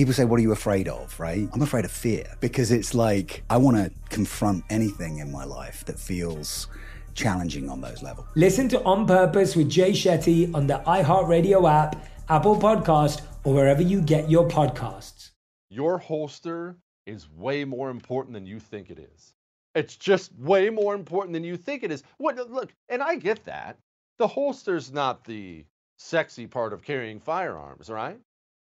People 0.00 0.14
say, 0.14 0.24
What 0.24 0.38
are 0.38 0.42
you 0.42 0.52
afraid 0.52 0.88
of? 0.88 1.20
Right? 1.20 1.46
I'm 1.52 1.60
afraid 1.60 1.84
of 1.84 1.90
fear 1.90 2.24
because 2.40 2.72
it's 2.72 2.94
like 2.94 3.42
I 3.50 3.58
want 3.58 3.76
to 3.76 3.92
confront 4.08 4.64
anything 4.70 5.18
in 5.18 5.30
my 5.30 5.44
life 5.44 5.84
that 5.84 5.98
feels 5.98 6.68
challenging 7.12 7.68
on 7.68 7.82
those 7.82 8.02
levels. 8.02 8.26
Listen 8.34 8.66
to 8.70 8.82
On 8.84 9.06
Purpose 9.06 9.54
with 9.54 9.68
Jay 9.68 9.90
Shetty 9.90 10.54
on 10.54 10.66
the 10.66 10.82
iHeartRadio 10.86 11.70
app, 11.70 12.02
Apple 12.30 12.56
Podcast, 12.56 13.20
or 13.44 13.52
wherever 13.52 13.82
you 13.82 14.00
get 14.00 14.30
your 14.30 14.48
podcasts. 14.48 15.32
Your 15.68 15.98
holster 15.98 16.78
is 17.04 17.28
way 17.32 17.66
more 17.66 17.90
important 17.90 18.32
than 18.32 18.46
you 18.46 18.58
think 18.58 18.88
it 18.88 18.98
is. 18.98 19.34
It's 19.74 19.96
just 19.96 20.34
way 20.38 20.70
more 20.70 20.94
important 20.94 21.34
than 21.34 21.44
you 21.44 21.58
think 21.58 21.82
it 21.82 21.92
is. 21.92 22.02
What 22.16 22.38
look, 22.50 22.72
and 22.88 23.02
I 23.02 23.16
get 23.16 23.44
that. 23.44 23.76
The 24.16 24.28
holster's 24.28 24.90
not 24.90 25.24
the 25.24 25.66
sexy 25.98 26.46
part 26.46 26.72
of 26.72 26.80
carrying 26.80 27.20
firearms, 27.20 27.90
right? 27.90 28.18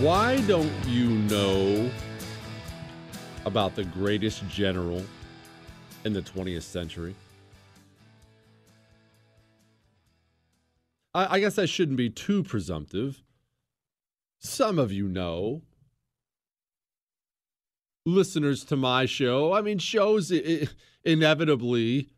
Why 0.00 0.40
don't 0.46 0.72
you 0.86 1.10
know 1.10 1.90
about 3.44 3.74
the 3.74 3.84
greatest 3.84 4.48
general 4.48 5.04
in 6.06 6.14
the 6.14 6.22
20th 6.22 6.62
century? 6.62 7.14
I, 11.12 11.36
I 11.36 11.40
guess 11.40 11.58
I 11.58 11.66
shouldn't 11.66 11.98
be 11.98 12.08
too 12.08 12.42
presumptive. 12.42 13.22
Some 14.38 14.78
of 14.78 14.90
you 14.90 15.06
know. 15.06 15.60
Listeners 18.06 18.64
to 18.64 18.76
my 18.76 19.04
show, 19.04 19.52
I 19.52 19.60
mean, 19.60 19.78
shows 19.78 20.30
it, 20.30 20.72
inevitably 21.04 22.08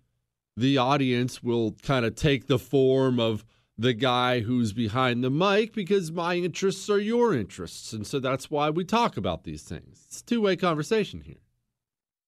the 0.57 0.79
audience 0.79 1.43
will 1.43 1.73
kind 1.83 2.05
of 2.05 2.15
take 2.15 2.47
the 2.47 2.61
form 2.61 3.19
of 3.19 3.45
the 3.83 3.95
guy 3.95 4.41
who's 4.41 4.73
behind 4.73 5.23
the 5.23 5.31
mic 5.31 5.75
because 5.75 6.11
my 6.13 6.37
interests 6.37 6.89
are 6.89 6.99
your 6.99 7.35
interests. 7.35 7.93
And 7.93 8.07
so 8.07 8.19
that's 8.21 8.51
why 8.51 8.71
we 8.71 8.85
talk 8.85 9.17
about 9.17 9.45
these 9.45 9.63
things. 9.63 10.05
It's 10.07 10.23
two 10.23 10.41
way 10.41 10.57
conversation 10.57 11.21
here. 11.21 11.43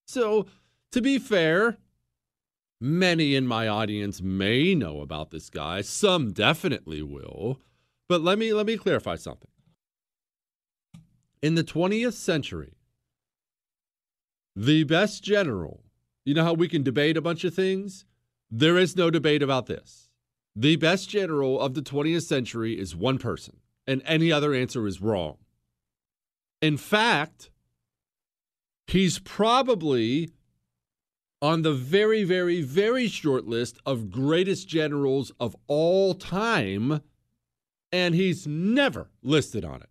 So, 0.07 0.47
to 0.93 1.01
be 1.01 1.19
fair, 1.19 1.79
Many 2.87 3.35
in 3.35 3.47
my 3.47 3.67
audience 3.67 4.21
may 4.21 4.75
know 4.75 5.01
about 5.01 5.31
this 5.31 5.49
guy. 5.49 5.81
Some 5.81 6.33
definitely 6.33 7.01
will. 7.01 7.59
But 8.11 8.21
let 8.21 8.39
me 8.39 8.53
let 8.53 8.67
me 8.67 8.77
clarify 8.77 9.17
something. 9.17 9.49
In 11.43 11.55
the 11.55 11.65
20th 11.65 12.13
century, 12.13 12.75
the 14.55 14.85
best 14.85 15.25
general, 15.25 15.85
you 16.27 16.35
know 16.35 16.45
how 16.45 16.53
we 16.53 16.69
can 16.69 16.83
debate 16.83 17.17
a 17.17 17.23
bunch 17.23 17.45
of 17.45 17.55
things? 17.55 18.05
There 18.51 18.77
is 18.77 18.97
no 18.97 19.11
debate 19.11 19.43
about 19.43 19.65
this. 19.65 20.04
The 20.57 20.77
best 20.77 21.09
general 21.09 21.61
of 21.61 21.75
the 21.75 21.83
20th 21.83 22.23
century 22.23 22.79
is 22.79 22.95
one 22.95 23.19
person, 23.19 23.57
and 23.87 24.03
any 24.05 24.31
other 24.31 24.55
answer 24.55 24.87
is 24.87 25.01
wrong. 25.01 25.37
In 26.63 26.77
fact, 26.77 27.51
he's 28.87 29.19
probably 29.19 30.31
on 31.43 31.63
the 31.63 31.75
very, 31.75 32.25
very, 32.25 32.63
very 32.63 33.09
short 33.09 33.47
list 33.47 33.79
of 33.85 34.11
greatest 34.11 34.69
generals 34.69 35.33
of 35.41 35.57
all 35.67 36.15
time, 36.15 37.03
and 37.91 38.15
he's 38.15 38.47
never 38.47 39.11
listed 39.23 39.65
on 39.65 39.83
it. 39.83 39.91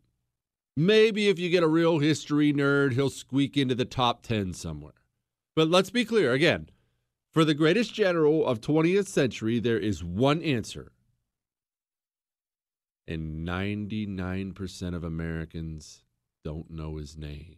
Maybe 0.75 1.27
if 1.27 1.37
you 1.37 1.49
get 1.49 1.61
a 1.61 1.67
real 1.67 1.99
history 1.99 2.51
nerd, 2.51 2.93
he'll 2.93 3.09
squeak 3.11 3.57
into 3.57 3.75
the 3.75 3.85
top 3.85 4.23
10 4.23 4.53
somewhere. 4.53 4.95
But 5.55 5.69
let's 5.69 5.91
be 5.91 6.05
clear 6.05 6.31
again. 6.31 6.69
For 7.33 7.43
the 7.43 7.55
greatest 7.55 7.93
general 7.95 8.45
of 8.45 8.61
20th 8.61 9.07
century, 9.07 9.59
there 9.59 9.79
is 9.79 10.03
one 10.03 10.43
answer. 10.43 10.91
And 13.07 13.45
99% 13.47 14.95
of 14.95 15.03
Americans 15.03 16.03
don't 16.43 16.69
know 16.69 16.97
his 16.97 17.17
name. 17.17 17.55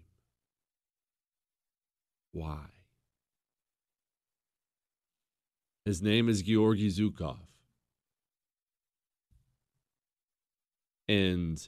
Why? 2.32 2.68
His 5.84 6.02
name 6.02 6.30
is 6.30 6.42
Georgy 6.42 6.90
Zhukov. 6.90 7.38
And 11.08 11.68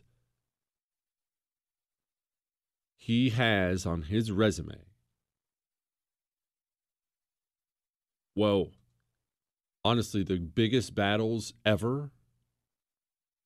he 2.95 3.30
has 3.30 3.86
on 3.86 4.04
his 4.04 4.31
resume, 4.31 4.86
well, 8.37 8.69
honestly, 9.83 10.23
the 10.23 10.37
biggest 10.37 10.93
battles 10.93 11.53
ever. 11.65 12.11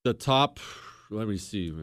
The 0.03 0.13
top, 0.13 0.59
let 1.09 1.29
me 1.29 1.38
see, 1.38 1.73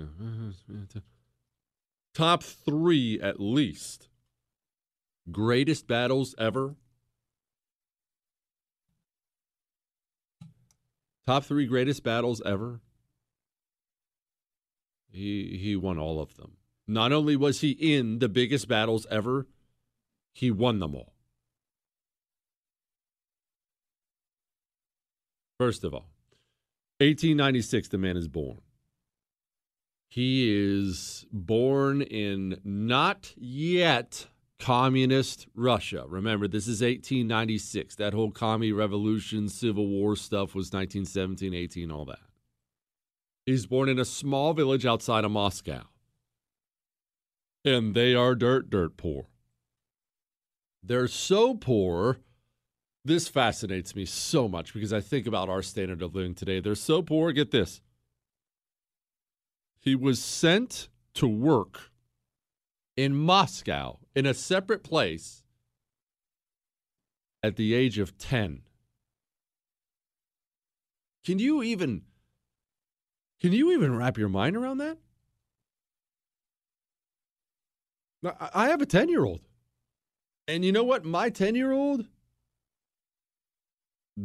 top 2.14 2.42
three 2.42 3.18
at 3.20 3.40
least 3.40 4.08
greatest 5.30 5.86
battles 5.86 6.34
ever. 6.38 6.74
Top 11.26 11.44
three 11.44 11.66
greatest 11.66 12.02
battles 12.02 12.42
ever. 12.44 12.80
He 15.10 15.58
he 15.58 15.76
won 15.76 15.98
all 15.98 16.20
of 16.20 16.36
them. 16.36 16.58
Not 16.86 17.12
only 17.12 17.36
was 17.36 17.62
he 17.62 17.70
in 17.70 18.18
the 18.18 18.28
biggest 18.28 18.68
battles 18.68 19.06
ever, 19.10 19.46
he 20.32 20.50
won 20.50 20.78
them 20.78 20.94
all. 20.94 21.14
First 25.58 25.82
of 25.84 25.92
all, 25.92 26.06
1896, 27.00 27.88
the 27.88 27.98
man 27.98 28.16
is 28.16 28.28
born. 28.28 28.60
He 30.08 30.48
is 30.50 31.26
born 31.32 32.00
in 32.00 32.60
not 32.64 33.34
yet 33.36 34.26
communist 34.58 35.46
Russia. 35.54 36.04
Remember, 36.08 36.48
this 36.48 36.66
is 36.66 36.80
1896. 36.80 37.96
That 37.96 38.14
whole 38.14 38.30
commie 38.30 38.72
revolution, 38.72 39.48
civil 39.48 39.86
war 39.86 40.16
stuff 40.16 40.54
was 40.54 40.72
1917, 40.72 41.54
18, 41.54 41.90
all 41.90 42.04
that. 42.06 42.18
He's 43.46 43.66
born 43.66 43.88
in 43.88 43.98
a 43.98 44.04
small 44.04 44.54
village 44.54 44.84
outside 44.86 45.24
of 45.24 45.30
Moscow. 45.30 45.82
And 47.64 47.94
they 47.94 48.14
are 48.14 48.34
dirt, 48.34 48.70
dirt 48.70 48.96
poor. 48.96 49.26
They're 50.82 51.08
so 51.08 51.54
poor. 51.54 52.18
This 53.08 53.26
fascinates 53.26 53.96
me 53.96 54.04
so 54.04 54.48
much 54.48 54.74
because 54.74 54.92
I 54.92 55.00
think 55.00 55.26
about 55.26 55.48
our 55.48 55.62
standard 55.62 56.02
of 56.02 56.14
living 56.14 56.34
today. 56.34 56.60
They're 56.60 56.74
so 56.74 57.00
poor. 57.00 57.32
Get 57.32 57.52
this. 57.52 57.80
He 59.80 59.94
was 59.94 60.22
sent 60.22 60.90
to 61.14 61.26
work 61.26 61.90
in 62.98 63.16
Moscow 63.16 64.00
in 64.14 64.26
a 64.26 64.34
separate 64.34 64.84
place 64.84 65.42
at 67.42 67.56
the 67.56 67.72
age 67.72 67.98
of 67.98 68.18
10. 68.18 68.60
Can 71.24 71.38
you 71.38 71.62
even 71.62 72.02
can 73.40 73.52
you 73.52 73.72
even 73.72 73.96
wrap 73.96 74.18
your 74.18 74.28
mind 74.28 74.54
around 74.54 74.78
that? 74.78 74.98
I 78.52 78.68
have 78.68 78.82
a 78.82 78.86
10-year-old. 78.86 79.40
And 80.46 80.62
you 80.62 80.72
know 80.72 80.84
what? 80.84 81.06
My 81.06 81.30
10-year-old 81.30 82.04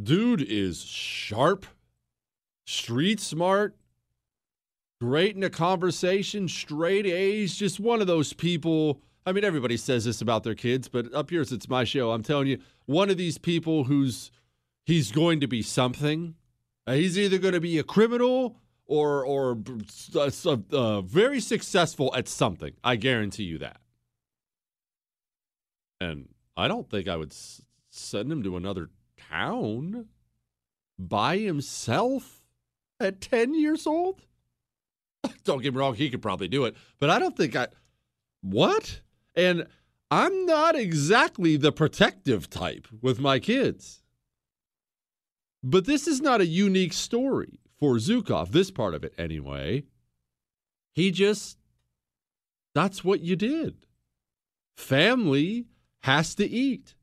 dude 0.02 0.42
is 0.42 0.84
sharp, 0.84 1.66
street 2.66 3.20
smart, 3.20 3.76
great 5.00 5.36
in 5.36 5.44
a 5.44 5.50
conversation, 5.50 6.48
straight 6.48 7.06
A's, 7.06 7.56
just 7.56 7.80
one 7.80 8.02
of 8.02 8.08
those 8.08 8.34
people. 8.34 9.02
I 9.26 9.32
mean, 9.32 9.44
everybody 9.44 9.78
says 9.78 10.06
this 10.06 10.22
about 10.22 10.44
their 10.44 10.56
kids, 10.56 10.88
but 10.90 11.14
up 11.14 11.30
here, 11.30 11.44
since 11.44 11.64
it's 11.64 11.70
my 11.70 11.84
show. 11.84 12.12
I'm 12.12 12.24
telling 12.24 12.48
you, 12.48 12.60
one 12.86 13.10
of 13.10 13.18
these 13.18 13.38
people 13.38 13.86
who's 13.86 14.32
he's 14.86 15.12
going 15.12 15.40
to 15.40 15.48
be 15.48 15.62
something. 15.62 16.36
Uh, 16.86 16.94
he's 16.94 17.18
either 17.18 17.38
going 17.38 17.54
to 17.54 17.62
be 17.62 17.78
a 17.78 17.84
criminal 17.84 18.58
or 18.86 19.26
or 19.26 19.58
uh, 20.16 20.30
uh, 20.72 21.02
very 21.02 21.40
successful 21.40 22.14
at 22.16 22.28
something. 22.28 22.74
I 22.84 22.98
guarantee 22.98 23.44
you 23.44 23.58
that. 23.60 23.78
And 26.02 26.30
I 26.58 26.68
don't 26.68 26.90
think 26.90 27.08
I 27.08 27.16
would 27.16 27.32
s- 27.32 27.62
send 27.90 28.30
him 28.30 28.44
to 28.44 28.58
another 28.58 28.90
town 29.34 30.06
by 31.00 31.38
himself 31.38 32.42
at 33.00 33.22
10 33.22 33.56
years 33.56 33.88
old. 33.88 34.22
Don't 35.44 35.62
get 35.62 35.74
me 35.74 35.80
wrong, 35.80 35.96
he 35.96 36.10
could 36.10 36.22
probably 36.22 36.48
do 36.48 36.66
it, 36.66 36.76
but 37.00 37.10
I 37.10 37.20
don't 37.20 37.36
think 37.36 37.56
I. 37.56 37.68
What? 38.42 39.02
And 39.36 39.68
I'm 40.12 40.46
not 40.46 40.76
exactly 40.76 41.56
the 41.58 41.72
protective 41.72 42.50
type 42.50 42.88
with 43.02 43.20
my 43.20 43.40
kids. 43.40 44.04
But 45.64 45.86
this 45.86 46.08
is 46.08 46.22
not 46.22 46.42
a 46.42 46.46
unique 46.46 46.94
story 46.94 47.60
for 47.80 47.96
Zhukov, 47.96 48.52
this 48.52 48.70
part 48.70 48.94
of 48.94 49.04
it 49.04 49.14
anyway. 49.18 49.86
He 50.94 51.10
just, 51.10 51.58
that's 52.76 53.04
what 53.04 53.22
you 53.22 53.38
did. 53.38 53.86
Family 54.76 55.68
has 56.02 56.36
to 56.36 56.48
eat. 56.48 56.96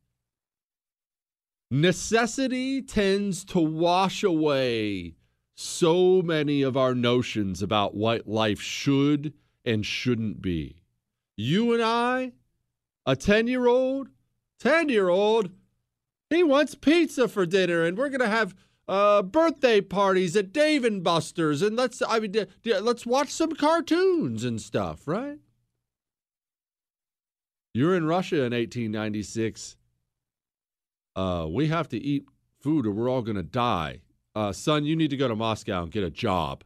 Necessity 1.70 2.82
tends 2.82 3.44
to 3.44 3.60
wash 3.60 4.24
away 4.24 5.14
so 5.54 6.20
many 6.20 6.62
of 6.62 6.76
our 6.76 6.94
notions 6.94 7.62
about 7.62 7.94
what 7.94 8.26
life 8.26 8.60
should 8.60 9.32
and 9.64 9.86
shouldn't 9.86 10.42
be. 10.42 10.82
You 11.36 11.72
and 11.72 11.82
I, 11.82 12.32
a 13.06 13.14
10 13.14 13.46
year 13.46 13.68
old, 13.68 14.08
10 14.58 14.88
year 14.88 15.08
old, 15.08 15.50
he 16.28 16.42
wants 16.42 16.74
pizza 16.74 17.28
for 17.28 17.46
dinner, 17.46 17.84
and 17.84 17.96
we're 17.96 18.08
going 18.08 18.20
to 18.20 18.28
have 18.28 18.54
uh, 18.88 19.22
birthday 19.22 19.80
parties 19.80 20.34
at 20.34 20.52
Dave 20.52 20.84
and 20.84 21.04
Buster's, 21.04 21.62
and 21.62 21.76
let's 21.76 22.02
I 22.02 22.18
mean, 22.18 22.46
let's 22.64 23.06
watch 23.06 23.30
some 23.30 23.52
cartoons 23.52 24.42
and 24.42 24.60
stuff, 24.60 25.06
right? 25.06 25.38
You're 27.72 27.94
in 27.94 28.06
Russia 28.06 28.38
in 28.38 28.52
1896. 28.52 29.76
Uh, 31.20 31.46
we 31.46 31.68
have 31.68 31.88
to 31.88 31.98
eat 31.98 32.24
food, 32.60 32.86
or 32.86 32.90
we're 32.90 33.10
all 33.10 33.22
going 33.22 33.36
to 33.36 33.42
die 33.42 34.00
uh, 34.34 34.52
son, 34.52 34.84
you 34.84 34.96
need 34.96 35.10
to 35.10 35.16
go 35.16 35.28
to 35.28 35.34
Moscow 35.34 35.82
and 35.82 35.92
get 35.92 36.04
a 36.04 36.10
job 36.10 36.64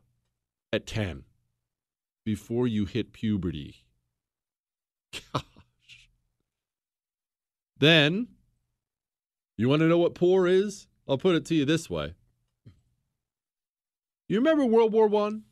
at 0.73 0.87
10 0.87 1.25
before 2.25 2.67
you 2.67 2.85
hit 2.85 3.13
puberty. 3.13 3.85
Gosh. 5.13 5.43
Then, 7.79 8.29
you 9.57 9.69
want 9.69 9.81
to 9.81 9.89
know 9.89 9.99
what 9.99 10.15
poor 10.15 10.47
is? 10.47 10.87
I'll 11.09 11.19
put 11.19 11.37
it 11.37 11.45
to 11.47 11.55
you 11.55 11.65
this 11.65 11.89
way. 11.89 12.15
You 14.29 14.39
remember 14.39 14.65
World 14.65 14.93
War 14.93 15.07
One? 15.07 15.43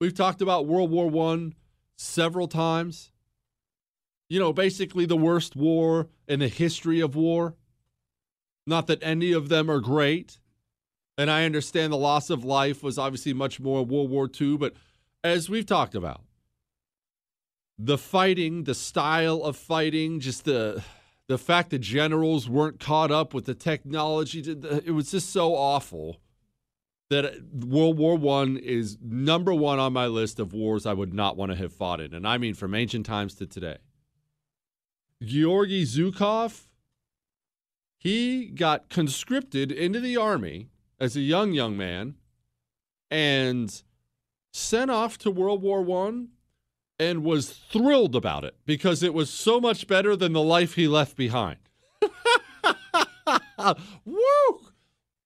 We've 0.00 0.14
talked 0.14 0.42
about 0.42 0.66
World 0.66 0.90
War 0.90 1.08
One 1.08 1.54
several 1.96 2.48
times. 2.48 3.10
You 4.28 4.38
know, 4.38 4.52
basically 4.52 5.06
the 5.06 5.16
worst 5.16 5.56
war 5.56 6.08
in 6.26 6.40
the 6.40 6.48
history 6.48 7.00
of 7.00 7.14
war. 7.14 7.56
Not 8.66 8.86
that 8.86 9.02
any 9.02 9.32
of 9.32 9.48
them 9.48 9.70
are 9.70 9.80
great. 9.80 10.38
And 11.18 11.30
I 11.30 11.44
understand 11.44 11.92
the 11.92 11.98
loss 11.98 12.30
of 12.30 12.44
life 12.44 12.82
was 12.82 12.98
obviously 12.98 13.32
much 13.32 13.60
more 13.60 13.84
World 13.84 14.10
War 14.10 14.30
II, 14.40 14.56
but 14.56 14.74
as 15.22 15.48
we've 15.48 15.66
talked 15.66 15.94
about, 15.94 16.22
the 17.78 17.98
fighting, 17.98 18.64
the 18.64 18.74
style 18.74 19.42
of 19.42 19.56
fighting, 19.56 20.20
just 20.20 20.44
the 20.44 20.82
the 21.28 21.38
fact 21.38 21.70
that 21.70 21.78
generals 21.78 22.48
weren't 22.48 22.78
caught 22.80 23.10
up 23.10 23.32
with 23.32 23.44
the 23.44 23.54
technology, 23.54 24.40
it 24.40 24.92
was 24.92 25.12
just 25.12 25.30
so 25.30 25.54
awful 25.54 26.20
that 27.10 27.24
uh, 27.24 27.30
World 27.66 27.96
War 27.98 28.16
One 28.16 28.56
is 28.56 28.98
number 29.00 29.54
one 29.54 29.78
on 29.78 29.92
my 29.92 30.06
list 30.06 30.40
of 30.40 30.52
wars 30.52 30.84
I 30.84 30.92
would 30.92 31.14
not 31.14 31.36
want 31.36 31.52
to 31.52 31.56
have 31.56 31.72
fought 31.72 32.00
in, 32.00 32.14
and 32.14 32.26
I 32.26 32.38
mean 32.38 32.54
from 32.54 32.74
ancient 32.74 33.06
times 33.06 33.34
to 33.36 33.46
today. 33.46 33.78
Georgy 35.22 35.84
Zhukov, 35.84 36.66
he 38.02 38.46
got 38.46 38.88
conscripted 38.88 39.70
into 39.70 40.00
the 40.00 40.16
army 40.16 40.66
as 40.98 41.14
a 41.14 41.20
young 41.20 41.52
young 41.52 41.76
man 41.76 42.16
and 43.12 43.80
sent 44.52 44.90
off 44.90 45.18
to 45.18 45.30
World 45.30 45.62
War 45.62 45.82
One 45.82 46.30
and 46.98 47.22
was 47.22 47.52
thrilled 47.52 48.16
about 48.16 48.44
it 48.44 48.56
because 48.66 49.04
it 49.04 49.14
was 49.14 49.30
so 49.30 49.60
much 49.60 49.86
better 49.86 50.16
than 50.16 50.32
the 50.32 50.42
life 50.42 50.74
he 50.74 50.88
left 50.88 51.16
behind. 51.16 51.58
Woo! 54.04 54.60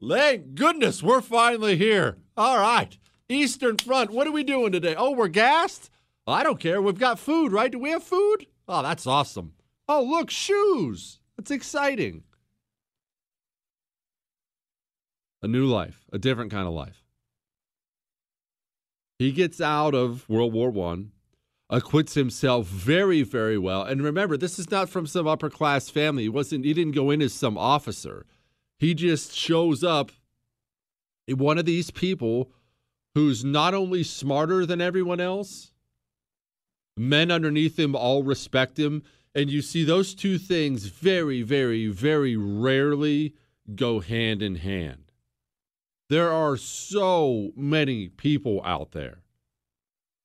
Thank 0.06 0.54
goodness 0.54 1.02
we're 1.02 1.22
finally 1.22 1.78
here. 1.78 2.18
All 2.36 2.58
right. 2.58 2.94
Eastern 3.30 3.78
Front, 3.78 4.10
what 4.10 4.26
are 4.26 4.32
we 4.32 4.44
doing 4.44 4.70
today? 4.70 4.94
Oh, 4.94 5.12
we're 5.12 5.28
gassed? 5.28 5.88
I 6.26 6.42
don't 6.42 6.60
care. 6.60 6.82
We've 6.82 6.98
got 6.98 7.18
food, 7.18 7.52
right? 7.52 7.72
Do 7.72 7.78
we 7.78 7.88
have 7.88 8.02
food? 8.02 8.46
Oh, 8.68 8.82
that's 8.82 9.06
awesome. 9.06 9.54
Oh, 9.88 10.02
look, 10.02 10.30
shoes. 10.30 11.20
It's 11.38 11.50
exciting. 11.50 12.24
A 15.42 15.48
new 15.48 15.66
life, 15.66 16.06
a 16.12 16.18
different 16.18 16.50
kind 16.50 16.66
of 16.66 16.74
life. 16.74 17.04
He 19.18 19.32
gets 19.32 19.60
out 19.60 19.94
of 19.94 20.28
World 20.28 20.52
War 20.52 20.70
One, 20.70 21.12
acquits 21.70 22.14
himself 22.14 22.66
very, 22.66 23.22
very 23.22 23.58
well. 23.58 23.82
And 23.82 24.02
remember, 24.02 24.36
this 24.36 24.58
is 24.58 24.70
not 24.70 24.88
from 24.88 25.06
some 25.06 25.26
upper 25.26 25.50
class 25.50 25.88
family. 25.88 26.24
He 26.24 26.28
wasn't. 26.28 26.64
He 26.64 26.74
didn't 26.74 26.94
go 26.94 27.10
in 27.10 27.22
as 27.22 27.32
some 27.32 27.58
officer. 27.58 28.26
He 28.78 28.94
just 28.94 29.34
shows 29.34 29.82
up. 29.82 30.10
One 31.28 31.58
of 31.58 31.64
these 31.64 31.90
people 31.90 32.52
who's 33.14 33.44
not 33.44 33.74
only 33.74 34.04
smarter 34.04 34.64
than 34.64 34.80
everyone 34.80 35.20
else, 35.20 35.72
men 36.96 37.30
underneath 37.30 37.78
him 37.78 37.96
all 37.96 38.22
respect 38.22 38.78
him. 38.78 39.02
And 39.34 39.50
you 39.50 39.60
see 39.60 39.84
those 39.84 40.14
two 40.14 40.38
things 40.38 40.86
very, 40.86 41.42
very, 41.42 41.88
very 41.88 42.36
rarely 42.36 43.34
go 43.74 44.00
hand 44.00 44.40
in 44.40 44.56
hand. 44.56 45.05
There 46.08 46.32
are 46.32 46.56
so 46.56 47.50
many 47.56 48.08
people 48.08 48.62
out 48.64 48.92
there 48.92 49.22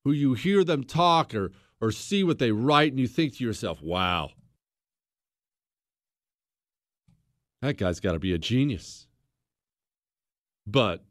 who 0.04 0.12
you 0.12 0.34
hear 0.34 0.64
them 0.64 0.84
talk 0.84 1.34
or, 1.34 1.52
or 1.80 1.92
see 1.92 2.24
what 2.24 2.40
they 2.40 2.52
write, 2.52 2.92
and 2.92 3.00
you 3.00 3.08
think 3.08 3.38
to 3.38 3.44
yourself, 3.44 3.82
wow, 3.82 4.32
that 7.62 7.78
guy's 7.78 8.00
got 8.00 8.14
to 8.14 8.20
be 8.20 8.34
a 8.34 8.38
genius. 8.38 9.08
But 10.68 11.04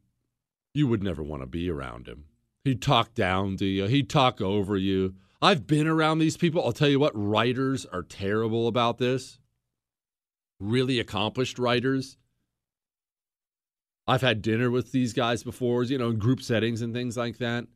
you 0.74 0.86
would 0.86 1.02
never 1.02 1.22
want 1.22 1.42
to 1.42 1.46
be 1.46 1.68
around 1.70 2.06
him. 2.06 2.24
He'd 2.64 2.82
talk 2.82 3.14
down 3.14 3.56
to 3.56 3.64
you, 3.64 3.86
he'd 3.86 4.10
talk 4.10 4.40
over 4.40 4.76
you. 4.76 5.14
I've 5.42 5.66
been 5.66 5.86
around 5.86 6.18
these 6.18 6.36
people. 6.36 6.62
I'll 6.62 6.72
tell 6.72 6.88
you 6.88 7.00
what, 7.00 7.12
writers 7.14 7.86
are 7.86 8.02
terrible 8.02 8.68
about 8.68 8.98
this. 8.98 9.38
Really 10.60 11.00
accomplished 11.00 11.58
writers. 11.58 12.18
I've 14.06 14.22
had 14.22 14.42
dinner 14.42 14.70
with 14.70 14.92
these 14.92 15.12
guys 15.12 15.42
before, 15.42 15.82
you 15.84 15.98
know, 15.98 16.10
in 16.10 16.18
group 16.18 16.42
settings 16.42 16.82
and 16.82 16.92
things 16.92 17.16
like 17.16 17.38
that. 17.38 17.66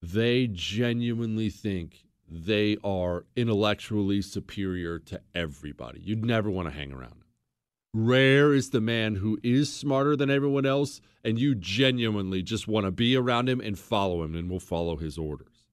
They 0.00 0.48
genuinely 0.48 1.50
think 1.50 2.04
they 2.28 2.76
are 2.82 3.26
intellectually 3.36 4.22
superior 4.22 4.98
to 4.98 5.20
everybody. 5.34 6.00
You'd 6.00 6.24
never 6.24 6.50
want 6.50 6.68
to 6.68 6.74
hang 6.74 6.92
around. 6.92 7.22
Rare 7.94 8.54
is 8.54 8.70
the 8.70 8.80
man 8.80 9.16
who 9.16 9.38
is 9.42 9.70
smarter 9.70 10.16
than 10.16 10.30
everyone 10.30 10.64
else, 10.64 11.02
and 11.22 11.38
you 11.38 11.54
genuinely 11.54 12.42
just 12.42 12.66
want 12.66 12.86
to 12.86 12.90
be 12.90 13.14
around 13.16 13.50
him 13.50 13.60
and 13.60 13.78
follow 13.78 14.22
him 14.22 14.34
and 14.34 14.48
will 14.48 14.60
follow 14.60 14.96
his 14.96 15.18
orders. 15.18 15.68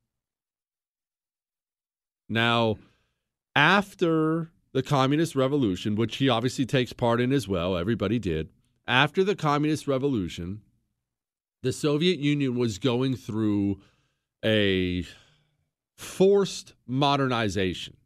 Now, 2.27 2.77
after 3.55 4.51
the 4.73 4.83
Communist 4.83 5.35
Revolution, 5.35 5.95
which 5.95 6.17
he 6.17 6.27
obviously 6.27 6.65
takes 6.65 6.93
part 6.93 7.21
in 7.21 7.31
as 7.31 7.47
well, 7.47 7.77
everybody 7.77 8.19
did. 8.19 8.49
After 8.89 9.24
the 9.24 9.36
Communist 9.36 9.88
Revolution, 9.88 10.62
the 11.62 11.72
Soviet 11.72 12.17
Union 12.17 12.58
was 12.58 12.79
going 12.79 13.15
through 13.15 13.79
a 14.43 15.05
forced 15.96 16.74
modernization. 16.88 17.98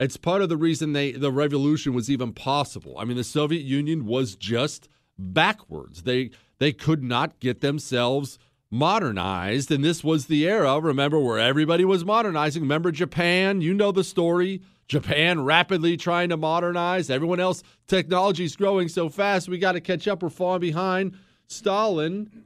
It's 0.00 0.16
part 0.16 0.42
of 0.42 0.48
the 0.48 0.56
reason 0.56 0.92
they 0.92 1.12
the 1.12 1.30
revolution 1.30 1.94
was 1.94 2.10
even 2.10 2.32
possible. 2.32 2.98
I 2.98 3.04
mean, 3.04 3.16
the 3.16 3.22
Soviet 3.22 3.62
Union 3.62 4.04
was 4.04 4.34
just 4.34 4.88
backwards. 5.16 6.02
They 6.02 6.30
they 6.58 6.72
could 6.72 7.04
not 7.04 7.38
get 7.38 7.60
themselves 7.60 8.40
modernized. 8.72 9.70
And 9.70 9.84
this 9.84 10.02
was 10.02 10.26
the 10.26 10.48
era, 10.48 10.80
remember, 10.80 11.20
where 11.20 11.38
everybody 11.38 11.84
was 11.84 12.04
modernizing. 12.04 12.62
Remember 12.62 12.90
Japan? 12.90 13.60
You 13.60 13.74
know 13.74 13.92
the 13.92 14.02
story. 14.02 14.62
Japan 14.88 15.44
rapidly 15.44 15.96
trying 15.96 16.30
to 16.30 16.36
modernize. 16.36 17.08
Everyone 17.08 17.38
else, 17.38 17.62
technology's 17.86 18.56
growing 18.56 18.88
so 18.88 19.08
fast, 19.08 19.48
we 19.48 19.58
got 19.58 19.72
to 19.72 19.80
catch 19.80 20.08
up. 20.08 20.22
We're 20.22 20.30
falling 20.30 20.60
behind. 20.60 21.16
Stalin, 21.46 22.44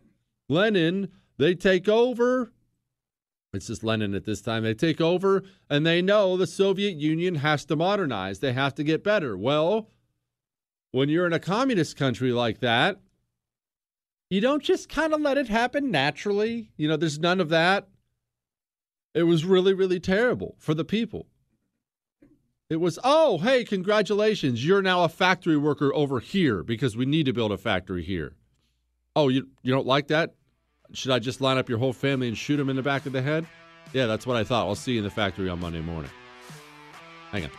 Lenin, 0.48 1.08
they 1.38 1.54
take 1.54 1.88
over. 1.88 2.52
It's 3.54 3.68
just 3.68 3.84
Lenin 3.84 4.14
at 4.14 4.24
this 4.24 4.42
time. 4.42 4.64
They 4.64 4.74
take 4.74 5.00
over 5.00 5.44
and 5.70 5.86
they 5.86 6.02
know 6.02 6.36
the 6.36 6.46
Soviet 6.46 6.96
Union 6.96 7.36
has 7.36 7.64
to 7.66 7.76
modernize. 7.76 8.40
They 8.40 8.52
have 8.52 8.74
to 8.74 8.84
get 8.84 9.02
better. 9.02 9.36
Well, 9.36 9.88
when 10.90 11.08
you're 11.08 11.26
in 11.26 11.32
a 11.32 11.40
communist 11.40 11.96
country 11.96 12.32
like 12.32 12.60
that, 12.60 13.00
you 14.30 14.40
don't 14.40 14.62
just 14.62 14.88
kind 14.88 15.14
of 15.14 15.20
let 15.20 15.38
it 15.38 15.48
happen 15.48 15.90
naturally. 15.90 16.70
You 16.76 16.88
know, 16.88 16.96
there's 16.96 17.18
none 17.18 17.40
of 17.40 17.48
that. 17.50 17.88
It 19.14 19.22
was 19.22 19.44
really, 19.44 19.72
really 19.72 20.00
terrible 20.00 20.56
for 20.58 20.74
the 20.74 20.84
people. 20.84 21.26
It 22.68 22.76
was, 22.76 22.98
oh, 23.04 23.38
hey, 23.38 23.64
congratulations. 23.64 24.66
You're 24.66 24.82
now 24.82 25.04
a 25.04 25.08
factory 25.08 25.56
worker 25.56 25.94
over 25.94 26.18
here 26.18 26.62
because 26.64 26.96
we 26.96 27.06
need 27.06 27.26
to 27.26 27.32
build 27.32 27.52
a 27.52 27.58
factory 27.58 28.02
here. 28.02 28.34
Oh, 29.14 29.28
you, 29.28 29.48
you 29.62 29.72
don't 29.72 29.86
like 29.86 30.08
that? 30.08 30.34
Should 30.92 31.12
I 31.12 31.20
just 31.20 31.40
line 31.40 31.58
up 31.58 31.68
your 31.68 31.78
whole 31.78 31.92
family 31.92 32.28
and 32.28 32.36
shoot 32.36 32.56
them 32.56 32.68
in 32.68 32.76
the 32.76 32.82
back 32.82 33.06
of 33.06 33.12
the 33.12 33.22
head? 33.22 33.46
Yeah, 33.92 34.06
that's 34.06 34.26
what 34.26 34.36
I 34.36 34.44
thought. 34.44 34.66
I'll 34.66 34.74
see 34.74 34.92
you 34.92 34.98
in 34.98 35.04
the 35.04 35.10
factory 35.10 35.48
on 35.48 35.60
Monday 35.60 35.80
morning. 35.80 36.10
Hang 37.30 37.44
on. 37.44 37.50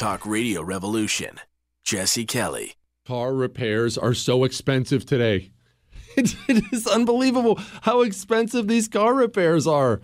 Talk 0.00 0.24
Radio 0.24 0.62
Revolution. 0.62 1.40
Jesse 1.84 2.24
Kelly. 2.24 2.72
Car 3.06 3.34
repairs 3.34 3.98
are 3.98 4.14
so 4.14 4.44
expensive 4.44 5.04
today. 5.04 5.50
it 6.16 6.72
is 6.72 6.86
unbelievable 6.86 7.60
how 7.82 8.00
expensive 8.00 8.66
these 8.66 8.88
car 8.88 9.12
repairs 9.12 9.66
are. 9.66 10.00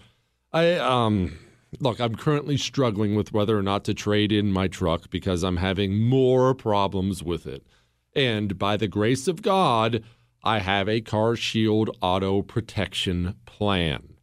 I 0.52 0.72
um 0.72 1.38
look, 1.80 1.98
I'm 1.98 2.14
currently 2.14 2.58
struggling 2.58 3.14
with 3.14 3.32
whether 3.32 3.56
or 3.56 3.62
not 3.62 3.84
to 3.84 3.94
trade 3.94 4.32
in 4.32 4.52
my 4.52 4.68
truck 4.68 5.08
because 5.08 5.42
I'm 5.42 5.56
having 5.56 5.98
more 5.98 6.54
problems 6.54 7.22
with 7.22 7.46
it. 7.46 7.66
And 8.14 8.58
by 8.58 8.76
the 8.76 8.88
grace 8.88 9.26
of 9.26 9.40
God, 9.40 10.04
I 10.44 10.58
have 10.58 10.90
a 10.90 11.00
Car 11.00 11.36
Shield 11.36 11.88
auto 12.02 12.42
protection 12.42 13.36
plan. 13.46 14.15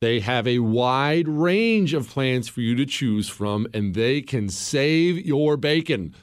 They 0.00 0.20
have 0.20 0.46
a 0.46 0.60
wide 0.60 1.28
range 1.28 1.92
of 1.92 2.08
plans 2.08 2.48
for 2.48 2.62
you 2.62 2.74
to 2.76 2.86
choose 2.86 3.28
from, 3.28 3.66
and 3.74 3.94
they 3.94 4.22
can 4.22 4.48
save 4.48 5.18
your 5.18 5.58
bacon. 5.58 6.14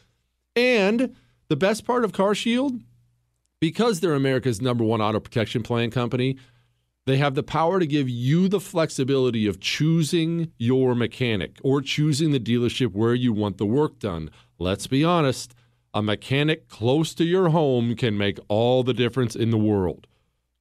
And 0.56 1.16
the 1.48 1.56
best 1.56 1.86
part 1.86 2.04
of 2.04 2.12
Car 2.12 2.34
Shield, 2.34 2.82
because 3.62 4.00
they're 4.00 4.16
America's 4.16 4.62
number 4.62 4.84
one 4.84 5.00
auto 5.00 5.20
protection 5.20 5.62
plan 5.62 5.92
company, 5.92 6.38
they 7.06 7.18
have 7.18 7.36
the 7.36 7.44
power 7.44 7.80
to 7.80 7.86
give 7.86 8.10
you 8.10 8.50
the 8.50 8.60
flexibility 8.60 9.48
of 9.48 9.60
choosing 9.60 10.52
your 10.58 10.96
mechanic 10.96 11.58
or 11.64 11.80
choosing 11.82 12.32
the 12.32 12.40
dealership 12.40 12.94
where 12.94 13.14
you 13.14 13.32
want 13.32 13.60
the 13.60 13.66
work 13.66 14.00
done. 14.00 14.32
Let's 14.58 14.88
be 14.88 15.04
honest, 15.04 15.54
a 15.94 16.02
mechanic 16.02 16.68
close 16.68 17.14
to 17.14 17.24
your 17.24 17.50
home 17.50 17.96
can 17.96 18.18
make 18.18 18.40
all 18.50 18.84
the 18.84 18.94
difference 18.94 19.36
in 19.36 19.52
the 19.52 19.58
world. 19.58 20.08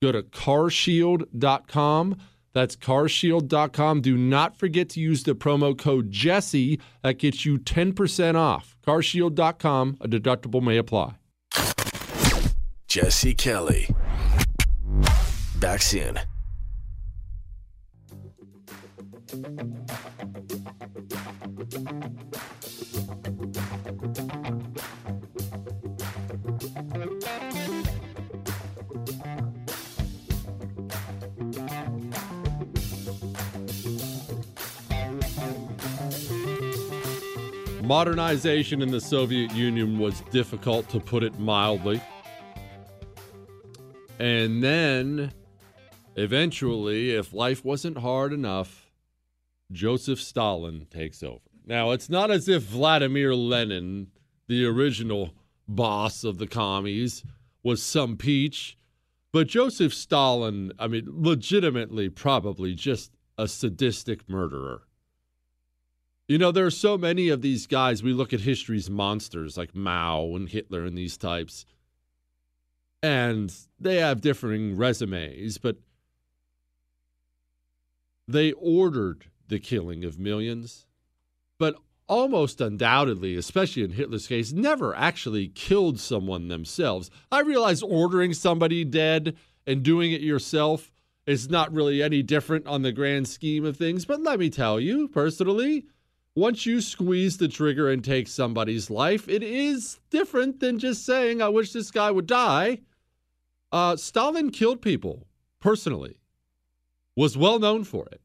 Go 0.02 0.12
to 0.12 0.22
carshield.com 0.22 2.16
that's 2.56 2.74
carshield.com. 2.74 4.00
Do 4.00 4.16
not 4.16 4.56
forget 4.56 4.88
to 4.90 5.00
use 5.00 5.24
the 5.24 5.34
promo 5.34 5.76
code 5.76 6.10
Jesse. 6.10 6.80
That 7.02 7.18
gets 7.18 7.44
you 7.44 7.58
10% 7.58 8.34
off. 8.34 8.78
Carshield.com. 8.86 9.98
A 10.00 10.08
deductible 10.08 10.62
may 10.62 10.78
apply. 10.78 11.16
Jesse 12.88 13.34
Kelly. 13.34 13.94
Back 15.60 15.82
soon. 15.82 16.18
Modernization 37.86 38.82
in 38.82 38.90
the 38.90 39.00
Soviet 39.00 39.52
Union 39.52 40.00
was 40.00 40.20
difficult, 40.32 40.88
to 40.88 40.98
put 40.98 41.22
it 41.22 41.38
mildly. 41.38 42.00
And 44.18 44.60
then, 44.60 45.32
eventually, 46.16 47.12
if 47.12 47.32
life 47.32 47.64
wasn't 47.64 47.98
hard 47.98 48.32
enough, 48.32 48.90
Joseph 49.70 50.20
Stalin 50.20 50.88
takes 50.90 51.22
over. 51.22 51.38
Now, 51.64 51.92
it's 51.92 52.10
not 52.10 52.32
as 52.32 52.48
if 52.48 52.64
Vladimir 52.64 53.36
Lenin, 53.36 54.08
the 54.48 54.64
original 54.64 55.34
boss 55.68 56.24
of 56.24 56.38
the 56.38 56.48
commies, 56.48 57.22
was 57.62 57.80
some 57.80 58.16
peach, 58.16 58.76
but 59.32 59.46
Joseph 59.46 59.94
Stalin, 59.94 60.72
I 60.76 60.88
mean, 60.88 61.04
legitimately, 61.06 62.08
probably 62.08 62.74
just 62.74 63.12
a 63.38 63.46
sadistic 63.46 64.28
murderer. 64.28 64.85
You 66.28 66.38
know, 66.38 66.50
there 66.50 66.66
are 66.66 66.70
so 66.70 66.98
many 66.98 67.28
of 67.28 67.40
these 67.40 67.66
guys. 67.66 68.02
We 68.02 68.12
look 68.12 68.32
at 68.32 68.40
history's 68.40 68.90
monsters 68.90 69.56
like 69.56 69.76
Mao 69.76 70.34
and 70.34 70.48
Hitler 70.48 70.84
and 70.84 70.98
these 70.98 71.16
types, 71.16 71.64
and 73.02 73.54
they 73.78 73.96
have 73.96 74.20
differing 74.20 74.76
resumes, 74.76 75.58
but 75.58 75.76
they 78.26 78.52
ordered 78.52 79.26
the 79.46 79.60
killing 79.60 80.04
of 80.04 80.18
millions, 80.18 80.86
but 81.58 81.76
almost 82.08 82.60
undoubtedly, 82.60 83.36
especially 83.36 83.84
in 83.84 83.92
Hitler's 83.92 84.26
case, 84.26 84.52
never 84.52 84.96
actually 84.96 85.46
killed 85.48 86.00
someone 86.00 86.48
themselves. 86.48 87.08
I 87.30 87.40
realize 87.40 87.82
ordering 87.82 88.34
somebody 88.34 88.84
dead 88.84 89.36
and 89.64 89.84
doing 89.84 90.10
it 90.10 90.20
yourself 90.20 90.90
is 91.26 91.48
not 91.48 91.72
really 91.72 92.02
any 92.02 92.22
different 92.22 92.66
on 92.66 92.82
the 92.82 92.92
grand 92.92 93.28
scheme 93.28 93.64
of 93.64 93.76
things, 93.76 94.04
but 94.04 94.22
let 94.22 94.40
me 94.40 94.50
tell 94.50 94.80
you 94.80 95.06
personally, 95.08 95.86
once 96.36 96.66
you 96.66 96.80
squeeze 96.80 97.38
the 97.38 97.48
trigger 97.48 97.90
and 97.90 98.04
take 98.04 98.28
somebody's 98.28 98.90
life, 98.90 99.28
it 99.28 99.42
is 99.42 99.98
different 100.10 100.60
than 100.60 100.78
just 100.78 101.04
saying, 101.04 101.42
I 101.42 101.48
wish 101.48 101.72
this 101.72 101.90
guy 101.90 102.10
would 102.10 102.26
die. 102.26 102.78
Uh, 103.72 103.96
Stalin 103.96 104.50
killed 104.50 104.80
people 104.80 105.26
personally, 105.60 106.20
was 107.16 107.36
well 107.36 107.58
known 107.58 107.82
for 107.82 108.06
it. 108.12 108.20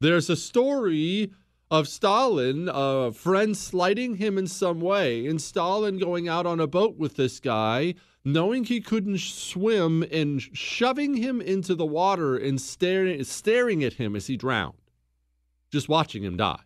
There's 0.00 0.30
a 0.30 0.36
story 0.36 1.32
of 1.70 1.86
Stalin, 1.86 2.70
a 2.72 3.12
friend 3.12 3.56
slighting 3.56 4.16
him 4.16 4.38
in 4.38 4.46
some 4.46 4.80
way, 4.80 5.26
and 5.26 5.40
Stalin 5.40 5.98
going 5.98 6.28
out 6.28 6.46
on 6.46 6.60
a 6.60 6.66
boat 6.66 6.96
with 6.96 7.16
this 7.16 7.40
guy, 7.40 7.94
knowing 8.24 8.64
he 8.64 8.80
couldn't 8.80 9.20
swim, 9.20 10.02
and 10.10 10.40
shoving 10.40 11.16
him 11.16 11.40
into 11.40 11.74
the 11.74 11.84
water 11.84 12.36
and 12.36 12.60
staring, 12.60 13.22
staring 13.24 13.84
at 13.84 13.94
him 13.94 14.16
as 14.16 14.26
he 14.26 14.36
drowned, 14.36 14.74
just 15.70 15.88
watching 15.88 16.24
him 16.24 16.36
die. 16.36 16.60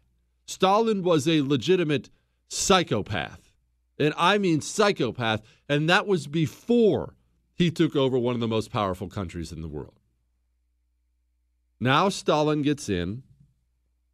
Stalin 0.46 1.02
was 1.02 1.26
a 1.26 1.42
legitimate 1.42 2.10
psychopath. 2.48 3.52
And 3.98 4.12
I 4.16 4.38
mean 4.38 4.60
psychopath. 4.60 5.42
And 5.68 5.88
that 5.88 6.06
was 6.06 6.26
before 6.26 7.14
he 7.54 7.70
took 7.70 7.94
over 7.94 8.18
one 8.18 8.34
of 8.34 8.40
the 8.40 8.48
most 8.48 8.70
powerful 8.70 9.08
countries 9.08 9.52
in 9.52 9.62
the 9.62 9.68
world. 9.68 9.98
Now 11.80 12.08
Stalin 12.08 12.62
gets 12.62 12.88
in 12.88 13.22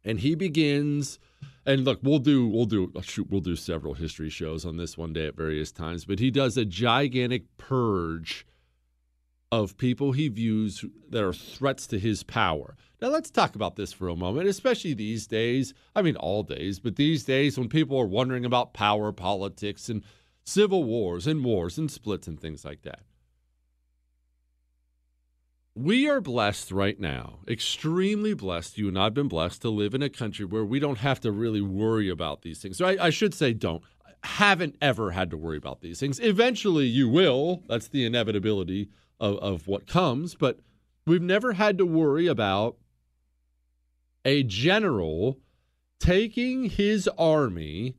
and 0.03 0.19
he 0.19 0.35
begins 0.35 1.19
and 1.65 1.85
look 1.85 1.99
we'll 2.01 2.19
do 2.19 2.47
we'll 2.47 2.65
do 2.65 2.91
oh, 2.95 3.01
shoot 3.01 3.29
we'll 3.29 3.41
do 3.41 3.55
several 3.55 3.93
history 3.93 4.29
shows 4.29 4.65
on 4.65 4.77
this 4.77 4.97
one 4.97 5.13
day 5.13 5.27
at 5.27 5.35
various 5.35 5.71
times 5.71 6.05
but 6.05 6.19
he 6.19 6.31
does 6.31 6.57
a 6.57 6.65
gigantic 6.65 7.43
purge 7.57 8.45
of 9.51 9.77
people 9.77 10.13
he 10.13 10.27
views 10.29 10.85
that 11.09 11.23
are 11.23 11.33
threats 11.33 11.85
to 11.87 11.99
his 11.99 12.23
power 12.23 12.75
now 13.01 13.09
let's 13.09 13.29
talk 13.29 13.55
about 13.55 13.75
this 13.75 13.91
for 13.91 14.07
a 14.07 14.15
moment 14.15 14.47
especially 14.47 14.93
these 14.93 15.27
days 15.27 15.73
i 15.95 16.01
mean 16.01 16.15
all 16.15 16.43
days 16.43 16.79
but 16.79 16.95
these 16.95 17.23
days 17.23 17.57
when 17.57 17.67
people 17.67 17.99
are 17.99 18.07
wondering 18.07 18.45
about 18.45 18.73
power 18.73 19.11
politics 19.11 19.89
and 19.89 20.03
civil 20.45 20.83
wars 20.83 21.27
and 21.27 21.43
wars 21.43 21.77
and 21.77 21.91
splits 21.91 22.27
and 22.27 22.39
things 22.39 22.63
like 22.63 22.81
that 22.83 23.01
we 25.73 26.09
are 26.09 26.19
blessed 26.19 26.71
right 26.71 26.99
now, 26.99 27.39
extremely 27.47 28.33
blessed. 28.33 28.77
You 28.77 28.89
and 28.89 28.99
I 28.99 29.05
have 29.05 29.13
been 29.13 29.29
blessed 29.29 29.61
to 29.61 29.69
live 29.69 29.93
in 29.93 30.03
a 30.03 30.09
country 30.09 30.43
where 30.43 30.65
we 30.65 30.79
don't 30.79 30.97
have 30.97 31.21
to 31.21 31.31
really 31.31 31.61
worry 31.61 32.09
about 32.09 32.41
these 32.41 32.61
things. 32.61 32.77
So 32.77 32.85
I, 32.85 33.05
I, 33.05 33.09
should 33.09 33.33
say, 33.33 33.53
don't. 33.53 33.81
Haven't 34.23 34.75
ever 34.81 35.11
had 35.11 35.29
to 35.31 35.37
worry 35.37 35.57
about 35.57 35.81
these 35.81 35.99
things. 35.99 36.19
Eventually, 36.19 36.85
you 36.85 37.07
will. 37.07 37.63
That's 37.69 37.87
the 37.87 38.05
inevitability 38.05 38.89
of, 39.21 39.37
of 39.37 39.67
what 39.67 39.87
comes. 39.87 40.35
But 40.35 40.59
we've 41.05 41.21
never 41.21 41.53
had 41.53 41.77
to 41.77 41.85
worry 41.85 42.27
about 42.27 42.75
a 44.25 44.43
general 44.43 45.39
taking 45.99 46.65
his 46.65 47.07
army, 47.17 47.95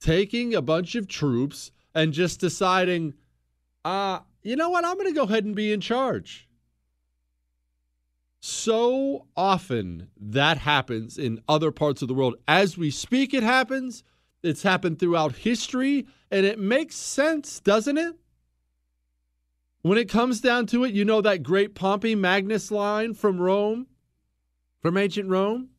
taking 0.00 0.54
a 0.54 0.62
bunch 0.62 0.96
of 0.96 1.06
troops, 1.06 1.70
and 1.94 2.12
just 2.12 2.40
deciding, 2.40 3.14
uh, 3.84 4.18
you 4.42 4.56
know 4.56 4.70
what? 4.70 4.84
I'm 4.84 4.94
going 4.94 5.06
to 5.06 5.12
go 5.12 5.22
ahead 5.22 5.44
and 5.44 5.54
be 5.54 5.72
in 5.72 5.80
charge 5.80 6.48
so 8.40 9.26
often 9.36 10.08
that 10.18 10.58
happens 10.58 11.18
in 11.18 11.42
other 11.48 11.70
parts 11.70 12.02
of 12.02 12.08
the 12.08 12.14
world. 12.14 12.36
As 12.48 12.76
we 12.76 12.90
speak, 12.90 13.34
it 13.34 13.42
happens. 13.42 14.02
It's 14.42 14.62
happened 14.62 14.98
throughout 14.98 15.36
history, 15.36 16.06
and 16.30 16.46
it 16.46 16.58
makes 16.58 16.96
sense, 16.96 17.60
doesn't 17.60 17.98
it? 17.98 18.16
When 19.82 19.98
it 19.98 20.08
comes 20.08 20.40
down 20.40 20.66
to 20.66 20.84
it, 20.84 20.92
you 20.92 21.04
know 21.04 21.20
that 21.20 21.42
great 21.42 21.74
Pompey 21.74 22.14
Magnus 22.14 22.70
line 22.70 23.14
from 23.14 23.40
Rome, 23.40 23.86
from 24.80 24.96
ancient 24.96 25.28
Rome? 25.28 25.70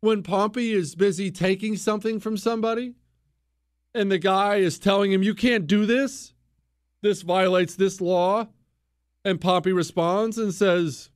When 0.00 0.22
Pompey 0.22 0.72
is 0.72 0.94
busy 0.94 1.30
taking 1.30 1.76
something 1.76 2.20
from 2.20 2.36
somebody, 2.36 2.94
and 3.94 4.10
the 4.10 4.18
guy 4.18 4.56
is 4.56 4.78
telling 4.78 5.12
him, 5.12 5.22
You 5.22 5.34
can't 5.34 5.66
do 5.66 5.86
this, 5.86 6.34
this 7.02 7.22
violates 7.22 7.74
this 7.74 8.00
law. 8.00 8.48
And 9.24 9.40
Pompey 9.40 9.72
responds 9.72 10.36
and 10.36 10.52
says, 10.52 11.08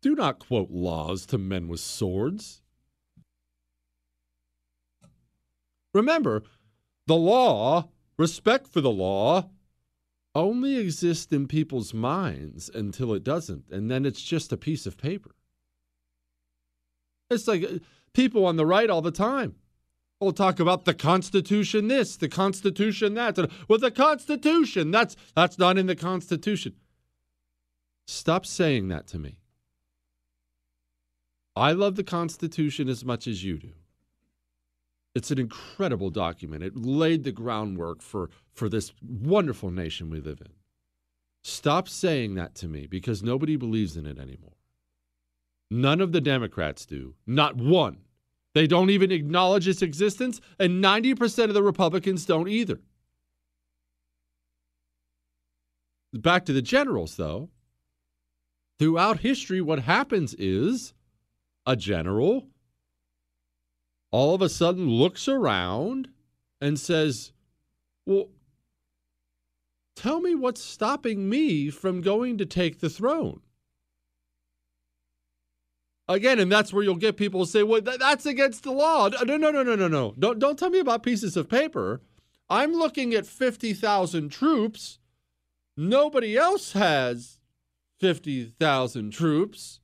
do 0.00 0.14
not 0.14 0.38
quote 0.38 0.70
laws 0.70 1.26
to 1.26 1.38
men 1.38 1.66
with 1.66 1.80
swords. 1.80 2.62
Remember, 5.92 6.44
the 7.06 7.16
law, 7.16 7.88
respect 8.16 8.68
for 8.68 8.80
the 8.80 8.90
law, 8.90 9.50
only 10.38 10.76
exists 10.76 11.32
in 11.32 11.48
people's 11.48 11.92
minds 11.92 12.70
until 12.72 13.12
it 13.12 13.24
doesn't, 13.24 13.64
and 13.70 13.90
then 13.90 14.06
it's 14.06 14.22
just 14.22 14.52
a 14.52 14.56
piece 14.56 14.86
of 14.86 14.96
paper. 14.96 15.34
It's 17.30 17.48
like 17.48 17.64
uh, 17.64 17.78
people 18.14 18.46
on 18.46 18.56
the 18.56 18.64
right 18.64 18.88
all 18.88 19.02
the 19.02 19.10
time 19.10 19.56
will 20.20 20.32
talk 20.32 20.60
about 20.60 20.84
the 20.84 20.94
Constitution 20.94 21.88
this, 21.88 22.16
the 22.16 22.28
Constitution 22.28 23.14
that. 23.14 23.36
Well, 23.68 23.78
the 23.78 23.90
Constitution, 23.90 24.90
that's 24.90 25.16
that's 25.34 25.58
not 25.58 25.76
in 25.76 25.86
the 25.86 25.96
Constitution. 25.96 26.74
Stop 28.06 28.46
saying 28.46 28.88
that 28.88 29.06
to 29.08 29.18
me. 29.18 29.40
I 31.54 31.72
love 31.72 31.96
the 31.96 32.04
Constitution 32.04 32.88
as 32.88 33.04
much 33.04 33.26
as 33.26 33.44
you 33.44 33.58
do. 33.58 33.72
It's 35.14 35.32
an 35.32 35.38
incredible 35.40 36.10
document. 36.10 36.62
It 36.62 36.76
laid 36.76 37.24
the 37.24 37.32
groundwork 37.32 38.00
for, 38.00 38.30
for 38.58 38.68
this 38.68 38.92
wonderful 39.02 39.70
nation 39.70 40.10
we 40.10 40.20
live 40.20 40.40
in. 40.40 40.52
Stop 41.42 41.88
saying 41.88 42.34
that 42.34 42.54
to 42.56 42.68
me 42.68 42.86
because 42.86 43.22
nobody 43.22 43.56
believes 43.56 43.96
in 43.96 44.04
it 44.06 44.18
anymore. 44.18 44.56
None 45.70 46.00
of 46.00 46.12
the 46.12 46.20
Democrats 46.20 46.84
do. 46.84 47.14
Not 47.26 47.56
one. 47.56 47.98
They 48.54 48.66
don't 48.66 48.90
even 48.90 49.12
acknowledge 49.12 49.68
its 49.68 49.82
existence, 49.82 50.40
and 50.58 50.82
90% 50.82 51.44
of 51.44 51.54
the 51.54 51.62
Republicans 51.62 52.26
don't 52.26 52.48
either. 52.48 52.80
Back 56.12 56.46
to 56.46 56.52
the 56.52 56.62
generals, 56.62 57.16
though. 57.16 57.50
Throughout 58.78 59.20
history, 59.20 59.60
what 59.60 59.80
happens 59.80 60.34
is 60.34 60.94
a 61.66 61.76
general 61.76 62.46
all 64.10 64.34
of 64.34 64.42
a 64.42 64.48
sudden 64.48 64.88
looks 64.88 65.28
around 65.28 66.08
and 66.60 66.78
says, 66.78 67.32
Well, 68.06 68.28
tell 69.98 70.20
me 70.20 70.34
what's 70.34 70.62
stopping 70.62 71.28
me 71.28 71.70
from 71.70 72.00
going 72.00 72.38
to 72.38 72.46
take 72.46 72.78
the 72.78 72.88
throne. 72.88 73.40
Again, 76.08 76.38
and 76.38 76.50
that's 76.50 76.72
where 76.72 76.82
you'll 76.82 76.94
get 76.94 77.16
people 77.16 77.44
say, 77.44 77.62
well, 77.62 77.82
that's 77.82 78.24
against 78.24 78.62
the 78.62 78.72
law. 78.72 79.08
No, 79.08 79.36
no, 79.36 79.50
no, 79.50 79.62
no, 79.62 79.74
no, 79.74 79.88
no. 79.88 80.14
Don't, 80.18 80.38
don't 80.38 80.58
tell 80.58 80.70
me 80.70 80.78
about 80.78 81.02
pieces 81.02 81.36
of 81.36 81.50
paper. 81.50 82.00
I'm 82.48 82.72
looking 82.72 83.12
at 83.12 83.26
50,000 83.26 84.30
troops. 84.30 85.00
Nobody 85.76 86.36
else 86.36 86.72
has 86.72 87.38
50,000 88.00 89.10
troops. 89.10 89.80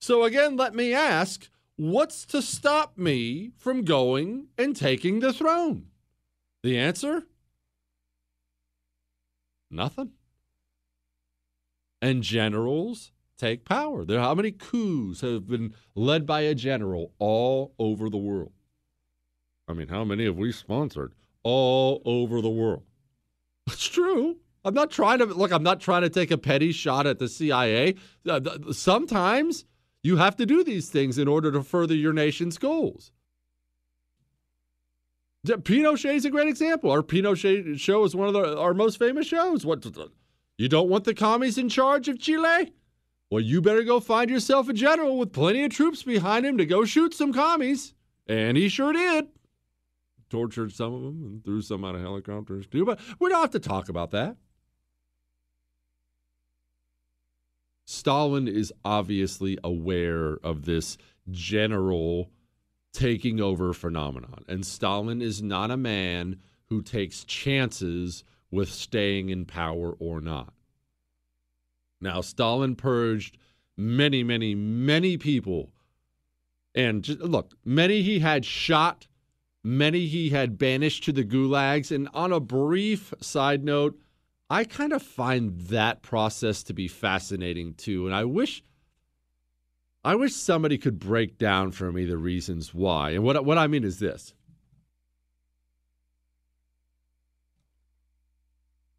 So 0.00 0.22
again, 0.22 0.56
let 0.56 0.74
me 0.74 0.94
ask 0.94 1.48
what's 1.76 2.24
to 2.26 2.42
stop 2.42 2.96
me 2.96 3.52
from 3.56 3.84
going 3.84 4.48
and 4.56 4.76
taking 4.76 5.20
the 5.20 5.32
throne? 5.32 5.86
The 6.62 6.78
answer? 6.78 7.24
Nothing. 9.70 10.10
And 12.02 12.22
generals 12.22 13.12
take 13.38 13.64
power. 13.64 14.04
There, 14.04 14.20
how 14.20 14.34
many 14.34 14.52
coups 14.52 15.20
have 15.20 15.46
been 15.46 15.74
led 15.94 16.26
by 16.26 16.42
a 16.42 16.54
general 16.54 17.12
all 17.18 17.74
over 17.78 18.10
the 18.10 18.18
world? 18.18 18.52
I 19.68 19.72
mean, 19.72 19.88
how 19.88 20.04
many 20.04 20.24
have 20.24 20.36
we 20.36 20.52
sponsored 20.52 21.14
all 21.42 22.02
over 22.04 22.40
the 22.40 22.50
world? 22.50 22.82
It's 23.66 23.86
true. 23.86 24.36
I'm 24.64 24.74
not 24.74 24.90
trying 24.90 25.20
to 25.20 25.26
look. 25.26 25.52
I'm 25.52 25.62
not 25.62 25.80
trying 25.80 26.02
to 26.02 26.10
take 26.10 26.30
a 26.30 26.38
petty 26.38 26.72
shot 26.72 27.06
at 27.06 27.18
the 27.18 27.28
CIA. 27.28 27.94
Sometimes 28.72 29.64
you 30.02 30.16
have 30.16 30.36
to 30.36 30.46
do 30.46 30.64
these 30.64 30.88
things 30.88 31.18
in 31.18 31.28
order 31.28 31.52
to 31.52 31.62
further 31.62 31.94
your 31.94 32.12
nation's 32.12 32.58
goals. 32.58 33.12
Pinochet 35.46 36.14
is 36.14 36.24
a 36.24 36.30
great 36.30 36.48
example. 36.48 36.90
Our 36.90 37.02
Pinochet 37.02 37.78
show 37.78 38.04
is 38.04 38.14
one 38.14 38.28
of 38.28 38.34
the, 38.34 38.58
our 38.58 38.74
most 38.74 38.98
famous 38.98 39.26
shows. 39.26 39.64
What 39.64 39.86
you 40.58 40.68
don't 40.68 40.88
want 40.88 41.04
the 41.04 41.14
commies 41.14 41.56
in 41.56 41.68
charge 41.68 42.08
of 42.08 42.18
Chile? 42.18 42.72
Well, 43.30 43.40
you 43.40 43.62
better 43.62 43.82
go 43.82 44.00
find 44.00 44.28
yourself 44.28 44.68
a 44.68 44.72
general 44.72 45.16
with 45.18 45.32
plenty 45.32 45.64
of 45.64 45.70
troops 45.70 46.02
behind 46.02 46.44
him 46.44 46.58
to 46.58 46.66
go 46.66 46.84
shoot 46.84 47.14
some 47.14 47.32
commies. 47.32 47.94
And 48.26 48.56
he 48.56 48.68
sure 48.68 48.92
did. 48.92 49.28
Tortured 50.28 50.72
some 50.72 50.92
of 50.92 51.02
them 51.02 51.22
and 51.24 51.44
threw 51.44 51.62
some 51.62 51.84
out 51.84 51.94
of 51.94 52.02
helicopters 52.02 52.66
too. 52.66 52.84
But 52.84 53.00
we 53.18 53.30
don't 53.30 53.40
have 53.40 53.50
to 53.50 53.60
talk 53.60 53.88
about 53.88 54.10
that. 54.10 54.36
Stalin 57.86 58.46
is 58.46 58.72
obviously 58.84 59.58
aware 59.64 60.38
of 60.44 60.64
this 60.64 60.98
general 61.30 62.30
taking 62.92 63.40
over 63.40 63.72
phenomenon. 63.72 64.44
And 64.48 64.66
Stalin 64.66 65.22
is 65.22 65.42
not 65.42 65.70
a 65.70 65.76
man 65.76 66.40
who 66.68 66.82
takes 66.82 67.24
chances 67.24 68.24
with 68.50 68.70
staying 68.70 69.28
in 69.28 69.44
power 69.44 69.92
or 69.98 70.20
not. 70.20 70.52
Now, 72.00 72.20
Stalin 72.20 72.76
purged 72.76 73.38
many, 73.76 74.22
many, 74.22 74.54
many 74.54 75.16
people. 75.16 75.72
And 76.74 77.02
just, 77.02 77.20
look, 77.20 77.54
many 77.64 78.02
he 78.02 78.20
had 78.20 78.44
shot, 78.44 79.06
many 79.62 80.06
he 80.06 80.30
had 80.30 80.58
banished 80.58 81.04
to 81.04 81.12
the 81.12 81.24
gulags. 81.24 81.94
And 81.94 82.08
on 82.14 82.32
a 82.32 82.40
brief 82.40 83.12
side 83.20 83.64
note, 83.64 83.98
I 84.48 84.64
kind 84.64 84.92
of 84.92 85.02
find 85.02 85.60
that 85.68 86.02
process 86.02 86.62
to 86.64 86.74
be 86.74 86.88
fascinating 86.88 87.74
too. 87.74 88.06
And 88.06 88.14
I 88.14 88.24
wish 88.24 88.62
I 90.02 90.14
wish 90.14 90.34
somebody 90.34 90.78
could 90.78 90.98
break 90.98 91.38
down 91.38 91.72
for 91.72 91.92
me 91.92 92.04
the 92.04 92.16
reasons 92.16 92.72
why. 92.72 93.10
And 93.10 93.22
what 93.22 93.44
what 93.44 93.58
I 93.58 93.66
mean 93.66 93.84
is 93.84 93.98
this. 93.98 94.34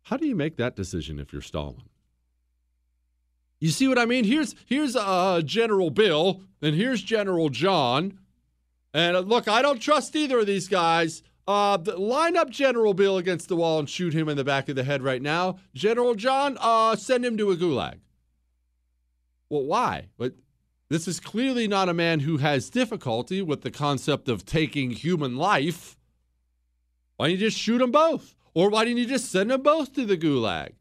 How 0.03 0.17
do 0.17 0.27
you 0.27 0.35
make 0.35 0.57
that 0.57 0.75
decision 0.75 1.19
if 1.19 1.31
you're 1.31 1.41
Stalin? 1.41 1.83
You 3.59 3.69
see 3.69 3.87
what 3.87 3.97
I 3.97 4.05
mean? 4.05 4.25
Here's 4.25 4.55
here's 4.65 4.95
uh, 4.95 5.41
General 5.43 5.89
Bill 5.89 6.41
and 6.61 6.75
here's 6.75 7.01
General 7.01 7.49
John. 7.49 8.19
And 8.93 9.15
uh, 9.15 9.21
look, 9.21 9.47
I 9.47 9.61
don't 9.61 9.79
trust 9.79 10.15
either 10.15 10.39
of 10.39 10.47
these 10.47 10.67
guys. 10.67 11.23
Uh, 11.47 11.77
line 11.97 12.37
up 12.37 12.49
General 12.49 12.93
Bill 12.93 13.17
against 13.17 13.47
the 13.47 13.55
wall 13.55 13.79
and 13.79 13.89
shoot 13.89 14.13
him 14.13 14.29
in 14.29 14.37
the 14.37 14.43
back 14.43 14.69
of 14.69 14.75
the 14.75 14.83
head 14.83 15.01
right 15.01 15.21
now. 15.21 15.57
General 15.73 16.13
John, 16.13 16.57
uh, 16.59 16.95
send 16.95 17.25
him 17.25 17.35
to 17.37 17.51
a 17.51 17.55
gulag. 17.57 17.99
Well, 19.49 19.63
why? 19.63 20.07
But 20.17 20.33
this 20.91 21.07
is 21.07 21.21
clearly 21.21 21.69
not 21.69 21.87
a 21.87 21.93
man 21.93 22.19
who 22.19 22.35
has 22.35 22.69
difficulty 22.69 23.41
with 23.41 23.61
the 23.61 23.71
concept 23.71 24.27
of 24.27 24.45
taking 24.45 24.91
human 24.91 25.37
life. 25.37 25.97
Why 27.15 27.27
don't 27.27 27.31
you 27.31 27.37
just 27.37 27.57
shoot 27.57 27.77
them 27.77 27.91
both? 27.91 28.35
Or 28.53 28.69
why 28.69 28.83
didn't 28.83 28.97
you 28.97 29.05
just 29.05 29.31
send 29.31 29.51
them 29.51 29.61
both 29.61 29.93
to 29.93 30.05
the 30.05 30.17
gulag? 30.17 30.73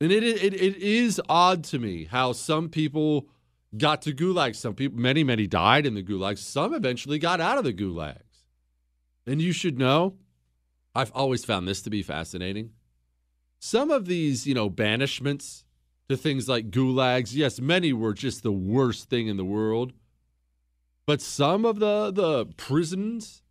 And 0.00 0.10
it, 0.10 0.22
it, 0.22 0.54
it 0.54 0.76
is 0.78 1.20
odd 1.28 1.62
to 1.64 1.78
me 1.78 2.04
how 2.04 2.32
some 2.32 2.70
people 2.70 3.28
got 3.76 4.00
to 4.02 4.14
gulags. 4.14 4.56
Some 4.56 4.72
people, 4.72 4.98
many, 4.98 5.22
many 5.22 5.46
died 5.46 5.84
in 5.84 5.92
the 5.92 6.02
gulags. 6.02 6.38
Some 6.38 6.72
eventually 6.72 7.18
got 7.18 7.42
out 7.42 7.58
of 7.58 7.64
the 7.64 7.74
gulags. 7.74 8.46
And 9.26 9.42
you 9.42 9.52
should 9.52 9.78
know, 9.78 10.14
I've 10.94 11.12
always 11.12 11.44
found 11.44 11.68
this 11.68 11.82
to 11.82 11.90
be 11.90 12.02
fascinating. 12.02 12.70
Some 13.58 13.90
of 13.90 14.06
these, 14.06 14.46
you 14.46 14.54
know, 14.54 14.70
banishments 14.70 15.64
to 16.08 16.16
things 16.16 16.48
like 16.48 16.70
gulags, 16.70 17.34
yes, 17.34 17.60
many 17.60 17.92
were 17.92 18.14
just 18.14 18.42
the 18.42 18.52
worst 18.52 19.08
thing 19.08 19.28
in 19.28 19.36
the 19.36 19.44
world. 19.44 19.92
But 21.06 21.20
some 21.20 21.64
of 21.64 21.78
the, 21.78 22.10
the 22.10 22.46
prisons 22.56 23.42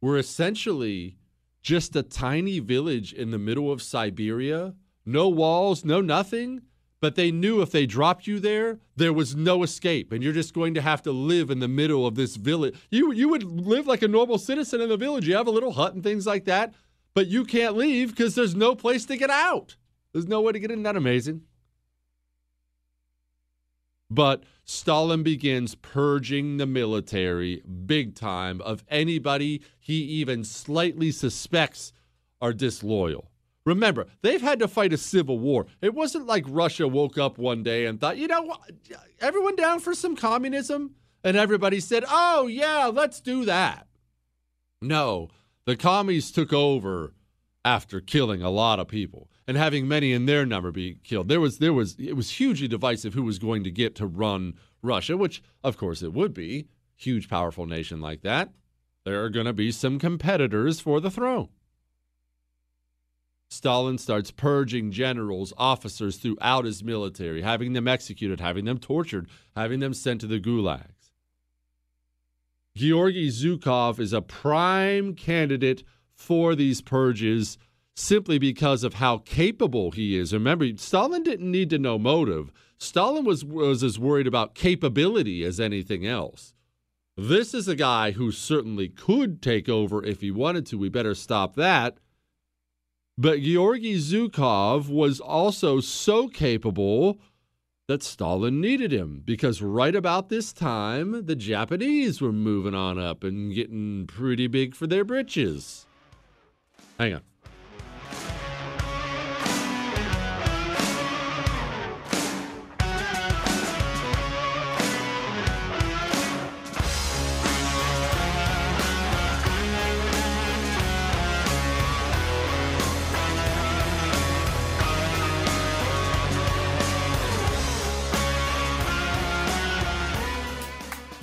were 0.00 0.18
essentially 0.18 1.16
just 1.62 1.94
a 1.94 2.02
tiny 2.02 2.58
village 2.58 3.12
in 3.12 3.30
the 3.30 3.38
middle 3.38 3.70
of 3.70 3.82
Siberia. 3.82 4.74
No 5.06 5.28
walls, 5.28 5.84
no 5.84 6.00
nothing 6.00 6.62
but 7.02 7.16
they 7.16 7.32
knew 7.32 7.60
if 7.60 7.72
they 7.72 7.84
dropped 7.84 8.28
you 8.28 8.38
there, 8.38 8.78
there 8.94 9.12
was 9.12 9.34
no 9.34 9.64
escape, 9.64 10.12
and 10.12 10.22
you're 10.22 10.32
just 10.32 10.54
going 10.54 10.72
to 10.74 10.80
have 10.80 11.02
to 11.02 11.10
live 11.10 11.50
in 11.50 11.58
the 11.58 11.66
middle 11.66 12.06
of 12.06 12.14
this 12.14 12.36
village. 12.36 12.76
You 12.90 13.12
you 13.12 13.28
would 13.28 13.42
live 13.42 13.88
like 13.88 14.02
a 14.02 14.08
normal 14.08 14.38
citizen 14.38 14.80
in 14.80 14.88
the 14.88 14.96
village. 14.96 15.26
You 15.26 15.34
have 15.34 15.48
a 15.48 15.50
little 15.50 15.72
hut 15.72 15.94
and 15.94 16.04
things 16.04 16.28
like 16.28 16.44
that, 16.44 16.72
but 17.12 17.26
you 17.26 17.44
can't 17.44 17.76
leave 17.76 18.10
because 18.10 18.36
there's 18.36 18.54
no 18.54 18.76
place 18.76 19.04
to 19.06 19.16
get 19.16 19.30
out. 19.30 19.74
There's 20.12 20.28
no 20.28 20.42
way 20.42 20.52
to 20.52 20.60
get 20.60 20.70
in. 20.70 20.84
That 20.84 20.94
amazing. 20.94 21.42
But 24.14 24.42
Stalin 24.66 25.22
begins 25.22 25.74
purging 25.74 26.58
the 26.58 26.66
military 26.66 27.62
big 27.62 28.14
time 28.14 28.60
of 28.60 28.84
anybody 28.88 29.62
he 29.80 29.94
even 29.94 30.44
slightly 30.44 31.10
suspects 31.10 31.94
are 32.38 32.52
disloyal. 32.52 33.30
Remember, 33.64 34.06
they've 34.20 34.42
had 34.42 34.58
to 34.58 34.68
fight 34.68 34.92
a 34.92 34.98
civil 34.98 35.38
war. 35.38 35.66
It 35.80 35.94
wasn't 35.94 36.26
like 36.26 36.44
Russia 36.46 36.86
woke 36.86 37.16
up 37.16 37.38
one 37.38 37.62
day 37.62 37.86
and 37.86 37.98
thought, 37.98 38.18
you 38.18 38.26
know, 38.26 38.54
everyone 39.18 39.56
down 39.56 39.80
for 39.80 39.94
some 39.94 40.14
communism? 40.14 40.94
And 41.24 41.34
everybody 41.36 41.80
said, 41.80 42.04
oh, 42.06 42.48
yeah, 42.48 42.90
let's 42.92 43.20
do 43.20 43.46
that. 43.46 43.86
No, 44.82 45.28
the 45.64 45.76
commies 45.76 46.30
took 46.30 46.52
over 46.52 47.14
after 47.64 48.00
killing 48.02 48.42
a 48.42 48.50
lot 48.50 48.78
of 48.78 48.88
people 48.88 49.30
and 49.46 49.56
having 49.56 49.88
many 49.88 50.12
in 50.12 50.26
their 50.26 50.46
number 50.46 50.70
be 50.70 50.98
killed. 51.02 51.28
There 51.28 51.40
was, 51.40 51.58
there 51.58 51.72
was, 51.72 51.96
it 51.98 52.14
was 52.14 52.30
hugely 52.30 52.68
divisive 52.68 53.14
who 53.14 53.22
was 53.22 53.38
going 53.38 53.64
to 53.64 53.70
get 53.70 53.94
to 53.96 54.06
run 54.06 54.54
Russia, 54.82 55.16
which, 55.16 55.42
of 55.64 55.76
course, 55.76 56.02
it 56.02 56.12
would 56.12 56.32
be. 56.32 56.68
Huge, 56.96 57.28
powerful 57.28 57.66
nation 57.66 58.00
like 58.00 58.22
that. 58.22 58.50
There 59.04 59.24
are 59.24 59.30
going 59.30 59.46
to 59.46 59.52
be 59.52 59.72
some 59.72 59.98
competitors 59.98 60.80
for 60.80 61.00
the 61.00 61.10
throne. 61.10 61.48
Stalin 63.50 63.98
starts 63.98 64.30
purging 64.30 64.92
generals, 64.92 65.52
officers 65.58 66.16
throughout 66.16 66.64
his 66.64 66.82
military, 66.82 67.42
having 67.42 67.74
them 67.74 67.86
executed, 67.86 68.40
having 68.40 68.64
them 68.64 68.78
tortured, 68.78 69.28
having 69.54 69.80
them 69.80 69.92
sent 69.92 70.22
to 70.22 70.26
the 70.26 70.40
gulags. 70.40 71.10
Georgy 72.74 73.28
Zhukov 73.28 73.98
is 73.98 74.14
a 74.14 74.22
prime 74.22 75.14
candidate 75.14 75.82
for 76.14 76.54
these 76.54 76.80
purges 76.80 77.58
simply 77.94 78.38
because 78.38 78.84
of 78.84 78.94
how 78.94 79.18
capable 79.18 79.90
he 79.90 80.16
is. 80.16 80.32
Remember, 80.32 80.66
Stalin 80.76 81.22
didn't 81.22 81.50
need 81.50 81.70
to 81.70 81.78
know 81.78 81.98
motive. 81.98 82.52
Stalin 82.78 83.24
was, 83.24 83.44
was 83.44 83.82
as 83.82 83.98
worried 83.98 84.26
about 84.26 84.54
capability 84.54 85.44
as 85.44 85.60
anything 85.60 86.06
else. 86.06 86.54
This 87.16 87.52
is 87.52 87.68
a 87.68 87.76
guy 87.76 88.12
who 88.12 88.32
certainly 88.32 88.88
could 88.88 89.42
take 89.42 89.68
over 89.68 90.04
if 90.04 90.20
he 90.20 90.30
wanted 90.30 90.66
to. 90.66 90.78
We 90.78 90.88
better 90.88 91.14
stop 91.14 91.54
that. 91.56 91.98
But 93.18 93.42
Georgy 93.42 93.96
Zhukov 93.96 94.88
was 94.88 95.20
also 95.20 95.80
so 95.80 96.28
capable 96.28 97.18
that 97.86 98.02
Stalin 98.02 98.60
needed 98.60 98.92
him 98.92 99.22
because 99.24 99.60
right 99.60 99.94
about 99.94 100.30
this 100.30 100.52
time, 100.52 101.26
the 101.26 101.36
Japanese 101.36 102.22
were 102.22 102.32
moving 102.32 102.74
on 102.74 102.98
up 102.98 103.22
and 103.22 103.54
getting 103.54 104.06
pretty 104.06 104.46
big 104.46 104.74
for 104.74 104.86
their 104.86 105.04
britches. 105.04 105.86
Hang 106.98 107.14
on. 107.14 107.22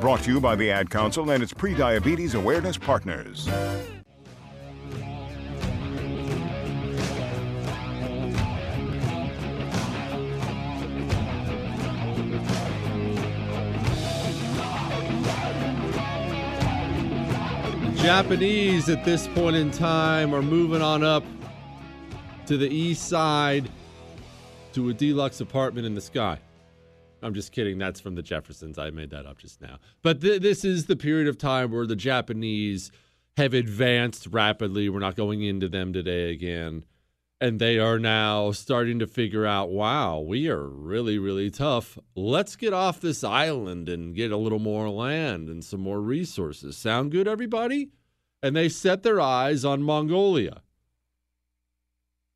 Brought 0.00 0.20
to 0.22 0.30
you 0.30 0.40
by 0.40 0.54
the 0.54 0.70
Ad 0.70 0.90
Council 0.90 1.30
and 1.30 1.42
its 1.42 1.52
pre-diabetes 1.52 2.34
awareness 2.34 2.76
partners. 2.76 3.46
The 17.84 17.92
Japanese 17.96 18.88
at 18.88 19.04
this 19.04 19.26
point 19.28 19.56
in 19.56 19.72
time 19.72 20.32
are 20.34 20.42
moving 20.42 20.82
on 20.82 21.02
up 21.02 21.24
to 22.46 22.56
the 22.56 22.68
east 22.68 23.08
side 23.08 23.68
to 24.74 24.90
a 24.90 24.94
deluxe 24.94 25.40
apartment 25.40 25.86
in 25.86 25.94
the 25.94 26.00
sky. 26.00 26.38
I'm 27.26 27.34
just 27.34 27.50
kidding. 27.50 27.76
That's 27.76 27.98
from 28.00 28.14
the 28.14 28.22
Jeffersons. 28.22 28.78
I 28.78 28.90
made 28.90 29.10
that 29.10 29.26
up 29.26 29.38
just 29.38 29.60
now. 29.60 29.78
But 30.02 30.20
th- 30.20 30.40
this 30.40 30.64
is 30.64 30.86
the 30.86 30.94
period 30.94 31.26
of 31.26 31.36
time 31.36 31.72
where 31.72 31.84
the 31.84 31.96
Japanese 31.96 32.92
have 33.36 33.52
advanced 33.52 34.28
rapidly. 34.30 34.88
We're 34.88 35.00
not 35.00 35.16
going 35.16 35.42
into 35.42 35.68
them 35.68 35.92
today 35.92 36.30
again. 36.30 36.84
And 37.40 37.58
they 37.58 37.80
are 37.80 37.98
now 37.98 38.52
starting 38.52 39.00
to 39.00 39.08
figure 39.08 39.44
out 39.44 39.70
wow, 39.70 40.20
we 40.20 40.48
are 40.48 40.68
really, 40.68 41.18
really 41.18 41.50
tough. 41.50 41.98
Let's 42.14 42.54
get 42.54 42.72
off 42.72 43.00
this 43.00 43.24
island 43.24 43.88
and 43.88 44.14
get 44.14 44.30
a 44.30 44.36
little 44.36 44.60
more 44.60 44.88
land 44.88 45.48
and 45.48 45.64
some 45.64 45.80
more 45.80 46.00
resources. 46.00 46.76
Sound 46.76 47.10
good, 47.10 47.26
everybody? 47.26 47.90
And 48.40 48.54
they 48.54 48.68
set 48.68 49.02
their 49.02 49.20
eyes 49.20 49.64
on 49.64 49.82
Mongolia. 49.82 50.62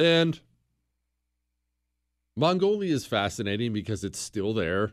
And 0.00 0.40
Mongolia 2.36 2.94
is 2.94 3.06
fascinating 3.06 3.72
because 3.72 4.04
it's 4.04 4.18
still 4.18 4.54
there. 4.54 4.92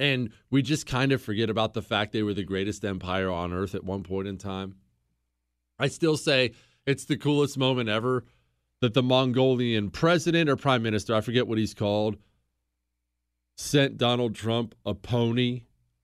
And 0.00 0.30
we 0.50 0.62
just 0.62 0.86
kind 0.86 1.10
of 1.12 1.20
forget 1.20 1.50
about 1.50 1.74
the 1.74 1.82
fact 1.82 2.12
they 2.12 2.22
were 2.22 2.34
the 2.34 2.44
greatest 2.44 2.84
empire 2.84 3.30
on 3.30 3.52
earth 3.52 3.74
at 3.74 3.84
one 3.84 4.04
point 4.04 4.28
in 4.28 4.38
time. 4.38 4.76
I 5.78 5.88
still 5.88 6.16
say 6.16 6.52
it's 6.86 7.04
the 7.04 7.16
coolest 7.16 7.58
moment 7.58 7.88
ever 7.88 8.24
that 8.80 8.94
the 8.94 9.02
Mongolian 9.02 9.90
president 9.90 10.48
or 10.48 10.56
prime 10.56 10.82
minister, 10.82 11.14
I 11.14 11.20
forget 11.20 11.48
what 11.48 11.58
he's 11.58 11.74
called, 11.74 12.16
sent 13.56 13.98
Donald 13.98 14.36
Trump 14.36 14.74
a 14.86 14.94
pony 14.94 15.62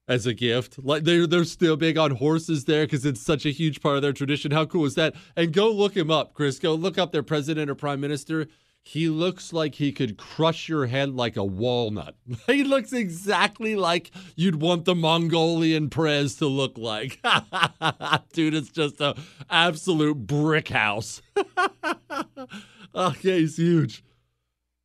as 0.09 0.27
a 0.27 0.35
gift. 0.35 0.79
Like 0.83 1.05
they're 1.05 1.27
they're 1.27 1.45
still 1.45 1.77
big 1.77 1.97
on 1.97 2.13
horses 2.13 2.65
there 2.65 2.85
because 2.85 3.07
it's 3.07 3.23
such 3.23 3.47
a 3.47 3.51
huge 3.51 3.81
part 3.81 3.97
of 3.97 4.03
their 4.03 4.13
tradition. 4.13 4.51
How 4.51 4.67
cool 4.67 4.85
is 4.85 4.97
that? 4.97 5.15
And 5.37 5.53
go 5.53 5.71
look 5.71 5.97
him 5.97 6.11
up, 6.11 6.35
Chris. 6.35 6.59
Go 6.59 6.75
look 6.75 6.99
up 6.99 7.13
their 7.13 7.23
president 7.23 7.71
or 7.71 7.75
prime 7.75 8.01
minister. 8.01 8.49
He 8.87 9.09
looks 9.09 9.55
like 9.55 9.77
he 9.77 9.93
could 9.93 10.19
crush 10.19 10.69
your 10.69 10.87
head 10.87 11.15
like 11.15 11.39
a 11.39 11.45
walnut. 11.45 12.17
he 12.47 12.63
looks 12.63 12.93
exactly 12.93 13.77
like 13.77 14.11
you'd 14.37 14.61
want 14.61 14.85
the 14.85 14.95
Mongolian 14.95 15.89
prez 15.89 16.35
to 16.37 16.47
look 16.47 16.77
like. 16.77 17.19
Dude, 18.35 18.53
it's 18.53 18.69
just 18.69 19.01
a 19.01 19.17
absolute 19.49 20.27
brick 20.27 20.69
house. 20.69 21.23
okay, 22.95 23.41
he's 23.41 23.57
huge. 23.57 24.05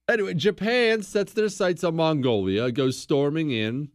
Anyway, 0.10 0.34
Japan 0.34 1.04
sets 1.04 1.34
their 1.34 1.50
sights 1.50 1.84
on 1.84 1.98
Mongolia, 1.98 2.72
goes 2.72 2.98
storming 2.98 3.52
in. 3.52 3.90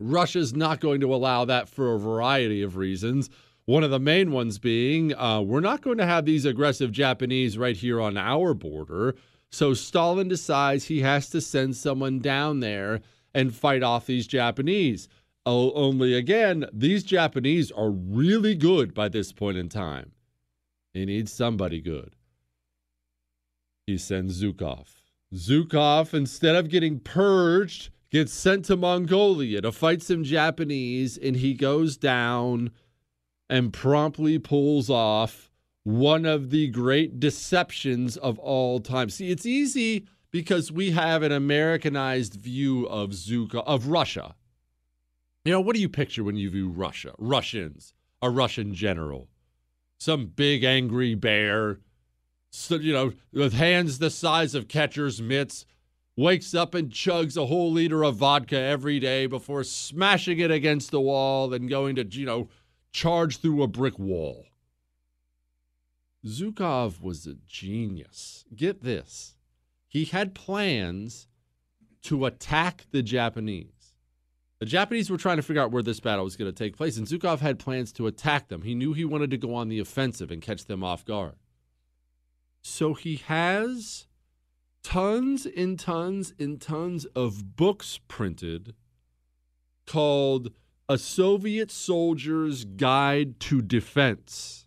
Russia's 0.00 0.54
not 0.54 0.80
going 0.80 1.02
to 1.02 1.14
allow 1.14 1.44
that 1.44 1.68
for 1.68 1.94
a 1.94 1.98
variety 1.98 2.62
of 2.62 2.76
reasons. 2.78 3.28
One 3.68 3.84
of 3.84 3.90
the 3.90 4.00
main 4.00 4.32
ones 4.32 4.58
being 4.58 5.14
uh, 5.14 5.42
we're 5.42 5.60
not 5.60 5.82
going 5.82 5.98
to 5.98 6.06
have 6.06 6.24
these 6.24 6.46
aggressive 6.46 6.90
Japanese 6.90 7.58
right 7.58 7.76
here 7.76 8.00
on 8.00 8.16
our 8.16 8.54
border. 8.54 9.14
So 9.50 9.74
Stalin 9.74 10.26
decides 10.26 10.86
he 10.86 11.02
has 11.02 11.28
to 11.28 11.42
send 11.42 11.76
someone 11.76 12.20
down 12.20 12.60
there 12.60 13.02
and 13.34 13.54
fight 13.54 13.82
off 13.82 14.06
these 14.06 14.26
Japanese. 14.26 15.06
Oh, 15.44 15.70
only 15.72 16.14
again, 16.14 16.64
these 16.72 17.04
Japanese 17.04 17.70
are 17.70 17.90
really 17.90 18.54
good 18.54 18.94
by 18.94 19.10
this 19.10 19.32
point 19.32 19.58
in 19.58 19.68
time. 19.68 20.12
He 20.94 21.04
needs 21.04 21.30
somebody 21.30 21.82
good. 21.82 22.16
He 23.86 23.98
sends 23.98 24.42
Zhukov. 24.42 24.86
Zhukov, 25.34 26.14
instead 26.14 26.56
of 26.56 26.70
getting 26.70 27.00
purged, 27.00 27.90
gets 28.10 28.32
sent 28.32 28.64
to 28.64 28.78
Mongolia 28.78 29.60
to 29.60 29.72
fight 29.72 30.00
some 30.00 30.24
Japanese, 30.24 31.18
and 31.18 31.36
he 31.36 31.52
goes 31.52 31.98
down 31.98 32.70
and 33.48 33.72
promptly 33.72 34.38
pulls 34.38 34.90
off 34.90 35.50
one 35.84 36.26
of 36.26 36.50
the 36.50 36.68
great 36.68 37.18
deceptions 37.18 38.16
of 38.16 38.38
all 38.38 38.78
time. 38.80 39.08
See, 39.08 39.30
it's 39.30 39.46
easy 39.46 40.06
because 40.30 40.70
we 40.70 40.90
have 40.90 41.22
an 41.22 41.32
Americanized 41.32 42.34
view 42.34 42.86
of 42.86 43.10
Zuka 43.10 43.64
of 43.66 43.86
Russia. 43.86 44.34
You 45.44 45.52
know, 45.52 45.60
what 45.60 45.74
do 45.74 45.80
you 45.80 45.88
picture 45.88 46.22
when 46.22 46.36
you 46.36 46.50
view 46.50 46.68
Russia? 46.68 47.14
Russians, 47.18 47.94
a 48.20 48.28
Russian 48.28 48.74
general, 48.74 49.28
some 49.98 50.26
big 50.26 50.62
angry 50.62 51.14
bear, 51.14 51.78
so, 52.50 52.76
you 52.76 52.92
know, 52.92 53.12
with 53.32 53.52
hands 53.52 53.98
the 53.98 54.10
size 54.10 54.54
of 54.54 54.68
catcher's 54.68 55.20
mitts, 55.20 55.64
wakes 56.16 56.54
up 56.54 56.74
and 56.74 56.90
chugs 56.90 57.36
a 57.36 57.46
whole 57.46 57.70
liter 57.70 58.02
of 58.02 58.16
vodka 58.16 58.58
every 58.58 58.98
day 58.98 59.26
before 59.26 59.62
smashing 59.64 60.38
it 60.38 60.50
against 60.50 60.90
the 60.90 61.00
wall 61.00 61.52
and 61.54 61.68
going 61.68 61.96
to, 61.96 62.04
you 62.04 62.26
know, 62.26 62.48
charge 62.92 63.38
through 63.38 63.62
a 63.62 63.68
brick 63.68 63.98
wall. 63.98 64.46
Zhukov 66.26 67.00
was 67.00 67.26
a 67.26 67.34
genius. 67.46 68.44
Get 68.54 68.82
this. 68.82 69.36
He 69.86 70.04
had 70.04 70.34
plans 70.34 71.28
to 72.02 72.26
attack 72.26 72.86
the 72.90 73.02
Japanese. 73.02 73.94
The 74.58 74.66
Japanese 74.66 75.08
were 75.08 75.16
trying 75.16 75.36
to 75.36 75.42
figure 75.42 75.62
out 75.62 75.70
where 75.70 75.84
this 75.84 76.00
battle 76.00 76.24
was 76.24 76.36
going 76.36 76.52
to 76.52 76.64
take 76.64 76.76
place, 76.76 76.96
and 76.96 77.06
Zhukov 77.06 77.38
had 77.38 77.60
plans 77.60 77.92
to 77.92 78.08
attack 78.08 78.48
them. 78.48 78.62
He 78.62 78.74
knew 78.74 78.92
he 78.92 79.04
wanted 79.04 79.30
to 79.30 79.36
go 79.36 79.54
on 79.54 79.68
the 79.68 79.78
offensive 79.78 80.30
and 80.30 80.42
catch 80.42 80.64
them 80.64 80.82
off 80.82 81.04
guard. 81.04 81.36
So 82.60 82.94
he 82.94 83.16
has 83.16 84.06
tons 84.82 85.46
and 85.46 85.78
tons 85.78 86.34
and 86.38 86.60
tons 86.60 87.04
of 87.06 87.56
books 87.56 88.00
printed 88.08 88.74
called 89.86 90.52
A 90.90 90.96
Soviet 90.96 91.70
Soldier's 91.70 92.64
Guide 92.64 93.38
to 93.40 93.60
Defense. 93.60 94.66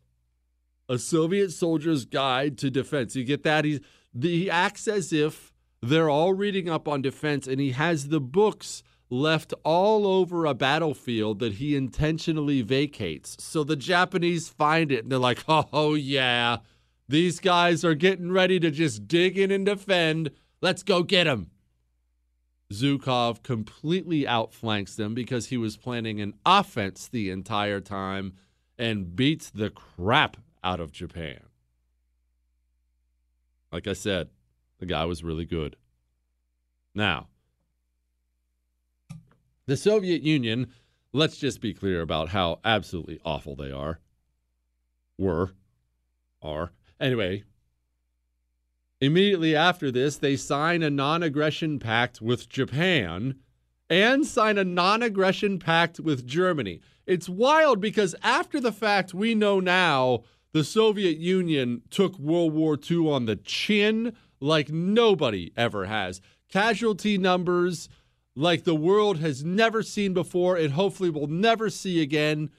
A 0.87 0.99
Soviet 0.99 1.51
Soldier's 1.51 2.05
Guide 2.05 2.59
to 2.59 2.69
Defense. 2.69 3.15
You 3.15 3.23
get 3.23 3.41
that? 3.41 3.65
He, 3.65 3.81
he 4.19 4.47
acts 4.47 4.87
as 4.87 5.11
if 5.11 5.51
they're 5.81 6.11
all 6.11 6.33
reading 6.33 6.69
up 6.69 6.87
on 6.87 7.01
defense, 7.01 7.47
and 7.47 7.59
he 7.59 7.71
has 7.71 8.09
the 8.09 8.19
books 8.19 8.83
left 9.09 9.53
all 9.63 10.05
over 10.05 10.45
a 10.45 10.53
battlefield 10.53 11.39
that 11.39 11.53
he 11.53 11.75
intentionally 11.75 12.61
vacates. 12.61 13.35
So 13.39 13.63
the 13.63 13.75
Japanese 13.75 14.47
find 14.47 14.91
it 14.91 15.03
and 15.03 15.11
they're 15.11 15.19
like, 15.19 15.43
oh, 15.47 15.95
yeah, 15.95 16.57
these 17.09 17.39
guys 17.39 17.83
are 17.83 17.95
getting 17.95 18.31
ready 18.31 18.59
to 18.59 18.71
just 18.71 19.07
dig 19.07 19.37
in 19.37 19.51
and 19.51 19.65
defend. 19.65 20.31
Let's 20.61 20.83
go 20.83 21.03
get 21.03 21.25
them. 21.25 21.50
Zhukov 22.71 23.43
completely 23.43 24.25
outflanks 24.27 24.95
them 24.95 25.13
because 25.13 25.47
he 25.47 25.57
was 25.57 25.77
planning 25.77 26.21
an 26.21 26.33
offense 26.45 27.07
the 27.07 27.29
entire 27.29 27.81
time 27.81 28.33
and 28.77 29.15
beats 29.15 29.49
the 29.49 29.69
crap 29.69 30.37
out 30.63 30.79
of 30.79 30.91
Japan. 30.91 31.41
Like 33.71 33.87
I 33.87 33.93
said, 33.93 34.29
the 34.79 34.85
guy 34.85 35.05
was 35.05 35.23
really 35.23 35.45
good. 35.45 35.75
Now, 36.95 37.27
the 39.65 39.77
Soviet 39.77 40.21
Union, 40.21 40.71
let's 41.13 41.37
just 41.37 41.61
be 41.61 41.73
clear 41.73 42.01
about 42.01 42.29
how 42.29 42.59
absolutely 42.65 43.19
awful 43.23 43.55
they 43.55 43.71
are. 43.71 43.99
Were, 45.17 45.53
are. 46.41 46.71
Anyway, 46.99 47.43
immediately 49.01 49.55
after 49.55 49.91
this, 49.91 50.17
they 50.17 50.37
sign 50.37 50.83
a 50.83 50.89
non 50.89 51.23
aggression 51.23 51.79
pact 51.79 52.21
with 52.21 52.47
Japan 52.47 53.35
and 53.89 54.25
sign 54.25 54.57
a 54.57 54.63
non 54.63 55.03
aggression 55.03 55.59
pact 55.59 55.99
with 55.99 56.25
Germany. 56.25 56.79
It's 57.05 57.27
wild 57.27 57.81
because 57.81 58.15
after 58.23 58.59
the 58.61 58.71
fact, 58.71 59.13
we 59.13 59.35
know 59.35 59.59
now 59.59 60.23
the 60.53 60.63
Soviet 60.63 61.17
Union 61.17 61.81
took 61.89 62.17
World 62.17 62.53
War 62.53 62.77
II 62.89 63.09
on 63.09 63.25
the 63.25 63.35
chin 63.35 64.15
like 64.39 64.69
nobody 64.69 65.51
ever 65.57 65.85
has. 65.85 66.21
Casualty 66.49 67.17
numbers 67.17 67.89
like 68.35 68.63
the 68.63 68.75
world 68.75 69.19
has 69.19 69.43
never 69.43 69.83
seen 69.83 70.13
before 70.13 70.55
and 70.55 70.73
hopefully 70.73 71.09
will 71.09 71.27
never 71.27 71.69
see 71.69 72.01
again. 72.01 72.49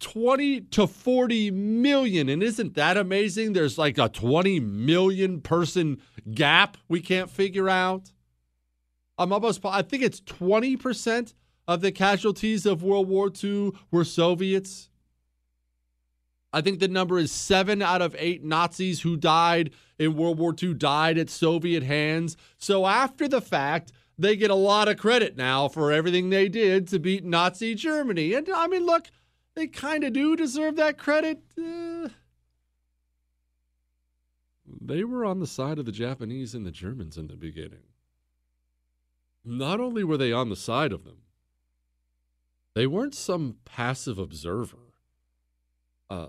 20 0.00 0.60
to 0.60 0.86
40 0.86 1.50
million. 1.50 2.28
And 2.28 2.42
isn't 2.42 2.74
that 2.74 2.96
amazing? 2.96 3.52
There's 3.52 3.78
like 3.78 3.98
a 3.98 4.08
20 4.08 4.60
million 4.60 5.40
person 5.40 6.00
gap 6.32 6.76
we 6.88 7.00
can't 7.00 7.30
figure 7.30 7.68
out. 7.68 8.12
I'm 9.16 9.32
almost, 9.32 9.60
I 9.64 9.82
think 9.82 10.02
it's 10.02 10.20
20% 10.20 11.34
of 11.66 11.80
the 11.80 11.92
casualties 11.92 12.66
of 12.66 12.82
World 12.82 13.08
War 13.08 13.30
II 13.42 13.72
were 13.90 14.04
Soviets. 14.04 14.88
I 16.52 16.60
think 16.60 16.78
the 16.78 16.88
number 16.88 17.18
is 17.18 17.32
seven 17.32 17.82
out 17.82 18.00
of 18.00 18.16
eight 18.18 18.42
Nazis 18.42 19.02
who 19.02 19.16
died 19.16 19.70
in 19.98 20.16
World 20.16 20.38
War 20.38 20.54
II 20.60 20.74
died 20.74 21.18
at 21.18 21.28
Soviet 21.28 21.82
hands. 21.82 22.36
So 22.56 22.86
after 22.86 23.28
the 23.28 23.40
fact, 23.40 23.92
they 24.18 24.34
get 24.34 24.50
a 24.50 24.54
lot 24.54 24.88
of 24.88 24.96
credit 24.96 25.36
now 25.36 25.68
for 25.68 25.92
everything 25.92 26.30
they 26.30 26.48
did 26.48 26.88
to 26.88 26.98
beat 26.98 27.24
Nazi 27.24 27.74
Germany. 27.74 28.34
And 28.34 28.48
I 28.48 28.66
mean, 28.66 28.86
look, 28.86 29.08
they 29.58 29.66
kind 29.66 30.04
of 30.04 30.12
do 30.12 30.36
deserve 30.36 30.76
that 30.76 30.98
credit. 30.98 31.42
Uh, 31.60 32.08
they 34.80 35.02
were 35.02 35.24
on 35.24 35.40
the 35.40 35.48
side 35.48 35.80
of 35.80 35.84
the 35.84 35.90
Japanese 35.90 36.54
and 36.54 36.64
the 36.64 36.70
Germans 36.70 37.16
in 37.16 37.26
the 37.26 37.36
beginning. 37.36 37.82
Not 39.44 39.80
only 39.80 40.04
were 40.04 40.16
they 40.16 40.32
on 40.32 40.48
the 40.48 40.56
side 40.56 40.92
of 40.92 41.04
them, 41.04 41.22
they 42.74 42.86
weren't 42.86 43.16
some 43.16 43.56
passive 43.64 44.18
observer. 44.18 44.94
Uh, 46.08 46.28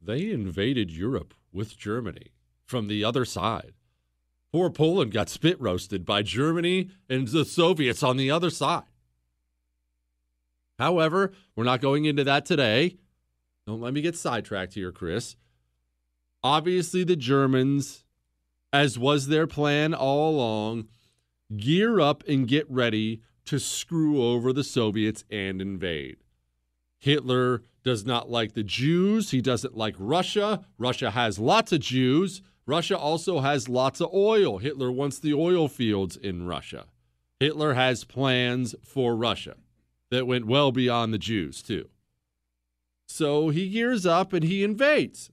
they 0.00 0.30
invaded 0.30 0.90
Europe 0.90 1.34
with 1.52 1.76
Germany 1.76 2.28
from 2.64 2.88
the 2.88 3.04
other 3.04 3.26
side. 3.26 3.74
Poor 4.50 4.70
Poland 4.70 5.12
got 5.12 5.28
spit 5.28 5.60
roasted 5.60 6.06
by 6.06 6.22
Germany 6.22 6.88
and 7.06 7.28
the 7.28 7.44
Soviets 7.44 8.02
on 8.02 8.16
the 8.16 8.30
other 8.30 8.48
side. 8.48 8.84
However, 10.78 11.32
we're 11.54 11.64
not 11.64 11.80
going 11.80 12.04
into 12.04 12.24
that 12.24 12.44
today. 12.44 12.96
Don't 13.66 13.80
let 13.80 13.94
me 13.94 14.00
get 14.00 14.16
sidetracked 14.16 14.74
here, 14.74 14.92
Chris. 14.92 15.36
Obviously, 16.42 17.02
the 17.02 17.16
Germans, 17.16 18.04
as 18.72 18.98
was 18.98 19.26
their 19.26 19.46
plan 19.46 19.94
all 19.94 20.30
along, 20.30 20.88
gear 21.56 21.98
up 21.98 22.22
and 22.28 22.46
get 22.46 22.70
ready 22.70 23.22
to 23.46 23.58
screw 23.58 24.22
over 24.22 24.52
the 24.52 24.64
Soviets 24.64 25.24
and 25.30 25.60
invade. 25.60 26.18
Hitler 26.98 27.62
does 27.82 28.04
not 28.04 28.30
like 28.30 28.52
the 28.52 28.62
Jews. 28.62 29.30
He 29.30 29.40
doesn't 29.40 29.76
like 29.76 29.94
Russia. 29.98 30.64
Russia 30.78 31.10
has 31.10 31.38
lots 31.38 31.72
of 31.72 31.80
Jews. 31.80 32.42
Russia 32.66 32.98
also 32.98 33.40
has 33.40 33.68
lots 33.68 34.00
of 34.00 34.12
oil. 34.12 34.58
Hitler 34.58 34.90
wants 34.90 35.18
the 35.18 35.32
oil 35.32 35.68
fields 35.68 36.16
in 36.16 36.46
Russia. 36.46 36.86
Hitler 37.38 37.74
has 37.74 38.04
plans 38.04 38.74
for 38.82 39.14
Russia 39.14 39.54
that 40.10 40.26
went 40.26 40.46
well 40.46 40.72
beyond 40.72 41.12
the 41.12 41.18
Jews, 41.18 41.62
too. 41.62 41.88
So 43.06 43.50
he 43.50 43.68
gears 43.68 44.04
up 44.04 44.32
and 44.32 44.44
he 44.44 44.64
invades. 44.64 45.30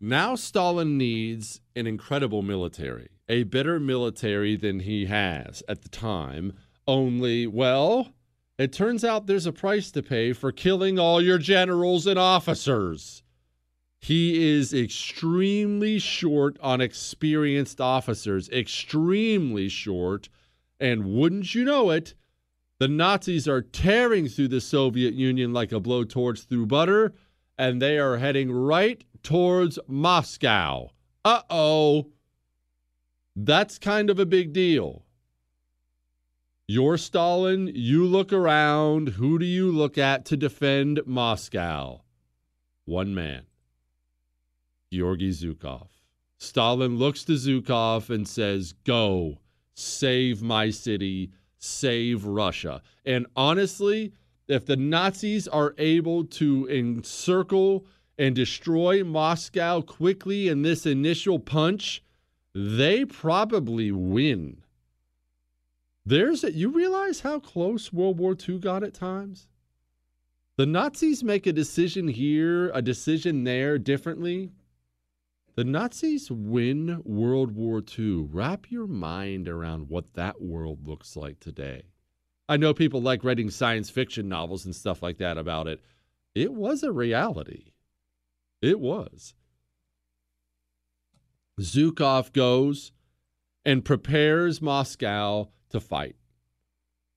Now 0.00 0.34
Stalin 0.34 0.98
needs 0.98 1.60
an 1.74 1.86
incredible 1.86 2.42
military, 2.42 3.08
a 3.28 3.44
better 3.44 3.80
military 3.80 4.56
than 4.56 4.80
he 4.80 5.06
has 5.06 5.62
at 5.68 5.82
the 5.82 5.88
time. 5.88 6.52
Only, 6.86 7.46
well, 7.46 8.12
it 8.58 8.72
turns 8.72 9.04
out 9.04 9.26
there's 9.26 9.46
a 9.46 9.52
price 9.52 9.90
to 9.92 10.02
pay 10.02 10.32
for 10.32 10.52
killing 10.52 10.98
all 10.98 11.20
your 11.20 11.38
generals 11.38 12.06
and 12.06 12.18
officers. 12.18 13.22
He 13.98 14.54
is 14.54 14.72
extremely 14.72 15.98
short 15.98 16.58
on 16.60 16.80
experienced 16.80 17.80
officers, 17.80 18.48
extremely 18.50 19.68
short. 19.68 20.28
And 20.78 21.06
wouldn't 21.06 21.54
you 21.54 21.64
know 21.64 21.90
it, 21.90 22.14
the 22.78 22.88
Nazis 22.88 23.48
are 23.48 23.62
tearing 23.62 24.28
through 24.28 24.48
the 24.48 24.60
Soviet 24.60 25.14
Union 25.14 25.52
like 25.52 25.72
a 25.72 25.80
blowtorch 25.80 26.46
through 26.46 26.66
butter, 26.66 27.14
and 27.58 27.80
they 27.80 27.98
are 27.98 28.18
heading 28.18 28.52
right 28.52 29.02
towards 29.22 29.78
Moscow. 29.88 30.90
Uh 31.24 31.42
oh. 31.48 32.08
That's 33.34 33.78
kind 33.78 34.10
of 34.10 34.18
a 34.18 34.26
big 34.26 34.52
deal. 34.52 35.04
You're 36.68 36.98
Stalin, 36.98 37.70
you 37.74 38.04
look 38.04 38.32
around. 38.32 39.10
Who 39.10 39.38
do 39.38 39.46
you 39.46 39.70
look 39.70 39.96
at 39.96 40.24
to 40.26 40.36
defend 40.36 41.00
Moscow? 41.06 42.02
One 42.84 43.14
man, 43.14 43.44
Georgy 44.92 45.30
Zhukov. 45.30 45.88
Stalin 46.38 46.98
looks 46.98 47.24
to 47.24 47.32
Zhukov 47.32 48.10
and 48.10 48.26
says, 48.26 48.72
Go, 48.84 49.38
save 49.74 50.42
my 50.42 50.70
city, 50.70 51.30
save 51.58 52.24
Russia. 52.24 52.82
And 53.04 53.26
honestly, 53.36 54.12
if 54.48 54.66
the 54.66 54.76
Nazis 54.76 55.48
are 55.48 55.74
able 55.78 56.24
to 56.24 56.68
encircle 56.68 57.86
and 58.18 58.34
destroy 58.34 59.04
Moscow 59.04 59.80
quickly 59.80 60.48
in 60.48 60.62
this 60.62 60.86
initial 60.86 61.38
punch, 61.38 62.02
they 62.54 63.04
probably 63.04 63.92
win. 63.92 64.62
There's 66.06 66.44
a, 66.44 66.52
you 66.52 66.70
realize 66.70 67.20
how 67.20 67.40
close 67.40 67.92
World 67.92 68.18
War 68.18 68.36
II 68.48 68.58
got 68.58 68.84
at 68.84 68.94
times? 68.94 69.48
The 70.56 70.64
Nazis 70.64 71.22
make 71.22 71.46
a 71.46 71.52
decision 71.52 72.08
here, 72.08 72.70
a 72.70 72.80
decision 72.80 73.44
there 73.44 73.76
differently. 73.78 74.52
The 75.56 75.64
Nazis 75.64 76.30
win 76.30 77.00
World 77.02 77.52
War 77.52 77.82
II. 77.98 78.28
Wrap 78.30 78.70
your 78.70 78.86
mind 78.86 79.48
around 79.48 79.88
what 79.88 80.12
that 80.12 80.42
world 80.42 80.86
looks 80.86 81.16
like 81.16 81.40
today. 81.40 81.84
I 82.46 82.58
know 82.58 82.74
people 82.74 83.00
like 83.00 83.24
writing 83.24 83.48
science 83.48 83.88
fiction 83.88 84.28
novels 84.28 84.66
and 84.66 84.76
stuff 84.76 85.02
like 85.02 85.16
that 85.16 85.38
about 85.38 85.66
it. 85.66 85.80
It 86.34 86.52
was 86.52 86.82
a 86.82 86.92
reality. 86.92 87.72
It 88.60 88.78
was. 88.78 89.32
Zhukov 91.58 92.34
goes 92.34 92.92
and 93.64 93.82
prepares 93.82 94.60
Moscow 94.60 95.48
to 95.70 95.80
fight. 95.80 96.16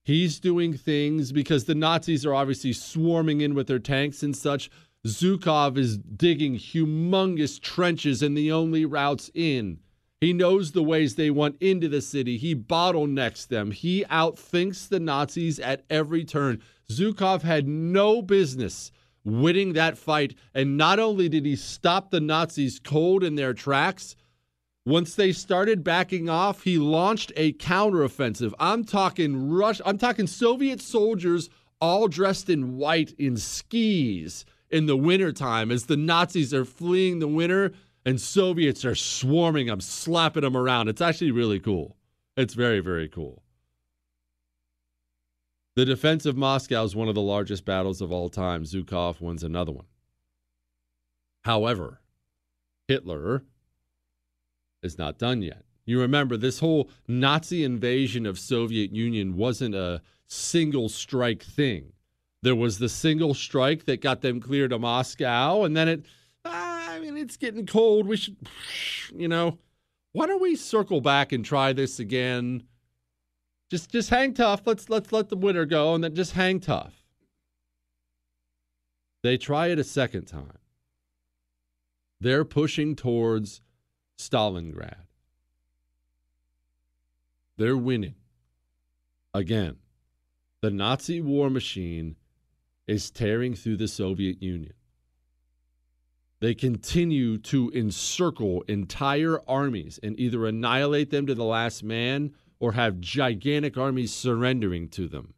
He's 0.02 0.40
doing 0.40 0.72
things 0.72 1.30
because 1.30 1.66
the 1.66 1.74
Nazis 1.74 2.24
are 2.24 2.34
obviously 2.34 2.72
swarming 2.72 3.42
in 3.42 3.54
with 3.54 3.66
their 3.66 3.78
tanks 3.78 4.22
and 4.22 4.34
such. 4.34 4.70
Zhukov 5.06 5.78
is 5.78 5.96
digging 5.96 6.56
humongous 6.56 7.60
trenches 7.60 8.22
and 8.22 8.36
the 8.36 8.52
only 8.52 8.84
routes 8.84 9.30
in. 9.32 9.78
He 10.20 10.34
knows 10.34 10.72
the 10.72 10.82
ways 10.82 11.14
they 11.14 11.30
want 11.30 11.56
into 11.62 11.88
the 11.88 12.02
city. 12.02 12.36
He 12.36 12.54
bottlenecks 12.54 13.48
them. 13.48 13.70
He 13.70 14.04
outthinks 14.10 14.86
the 14.86 15.00
Nazis 15.00 15.58
at 15.58 15.84
every 15.88 16.24
turn. 16.24 16.60
Zhukov 16.90 17.40
had 17.40 17.66
no 17.66 18.20
business 18.20 18.92
winning 19.24 19.72
that 19.72 19.96
fight. 19.96 20.34
And 20.54 20.76
not 20.76 20.98
only 20.98 21.30
did 21.30 21.46
he 21.46 21.56
stop 21.56 22.10
the 22.10 22.20
Nazis 22.20 22.78
cold 22.78 23.24
in 23.24 23.36
their 23.36 23.54
tracks, 23.54 24.16
once 24.84 25.14
they 25.14 25.32
started 25.32 25.82
backing 25.82 26.28
off, 26.28 26.64
he 26.64 26.76
launched 26.76 27.32
a 27.36 27.54
counteroffensive. 27.54 28.52
I'm 28.58 28.84
talking 28.84 29.48
Rush, 29.48 29.80
I'm 29.86 29.96
talking 29.96 30.26
Soviet 30.26 30.82
soldiers 30.82 31.48
all 31.80 32.08
dressed 32.08 32.50
in 32.50 32.76
white 32.76 33.14
in 33.18 33.38
skis 33.38 34.44
in 34.70 34.86
the 34.86 34.96
wintertime 34.96 35.70
as 35.70 35.86
the 35.86 35.96
Nazis 35.96 36.54
are 36.54 36.64
fleeing 36.64 37.18
the 37.18 37.28
winter 37.28 37.72
and 38.04 38.20
Soviets 38.20 38.84
are 38.84 38.94
swarming 38.94 39.66
them, 39.66 39.80
slapping 39.80 40.42
them 40.42 40.56
around. 40.56 40.88
It's 40.88 41.00
actually 41.00 41.32
really 41.32 41.60
cool. 41.60 41.96
It's 42.36 42.54
very, 42.54 42.80
very 42.80 43.08
cool. 43.08 43.42
The 45.76 45.84
defense 45.84 46.26
of 46.26 46.36
Moscow 46.36 46.84
is 46.84 46.96
one 46.96 47.08
of 47.08 47.14
the 47.14 47.20
largest 47.20 47.64
battles 47.64 48.00
of 48.00 48.10
all 48.10 48.28
time. 48.28 48.64
Zhukov 48.64 49.20
wins 49.20 49.42
another 49.42 49.72
one. 49.72 49.86
However, 51.44 52.00
Hitler 52.88 53.44
is 54.82 54.98
not 54.98 55.18
done 55.18 55.42
yet. 55.42 55.64
You 55.84 56.00
remember 56.00 56.36
this 56.36 56.60
whole 56.60 56.90
Nazi 57.08 57.64
invasion 57.64 58.26
of 58.26 58.38
Soviet 58.38 58.92
Union 58.92 59.36
wasn't 59.36 59.74
a 59.74 60.02
single 60.26 60.88
strike 60.88 61.42
thing. 61.42 61.92
There 62.42 62.54
was 62.54 62.78
the 62.78 62.88
single 62.88 63.34
strike 63.34 63.84
that 63.84 64.00
got 64.00 64.22
them 64.22 64.40
clear 64.40 64.66
to 64.68 64.78
Moscow, 64.78 65.64
and 65.64 65.76
then 65.76 65.88
it. 65.88 66.06
I 66.44 66.98
mean, 67.00 67.16
it's 67.16 67.36
getting 67.36 67.66
cold. 67.66 68.06
We 68.06 68.16
should, 68.16 68.36
you 69.14 69.28
know, 69.28 69.58
why 70.12 70.26
don't 70.26 70.40
we 70.40 70.56
circle 70.56 71.00
back 71.00 71.32
and 71.32 71.44
try 71.44 71.72
this 71.72 72.00
again? 72.00 72.62
Just, 73.70 73.90
just 73.90 74.10
hang 74.10 74.32
tough. 74.32 74.62
Let's 74.64 74.88
let's 74.88 75.12
let 75.12 75.28
the 75.28 75.36
winter 75.36 75.66
go, 75.66 75.94
and 75.94 76.02
then 76.02 76.14
just 76.14 76.32
hang 76.32 76.60
tough. 76.60 76.94
They 79.22 79.36
try 79.36 79.68
it 79.68 79.78
a 79.78 79.84
second 79.84 80.24
time. 80.24 80.58
They're 82.20 82.44
pushing 82.44 82.96
towards 82.96 83.60
Stalingrad. 84.18 85.06
They're 87.58 87.76
winning. 87.76 88.14
Again, 89.34 89.76
the 90.62 90.70
Nazi 90.70 91.20
war 91.20 91.50
machine 91.50 92.16
is 92.90 93.08
tearing 93.08 93.54
through 93.54 93.76
the 93.76 93.86
Soviet 93.86 94.42
Union. 94.42 94.72
They 96.40 96.54
continue 96.54 97.38
to 97.38 97.70
encircle 97.72 98.62
entire 98.62 99.40
armies 99.48 100.00
and 100.02 100.18
either 100.18 100.44
annihilate 100.44 101.10
them 101.10 101.24
to 101.28 101.34
the 101.36 101.44
last 101.44 101.84
man 101.84 102.32
or 102.58 102.72
have 102.72 103.00
gigantic 103.00 103.78
armies 103.78 104.12
surrendering 104.12 104.88
to 104.88 105.06
them. 105.06 105.34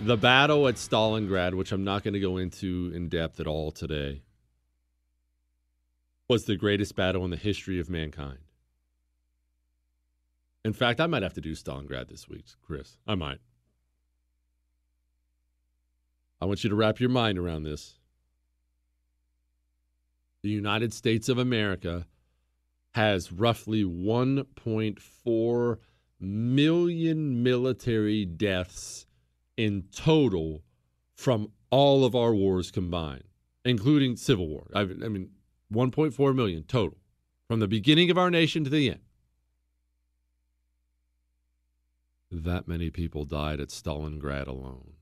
The 0.00 0.16
battle 0.16 0.68
at 0.68 0.76
Stalingrad, 0.76 1.54
which 1.54 1.72
I'm 1.72 1.82
not 1.82 2.04
going 2.04 2.14
to 2.14 2.20
go 2.20 2.36
into 2.36 2.92
in 2.94 3.08
depth 3.08 3.40
at 3.40 3.48
all 3.48 3.72
today, 3.72 4.22
was 6.28 6.44
the 6.44 6.54
greatest 6.54 6.94
battle 6.94 7.24
in 7.24 7.32
the 7.32 7.36
history 7.36 7.80
of 7.80 7.90
mankind. 7.90 8.38
In 10.64 10.72
fact, 10.72 11.00
I 11.00 11.08
might 11.08 11.24
have 11.24 11.34
to 11.34 11.40
do 11.40 11.56
Stalingrad 11.56 12.06
this 12.08 12.28
week, 12.28 12.44
Chris. 12.64 12.98
I 13.08 13.16
might. 13.16 13.40
I 16.40 16.44
want 16.44 16.62
you 16.62 16.70
to 16.70 16.76
wrap 16.76 17.00
your 17.00 17.10
mind 17.10 17.38
around 17.38 17.64
this. 17.64 17.94
The 20.42 20.50
United 20.50 20.94
States 20.94 21.28
of 21.28 21.38
America 21.38 22.06
has 22.92 23.32
roughly 23.32 23.84
1.4 23.84 25.78
million 26.20 27.42
military 27.42 28.24
deaths 28.24 29.06
in 29.56 29.84
total 29.94 30.62
from 31.14 31.50
all 31.70 32.04
of 32.04 32.14
our 32.14 32.34
wars 32.34 32.70
combined, 32.70 33.24
including 33.64 34.16
Civil 34.16 34.48
War. 34.48 34.70
I, 34.74 34.84
mean, 34.84 35.30
1.4 35.72 36.34
million 36.34 36.64
total 36.64 36.98
from 37.48 37.60
the 37.60 37.68
beginning 37.68 38.10
of 38.10 38.18
our 38.18 38.30
nation 38.30 38.64
to 38.64 38.70
the 38.70 38.90
end. 38.90 39.00
That 42.30 42.66
many 42.66 42.90
people 42.90 43.24
died 43.24 43.60
at 43.60 43.68
Stalingrad 43.68 44.46
alone. 44.46 44.92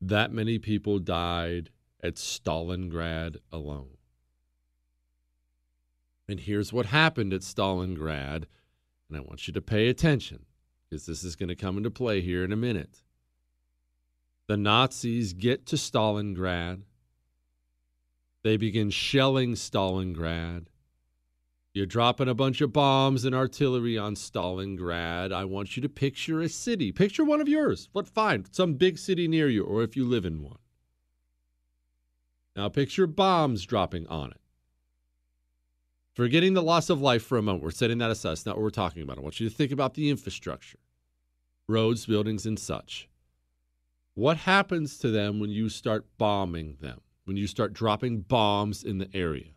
That 0.00 0.32
many 0.32 0.58
people 0.58 0.98
died 0.98 1.70
at 2.02 2.14
Stalingrad 2.14 3.36
alone. 3.52 3.96
And 6.28 6.40
here's 6.40 6.72
what 6.72 6.86
happened 6.86 7.32
at 7.32 7.40
Stalingrad, 7.40 8.44
and 9.08 9.16
I 9.16 9.20
want 9.20 9.46
you 9.46 9.52
to 9.52 9.60
pay 9.60 9.88
attention 9.88 10.46
because 10.88 11.06
this 11.06 11.24
is 11.24 11.36
going 11.36 11.48
to 11.48 11.56
come 11.56 11.76
into 11.76 11.90
play 11.90 12.20
here 12.20 12.44
in 12.44 12.52
a 12.52 12.56
minute. 12.56 13.02
The 14.46 14.56
Nazis 14.56 15.32
get 15.32 15.66
to 15.66 15.76
Stalingrad. 15.76 16.82
They 18.42 18.56
begin 18.56 18.90
shelling 18.90 19.54
Stalingrad. 19.54 20.66
You're 21.72 21.86
dropping 21.86 22.28
a 22.28 22.34
bunch 22.34 22.60
of 22.60 22.72
bombs 22.72 23.24
and 23.24 23.34
artillery 23.34 23.96
on 23.96 24.16
Stalingrad. 24.16 25.32
I 25.32 25.44
want 25.44 25.76
you 25.76 25.82
to 25.82 25.88
picture 25.88 26.40
a 26.40 26.48
city. 26.48 26.90
Picture 26.90 27.24
one 27.24 27.40
of 27.40 27.48
yours. 27.48 27.88
What 27.92 28.08
fine, 28.08 28.44
some 28.50 28.74
big 28.74 28.98
city 28.98 29.28
near 29.28 29.48
you, 29.48 29.62
or 29.64 29.84
if 29.84 29.96
you 29.96 30.04
live 30.04 30.24
in 30.24 30.42
one. 30.42 30.58
Now 32.60 32.68
picture 32.68 33.06
bombs 33.06 33.64
dropping 33.64 34.06
on 34.08 34.32
it. 34.32 34.40
Forgetting 36.12 36.52
the 36.52 36.62
loss 36.62 36.90
of 36.90 37.00
life 37.00 37.22
for 37.22 37.38
a 37.38 37.42
moment, 37.42 37.64
we're 37.64 37.70
setting 37.70 37.96
that 37.96 38.10
aside. 38.10 38.32
That's 38.32 38.44
not 38.44 38.56
what 38.56 38.64
we're 38.64 38.68
talking 38.68 39.02
about. 39.02 39.16
I 39.16 39.22
want 39.22 39.40
you 39.40 39.48
to 39.48 39.54
think 39.54 39.72
about 39.72 39.94
the 39.94 40.10
infrastructure, 40.10 40.78
roads, 41.66 42.04
buildings, 42.04 42.44
and 42.44 42.58
such. 42.58 43.08
What 44.12 44.36
happens 44.36 44.98
to 44.98 45.10
them 45.10 45.40
when 45.40 45.48
you 45.48 45.70
start 45.70 46.04
bombing 46.18 46.76
them? 46.82 47.00
When 47.24 47.38
you 47.38 47.46
start 47.46 47.72
dropping 47.72 48.20
bombs 48.20 48.84
in 48.84 48.98
the 48.98 49.08
area? 49.14 49.52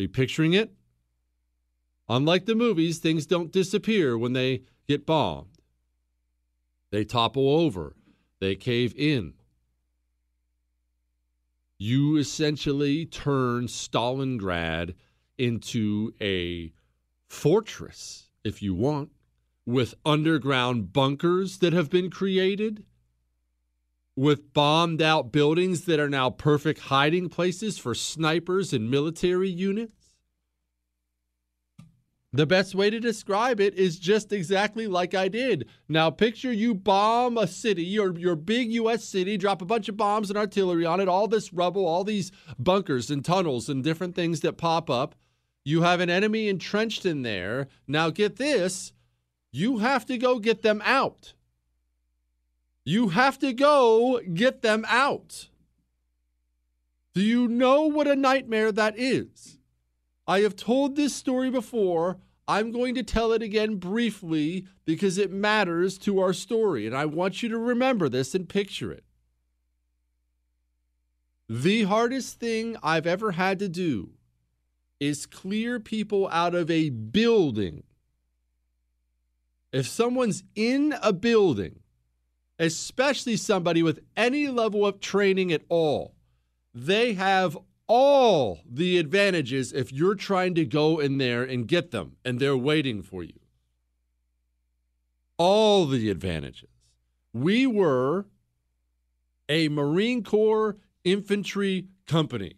Are 0.00 0.02
you 0.02 0.08
picturing 0.08 0.54
it? 0.54 0.72
Unlike 2.08 2.46
the 2.46 2.56
movies, 2.56 2.98
things 2.98 3.24
don't 3.24 3.52
disappear 3.52 4.18
when 4.18 4.32
they 4.32 4.62
get 4.88 5.06
bombed. 5.06 5.60
They 6.90 7.04
topple 7.04 7.48
over, 7.48 7.94
they 8.40 8.56
cave 8.56 8.94
in. 8.96 9.34
You 11.78 12.16
essentially 12.16 13.06
turn 13.06 13.66
Stalingrad 13.68 14.94
into 15.38 16.12
a 16.20 16.72
fortress, 17.28 18.30
if 18.42 18.60
you 18.60 18.74
want, 18.74 19.10
with 19.64 19.94
underground 20.04 20.92
bunkers 20.92 21.58
that 21.58 21.72
have 21.72 21.88
been 21.88 22.10
created, 22.10 22.84
with 24.16 24.52
bombed 24.52 25.00
out 25.00 25.30
buildings 25.30 25.84
that 25.84 26.00
are 26.00 26.08
now 26.08 26.30
perfect 26.30 26.80
hiding 26.80 27.28
places 27.28 27.78
for 27.78 27.94
snipers 27.94 28.72
and 28.72 28.90
military 28.90 29.48
units. 29.50 29.97
The 32.32 32.46
best 32.46 32.74
way 32.74 32.90
to 32.90 33.00
describe 33.00 33.58
it 33.58 33.74
is 33.74 33.98
just 33.98 34.32
exactly 34.32 34.86
like 34.86 35.14
I 35.14 35.28
did. 35.28 35.66
Now, 35.88 36.10
picture 36.10 36.52
you 36.52 36.74
bomb 36.74 37.38
a 37.38 37.46
city, 37.46 37.84
your, 37.84 38.18
your 38.18 38.36
big 38.36 38.70
U.S. 38.72 39.04
city, 39.04 39.38
drop 39.38 39.62
a 39.62 39.64
bunch 39.64 39.88
of 39.88 39.96
bombs 39.96 40.28
and 40.28 40.38
artillery 40.38 40.84
on 40.84 41.00
it, 41.00 41.08
all 41.08 41.26
this 41.26 41.54
rubble, 41.54 41.86
all 41.86 42.04
these 42.04 42.30
bunkers 42.58 43.10
and 43.10 43.24
tunnels 43.24 43.70
and 43.70 43.82
different 43.82 44.14
things 44.14 44.40
that 44.40 44.58
pop 44.58 44.90
up. 44.90 45.14
You 45.64 45.82
have 45.82 46.00
an 46.00 46.10
enemy 46.10 46.48
entrenched 46.48 47.06
in 47.06 47.22
there. 47.22 47.68
Now, 47.86 48.10
get 48.10 48.36
this 48.36 48.92
you 49.50 49.78
have 49.78 50.04
to 50.06 50.18
go 50.18 50.38
get 50.38 50.62
them 50.62 50.82
out. 50.84 51.32
You 52.84 53.08
have 53.08 53.38
to 53.40 53.52
go 53.52 54.20
get 54.20 54.62
them 54.62 54.84
out. 54.88 55.48
Do 57.14 57.22
you 57.22 57.48
know 57.48 57.82
what 57.82 58.06
a 58.06 58.16
nightmare 58.16 58.70
that 58.72 58.98
is? 58.98 59.57
I 60.28 60.40
have 60.40 60.54
told 60.54 60.94
this 60.94 61.16
story 61.16 61.50
before. 61.50 62.18
I'm 62.46 62.70
going 62.70 62.94
to 62.94 63.02
tell 63.02 63.32
it 63.32 63.42
again 63.42 63.76
briefly 63.76 64.66
because 64.84 65.18
it 65.18 65.32
matters 65.32 65.98
to 65.98 66.20
our 66.20 66.34
story, 66.34 66.86
and 66.86 66.94
I 66.94 67.06
want 67.06 67.42
you 67.42 67.48
to 67.48 67.58
remember 67.58 68.08
this 68.08 68.34
and 68.34 68.48
picture 68.48 68.92
it. 68.92 69.04
The 71.48 71.84
hardest 71.84 72.38
thing 72.38 72.76
I've 72.82 73.06
ever 73.06 73.32
had 73.32 73.58
to 73.60 73.68
do 73.70 74.10
is 75.00 75.24
clear 75.24 75.80
people 75.80 76.28
out 76.28 76.54
of 76.54 76.70
a 76.70 76.90
building. 76.90 77.84
If 79.72 79.86
someone's 79.86 80.42
in 80.54 80.94
a 81.02 81.12
building, 81.12 81.80
especially 82.58 83.36
somebody 83.36 83.82
with 83.82 84.00
any 84.16 84.48
level 84.48 84.84
of 84.84 85.00
training 85.00 85.52
at 85.52 85.62
all, 85.68 86.14
they 86.74 87.14
have 87.14 87.56
all 87.88 88.60
the 88.70 88.98
advantages 88.98 89.72
if 89.72 89.92
you're 89.92 90.14
trying 90.14 90.54
to 90.54 90.64
go 90.64 91.00
in 91.00 91.18
there 91.18 91.42
and 91.42 91.66
get 91.66 91.90
them 91.90 92.16
and 92.24 92.38
they're 92.38 92.56
waiting 92.56 93.02
for 93.02 93.24
you. 93.24 93.40
All 95.38 95.86
the 95.86 96.10
advantages. 96.10 96.68
We 97.32 97.66
were 97.66 98.26
a 99.48 99.68
Marine 99.68 100.22
Corps 100.22 100.76
infantry 101.04 101.86
company. 102.06 102.54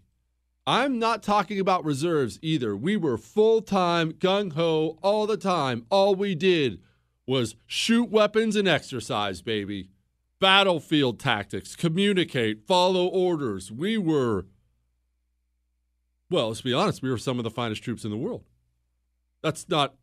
I'm 0.67 0.99
not 0.99 1.23
talking 1.23 1.59
about 1.59 1.85
reserves 1.85 2.39
either. 2.43 2.77
We 2.77 2.97
were 2.97 3.19
full 3.19 3.63
time, 3.63 4.13
gung 4.13 4.53
ho, 4.53 4.99
all 5.03 5.27
the 5.27 5.37
time. 5.37 5.87
All 5.91 6.15
we 6.15 6.35
did 6.35 6.81
was 7.27 7.57
shoot 7.67 8.11
weapons 8.11 8.57
and 8.57 8.69
exercise, 8.69 9.43
baby. 9.43 9.89
Battlefield 10.39 11.19
tactics, 11.19 11.77
communicate, 11.77 12.67
follow 12.67 13.07
orders. 13.07 13.71
We 13.71 13.99
were, 13.99 14.47
well, 16.31 16.49
let's 16.49 16.61
be 16.61 16.73
honest, 16.73 17.03
we 17.03 17.11
were 17.11 17.19
some 17.19 17.39
of 17.39 17.45
the 17.45 17.51
finest 17.51 17.83
troops 17.83 18.05
in 18.05 18.11
the 18.11 18.17
world. 18.17 18.45
That's 19.43 19.69
not 19.69 19.95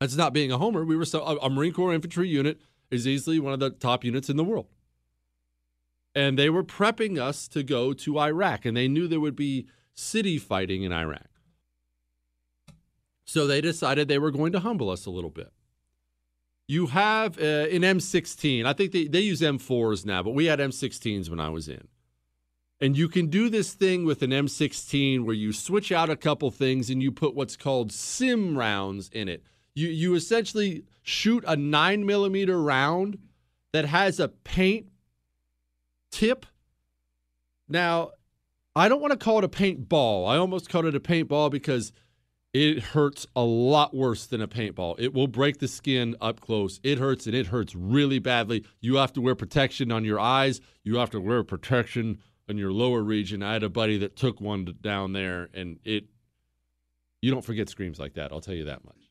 that's 0.00 0.16
not 0.16 0.32
being 0.32 0.52
a 0.52 0.58
homer. 0.58 0.84
We 0.84 0.96
were 0.96 1.04
so 1.04 1.22
a, 1.24 1.50
Marine 1.50 1.72
Corps 1.72 1.94
infantry 1.94 2.28
unit 2.28 2.60
is 2.90 3.06
easily 3.06 3.40
one 3.40 3.52
of 3.52 3.60
the 3.60 3.70
top 3.70 4.04
units 4.04 4.28
in 4.28 4.36
the 4.36 4.44
world. 4.44 4.66
And 6.14 6.38
they 6.38 6.50
were 6.50 6.64
prepping 6.64 7.20
us 7.20 7.48
to 7.48 7.62
go 7.62 7.92
to 7.92 8.18
Iraq, 8.18 8.64
and 8.64 8.76
they 8.76 8.88
knew 8.88 9.06
there 9.06 9.20
would 9.20 9.36
be 9.36 9.66
city 9.94 10.38
fighting 10.38 10.82
in 10.82 10.92
Iraq. 10.92 11.28
So 13.24 13.46
they 13.46 13.60
decided 13.60 14.08
they 14.08 14.18
were 14.18 14.30
going 14.30 14.52
to 14.52 14.60
humble 14.60 14.88
us 14.90 15.04
a 15.04 15.10
little 15.10 15.30
bit. 15.30 15.52
You 16.66 16.86
have 16.86 17.38
uh, 17.38 17.66
an 17.70 17.82
M16. 17.82 18.64
I 18.64 18.72
think 18.72 18.92
they, 18.92 19.06
they 19.06 19.20
use 19.20 19.40
M4s 19.40 20.04
now, 20.06 20.22
but 20.22 20.34
we 20.34 20.46
had 20.46 20.60
M16s 20.60 21.28
when 21.28 21.40
I 21.40 21.50
was 21.50 21.68
in. 21.68 21.88
And 22.80 22.96
you 22.96 23.08
can 23.08 23.26
do 23.26 23.48
this 23.48 23.72
thing 23.72 24.04
with 24.04 24.22
an 24.22 24.30
M16 24.30 25.24
where 25.24 25.34
you 25.34 25.52
switch 25.52 25.90
out 25.90 26.10
a 26.10 26.16
couple 26.16 26.50
things 26.50 26.90
and 26.90 27.02
you 27.02 27.10
put 27.10 27.34
what's 27.34 27.56
called 27.56 27.90
sim 27.90 28.56
rounds 28.56 29.10
in 29.12 29.28
it. 29.28 29.42
You, 29.74 29.88
you 29.88 30.14
essentially 30.14 30.84
shoot 31.02 31.44
a 31.46 31.56
nine 31.56 32.06
millimeter 32.06 32.60
round 32.60 33.18
that 33.72 33.84
has 33.84 34.20
a 34.20 34.28
paint 34.28 34.86
tip. 36.10 36.46
Now, 37.68 38.10
I 38.76 38.88
don't 38.88 39.00
want 39.00 39.12
to 39.12 39.18
call 39.18 39.38
it 39.38 39.44
a 39.44 39.48
paintball. 39.48 40.28
I 40.28 40.36
almost 40.36 40.68
called 40.68 40.86
it 40.86 40.94
a 40.94 41.00
paintball 41.00 41.50
because 41.50 41.92
it 42.54 42.80
hurts 42.80 43.26
a 43.36 43.42
lot 43.42 43.94
worse 43.94 44.26
than 44.26 44.40
a 44.40 44.48
paintball. 44.48 44.98
It 44.98 45.12
will 45.12 45.26
break 45.26 45.58
the 45.58 45.68
skin 45.68 46.16
up 46.20 46.40
close. 46.40 46.80
It 46.82 46.98
hurts 46.98 47.26
and 47.26 47.34
it 47.34 47.48
hurts 47.48 47.74
really 47.74 48.20
badly. 48.20 48.64
You 48.80 48.96
have 48.96 49.12
to 49.14 49.20
wear 49.20 49.34
protection 49.34 49.92
on 49.92 50.04
your 50.04 50.18
eyes. 50.18 50.60
You 50.82 50.96
have 50.96 51.10
to 51.10 51.20
wear 51.20 51.42
protection 51.44 52.18
in 52.48 52.56
your 52.56 52.72
lower 52.72 53.02
region. 53.02 53.42
I 53.42 53.52
had 53.52 53.62
a 53.62 53.68
buddy 53.68 53.98
that 53.98 54.16
took 54.16 54.40
one 54.40 54.76
down 54.80 55.12
there 55.12 55.48
and 55.54 55.78
it 55.84 56.04
you 57.20 57.30
don't 57.30 57.44
forget 57.44 57.68
screams 57.68 57.98
like 57.98 58.14
that. 58.14 58.32
I'll 58.32 58.40
tell 58.40 58.54
you 58.54 58.64
that 58.64 58.84
much. 58.84 59.10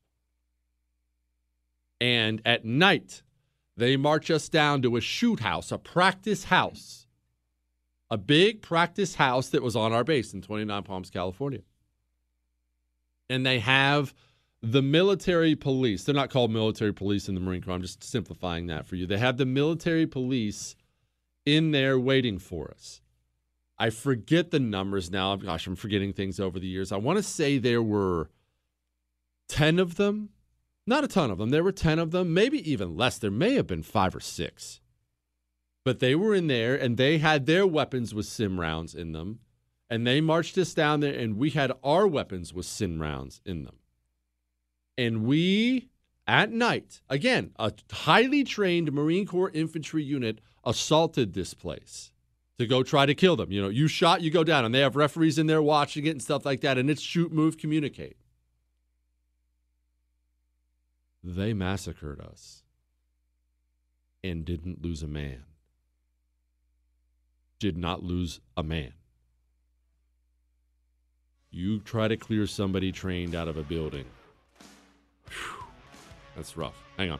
And 2.00 2.42
at 2.46 2.64
night, 2.64 3.24
they 3.76 3.98
march 3.98 4.32
us 4.32 4.50
down 4.50 4.82
to 4.84 4.96
a 4.96 5.02
shoot 5.02 5.42
house, 5.42 5.72
a 5.72 5.78
practice 5.78 6.46
house, 6.46 7.08
a 8.10 8.18
big 8.18 8.62
practice 8.62 9.16
house 9.16 9.50
that 9.50 9.62
was 9.62 9.76
on 9.76 9.92
our 9.92 10.04
base 10.04 10.34
in 10.34 10.42
29 10.42 10.84
Palms, 10.84 11.10
California. 11.10 11.62
And 13.30 13.46
they 13.46 13.60
have 13.60 14.14
the 14.62 14.82
military 14.82 15.56
police. 15.56 16.04
They're 16.04 16.16
not 16.16 16.30
called 16.30 16.52
military 16.52 16.94
police 16.94 17.28
in 17.28 17.36
the 17.36 17.42
Marine 17.42 17.62
Corps. 17.62 17.74
I'm 17.74 17.82
just 17.82 18.04
simplifying 18.04 18.68
that 18.68 18.86
for 18.86 18.96
you. 18.96 19.06
They 19.06 19.18
have 19.18 19.38
the 19.38 19.46
military 19.46 20.08
police 20.08 20.76
in 21.46 21.72
there 21.72 22.00
waiting 22.00 22.40
for 22.40 22.72
us. 22.72 23.02
I 23.80 23.92
forget 23.92 24.52
the 24.52 24.60
numbers 24.60 25.12
now. 25.12 25.36
Gosh, 25.36 25.68
I'm 25.68 25.76
forgetting 25.76 26.14
things 26.14 26.40
over 26.40 26.60
the 26.60 26.68
years. 26.68 26.92
I 26.92 26.98
want 26.98 27.18
to 27.18 27.24
say 27.24 27.58
there 27.58 27.84
were 27.84 28.30
10 29.50 29.80
of 29.80 29.96
them. 29.96 30.30
Not 30.86 31.04
a 31.04 31.08
ton 31.08 31.30
of 31.30 31.38
them. 31.38 31.50
There 31.50 31.64
were 31.64 31.72
10 31.72 32.00
of 32.00 32.12
them, 32.12 32.34
maybe 32.34 32.70
even 32.70 32.96
less. 32.96 33.18
There 33.18 33.30
may 33.30 33.54
have 33.54 33.68
been 33.68 33.84
five 33.84 34.16
or 34.16 34.20
six. 34.20 34.80
But 35.84 36.00
they 36.00 36.16
were 36.16 36.34
in 36.34 36.48
there 36.48 36.76
and 36.76 36.98
they 36.98 37.18
had 37.20 37.46
their 37.46 37.68
weapons 37.68 38.14
with 38.14 38.26
sim 38.26 38.60
rounds 38.60 38.96
in 38.96 39.12
them. 39.12 39.40
And 39.90 40.06
they 40.06 40.22
marched 40.22 40.58
us 40.58 40.74
down 40.74 41.00
there 41.02 41.14
and 41.14 41.38
we 41.38 41.52
had 41.52 41.72
our 41.84 42.08
weapons 42.08 42.54
with 42.54 42.66
sim 42.66 43.02
rounds 43.02 43.42
in 43.46 43.64
them. 43.64 43.78
And 44.98 45.24
we, 45.26 45.90
at 46.26 46.52
night, 46.52 47.02
again, 47.10 47.52
a 47.60 47.72
highly 47.92 48.44
trained 48.44 48.92
Marine 48.92 49.28
Corps 49.28 49.52
infantry 49.54 50.04
unit 50.04 50.42
assaulted 50.66 51.34
this 51.34 51.54
place 51.54 52.12
to 52.60 52.66
go 52.66 52.84
try 52.84 53.06
to 53.06 53.14
kill 53.14 53.36
them. 53.36 53.52
You 53.52 53.62
know, 53.62 53.70
you 53.70 53.88
shot, 53.88 54.22
you 54.22 54.32
go 54.32 54.44
down, 54.44 54.66
and 54.66 54.74
they 54.74 54.80
have 54.80 54.96
referees 54.96 55.38
in 55.38 55.48
there 55.48 55.62
watching 55.62 56.06
it 56.06 56.12
and 56.12 56.22
stuff 56.22 56.46
like 56.46 56.62
that, 56.62 56.78
and 56.78 56.90
it's 56.90 57.02
shoot, 57.02 57.32
move, 57.32 57.58
communicate. 57.58 58.18
They 61.24 61.54
massacred 61.54 62.22
us 62.22 62.64
and 64.24 64.46
didn't 64.46 64.82
lose 64.82 65.04
a 65.04 65.08
man. 65.08 65.44
Did 67.60 67.78
not 67.78 68.04
lose 68.04 68.40
a 68.56 68.64
man. 68.64 68.94
You 71.50 71.80
try 71.80 72.08
to 72.08 72.18
clear 72.18 72.46
somebody 72.46 72.92
trained 72.92 73.36
out 73.36 73.48
of 73.48 73.58
a 73.58 73.64
building. 73.64 74.06
Whew, 75.30 75.64
that's 76.36 76.56
rough. 76.56 76.82
Hang 76.98 77.12
on. 77.12 77.20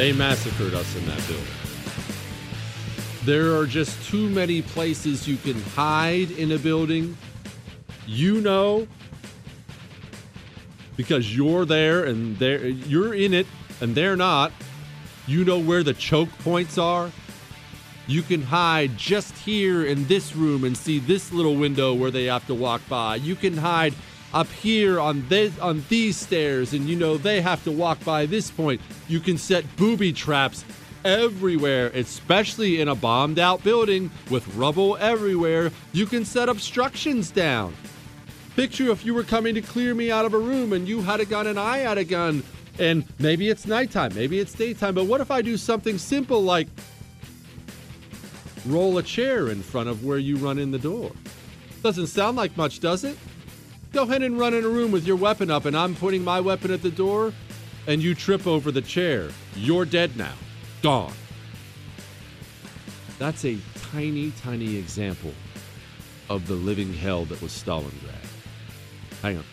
They 0.00 0.14
massacred 0.14 0.72
us 0.72 0.96
in 0.96 1.04
that 1.08 1.18
building. 1.28 1.44
There 3.26 3.54
are 3.58 3.66
just 3.66 4.02
too 4.08 4.30
many 4.30 4.62
places 4.62 5.28
you 5.28 5.36
can 5.36 5.60
hide 5.60 6.30
in 6.30 6.52
a 6.52 6.58
building. 6.58 7.18
You 8.06 8.40
know, 8.40 8.88
because 10.96 11.36
you're 11.36 11.66
there 11.66 12.04
and 12.04 12.38
there 12.38 12.66
you're 12.66 13.12
in 13.12 13.34
it 13.34 13.46
and 13.82 13.94
they're 13.94 14.16
not. 14.16 14.52
You 15.26 15.44
know 15.44 15.58
where 15.58 15.82
the 15.82 15.92
choke 15.92 16.30
points 16.38 16.78
are. 16.78 17.10
You 18.06 18.22
can 18.22 18.40
hide 18.40 18.96
just 18.96 19.36
here 19.36 19.84
in 19.84 20.06
this 20.06 20.34
room 20.34 20.64
and 20.64 20.74
see 20.74 20.98
this 20.98 21.30
little 21.30 21.56
window 21.56 21.92
where 21.92 22.10
they 22.10 22.24
have 22.24 22.46
to 22.46 22.54
walk 22.54 22.80
by. 22.88 23.16
You 23.16 23.36
can 23.36 23.58
hide 23.58 23.92
up 24.32 24.46
here 24.48 25.00
on 25.00 25.26
this 25.28 25.58
on 25.58 25.84
these 25.88 26.16
stairs 26.16 26.72
and 26.72 26.88
you 26.88 26.96
know 26.96 27.16
they 27.16 27.40
have 27.40 27.62
to 27.64 27.72
walk 27.72 28.02
by 28.04 28.26
this 28.26 28.50
point. 28.50 28.80
You 29.08 29.20
can 29.20 29.38
set 29.38 29.64
booby 29.76 30.12
traps 30.12 30.64
everywhere, 31.04 31.88
especially 31.94 32.80
in 32.80 32.88
a 32.88 32.94
bombed 32.94 33.38
out 33.38 33.64
building 33.64 34.10
with 34.30 34.46
rubble 34.54 34.96
everywhere. 34.98 35.70
You 35.92 36.06
can 36.06 36.24
set 36.24 36.48
obstructions 36.48 37.30
down. 37.30 37.74
Picture 38.56 38.90
if 38.90 39.04
you 39.04 39.14
were 39.14 39.22
coming 39.22 39.54
to 39.54 39.62
clear 39.62 39.94
me 39.94 40.10
out 40.10 40.24
of 40.24 40.34
a 40.34 40.38
room 40.38 40.72
and 40.72 40.86
you 40.86 41.02
had 41.02 41.20
a 41.20 41.24
gun 41.24 41.46
and 41.46 41.58
I 41.58 41.78
had 41.78 41.98
a 41.98 42.04
gun, 42.04 42.42
and 42.78 43.04
maybe 43.18 43.48
it's 43.48 43.66
nighttime, 43.66 44.14
maybe 44.14 44.38
it's 44.38 44.52
daytime, 44.52 44.94
but 44.94 45.06
what 45.06 45.20
if 45.20 45.30
I 45.30 45.40
do 45.40 45.56
something 45.56 45.98
simple 45.98 46.42
like 46.42 46.68
roll 48.66 48.98
a 48.98 49.02
chair 49.02 49.48
in 49.48 49.62
front 49.62 49.88
of 49.88 50.04
where 50.04 50.18
you 50.18 50.36
run 50.36 50.58
in 50.58 50.70
the 50.70 50.78
door. 50.78 51.12
Doesn't 51.82 52.08
sound 52.08 52.36
like 52.36 52.56
much, 52.56 52.80
does 52.80 53.04
it? 53.04 53.16
Go 53.92 54.04
ahead 54.04 54.22
and 54.22 54.38
run 54.38 54.54
in 54.54 54.64
a 54.64 54.68
room 54.68 54.92
with 54.92 55.04
your 55.04 55.16
weapon 55.16 55.50
up, 55.50 55.64
and 55.64 55.76
I'm 55.76 55.96
putting 55.96 56.22
my 56.22 56.40
weapon 56.40 56.70
at 56.70 56.80
the 56.80 56.90
door, 56.90 57.32
and 57.88 58.00
you 58.00 58.14
trip 58.14 58.46
over 58.46 58.70
the 58.70 58.82
chair. 58.82 59.30
You're 59.56 59.84
dead 59.84 60.16
now. 60.16 60.34
Gone. 60.80 61.12
That's 63.18 63.44
a 63.44 63.58
tiny, 63.90 64.30
tiny 64.42 64.76
example 64.76 65.34
of 66.28 66.46
the 66.46 66.54
living 66.54 66.94
hell 66.94 67.24
that 67.26 67.42
was 67.42 67.50
Stalingrad. 67.50 67.90
Hang 69.22 69.38
on. 69.38 69.44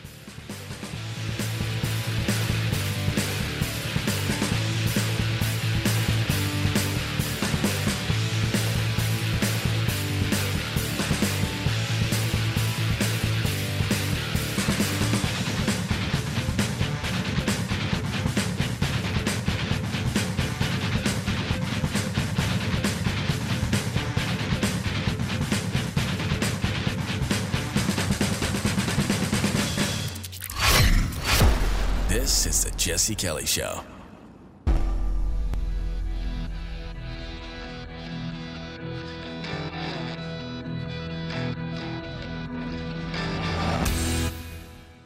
Is 33.08 33.16
Kelly 33.16 33.46
Show. 33.46 33.82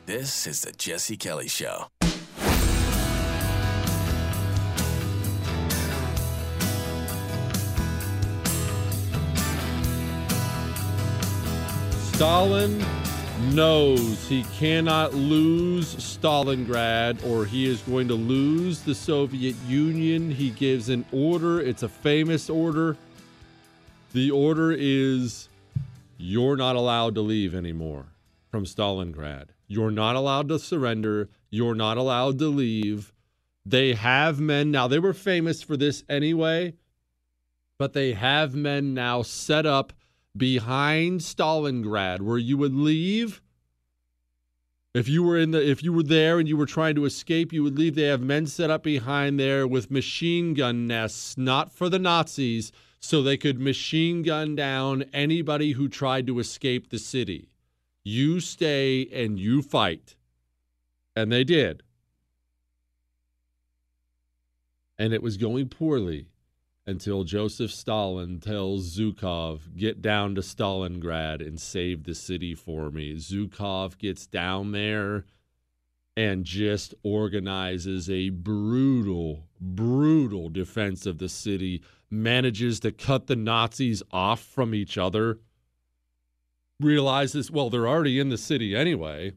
This 0.08 0.48
is 0.48 0.62
the 0.62 0.72
Jesse 0.72 1.16
Kelly 1.16 1.48
Show. 1.48 1.90
Stalin 12.14 12.84
knows 13.42 14.28
he 14.28 14.44
cannot 14.60 15.14
lose 15.14 15.96
Stalingrad 15.96 17.26
or 17.26 17.46
he 17.46 17.66
is 17.66 17.82
going 17.82 18.08
to 18.08 18.14
lose 18.14 18.82
the 18.82 18.96
Soviet 18.96 19.56
Union. 19.68 20.32
He 20.32 20.52
gives 20.52 20.90
an 20.90 21.06
order. 21.12 21.60
It's 21.60 21.84
a 21.84 21.90
famous 21.90 22.50
order. 22.50 22.98
The 24.14 24.32
order 24.32 24.72
is 24.72 25.50
you're 26.18 26.56
not 26.56 26.76
allowed 26.76 27.16
to 27.16 27.22
leave 27.22 27.56
anymore 27.56 28.06
from 28.50 28.66
Stalingrad. 28.66 29.48
You're 29.68 29.92
not 29.92 30.16
allowed 30.16 30.50
to 30.50 30.60
surrender. 30.60 31.30
You're 31.50 31.76
not 31.76 31.98
allowed 31.98 32.40
to 32.40 32.48
leave. 32.48 33.14
They 33.66 33.94
have 33.94 34.40
men 34.40 34.72
now. 34.72 34.88
They 34.88 35.00
were 35.00 35.14
famous 35.14 35.62
for 35.62 35.78
this 35.78 36.04
anyway, 36.10 36.74
but 37.78 37.94
they 37.94 38.14
have 38.14 38.56
men 38.56 38.94
now 38.94 39.22
set 39.22 39.66
up 39.66 39.94
behind 40.36 41.22
Stalingrad 41.22 42.22
where 42.22 42.38
you 42.38 42.58
would 42.58 42.76
leave? 42.76 43.42
If 44.94 45.08
you 45.08 45.24
were 45.24 45.38
in 45.38 45.52
the 45.52 45.70
if 45.70 45.84
you 45.84 45.94
were 45.94 46.04
there 46.04 46.38
and 46.38 46.50
you 46.50 46.58
were 46.58 46.66
trying 46.66 46.96
to 46.96 47.06
escape 47.06 47.54
you 47.54 47.64
would 47.64 47.78
leave. 47.78 47.96
They 47.96 48.04
have 48.04 48.22
men 48.22 48.46
set 48.46 48.70
up 48.70 48.84
behind 48.84 49.40
there 49.40 49.66
with 49.66 49.90
machine 49.90 50.54
gun 50.54 50.86
nests 50.86 51.38
not 51.38 51.72
for 51.72 51.88
the 51.88 52.00
Nazis 52.00 52.72
so 53.00 53.22
they 53.22 53.38
could 53.38 53.60
machine 53.60 54.22
gun 54.22 54.56
down 54.56 55.04
anybody 55.14 55.72
who 55.72 55.88
tried 55.88 56.28
to 56.28 56.40
escape 56.40 56.90
the 56.90 57.00
city. 57.00 57.50
You 58.04 58.40
stay 58.40 59.08
and 59.12 59.40
you 59.40 59.62
fight. 59.62 60.16
And 61.16 61.32
they 61.32 61.44
did. 61.44 61.84
And 65.00 65.14
it 65.14 65.24
was 65.24 65.38
going 65.38 65.70
poorly 65.70 66.28
until 66.86 67.24
Joseph 67.24 67.72
Stalin 67.72 68.40
tells 68.40 68.98
Zhukov, 68.98 69.76
get 69.76 70.02
down 70.02 70.36
to 70.36 70.42
Stalingrad 70.42 71.46
and 71.46 71.60
save 71.60 72.04
the 72.04 72.16
city 72.16 72.56
for 72.56 72.90
me. 72.90 73.16
Zhukov 73.16 73.98
gets 73.98 74.26
down 74.26 74.72
there 74.72 75.26
and 76.18 76.44
just 76.44 76.94
organizes 77.04 78.10
a 78.10 78.30
brutal, 78.30 79.48
brutal 79.60 80.50
defense 80.50 81.06
of 81.06 81.20
the 81.20 81.30
city, 81.30 81.82
manages 82.10 82.80
to 82.82 82.92
cut 82.92 83.28
the 83.28 83.36
Nazis 83.36 84.04
off 84.12 84.42
from 84.42 84.76
each 84.76 84.98
other, 84.98 85.40
realizes, 86.80 87.50
well, 87.52 87.70
they're 87.70 87.88
already 87.88 88.20
in 88.20 88.30
the 88.30 88.38
city 88.38 88.76
anyway. 88.76 89.32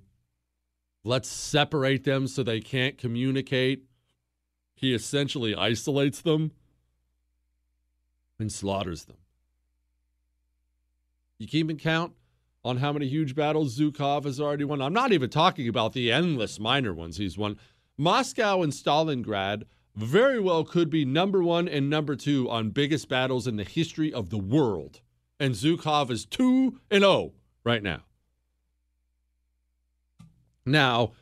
Let's 1.04 1.28
separate 1.28 2.04
them 2.04 2.26
so 2.26 2.42
they 2.42 2.60
can't 2.60 2.96
communicate. 2.96 3.84
He 4.74 4.94
essentially 4.94 5.54
isolates 5.54 6.22
them 6.22 6.52
and 8.38 8.50
slaughters 8.50 9.04
them. 9.04 9.16
You 11.38 11.46
keeping 11.46 11.76
count 11.76 12.12
on 12.64 12.78
how 12.78 12.92
many 12.92 13.06
huge 13.06 13.34
battles 13.34 13.78
Zhukov 13.78 14.24
has 14.24 14.40
already 14.40 14.64
won? 14.64 14.80
I'm 14.80 14.92
not 14.92 15.12
even 15.12 15.30
talking 15.30 15.68
about 15.68 15.92
the 15.92 16.10
endless 16.12 16.58
minor 16.58 16.94
ones 16.94 17.16
he's 17.16 17.36
won. 17.36 17.58
Moscow 17.96 18.62
and 18.62 18.72
Stalingrad 18.72 19.64
very 19.94 20.40
well 20.40 20.64
could 20.64 20.90
be 20.90 21.04
number 21.04 21.42
one 21.42 21.68
and 21.68 21.88
number 21.88 22.16
two 22.16 22.50
on 22.50 22.70
biggest 22.70 23.08
battles 23.08 23.46
in 23.46 23.56
the 23.56 23.64
history 23.64 24.12
of 24.12 24.30
the 24.30 24.38
world. 24.38 25.00
And 25.38 25.54
Zhukov 25.54 26.10
is 26.10 26.24
2 26.26 26.80
and 26.90 27.02
0 27.02 27.32
right 27.64 27.82
now. 27.82 28.02
Now, 30.64 31.12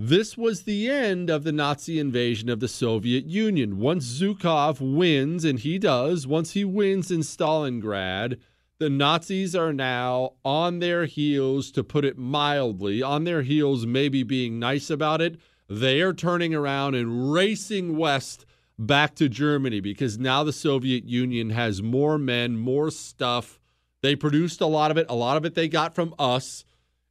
this 0.00 0.38
was 0.38 0.62
the 0.62 0.88
end 0.88 1.28
of 1.28 1.42
the 1.42 1.50
Nazi 1.50 1.98
invasion 1.98 2.48
of 2.48 2.60
the 2.60 2.68
Soviet 2.68 3.26
Union. 3.26 3.80
Once 3.80 4.06
Zhukov 4.06 4.80
wins, 4.80 5.44
and 5.44 5.58
he 5.58 5.76
does, 5.76 6.24
once 6.24 6.52
he 6.52 6.64
wins 6.64 7.10
in 7.10 7.22
Stalingrad, 7.22 8.38
the 8.78 8.88
Nazis 8.88 9.56
are 9.56 9.72
now 9.72 10.34
on 10.44 10.78
their 10.78 11.06
heels, 11.06 11.72
to 11.72 11.82
put 11.82 12.04
it 12.04 12.16
mildly, 12.16 13.02
on 13.02 13.24
their 13.24 13.42
heels, 13.42 13.86
maybe 13.86 14.22
being 14.22 14.60
nice 14.60 14.88
about 14.88 15.20
it. 15.20 15.36
They 15.68 16.00
are 16.00 16.14
turning 16.14 16.54
around 16.54 16.94
and 16.94 17.32
racing 17.32 17.96
west 17.96 18.46
back 18.78 19.16
to 19.16 19.28
Germany 19.28 19.80
because 19.80 20.16
now 20.16 20.44
the 20.44 20.52
Soviet 20.52 21.06
Union 21.06 21.50
has 21.50 21.82
more 21.82 22.18
men, 22.18 22.56
more 22.56 22.92
stuff. 22.92 23.58
They 24.02 24.14
produced 24.14 24.60
a 24.60 24.66
lot 24.66 24.92
of 24.92 24.96
it. 24.96 25.06
A 25.08 25.16
lot 25.16 25.36
of 25.36 25.44
it 25.44 25.56
they 25.56 25.66
got 25.66 25.96
from 25.96 26.14
us, 26.20 26.64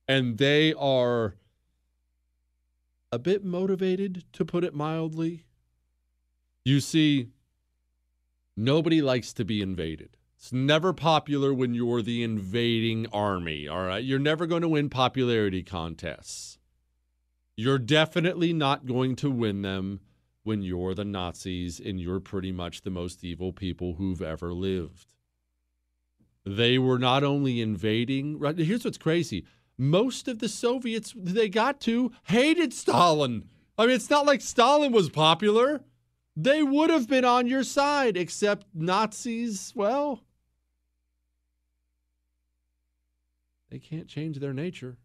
and 0.08 0.38
they 0.38 0.74
are 0.76 1.36
a 3.12 3.20
bit 3.20 3.44
motivated, 3.44 4.24
to 4.34 4.46
put 4.46 4.64
it 4.64 4.74
mildly. 4.74 5.46
You 6.66 6.80
see, 6.80 7.30
nobody 8.56 9.02
likes 9.02 9.34
to 9.34 9.46
be 9.46 9.62
invaded. 9.62 10.18
It's 10.38 10.54
never 10.54 10.94
popular 10.94 11.54
when 11.54 11.74
you're 11.74 12.02
the 12.02 12.24
invading 12.24 13.08
army, 13.12 13.68
all 13.68 13.86
right? 13.86 14.04
You're 14.04 14.20
never 14.20 14.46
going 14.46 14.62
to 14.62 14.70
win 14.70 14.90
popularity 14.90 15.64
contests. 15.64 16.60
You're 17.56 17.80
definitely 17.80 18.54
not 18.54 18.86
going 18.86 19.16
to 19.18 19.32
win 19.32 19.64
them 19.64 20.02
when 20.44 20.62
you're 20.62 20.94
the 20.94 21.04
Nazis 21.04 21.80
and 21.80 22.00
you're 22.00 22.20
pretty 22.20 22.52
much 22.52 22.82
the 22.82 22.92
most 22.92 23.24
evil 23.24 23.52
people 23.52 23.96
who've 23.96 24.22
ever 24.22 24.54
lived. 24.54 25.08
They 26.46 26.78
were 26.78 27.00
not 27.00 27.24
only 27.24 27.60
invading, 27.60 28.40
right? 28.40 28.58
Here's 28.58 28.86
what's 28.86 28.98
crazy 28.98 29.46
most 29.78 30.28
of 30.28 30.40
the 30.40 30.50
Soviets 30.50 31.14
they 31.16 31.50
got 31.50 31.80
to 31.82 32.12
hated 32.26 32.74
Stalin. 32.74 33.50
I 33.78 33.86
mean, 33.86 33.96
it's 33.96 34.10
not 34.10 34.26
like 34.26 34.42
Stalin 34.42 34.92
was 34.92 35.10
popular. 35.10 35.82
They 36.36 36.64
would 36.64 36.90
have 36.90 37.08
been 37.08 37.26
on 37.26 37.48
your 37.48 37.64
side, 37.64 38.16
except 38.16 38.68
Nazis, 38.74 39.74
well, 39.76 40.24
they 43.70 43.80
can't 43.80 44.08
change 44.08 44.40
their 44.40 44.54
nature. 44.54 44.98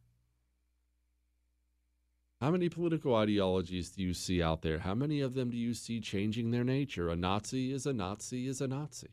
How 2.40 2.50
many 2.50 2.68
political 2.68 3.14
ideologies 3.14 3.90
do 3.90 4.02
you 4.02 4.14
see 4.14 4.42
out 4.42 4.62
there? 4.62 4.80
How 4.80 4.94
many 4.94 5.20
of 5.20 5.34
them 5.34 5.50
do 5.50 5.56
you 5.56 5.74
see 5.74 6.00
changing 6.00 6.50
their 6.50 6.64
nature? 6.64 7.08
A 7.08 7.14
Nazi 7.14 7.72
is 7.72 7.86
a 7.86 7.92
Nazi 7.92 8.48
is 8.48 8.60
a 8.60 8.66
Nazi. 8.66 9.10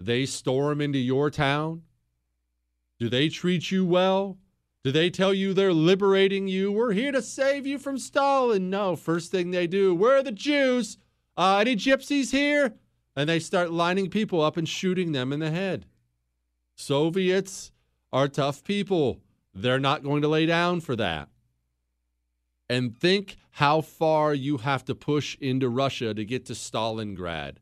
They 0.00 0.24
storm 0.24 0.80
into 0.80 0.98
your 0.98 1.30
town. 1.30 1.82
Do 2.98 3.08
they 3.08 3.28
treat 3.28 3.70
you 3.70 3.84
well? 3.84 4.38
Do 4.84 4.90
they 4.90 5.10
tell 5.10 5.32
you 5.32 5.54
they're 5.54 5.72
liberating 5.72 6.48
you? 6.48 6.72
We're 6.72 6.92
here 6.92 7.12
to 7.12 7.22
save 7.22 7.66
you 7.66 7.78
from 7.78 7.98
Stalin. 7.98 8.68
No, 8.68 8.96
first 8.96 9.30
thing 9.30 9.50
they 9.50 9.68
do, 9.68 9.94
where 9.94 10.16
are 10.16 10.22
the 10.22 10.32
Jews? 10.32 10.98
Uh, 11.36 11.58
any 11.60 11.76
gypsies 11.76 12.32
here? 12.32 12.74
And 13.14 13.28
they 13.28 13.38
start 13.38 13.70
lining 13.70 14.10
people 14.10 14.40
up 14.40 14.56
and 14.56 14.68
shooting 14.68 15.12
them 15.12 15.32
in 15.32 15.38
the 15.38 15.50
head. 15.50 15.86
Soviets 16.74 17.70
are 18.12 18.26
tough 18.26 18.64
people. 18.64 19.20
They're 19.54 19.78
not 19.78 20.02
going 20.02 20.22
to 20.22 20.28
lay 20.28 20.46
down 20.46 20.80
for 20.80 20.96
that. 20.96 21.28
And 22.68 22.96
think 22.96 23.36
how 23.50 23.82
far 23.82 24.34
you 24.34 24.56
have 24.58 24.84
to 24.86 24.94
push 24.94 25.36
into 25.40 25.68
Russia 25.68 26.14
to 26.14 26.24
get 26.24 26.46
to 26.46 26.54
Stalingrad. 26.54 27.56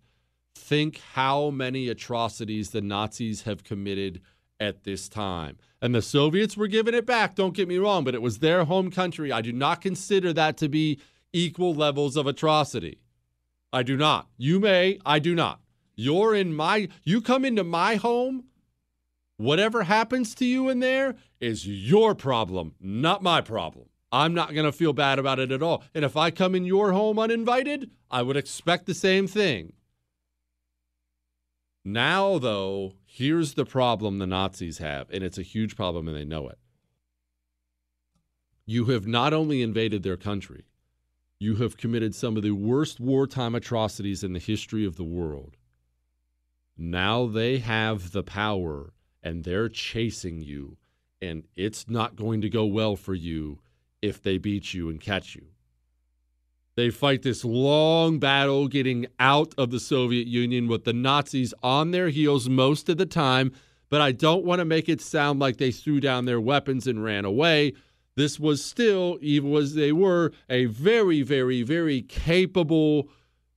think 0.55 1.01
how 1.15 1.51
many 1.51 1.89
atrocities 1.89 2.71
the 2.71 2.81
Nazis 2.81 3.43
have 3.43 3.65
committed 3.65 4.21
at 4.61 4.85
this 4.85 5.09
time. 5.09 5.57
And 5.83 5.95
the 5.95 6.03
Soviets 6.03 6.57
were 6.57 6.67
giving 6.67 6.95
it 6.95 7.07
back, 7.07 7.35
don't 7.35 7.55
get 7.55 7.69
me 7.69 7.79
wrong, 7.79 8.05
but 8.05 8.15
it 8.15 8.23
was 8.23 8.39
their 8.39 8.65
home 8.65 8.91
country. 8.91 9.33
I 9.33 9.41
do 9.41 9.53
not 9.53 9.81
consider 9.81 10.33
that 10.35 10.57
to 10.59 10.69
be 10.69 11.01
equal 11.33 11.75
levels 11.75 12.17
of 12.17 12.27
atrocity. 12.27 12.99
I 13.73 13.83
do 13.83 13.97
not. 13.97 14.29
You 14.37 14.61
may, 14.61 14.99
I 15.07 15.19
do 15.21 15.35
not. 15.35 15.61
You're 15.95 16.35
in 16.35 16.55
my, 16.55 16.89
you 17.05 17.21
come 17.21 17.45
into 17.45 17.65
my 17.65 17.97
home, 17.97 18.45
whatever 19.37 19.85
happens 19.85 20.35
to 20.37 20.45
you 20.45 20.69
in 20.69 20.81
there 20.81 21.15
is 21.41 21.67
your 21.67 22.15
problem, 22.15 22.75
not 22.81 23.23
my 23.23 23.41
problem. 23.41 23.87
I'm 24.13 24.35
not 24.35 24.53
going 24.55 24.67
to 24.67 24.73
feel 24.73 24.93
bad 24.93 25.19
about 25.19 25.39
it 25.39 25.53
at 25.53 25.63
all. 25.63 25.85
And 25.95 26.05
if 26.05 26.17
I 26.17 26.31
come 26.31 26.55
in 26.55 26.65
your 26.65 26.93
home 26.93 27.19
uninvited, 27.19 27.91
I 28.11 28.23
would 28.23 28.37
expect 28.37 28.87
the 28.87 28.95
same 28.95 29.27
thing. 29.29 29.73
Now, 31.85 32.39
though, 32.39 32.95
here's 33.07 33.55
the 33.55 33.65
problem 33.65 34.19
the 34.19 34.27
Nazis 34.27 34.79
have, 34.79 35.09
and 35.11 35.25
it's 35.25 35.39
a 35.39 35.43
huge 35.43 35.77
problem 35.77 36.09
and 36.09 36.17
they 36.17 36.25
know 36.25 36.49
it. 36.49 36.59
You 38.67 38.87
have 38.87 39.07
not 39.07 39.33
only 39.33 39.63
invaded 39.63 40.03
their 40.03 40.19
country, 40.19 40.65
you 41.39 41.57
have 41.57 41.79
committed 41.79 42.15
some 42.15 42.37
of 42.37 42.43
the 42.43 42.51
worst 42.51 43.01
wartime 43.01 43.55
atrocities 43.55 44.23
in 44.23 44.35
the 44.35 44.39
history 44.39 44.85
of 44.85 44.97
the 44.97 45.05
world. 45.05 45.57
Now 46.77 47.27
they 47.27 47.59
have 47.59 48.13
the 48.13 48.23
power 48.23 48.93
and 49.23 49.45
they're 49.45 49.69
chasing 49.69 50.43
you, 50.43 50.77
and 51.21 51.45
it's 51.57 51.89
not 51.89 52.15
going 52.15 52.43
to 52.43 52.51
go 52.51 52.67
well 52.67 52.95
for 52.95 53.15
you 53.15 53.59
if 54.03 54.23
they 54.23 54.39
beat 54.39 54.75
you 54.75 54.89
and 54.91 55.01
catch 55.01 55.35
you. 55.35 55.47
They 56.77 56.91
fight 56.91 57.23
this 57.23 57.45
long 57.45 58.19
battle 58.19 58.69
getting 58.69 59.07
out 59.19 59.55
of 59.59 59.71
the 59.71 59.81
Soviet 59.81 60.27
Union 60.27 60.69
with 60.69 60.85
the 60.85 60.93
Nazis 60.93 61.53
on 61.63 61.91
their 61.91 62.09
heels 62.09 62.49
most 62.49 62.89
of 62.89 62.97
the 62.97 63.07
time, 63.07 63.53
but 63.89 64.01
I 64.01 64.13
don't 64.13 64.45
want 64.45 64.61
to 64.61 64.65
make 64.65 64.89
it 64.89 65.01
sound 65.01 65.41
like 65.41 65.57
they 65.57 65.73
threw 65.73 66.01
down 66.01 66.25
their 66.25 66.41
weapons 66.41 66.87
and 66.87 67.03
ran 67.03 67.25
away. 67.25 67.75
This 68.17 68.39
was 68.39 68.65
still, 68.65 69.19
even 69.21 69.55
as 69.55 69.75
they 69.75 69.93
were, 69.93 70.33
a 70.49 70.67
very, 70.67 71.23
very, 71.23 71.63
very 71.63 72.03
capable 72.03 73.09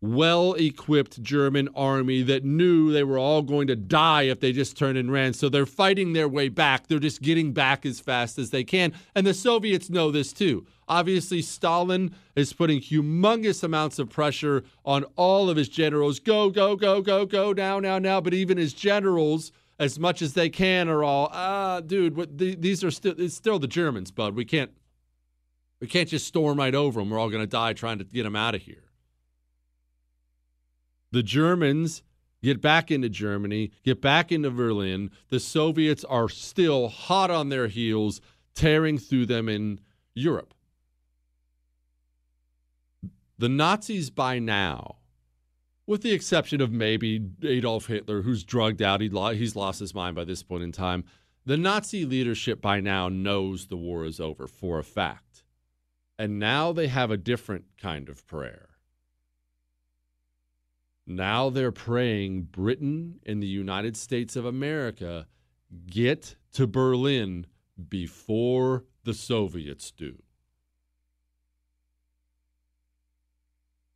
well 0.03 0.53
equipped 0.55 1.23
German 1.23 1.69
army 1.73 2.21
that 2.23 2.43
knew 2.43 2.91
they 2.91 3.05
were 3.05 3.17
all 3.17 3.41
going 3.41 3.67
to 3.67 3.75
die 3.75 4.23
if 4.23 4.41
they 4.41 4.51
just 4.51 4.75
turned 4.75 4.97
and 4.97 5.09
ran. 5.09 5.31
So 5.31 5.47
they're 5.47 5.65
fighting 5.65 6.11
their 6.11 6.27
way 6.27 6.49
back. 6.49 6.87
They're 6.87 6.99
just 6.99 7.21
getting 7.21 7.53
back 7.53 7.85
as 7.85 8.01
fast 8.01 8.37
as 8.37 8.49
they 8.49 8.65
can. 8.65 8.91
And 9.15 9.25
the 9.25 9.33
Soviets 9.33 9.89
know 9.89 10.11
this 10.11 10.33
too. 10.33 10.65
Obviously, 10.89 11.41
Stalin 11.41 12.13
is 12.35 12.51
putting 12.51 12.81
humongous 12.81 13.63
amounts 13.63 13.97
of 13.97 14.09
pressure 14.09 14.65
on 14.83 15.05
all 15.15 15.49
of 15.49 15.55
his 15.55 15.69
generals 15.69 16.19
go, 16.19 16.49
go, 16.49 16.75
go, 16.75 17.01
go, 17.01 17.25
go, 17.25 17.53
now, 17.53 17.79
now, 17.79 17.97
now. 17.97 18.19
But 18.19 18.33
even 18.33 18.57
his 18.57 18.73
generals, 18.73 19.53
as 19.79 19.97
much 19.97 20.21
as 20.21 20.33
they 20.33 20.49
can, 20.49 20.89
are 20.89 21.05
all, 21.05 21.29
ah, 21.31 21.79
dude, 21.79 22.17
what, 22.17 22.37
these 22.37 22.83
are 22.83 22.91
still, 22.91 23.15
it's 23.17 23.35
still 23.35 23.57
the 23.57 23.67
Germans, 23.67 24.11
bud. 24.11 24.35
We 24.35 24.43
can't. 24.43 24.71
We 25.79 25.87
can't 25.87 26.07
just 26.07 26.27
storm 26.27 26.59
right 26.59 26.75
over 26.75 27.01
them. 27.01 27.09
We're 27.09 27.19
all 27.19 27.29
going 27.29 27.43
to 27.43 27.47
die 27.47 27.73
trying 27.73 27.97
to 27.97 28.05
get 28.05 28.23
them 28.23 28.37
out 28.37 28.55
of 28.55 28.61
here. 28.61 28.82
The 31.13 31.21
Germans 31.21 32.01
get 32.41 32.59
back 32.59 32.89
into 32.89 33.07
Germany, 33.07 33.69
get 33.83 34.01
back 34.01 34.31
into 34.31 34.49
Berlin. 34.49 35.11
The 35.29 35.39
Soviets 35.39 36.03
are 36.05 36.27
still 36.27 36.87
hot 36.87 37.29
on 37.29 37.49
their 37.49 37.67
heels, 37.67 38.19
tearing 38.55 38.97
through 38.97 39.27
them 39.27 39.47
in 39.47 39.79
Europe. 40.15 40.55
The 43.37 43.47
Nazis, 43.47 44.09
by 44.09 44.39
now, 44.39 44.95
with 45.85 46.01
the 46.01 46.13
exception 46.13 46.61
of 46.61 46.71
maybe 46.71 47.23
Adolf 47.43 47.85
Hitler, 47.85 48.23
who's 48.23 48.43
drugged 48.43 48.81
out, 48.81 48.99
he's 48.99 49.55
lost 49.55 49.79
his 49.79 49.93
mind 49.93 50.15
by 50.15 50.23
this 50.23 50.41
point 50.41 50.63
in 50.63 50.71
time, 50.71 51.03
the 51.45 51.57
Nazi 51.57 52.05
leadership 52.05 52.59
by 52.59 52.79
now 52.79 53.07
knows 53.07 53.67
the 53.67 53.77
war 53.77 54.03
is 54.03 54.19
over 54.19 54.47
for 54.47 54.79
a 54.79 54.83
fact. 54.83 55.43
And 56.17 56.39
now 56.39 56.71
they 56.71 56.87
have 56.87 57.11
a 57.11 57.17
different 57.17 57.65
kind 57.79 58.09
of 58.09 58.25
prayer. 58.25 58.69
Now 61.05 61.49
they're 61.49 61.71
praying 61.71 62.43
Britain 62.43 63.19
and 63.25 63.43
the 63.43 63.47
United 63.47 63.97
States 63.97 64.35
of 64.35 64.45
America 64.45 65.27
get 65.87 66.35
to 66.53 66.65
Berlin 66.67 67.45
before 67.89 68.85
the 69.03 69.13
Soviets 69.13 69.91
do. 69.91 70.21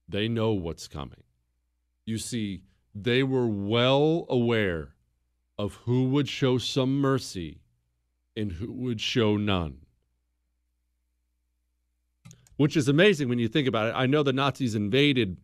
They 0.09 0.27
know 0.27 0.51
what's 0.51 0.87
coming. 0.87 1.23
You 2.05 2.17
see, 2.17 2.61
they 2.95 3.23
were 3.23 3.47
well 3.47 4.25
aware 4.29 4.95
of 5.57 5.75
who 5.85 6.09
would 6.09 6.27
show 6.29 6.57
some 6.57 6.99
mercy 6.99 7.59
and 8.35 8.53
who 8.53 8.71
would 8.71 9.01
show 9.01 9.37
none. 9.37 9.79
Which 12.55 12.77
is 12.77 12.87
amazing 12.87 13.29
when 13.29 13.39
you 13.39 13.47
think 13.47 13.67
about 13.67 13.87
it. 13.87 13.93
I 13.95 14.05
know 14.05 14.23
the 14.23 14.33
Nazis 14.33 14.75
invaded 14.75 15.37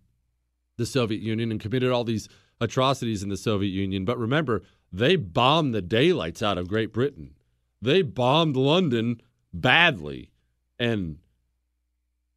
the 0.78 0.86
Soviet 0.86 1.22
Union 1.22 1.52
and 1.52 1.60
committed 1.60 1.92
all 1.92 2.04
these 2.04 2.30
atrocities 2.60 3.24
in 3.24 3.30
the 3.30 3.38
Soviet 3.38 3.70
Union. 3.72 4.06
But 4.06 4.18
remember, 4.18 4.64
they 4.92 5.16
bombed 5.16 5.74
the 5.74 5.82
daylights 5.82 6.42
out 6.42 6.58
of 6.58 6.68
Great 6.68 6.94
Britain. 6.94 7.36
They 7.82 8.02
bombed 8.02 8.56
London 8.56 9.22
badly. 9.54 10.32
And 10.80 11.20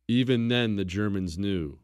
even 0.09 0.49
then, 0.49 0.77
the 0.77 0.85
Germans 0.85 1.39
knew 1.39 1.79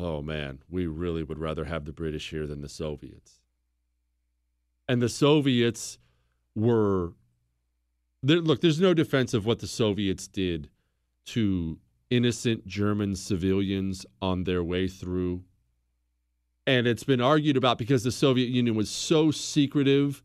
oh 0.00 0.22
man, 0.22 0.60
we 0.68 0.86
really 0.86 1.22
would 1.22 1.38
rather 1.38 1.66
have 1.66 1.84
the 1.84 1.92
British 1.92 2.30
here 2.30 2.46
than 2.46 2.62
the 2.62 2.68
Soviets. 2.68 3.40
And 4.88 5.00
the 5.00 5.08
Soviets 5.08 5.98
were. 6.54 7.12
Look, 8.22 8.60
there's 8.60 8.80
no 8.80 8.92
defense 8.92 9.32
of 9.32 9.46
what 9.46 9.60
the 9.60 9.66
Soviets 9.66 10.26
did 10.26 10.68
to 11.26 11.78
innocent 12.10 12.66
German 12.66 13.16
civilians 13.16 14.04
on 14.20 14.44
their 14.44 14.62
way 14.62 14.88
through. 14.88 15.44
And 16.66 16.86
it's 16.86 17.04
been 17.04 17.20
argued 17.20 17.56
about 17.56 17.78
because 17.78 18.04
the 18.04 18.12
Soviet 18.12 18.48
Union 18.48 18.74
was 18.74 18.90
so 18.90 19.30
secretive. 19.30 20.22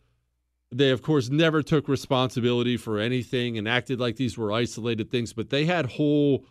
They, 0.71 0.89
of 0.89 1.01
course, 1.01 1.29
never 1.29 1.61
took 1.61 1.87
responsibility 1.87 2.75
for 2.75 2.99
anything 2.99 3.57
and 3.57 3.67
acted 3.67 3.99
like 3.99 4.17
these 4.17 4.37
were 4.37 4.51
isolated 4.51 5.09
things, 5.09 5.31
but 5.31 5.49
they 5.49 5.65
had 5.65 5.85
whole 5.93 6.45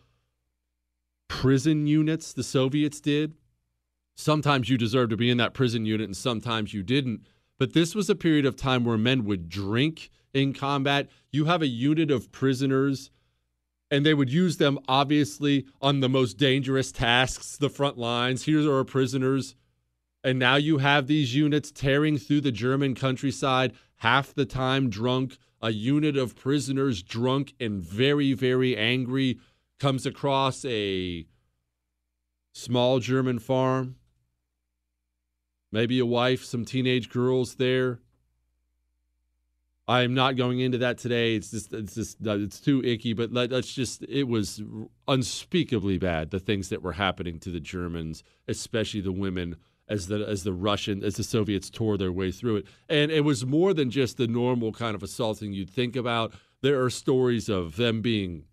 prison 1.29 1.87
units, 1.87 2.33
the 2.33 2.43
Soviets 2.43 3.01
did. 3.01 3.35
Sometimes 4.17 4.69
you 4.69 4.79
deserved 4.79 5.11
to 5.11 5.17
be 5.17 5.31
in 5.31 5.39
that 5.39 5.55
prison 5.55 5.85
unit 5.85 6.07
and 6.07 6.17
sometimes 6.17 6.73
you 6.73 6.83
didn't. 6.83 7.27
But 7.59 7.73
this 7.73 7.95
was 7.95 8.09
a 8.09 8.15
period 8.15 8.47
of 8.47 8.57
time 8.57 8.85
where 8.85 8.99
men 8.99 9.25
would 9.25 9.49
drink 9.49 10.11
in 10.33 10.53
combat. 10.53 11.09
You 11.33 11.47
have 11.47 11.63
a 11.63 11.67
unit 11.67 12.11
of 12.11 12.33
prisoners 12.33 13.11
and 13.91 14.05
they 14.05 14.15
would 14.15 14.33
use 14.33 14.57
them 14.57 14.79
obviously 14.89 15.67
on 15.81 16.01
the 16.01 16.09
most 16.09 16.39
dangerous 16.39 16.91
tasks, 16.91 17.57
the 17.57 17.69
front 17.69 17.99
lines. 17.99 18.45
Here 18.45 18.69
are 18.69 18.79
our 18.79 18.85
prisoners. 18.85 19.55
And 20.23 20.39
now 20.39 20.57
you 20.57 20.79
have 20.79 21.07
these 21.07 21.35
units 21.35 21.71
tearing 21.71 22.17
through 22.17 22.41
the 22.41 22.53
German 22.53 22.95
countryside, 22.95 23.75
half 23.97 24.35
the 24.35 24.47
time 24.47 24.89
drunk. 24.89 25.37
A 25.61 25.71
unit 25.71 26.17
of 26.17 26.37
prisoners 26.37 27.03
drunk 27.03 27.55
and 27.61 27.81
very, 27.81 28.33
very 28.33 28.77
angry 28.77 29.39
comes 29.79 30.07
across 30.07 30.65
a 30.65 31.27
small 32.53 33.01
German 33.01 33.39
farm. 33.39 33.97
Maybe 35.73 35.99
a 35.99 36.07
wife, 36.07 36.45
some 36.45 36.65
teenage 36.65 37.11
girls 37.11 37.57
there. 37.57 38.01
I'm 39.87 40.15
not 40.15 40.37
going 40.37 40.61
into 40.61 40.79
that 40.79 40.99
today. 40.99 41.37
It's 41.37 41.51
just 41.51 41.73
it's 41.73 41.95
just 41.95 42.27
uh, 42.27 42.39
it's 42.39 42.59
too 42.59 42.83
icky. 42.83 43.13
But 43.13 43.33
let, 43.33 43.53
us 43.53 43.67
just 43.67 44.03
it 44.05 44.25
was 44.25 44.63
unspeakably 45.07 45.99
bad 45.99 46.31
the 46.31 46.41
things 46.41 46.71
that 46.71 46.83
were 46.83 46.93
happening 46.93 47.39
to 47.41 47.51
the 47.51 47.61
Germans, 47.61 48.25
especially 48.49 49.03
the 49.03 49.13
women 49.13 49.57
as 49.87 50.07
the 50.07 50.27
as 50.27 50.43
the 50.43 50.55
Russian 50.55 51.05
as 51.05 51.17
the 51.17 51.23
Soviets 51.23 51.69
tore 51.69 51.99
their 51.99 52.13
way 52.13 52.33
through 52.33 52.57
it. 52.57 52.67
And 52.89 53.11
it 53.11 53.23
was 53.23 53.45
more 53.45 53.75
than 53.75 53.91
just 53.91 54.17
the 54.17 54.27
normal 54.27 54.73
kind 54.73 54.95
of 54.95 55.03
assaulting 55.03 55.53
you'd 55.53 55.71
think 55.71 55.97
about. 55.97 56.33
There 56.63 56.83
are 56.83 56.91
stories 56.91 57.51
of 57.51 57.77
them 57.77 58.01
being 58.01 58.45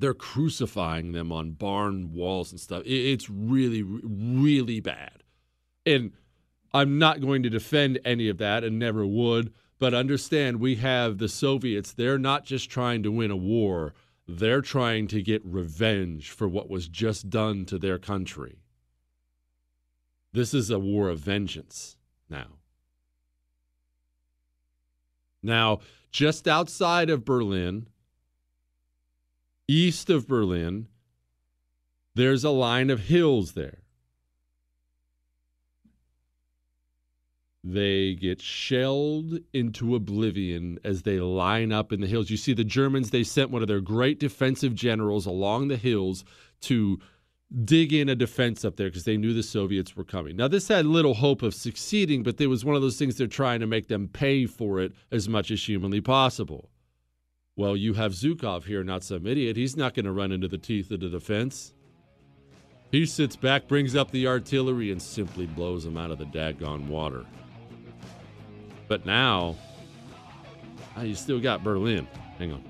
they're 0.00 0.14
crucifying 0.14 1.12
them 1.12 1.30
on 1.30 1.52
barn 1.52 2.12
walls 2.12 2.50
and 2.50 2.60
stuff. 2.60 2.82
It's 2.84 3.30
really 3.30 3.84
really 3.84 4.80
bad. 4.80 5.22
And 5.86 6.12
I'm 6.72 6.98
not 6.98 7.20
going 7.20 7.44
to 7.44 7.50
defend 7.50 8.00
any 8.04 8.28
of 8.28 8.38
that 8.38 8.64
and 8.64 8.80
never 8.80 9.06
would 9.06 9.52
but 9.80 9.94
understand, 9.94 10.60
we 10.60 10.76
have 10.76 11.18
the 11.18 11.28
Soviets. 11.28 11.92
They're 11.92 12.18
not 12.18 12.44
just 12.44 12.70
trying 12.70 13.02
to 13.02 13.10
win 13.10 13.32
a 13.32 13.36
war, 13.36 13.94
they're 14.28 14.60
trying 14.60 15.08
to 15.08 15.22
get 15.22 15.44
revenge 15.44 16.30
for 16.30 16.46
what 16.46 16.70
was 16.70 16.86
just 16.86 17.30
done 17.30 17.64
to 17.64 17.78
their 17.78 17.98
country. 17.98 18.58
This 20.32 20.54
is 20.54 20.70
a 20.70 20.78
war 20.78 21.08
of 21.08 21.18
vengeance 21.18 21.96
now. 22.28 22.58
Now, 25.42 25.80
just 26.12 26.46
outside 26.46 27.10
of 27.10 27.24
Berlin, 27.24 27.88
east 29.66 30.10
of 30.10 30.28
Berlin, 30.28 30.86
there's 32.14 32.44
a 32.44 32.50
line 32.50 32.90
of 32.90 33.00
hills 33.00 33.52
there. 33.52 33.78
They 37.62 38.14
get 38.14 38.40
shelled 38.40 39.38
into 39.52 39.94
oblivion 39.94 40.78
as 40.82 41.02
they 41.02 41.20
line 41.20 41.72
up 41.72 41.92
in 41.92 42.00
the 42.00 42.06
hills. 42.06 42.30
You 42.30 42.38
see, 42.38 42.54
the 42.54 42.64
Germans, 42.64 43.10
they 43.10 43.22
sent 43.22 43.50
one 43.50 43.60
of 43.60 43.68
their 43.68 43.80
great 43.82 44.18
defensive 44.18 44.74
generals 44.74 45.26
along 45.26 45.68
the 45.68 45.76
hills 45.76 46.24
to 46.62 46.98
dig 47.64 47.92
in 47.92 48.08
a 48.08 48.14
defense 48.14 48.64
up 48.64 48.76
there 48.76 48.88
because 48.88 49.04
they 49.04 49.16
knew 49.16 49.34
the 49.34 49.42
Soviets 49.42 49.94
were 49.94 50.04
coming. 50.04 50.36
Now, 50.36 50.48
this 50.48 50.68
had 50.68 50.86
little 50.86 51.14
hope 51.14 51.42
of 51.42 51.52
succeeding, 51.52 52.22
but 52.22 52.40
it 52.40 52.46
was 52.46 52.64
one 52.64 52.76
of 52.76 52.82
those 52.82 52.96
things 52.96 53.16
they're 53.16 53.26
trying 53.26 53.60
to 53.60 53.66
make 53.66 53.88
them 53.88 54.08
pay 54.08 54.46
for 54.46 54.80
it 54.80 54.92
as 55.10 55.28
much 55.28 55.50
as 55.50 55.62
humanly 55.62 56.00
possible. 56.00 56.70
Well, 57.56 57.76
you 57.76 57.92
have 57.94 58.12
Zhukov 58.12 58.64
here, 58.64 58.82
not 58.82 59.04
some 59.04 59.26
idiot. 59.26 59.56
He's 59.56 59.76
not 59.76 59.94
going 59.94 60.06
to 60.06 60.12
run 60.12 60.32
into 60.32 60.48
the 60.48 60.56
teeth 60.56 60.90
of 60.92 61.00
the 61.00 61.10
defense. 61.10 61.74
He 62.90 63.04
sits 63.04 63.36
back, 63.36 63.68
brings 63.68 63.94
up 63.94 64.10
the 64.10 64.26
artillery, 64.26 64.90
and 64.90 65.02
simply 65.02 65.46
blows 65.46 65.84
them 65.84 65.98
out 65.98 66.10
of 66.10 66.18
the 66.18 66.24
daggone 66.24 66.86
water. 66.86 67.26
But 68.90 69.06
now, 69.06 69.54
ah, 70.96 71.02
you 71.02 71.14
still 71.14 71.38
got 71.38 71.62
Berlin. 71.62 72.08
Hang 72.40 72.50
on. 72.50 72.64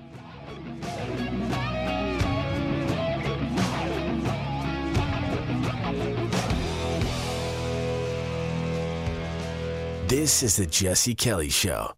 This 10.08 10.42
is 10.42 10.56
the 10.56 10.66
Jesse 10.66 11.14
Kelly 11.14 11.48
Show. 11.48 11.94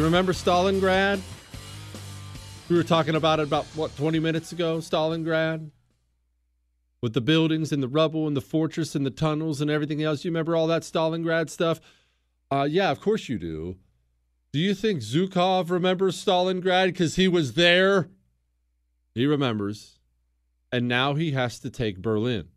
Remember 0.08 0.32
Stalingrad? 0.32 1.20
We 2.70 2.76
were 2.76 2.82
talking 2.82 3.14
about 3.14 3.40
it 3.40 3.42
about 3.42 3.66
what 3.74 3.94
20 3.98 4.18
minutes 4.18 4.52
ago, 4.52 4.78
Stalingrad? 4.78 5.70
With 7.02 7.12
the 7.12 7.20
buildings 7.20 7.72
and 7.72 7.82
the 7.82 7.88
rubble 7.88 8.26
and 8.26 8.34
the 8.34 8.40
fortress 8.40 8.94
and 8.94 9.04
the 9.04 9.10
tunnels 9.10 9.60
and 9.60 9.70
everything 9.70 10.02
else. 10.02 10.24
You 10.24 10.30
remember 10.30 10.56
all 10.56 10.66
that 10.68 10.80
Stalingrad 10.80 11.50
stuff? 11.50 11.80
Uh, 12.50 12.66
yeah, 12.68 12.90
of 12.90 13.02
course 13.02 13.28
you 13.28 13.38
do. 13.38 13.76
Do 14.50 14.58
you 14.58 14.74
think 14.74 15.00
Zhukov 15.00 15.70
remembers 15.70 16.22
Stalingrad 16.24 16.86
because 16.86 17.16
he 17.16 17.28
was 17.28 17.52
there? 17.52 18.08
He 19.14 19.26
remembers. 19.26 19.98
And 20.72 20.88
now 20.88 21.14
he 21.14 21.32
has 21.32 21.58
to 21.60 21.68
take 21.68 22.00
Berlin. 22.00 22.48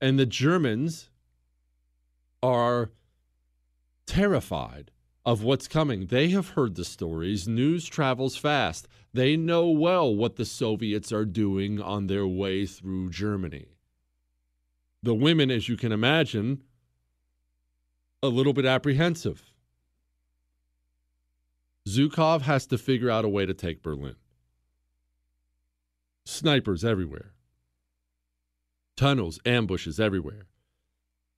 And 0.00 0.18
the 0.18 0.26
Germans 0.26 1.08
are 2.42 2.90
terrified 4.06 4.90
of 5.26 5.42
what's 5.42 5.66
coming. 5.66 6.06
They 6.06 6.28
have 6.28 6.50
heard 6.50 6.76
the 6.76 6.84
stories. 6.84 7.48
News 7.48 7.84
travels 7.86 8.36
fast. 8.36 8.86
They 9.12 9.36
know 9.36 9.68
well 9.68 10.14
what 10.14 10.36
the 10.36 10.44
Soviets 10.44 11.10
are 11.10 11.24
doing 11.24 11.82
on 11.82 12.06
their 12.06 12.28
way 12.28 12.64
through 12.64 13.10
Germany. 13.10 13.66
The 15.02 15.14
women, 15.14 15.50
as 15.50 15.68
you 15.68 15.76
can 15.76 15.90
imagine, 15.90 16.62
a 18.22 18.28
little 18.28 18.52
bit 18.52 18.64
apprehensive. 18.64 19.42
Zhukov 21.88 22.42
has 22.42 22.66
to 22.68 22.78
figure 22.78 23.10
out 23.10 23.24
a 23.24 23.28
way 23.28 23.46
to 23.46 23.54
take 23.54 23.82
Berlin. 23.82 24.16
Snipers 26.24 26.84
everywhere, 26.84 27.32
tunnels, 28.96 29.38
ambushes 29.44 30.00
everywhere. 30.00 30.46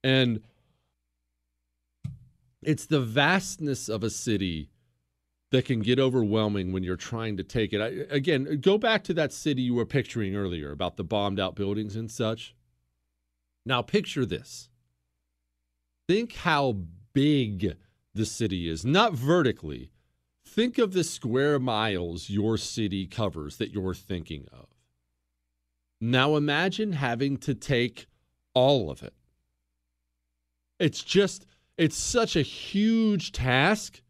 And 0.03 0.41
it's 2.63 2.87
the 2.87 3.01
vastness 3.01 3.89
of 3.89 4.03
a 4.03 4.11
city 4.11 4.71
that 5.51 5.65
can 5.65 5.81
get 5.81 5.99
overwhelming 5.99 6.73
when 6.73 6.83
you're 6.83 6.97
trying 6.97 7.37
to 7.37 7.43
take 7.43 7.73
it. 7.73 7.81
I, 7.81 8.15
again, 8.15 8.61
go 8.61 8.77
back 8.77 9.05
to 9.05 9.15
that 9.15 9.33
city 9.33 9.63
you 9.63 9.75
were 9.75 9.87
picturing 9.87 10.37
earlier 10.37 10.71
about 10.71 10.97
the 10.97 11.05
bombed 11.05 11.41
out 11.41 11.55
buildings 11.55 11.97
and 11.97 12.11
such. 12.11 12.55
Now, 13.65 13.83
picture 13.83 14.27
this. 14.27 14.69
Think 16.07 16.35
how 16.35 16.77
big 17.13 17.77
the 18.15 18.27
city 18.27 18.69
is, 18.69 18.85
not 18.85 19.15
vertically. 19.15 19.91
Think 20.45 20.79
of 20.79 20.93
the 20.93 21.05
square 21.05 21.59
miles 21.59 22.31
your 22.31 22.57
city 22.57 23.07
covers 23.07 23.57
that 23.59 23.71
you're 23.71 23.95
thinking 23.95 24.47
of. 24.53 24.67
Now, 26.01 26.37
imagine 26.37 26.93
having 26.93 27.37
to 27.39 27.55
take 27.55 28.07
all 28.55 28.91
of 28.91 29.03
it. 29.03 29.15
It's 30.79 31.03
just 31.03 31.45
it's 31.79 31.97
such 31.97 32.35
a 32.37 32.43
huge 32.43 33.33
task. 33.33 34.03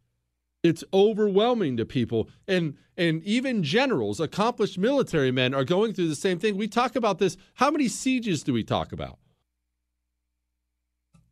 It's 0.65 0.83
overwhelming 0.93 1.77
to 1.77 1.85
people. 1.85 2.29
And 2.49 2.77
and 2.97 3.23
even 3.23 3.63
generals, 3.63 4.19
accomplished 4.19 4.77
military 4.77 5.31
men 5.31 5.55
are 5.55 5.65
going 5.65 5.93
through 5.93 6.09
the 6.09 6.17
same 6.17 6.41
thing. 6.41 6.57
We 6.57 6.67
talk 6.67 6.97
about 6.97 7.19
this. 7.19 7.37
How 7.55 7.71
many 7.71 7.87
sieges 7.87 8.43
do 8.43 8.53
we 8.53 8.65
talk 8.65 8.91
about? 8.91 9.19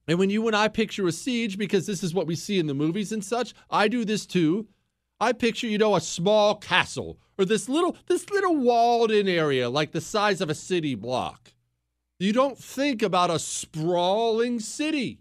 And 0.06 0.20
when 0.20 0.30
you 0.30 0.46
and 0.46 0.54
I 0.54 0.68
picture 0.68 1.08
a 1.08 1.12
siege, 1.12 1.58
because 1.58 1.86
this 1.86 2.04
is 2.04 2.14
what 2.14 2.28
we 2.28 2.36
see 2.36 2.60
in 2.60 2.68
the 2.68 2.74
movies 2.74 3.10
and 3.10 3.24
such, 3.24 3.52
I 3.68 3.88
do 3.88 4.04
this 4.04 4.26
too. 4.26 4.68
I 5.18 5.32
picture, 5.32 5.66
you 5.66 5.78
know, 5.78 5.96
a 5.96 6.00
small 6.00 6.54
castle 6.54 7.18
or 7.36 7.44
this 7.44 7.68
little 7.68 7.96
this 8.06 8.30
little 8.30 8.56
walled 8.56 9.10
in 9.10 9.26
area 9.26 9.68
like 9.68 9.92
the 9.92 10.00
size 10.00 10.40
of 10.40 10.50
a 10.50 10.54
city 10.54 10.94
block. 10.94 11.54
You 12.20 12.32
don't 12.32 12.56
think 12.56 13.02
about 13.02 13.30
a 13.30 13.38
sprawling 13.38 14.60
city 14.60 15.18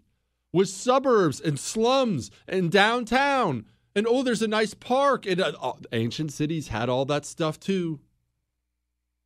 with 0.56 0.70
suburbs 0.70 1.38
and 1.38 1.60
slums 1.60 2.30
and 2.48 2.72
downtown. 2.72 3.66
And 3.94 4.06
oh, 4.08 4.22
there's 4.22 4.40
a 4.40 4.48
nice 4.48 4.72
park. 4.72 5.26
And 5.26 5.38
uh, 5.42 5.74
ancient 5.92 6.32
cities 6.32 6.68
had 6.68 6.88
all 6.88 7.04
that 7.04 7.26
stuff 7.26 7.60
too. 7.60 8.00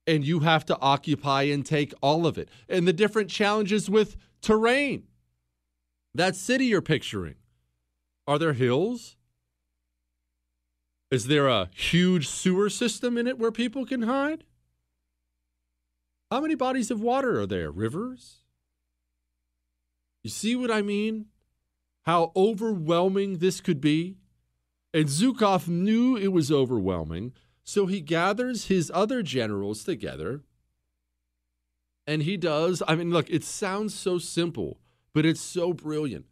And 0.09 0.27
you 0.27 0.41
have 0.41 0.67
to 0.67 0.79
occupy 0.81 1.43
and 1.43 1.65
take 1.65 1.95
all 2.03 2.27
of 2.27 2.37
it. 2.37 2.49
And 2.69 2.87
the 2.87 2.93
different 2.93 3.31
challenges 3.31 3.89
with 3.89 4.17
terrain. 4.43 5.05
That 6.17 6.35
city 6.35 6.67
you're 6.67 6.83
picturing. 6.83 7.37
Are 8.27 8.39
there 8.39 8.55
hills? 8.55 9.17
Is 11.13 11.29
there 11.29 11.47
a 11.47 11.71
huge 11.73 12.27
sewer 12.27 12.69
system 12.69 13.17
in 13.17 13.29
it 13.29 13.39
where 13.39 13.53
people 13.53 13.87
can 13.87 14.03
hide? 14.03 14.43
How 16.29 16.41
many 16.41 16.57
bodies 16.57 16.91
of 16.91 17.01
water 17.01 17.39
are 17.39 17.47
there? 17.47 17.71
Rivers? 17.71 18.39
You 20.23 20.31
see 20.31 20.57
what 20.57 20.71
I 20.71 20.83
mean? 20.83 21.27
How 22.03 22.33
overwhelming 22.35 23.39
this 23.39 23.61
could 23.61 23.81
be? 23.81 24.17
And 24.93 25.07
Zhukov 25.07 25.69
knew 25.69 26.17
it 26.17 26.33
was 26.33 26.51
overwhelming, 26.51 27.33
so 27.63 27.87
he 27.87 28.01
gathers 28.01 28.67
his 28.67 28.91
other 28.93 29.23
generals 29.23 29.85
together 29.85 30.43
and 32.07 32.23
he 32.25 32.37
does. 32.37 32.83
I 32.89 32.97
mean, 32.97 33.11
look, 33.11 33.31
it 33.31 33.45
sounds 33.45 33.95
so 33.95 34.19
simple 34.19 34.81
but 35.13 35.27
it's 35.27 35.41
so 35.41 35.73
brilliant. 35.73 36.27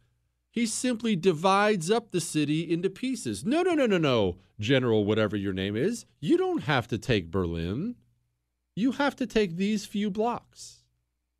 He 0.51 0.65
simply 0.65 1.15
divides 1.15 1.91
up 1.91 2.11
the 2.11 2.21
city 2.21 2.71
into 2.71 2.89
pieces. 2.89 3.45
No, 3.45 3.61
no, 3.61 3.73
no, 3.73 3.85
no, 3.85 3.97
no, 3.97 4.37
General, 4.59 5.05
whatever 5.05 5.37
your 5.37 5.53
name 5.53 5.75
is. 5.75 6.05
You 6.19 6.37
don't 6.37 6.63
have 6.63 6.87
to 6.89 6.97
take 6.97 7.31
Berlin. 7.31 7.95
You 8.75 8.93
have 8.93 9.15
to 9.17 9.27
take 9.27 9.55
these 9.55 9.85
few 9.85 10.09
blocks. 10.09 10.83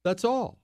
That's 0.03 0.23
all. 0.23 0.58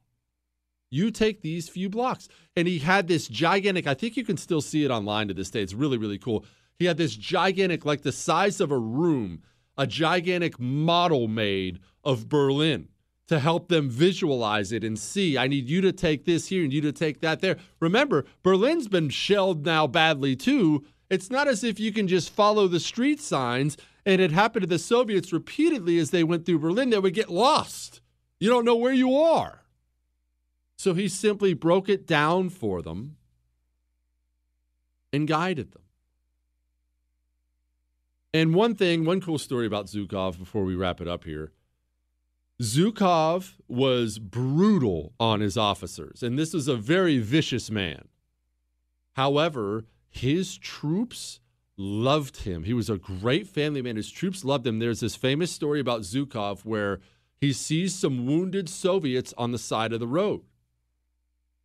You 0.90 1.12
take 1.12 1.42
these 1.42 1.70
few 1.70 1.90
blocks. 1.90 2.28
And 2.56 2.68
he 2.68 2.80
had 2.80 3.08
this 3.08 3.28
gigantic, 3.28 3.88
I 3.88 3.94
think 3.94 4.18
you 4.18 4.24
can 4.24 4.38
still 4.38 4.62
see 4.62 4.84
it 4.84 4.92
online 4.92 5.28
to 5.28 5.34
this 5.34 5.50
day. 5.50 5.62
It's 5.62 5.74
really, 5.74 5.98
really 5.98 6.18
cool. 6.18 6.46
He 6.78 6.86
had 6.86 6.98
this 6.98 7.16
gigantic, 7.16 7.86
like 7.86 8.02
the 8.02 8.12
size 8.12 8.60
of 8.60 8.72
a 8.72 8.78
room, 8.78 9.42
a 9.78 9.88
gigantic 9.88 10.60
model 10.60 11.28
made 11.28 11.80
of 12.04 12.30
Berlin 12.30 12.90
to 13.28 13.40
help 13.40 13.70
them 13.70 13.90
visualize 13.90 14.72
it 14.72 14.84
and 14.84 15.00
see. 15.00 15.38
I 15.38 15.48
need 15.48 15.68
you 15.68 15.82
to 15.82 15.92
take 15.92 16.26
this 16.26 16.48
here 16.48 16.64
and 16.64 16.72
you 16.72 16.82
to 16.82 16.92
take 16.92 17.22
that 17.22 17.42
there. 17.42 17.58
Remember, 17.80 18.26
Berlin's 18.44 18.88
been 18.88 19.10
shelled 19.10 19.66
now 19.66 19.88
badly 19.88 20.36
too. 20.36 20.86
It's 21.10 21.32
not 21.32 21.48
as 21.48 21.64
if 21.64 21.80
you 21.80 21.92
can 21.92 22.08
just 22.08 22.30
follow 22.30 22.68
the 22.68 22.80
street 22.80 23.20
signs. 23.20 23.78
And 24.06 24.22
it 24.22 24.32
happened 24.32 24.62
to 24.62 24.68
the 24.68 24.78
Soviets 24.78 25.34
repeatedly 25.34 25.98
as 25.98 26.12
they 26.12 26.24
went 26.24 26.46
through 26.46 26.60
Berlin. 26.60 26.92
They 26.92 27.00
would 27.00 27.16
get 27.16 27.30
lost. 27.30 28.02
You 28.40 28.50
don't 28.50 28.66
know 28.66 28.76
where 28.76 28.94
you 28.94 29.16
are. 29.16 29.64
So 30.78 30.93
he 30.93 31.07
simply 31.07 31.53
broke 31.53 31.89
it 31.89 32.05
down 32.05 32.49
for 32.49 32.82
them 32.82 33.17
and 35.11 35.28
guided 35.28 35.71
them. 35.71 35.82
And 38.34 38.53
one 38.53 38.76
thing, 38.76 39.05
one 39.05 39.21
cool 39.21 39.38
story 39.38 39.65
about 39.65 39.86
Zhukov 39.86 40.38
before 40.38 40.65
we 40.65 40.76
wrap 40.76 40.99
it 40.99 41.07
up 41.07 41.23
here 41.23 41.53
Zhukov 42.61 43.55
was 43.67 44.17
brutal 44.17 45.13
on 45.19 45.41
his 45.41 45.57
officers, 45.57 46.23
and 46.23 46.39
this 46.39 46.53
was 46.53 46.67
a 46.67 46.76
very 46.76 47.17
vicious 47.17 47.69
man. 47.69 48.07
However, 49.13 49.86
his 50.09 50.57
troops 50.57 51.41
loved 51.78 52.43
him. 52.43 52.63
He 52.63 52.73
was 52.73 52.89
a 52.89 52.97
great 52.97 53.47
family 53.47 53.82
man. 53.82 53.97
His 53.97 54.09
troops 54.09 54.45
loved 54.45 54.65
him. 54.65 54.80
There's 54.80 55.01
this 55.01 55.15
famous 55.15 55.51
story 55.51 55.82
about 55.82 56.01
Zhukov 56.01 56.63
where 56.63 56.99
he 57.41 57.51
sees 57.51 57.93
some 57.93 58.26
wounded 58.26 58.69
Soviets 58.69 59.34
on 59.38 59.51
the 59.51 59.57
side 59.57 59.91
of 59.91 59.99
the 59.99 60.07
road. 60.07 60.41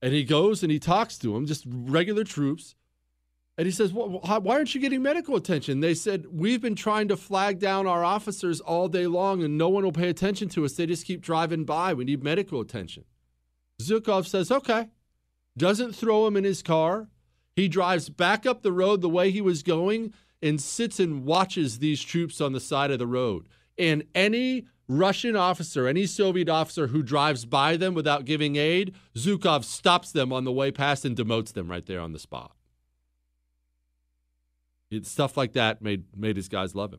And 0.02 0.14
he 0.14 0.24
goes 0.24 0.62
and 0.62 0.72
he 0.72 0.78
talks 0.78 1.18
to 1.18 1.34
them, 1.34 1.46
just 1.46 1.64
regular 1.66 2.24
troops. 2.24 2.74
And 3.58 3.66
he 3.66 3.72
says, 3.72 3.92
Why 3.92 4.40
aren't 4.46 4.74
you 4.74 4.80
getting 4.80 5.02
medical 5.02 5.36
attention? 5.36 5.80
They 5.80 5.94
said, 5.94 6.26
We've 6.32 6.62
been 6.62 6.74
trying 6.74 7.08
to 7.08 7.16
flag 7.16 7.58
down 7.58 7.86
our 7.86 8.02
officers 8.02 8.60
all 8.60 8.88
day 8.88 9.06
long 9.06 9.42
and 9.42 9.58
no 9.58 9.68
one 9.68 9.84
will 9.84 9.92
pay 9.92 10.08
attention 10.08 10.48
to 10.50 10.64
us. 10.64 10.72
They 10.72 10.86
just 10.86 11.06
keep 11.06 11.20
driving 11.20 11.64
by. 11.64 11.92
We 11.92 12.04
need 12.04 12.24
medical 12.24 12.60
attention. 12.60 13.04
Zhukov 13.82 14.26
says, 14.26 14.50
Okay. 14.50 14.88
Doesn't 15.58 15.94
throw 15.94 16.26
him 16.26 16.36
in 16.36 16.44
his 16.44 16.62
car. 16.62 17.08
He 17.54 17.68
drives 17.68 18.08
back 18.08 18.46
up 18.46 18.62
the 18.62 18.72
road 18.72 19.02
the 19.02 19.08
way 19.08 19.30
he 19.30 19.42
was 19.42 19.62
going 19.62 20.14
and 20.40 20.60
sits 20.60 20.98
and 20.98 21.24
watches 21.26 21.80
these 21.80 22.02
troops 22.02 22.40
on 22.40 22.52
the 22.52 22.60
side 22.60 22.90
of 22.90 22.98
the 22.98 23.06
road. 23.06 23.46
And 23.76 24.04
any 24.14 24.66
Russian 24.90 25.36
officer, 25.36 25.86
any 25.86 26.04
Soviet 26.04 26.48
officer 26.48 26.88
who 26.88 27.04
drives 27.04 27.44
by 27.44 27.76
them 27.76 27.94
without 27.94 28.24
giving 28.24 28.56
aid, 28.56 28.92
Zhukov 29.14 29.62
stops 29.62 30.10
them 30.10 30.32
on 30.32 30.42
the 30.42 30.50
way 30.50 30.72
past 30.72 31.04
and 31.04 31.16
demotes 31.16 31.52
them 31.52 31.70
right 31.70 31.86
there 31.86 32.00
on 32.00 32.12
the 32.12 32.18
spot. 32.18 32.56
It, 34.90 35.06
stuff 35.06 35.36
like 35.36 35.52
that 35.52 35.80
made 35.80 36.06
made 36.16 36.34
his 36.34 36.48
guys 36.48 36.74
love 36.74 36.92
him. 36.92 36.98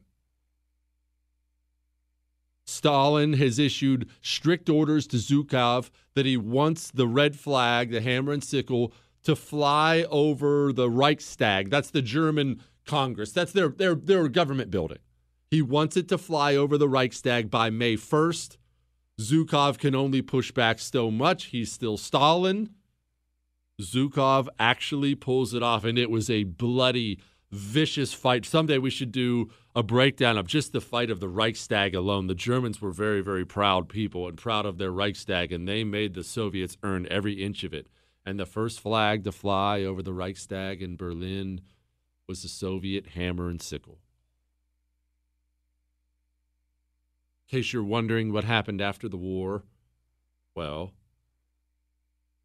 Stalin 2.63 3.33
has 3.33 3.59
issued 3.59 4.09
strict 4.21 4.69
orders 4.69 5.05
to 5.07 5.17
Zhukov 5.17 5.89
that 6.13 6.25
he 6.25 6.37
wants 6.37 6.91
the 6.91 7.07
red 7.07 7.35
flag, 7.35 7.91
the 7.91 7.99
hammer 7.99 8.31
and 8.31 8.41
sickle, 8.41 8.93
to 9.23 9.35
fly 9.35 10.05
over 10.09 10.71
the 10.71 10.89
Reichstag. 10.89 11.69
That's 11.69 11.91
the 11.91 12.01
German 12.01 12.61
Congress. 12.85 13.33
That's 13.33 13.51
their 13.51 13.67
their 13.67 13.95
their 13.95 14.29
government 14.29 14.71
building. 14.71 14.99
He 15.51 15.61
wants 15.61 15.97
it 15.97 16.07
to 16.07 16.17
fly 16.17 16.55
over 16.55 16.77
the 16.77 16.87
Reichstag 16.87 17.51
by 17.51 17.69
May 17.69 17.97
1st. 17.97 18.55
Zhukov 19.19 19.77
can 19.77 19.93
only 19.93 20.21
push 20.21 20.53
back 20.53 20.79
so 20.79 21.11
much. 21.11 21.47
He's 21.47 21.69
still 21.69 21.97
Stalin. 21.97 22.69
Zhukov 23.81 24.47
actually 24.57 25.13
pulls 25.13 25.53
it 25.53 25.61
off, 25.61 25.83
and 25.83 25.99
it 25.99 26.09
was 26.09 26.29
a 26.29 26.45
bloody 26.45 27.19
vicious 27.51 28.13
fight. 28.13 28.45
Someday 28.45 28.77
we 28.77 28.89
should 28.89 29.11
do 29.11 29.51
a 29.75 29.83
breakdown 29.83 30.37
of 30.37 30.47
just 30.47 30.71
the 30.71 30.79
fight 30.79 31.11
of 31.11 31.19
the 31.19 31.27
Reichstag 31.27 31.93
alone. 31.93 32.27
The 32.27 32.33
Germans 32.33 32.81
were 32.81 32.91
very, 32.91 33.19
very 33.19 33.43
proud 33.43 33.89
people 33.89 34.29
and 34.29 34.37
proud 34.37 34.65
of 34.65 34.77
their 34.77 34.91
Reichstag, 34.91 35.51
and 35.51 35.67
they 35.67 35.83
made 35.83 36.13
the 36.13 36.23
Soviets 36.23 36.77
earn 36.81 37.07
every 37.11 37.43
inch 37.43 37.65
of 37.65 37.73
it. 37.73 37.87
And 38.25 38.39
the 38.39 38.45
first 38.45 38.79
flag 38.79 39.25
to 39.25 39.33
fly 39.33 39.83
over 39.83 40.01
the 40.01 40.13
Reichstag 40.13 40.81
in 40.81 40.95
Berlin 40.95 41.59
was 42.25 42.43
the 42.43 42.47
Soviet 42.47 43.07
hammer 43.07 43.49
and 43.49 43.61
sickle. 43.61 43.99
In 47.51 47.57
case 47.57 47.73
you're 47.73 47.83
wondering 47.83 48.31
what 48.31 48.45
happened 48.45 48.79
after 48.79 49.09
the 49.09 49.17
war, 49.17 49.63
well, 50.55 50.93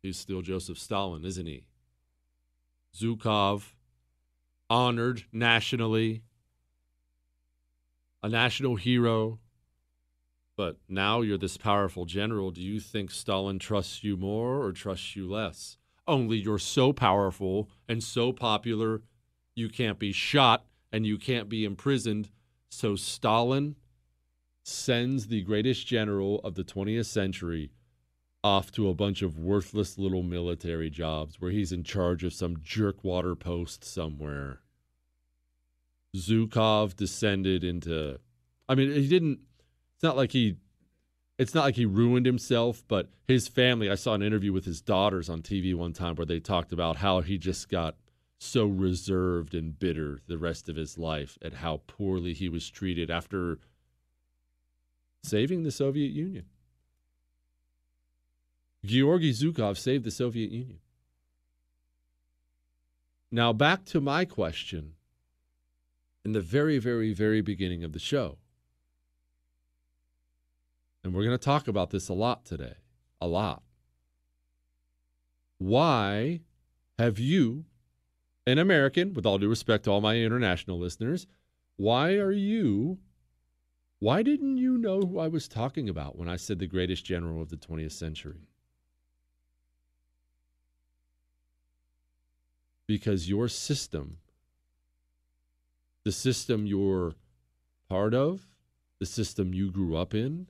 he's 0.02 0.16
still 0.16 0.42
Joseph 0.42 0.80
Stalin, 0.80 1.24
isn't 1.24 1.46
he? 1.46 1.62
Zhukov 2.92 3.74
honored 4.68 5.22
nationally, 5.32 6.24
a 8.20 8.28
national 8.28 8.74
hero. 8.74 9.38
But 10.56 10.78
now 10.88 11.20
you're 11.20 11.38
this 11.38 11.56
powerful 11.56 12.04
general. 12.04 12.50
Do 12.50 12.60
you 12.60 12.80
think 12.80 13.12
Stalin 13.12 13.60
trusts 13.60 14.02
you 14.02 14.16
more 14.16 14.60
or 14.64 14.72
trusts 14.72 15.14
you 15.14 15.30
less? 15.30 15.76
Only 16.08 16.38
you're 16.38 16.58
so 16.58 16.92
powerful 16.92 17.70
and 17.88 18.02
so 18.02 18.32
popular, 18.32 19.02
you 19.54 19.68
can't 19.68 20.00
be 20.00 20.10
shot 20.10 20.64
and 20.90 21.06
you 21.06 21.16
can't 21.16 21.48
be 21.48 21.64
imprisoned. 21.64 22.28
So 22.70 22.96
Stalin 22.96 23.76
sends 24.66 25.28
the 25.28 25.42
greatest 25.42 25.86
general 25.86 26.40
of 26.40 26.54
the 26.56 26.64
20th 26.64 27.06
century 27.06 27.70
off 28.42 28.72
to 28.72 28.88
a 28.88 28.94
bunch 28.94 29.22
of 29.22 29.38
worthless 29.38 29.96
little 29.96 30.24
military 30.24 30.90
jobs 30.90 31.40
where 31.40 31.52
he's 31.52 31.70
in 31.70 31.84
charge 31.84 32.24
of 32.24 32.32
some 32.32 32.56
jerkwater 32.56 33.38
post 33.38 33.84
somewhere. 33.84 34.60
Zhukov 36.16 36.96
descended 36.96 37.62
into 37.62 38.18
I 38.68 38.74
mean 38.74 38.90
he 38.92 39.06
didn't 39.06 39.40
it's 39.94 40.02
not 40.02 40.16
like 40.16 40.32
he 40.32 40.56
it's 41.38 41.54
not 41.54 41.64
like 41.64 41.76
he 41.76 41.84
ruined 41.84 42.24
himself, 42.24 42.82
but 42.88 43.10
his 43.28 43.46
family, 43.46 43.90
I 43.90 43.94
saw 43.94 44.14
an 44.14 44.22
interview 44.22 44.54
with 44.54 44.64
his 44.64 44.80
daughters 44.80 45.28
on 45.28 45.42
TV 45.42 45.74
one 45.74 45.92
time 45.92 46.14
where 46.16 46.24
they 46.24 46.40
talked 46.40 46.72
about 46.72 46.96
how 46.96 47.20
he 47.20 47.36
just 47.36 47.68
got 47.68 47.96
so 48.38 48.64
reserved 48.64 49.54
and 49.54 49.78
bitter 49.78 50.22
the 50.26 50.38
rest 50.38 50.68
of 50.70 50.76
his 50.76 50.96
life 50.96 51.36
at 51.42 51.54
how 51.54 51.82
poorly 51.86 52.32
he 52.32 52.48
was 52.48 52.70
treated 52.70 53.10
after 53.10 53.58
saving 55.22 55.62
the 55.62 55.70
Soviet 55.70 56.12
Union. 56.12 56.46
Georgy 58.84 59.32
Zhukov 59.32 59.76
saved 59.76 60.04
the 60.04 60.10
Soviet 60.10 60.50
Union. 60.50 60.78
Now, 63.30 63.52
back 63.52 63.84
to 63.86 64.00
my 64.00 64.24
question 64.24 64.92
in 66.24 66.32
the 66.32 66.40
very, 66.40 66.78
very, 66.78 67.12
very 67.12 67.40
beginning 67.40 67.82
of 67.84 67.92
the 67.92 67.98
show. 67.98 68.38
And 71.02 71.14
we're 71.14 71.24
going 71.24 71.38
to 71.38 71.44
talk 71.44 71.68
about 71.68 71.90
this 71.90 72.08
a 72.08 72.14
lot 72.14 72.44
today. 72.44 72.74
A 73.20 73.26
lot. 73.26 73.62
Why 75.58 76.40
have 76.98 77.18
you, 77.18 77.64
an 78.46 78.58
American, 78.58 79.14
with 79.14 79.26
all 79.26 79.38
due 79.38 79.48
respect 79.48 79.84
to 79.84 79.90
all 79.90 80.00
my 80.00 80.16
international 80.16 80.78
listeners, 80.78 81.26
why 81.76 82.14
are 82.14 82.32
you, 82.32 82.98
why 83.98 84.22
didn't 84.22 84.58
you 84.58 84.78
know 84.78 85.00
who 85.00 85.18
I 85.18 85.28
was 85.28 85.48
talking 85.48 85.88
about 85.88 86.16
when 86.16 86.28
I 86.28 86.36
said 86.36 86.58
the 86.58 86.66
greatest 86.66 87.04
general 87.04 87.40
of 87.40 87.48
the 87.48 87.56
20th 87.56 87.92
century? 87.92 88.46
because 92.86 93.28
your 93.28 93.48
system, 93.48 94.18
the 96.04 96.12
system 96.12 96.66
you're 96.66 97.14
part 97.88 98.14
of, 98.14 98.46
the 98.98 99.06
system 99.06 99.52
you 99.52 99.70
grew 99.70 99.96
up 99.96 100.14
in, 100.14 100.46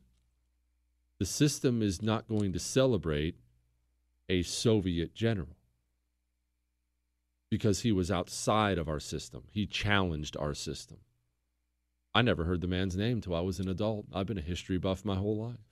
the 1.19 1.27
system 1.27 1.83
is 1.83 2.03
not 2.03 2.29
going 2.29 2.53
to 2.53 2.59
celebrate 2.59 3.37
a 4.29 4.43
Soviet 4.43 5.15
general 5.15 5.57
because 7.49 7.81
he 7.81 7.93
was 7.93 8.11
outside 8.11 8.77
of 8.77 8.89
our 8.89 9.01
system. 9.01 9.45
He 9.51 9.67
challenged 9.67 10.37
our 10.37 10.53
system. 10.53 10.99
I 12.17 12.23
never 12.23 12.45
heard 12.45 12.63
the 12.63 12.67
man's 12.67 12.97
name 12.97 13.21
till 13.21 13.35
I 13.35 13.41
was 13.41 13.61
an 13.61 13.69
adult. 13.69 14.07
I've 14.11 14.25
been 14.25 14.39
a 14.39 14.41
history 14.41 14.79
buff 14.79 15.05
my 15.05 15.17
whole 15.17 15.37
life. 15.37 15.69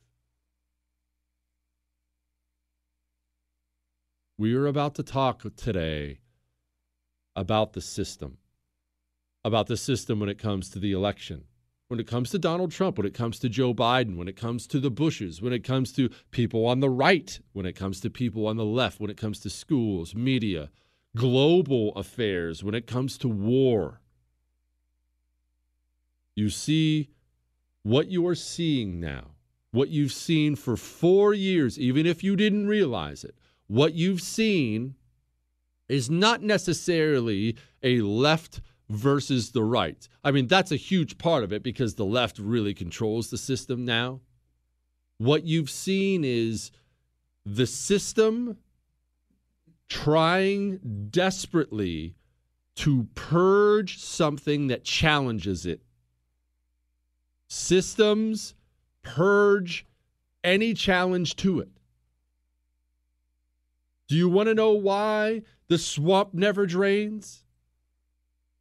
We 4.36 4.54
are 4.54 4.66
about 4.66 4.94
to 4.96 5.02
talk 5.02 5.42
today 5.56 6.18
about 7.34 7.72
the 7.72 7.80
system, 7.80 8.36
about 9.42 9.68
the 9.68 9.78
system 9.78 10.20
when 10.20 10.28
it 10.28 10.38
comes 10.38 10.68
to 10.68 10.78
the 10.78 10.92
election, 10.92 11.44
when 11.88 11.98
it 11.98 12.06
comes 12.06 12.28
to 12.32 12.38
Donald 12.38 12.72
Trump, 12.72 12.98
when 12.98 13.06
it 13.06 13.14
comes 13.14 13.38
to 13.38 13.48
Joe 13.48 13.72
Biden, 13.72 14.18
when 14.18 14.28
it 14.28 14.36
comes 14.36 14.66
to 14.66 14.78
the 14.78 14.90
Bushes, 14.90 15.40
when 15.40 15.54
it 15.54 15.64
comes 15.64 15.92
to 15.92 16.10
people 16.30 16.66
on 16.66 16.80
the 16.80 16.90
right, 16.90 17.40
when 17.54 17.64
it 17.64 17.72
comes 17.72 18.00
to 18.00 18.10
people 18.10 18.46
on 18.46 18.58
the 18.58 18.66
left, 18.66 19.00
when 19.00 19.08
it 19.08 19.16
comes 19.16 19.40
to 19.40 19.48
schools, 19.48 20.14
media, 20.14 20.68
global 21.16 21.94
affairs, 21.96 22.62
when 22.62 22.74
it 22.74 22.86
comes 22.86 23.16
to 23.16 23.28
war. 23.28 24.02
You 26.34 26.50
see 26.50 27.10
what 27.82 28.08
you 28.08 28.26
are 28.26 28.34
seeing 28.34 28.98
now, 28.98 29.32
what 29.70 29.88
you've 29.88 30.12
seen 30.12 30.56
for 30.56 30.76
four 30.76 31.34
years, 31.34 31.78
even 31.78 32.06
if 32.06 32.24
you 32.24 32.36
didn't 32.36 32.66
realize 32.66 33.24
it, 33.24 33.36
what 33.66 33.94
you've 33.94 34.20
seen 34.20 34.94
is 35.88 36.10
not 36.10 36.42
necessarily 36.42 37.56
a 37.82 38.00
left 38.00 38.60
versus 38.88 39.52
the 39.52 39.62
right. 39.62 40.08
I 40.22 40.30
mean, 40.30 40.46
that's 40.46 40.72
a 40.72 40.76
huge 40.76 41.18
part 41.18 41.44
of 41.44 41.52
it 41.52 41.62
because 41.62 41.94
the 41.94 42.04
left 42.04 42.38
really 42.38 42.74
controls 42.74 43.30
the 43.30 43.38
system 43.38 43.84
now. 43.84 44.20
What 45.18 45.44
you've 45.44 45.70
seen 45.70 46.24
is 46.24 46.70
the 47.46 47.66
system 47.66 48.58
trying 49.88 51.08
desperately 51.10 52.16
to 52.76 53.06
purge 53.14 53.98
something 53.98 54.66
that 54.68 54.84
challenges 54.84 55.66
it. 55.66 55.83
Systems 57.48 58.54
purge 59.02 59.86
any 60.42 60.74
challenge 60.74 61.36
to 61.36 61.60
it. 61.60 61.70
Do 64.08 64.16
you 64.16 64.28
want 64.28 64.48
to 64.48 64.54
know 64.54 64.72
why 64.72 65.42
the 65.68 65.78
swamp 65.78 66.34
never 66.34 66.66
drains? 66.66 67.44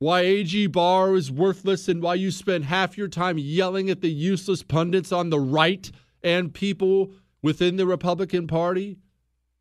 why 0.03 0.19
AG 0.19 0.67
Barr 0.67 1.15
is 1.15 1.31
worthless 1.31 1.87
and 1.87 2.01
why 2.01 2.15
you 2.15 2.29
spend 2.29 2.65
half 2.65 2.97
your 2.97 3.07
time 3.07 3.37
yelling 3.37 3.89
at 3.89 4.01
the 4.01 4.11
useless 4.11 4.61
pundits 4.61 5.13
on 5.13 5.29
the 5.29 5.39
right 5.39 5.89
and 6.21 6.53
people 6.53 7.13
within 7.41 7.77
the 7.77 7.85
Republican 7.85 8.45
Party? 8.45 8.97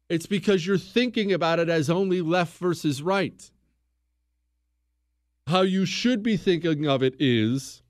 It's 0.08 0.26
because 0.26 0.66
you're 0.66 0.78
thinking 0.78 1.32
about 1.32 1.60
it 1.60 1.68
as 1.68 1.88
only 1.88 2.20
left 2.20 2.58
versus 2.58 3.02
right. 3.02 3.52
How 5.46 5.60
you 5.60 5.84
should 5.84 6.24
be 6.24 6.36
thinking 6.36 6.88
of 6.88 7.04
it 7.04 7.14
is 7.20 7.81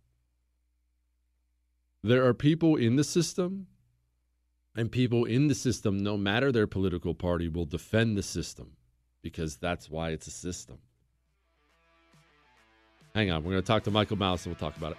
there 2.02 2.26
are 2.26 2.34
people 2.34 2.76
in 2.76 2.96
the 2.96 3.04
system, 3.04 3.66
and 4.74 4.90
people 4.90 5.24
in 5.24 5.48
the 5.48 5.54
system, 5.54 5.98
no 5.98 6.16
matter 6.16 6.50
their 6.50 6.66
political 6.66 7.14
party, 7.14 7.48
will 7.48 7.66
defend 7.66 8.16
the 8.16 8.22
system 8.22 8.72
because 9.22 9.56
that's 9.56 9.90
why 9.90 10.10
it's 10.10 10.26
a 10.26 10.30
system. 10.30 10.78
Hang 13.14 13.30
on. 13.30 13.44
We're 13.44 13.52
going 13.52 13.62
to 13.62 13.66
talk 13.66 13.84
to 13.84 13.90
Michael 13.90 14.16
Malice 14.16 14.46
and 14.46 14.54
we'll 14.54 14.70
talk 14.70 14.76
about 14.76 14.92
it. 14.92 14.98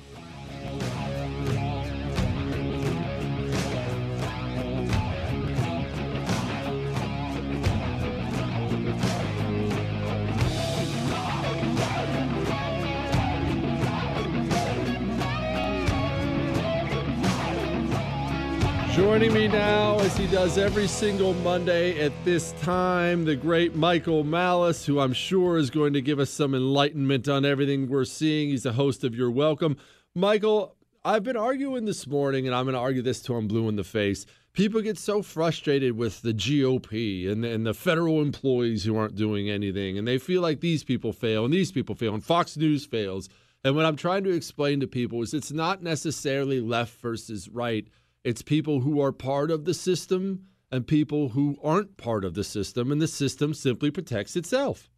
Joining 19.01 19.33
me 19.33 19.47
now, 19.47 19.97
as 19.97 20.15
he 20.15 20.27
does 20.27 20.59
every 20.59 20.87
single 20.87 21.33
Monday 21.33 21.99
at 21.99 22.13
this 22.23 22.51
time, 22.61 23.25
the 23.25 23.35
great 23.35 23.75
Michael 23.75 24.23
Malice, 24.23 24.85
who 24.85 24.99
I'm 24.99 25.11
sure 25.11 25.57
is 25.57 25.71
going 25.71 25.93
to 25.93 26.01
give 26.01 26.19
us 26.19 26.29
some 26.29 26.53
enlightenment 26.53 27.27
on 27.27 27.43
everything 27.43 27.89
we're 27.89 28.05
seeing. 28.05 28.49
He's 28.49 28.61
the 28.61 28.73
host 28.73 29.03
of 29.03 29.15
Your 29.15 29.31
Welcome. 29.31 29.77
Michael, 30.13 30.75
I've 31.03 31.23
been 31.23 31.35
arguing 31.35 31.85
this 31.85 32.05
morning, 32.05 32.45
and 32.45 32.55
I'm 32.55 32.65
going 32.65 32.75
to 32.75 32.79
argue 32.79 33.01
this 33.01 33.23
till 33.23 33.37
I'm 33.37 33.47
blue 33.47 33.67
in 33.69 33.75
the 33.75 33.83
face. 33.83 34.27
People 34.53 34.81
get 34.81 34.99
so 34.99 35.23
frustrated 35.23 35.97
with 35.97 36.21
the 36.21 36.31
GOP 36.31 37.27
and, 37.27 37.43
and 37.43 37.65
the 37.65 37.73
federal 37.73 38.21
employees 38.21 38.83
who 38.83 38.95
aren't 38.95 39.15
doing 39.15 39.49
anything, 39.49 39.97
and 39.97 40.07
they 40.07 40.19
feel 40.19 40.43
like 40.43 40.59
these 40.59 40.83
people 40.83 41.11
fail 41.11 41.43
and 41.43 41.51
these 41.51 41.71
people 41.71 41.95
fail, 41.95 42.13
and 42.13 42.23
Fox 42.23 42.55
News 42.55 42.85
fails. 42.85 43.29
And 43.63 43.75
what 43.75 43.85
I'm 43.85 43.95
trying 43.95 44.23
to 44.25 44.31
explain 44.31 44.79
to 44.79 44.87
people 44.87 45.23
is 45.23 45.33
it's 45.33 45.51
not 45.51 45.81
necessarily 45.81 46.59
left 46.59 47.01
versus 47.01 47.49
right 47.49 47.87
it's 48.23 48.41
people 48.41 48.81
who 48.81 49.01
are 49.01 49.11
part 49.11 49.51
of 49.51 49.65
the 49.65 49.73
system 49.73 50.45
and 50.71 50.87
people 50.87 51.29
who 51.29 51.57
aren't 51.63 51.97
part 51.97 52.23
of 52.23 52.33
the 52.33 52.43
system, 52.43 52.91
and 52.91 53.01
the 53.01 53.07
system 53.07 53.53
simply 53.53 53.91
protects 53.91 54.35
itself. 54.35 54.89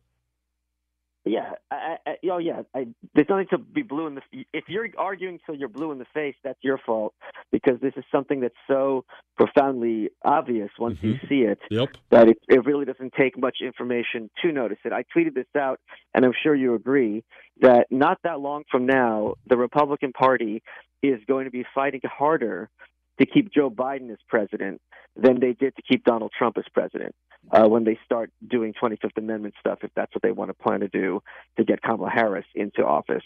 Yeah, 1.25 1.51
I, 1.71 1.95
I, 2.05 2.15
oh 2.29 2.37
yeah. 2.37 2.63
I, 2.75 2.87
there's 3.15 3.27
nothing 3.29 3.47
to 3.51 3.57
be 3.57 3.81
blue 3.81 4.07
in 4.07 4.15
the. 4.15 4.21
If 4.53 4.65
you're 4.67 4.87
arguing 4.97 5.39
till 5.45 5.55
you're 5.55 5.69
blue 5.69 5.93
in 5.93 5.97
the 5.97 6.05
face, 6.13 6.35
that's 6.43 6.59
your 6.61 6.77
fault 6.85 7.13
because 7.49 7.79
this 7.81 7.93
is 7.95 8.03
something 8.11 8.41
that's 8.41 8.53
so 8.67 9.05
profoundly 9.37 10.09
obvious 10.25 10.69
once 10.77 10.97
mm-hmm. 10.97 11.07
you 11.07 11.19
see 11.29 11.49
it 11.49 11.59
yep. 11.71 11.95
that 12.11 12.27
it, 12.27 12.37
it 12.49 12.65
really 12.65 12.83
doesn't 12.83 13.13
take 13.17 13.37
much 13.37 13.57
information 13.61 14.29
to 14.41 14.51
notice 14.51 14.79
it. 14.83 14.91
I 14.91 15.05
tweeted 15.15 15.33
this 15.33 15.47
out, 15.57 15.79
and 16.13 16.25
I'm 16.25 16.33
sure 16.43 16.53
you 16.53 16.75
agree 16.75 17.23
that 17.61 17.87
not 17.89 18.17
that 18.25 18.41
long 18.41 18.63
from 18.69 18.85
now, 18.85 19.35
the 19.47 19.55
Republican 19.55 20.11
Party 20.11 20.61
is 21.01 21.21
going 21.25 21.45
to 21.45 21.51
be 21.51 21.63
fighting 21.73 22.01
harder 22.03 22.69
to 23.19 23.26
keep 23.26 23.52
Joe 23.53 23.69
Biden 23.69 24.11
as 24.11 24.18
president 24.27 24.81
than 25.15 25.40
they 25.40 25.53
did 25.53 25.76
to 25.76 25.81
keep 25.81 26.03
Donald 26.03 26.31
Trump 26.38 26.57
as 26.57 26.65
president 26.73 27.15
uh, 27.52 27.68
when 27.68 27.84
they 27.84 27.99
start 28.06 28.31
doing 28.48 28.73
25th 28.73 29.18
Amendment 29.18 29.53
stuff, 29.60 29.80
if 29.84 29.91
that's 29.95 30.14
what 30.15 30.22
they 30.22 30.31
want 30.31 30.49
to 30.49 30.53
plan 30.53 30.80
to 30.80 30.88
do 30.88 31.22
to 31.57 31.64
get 31.64 31.81
Kamala 31.81 32.10
Harris 32.10 32.45
into 32.56 32.84
office. 32.84 33.23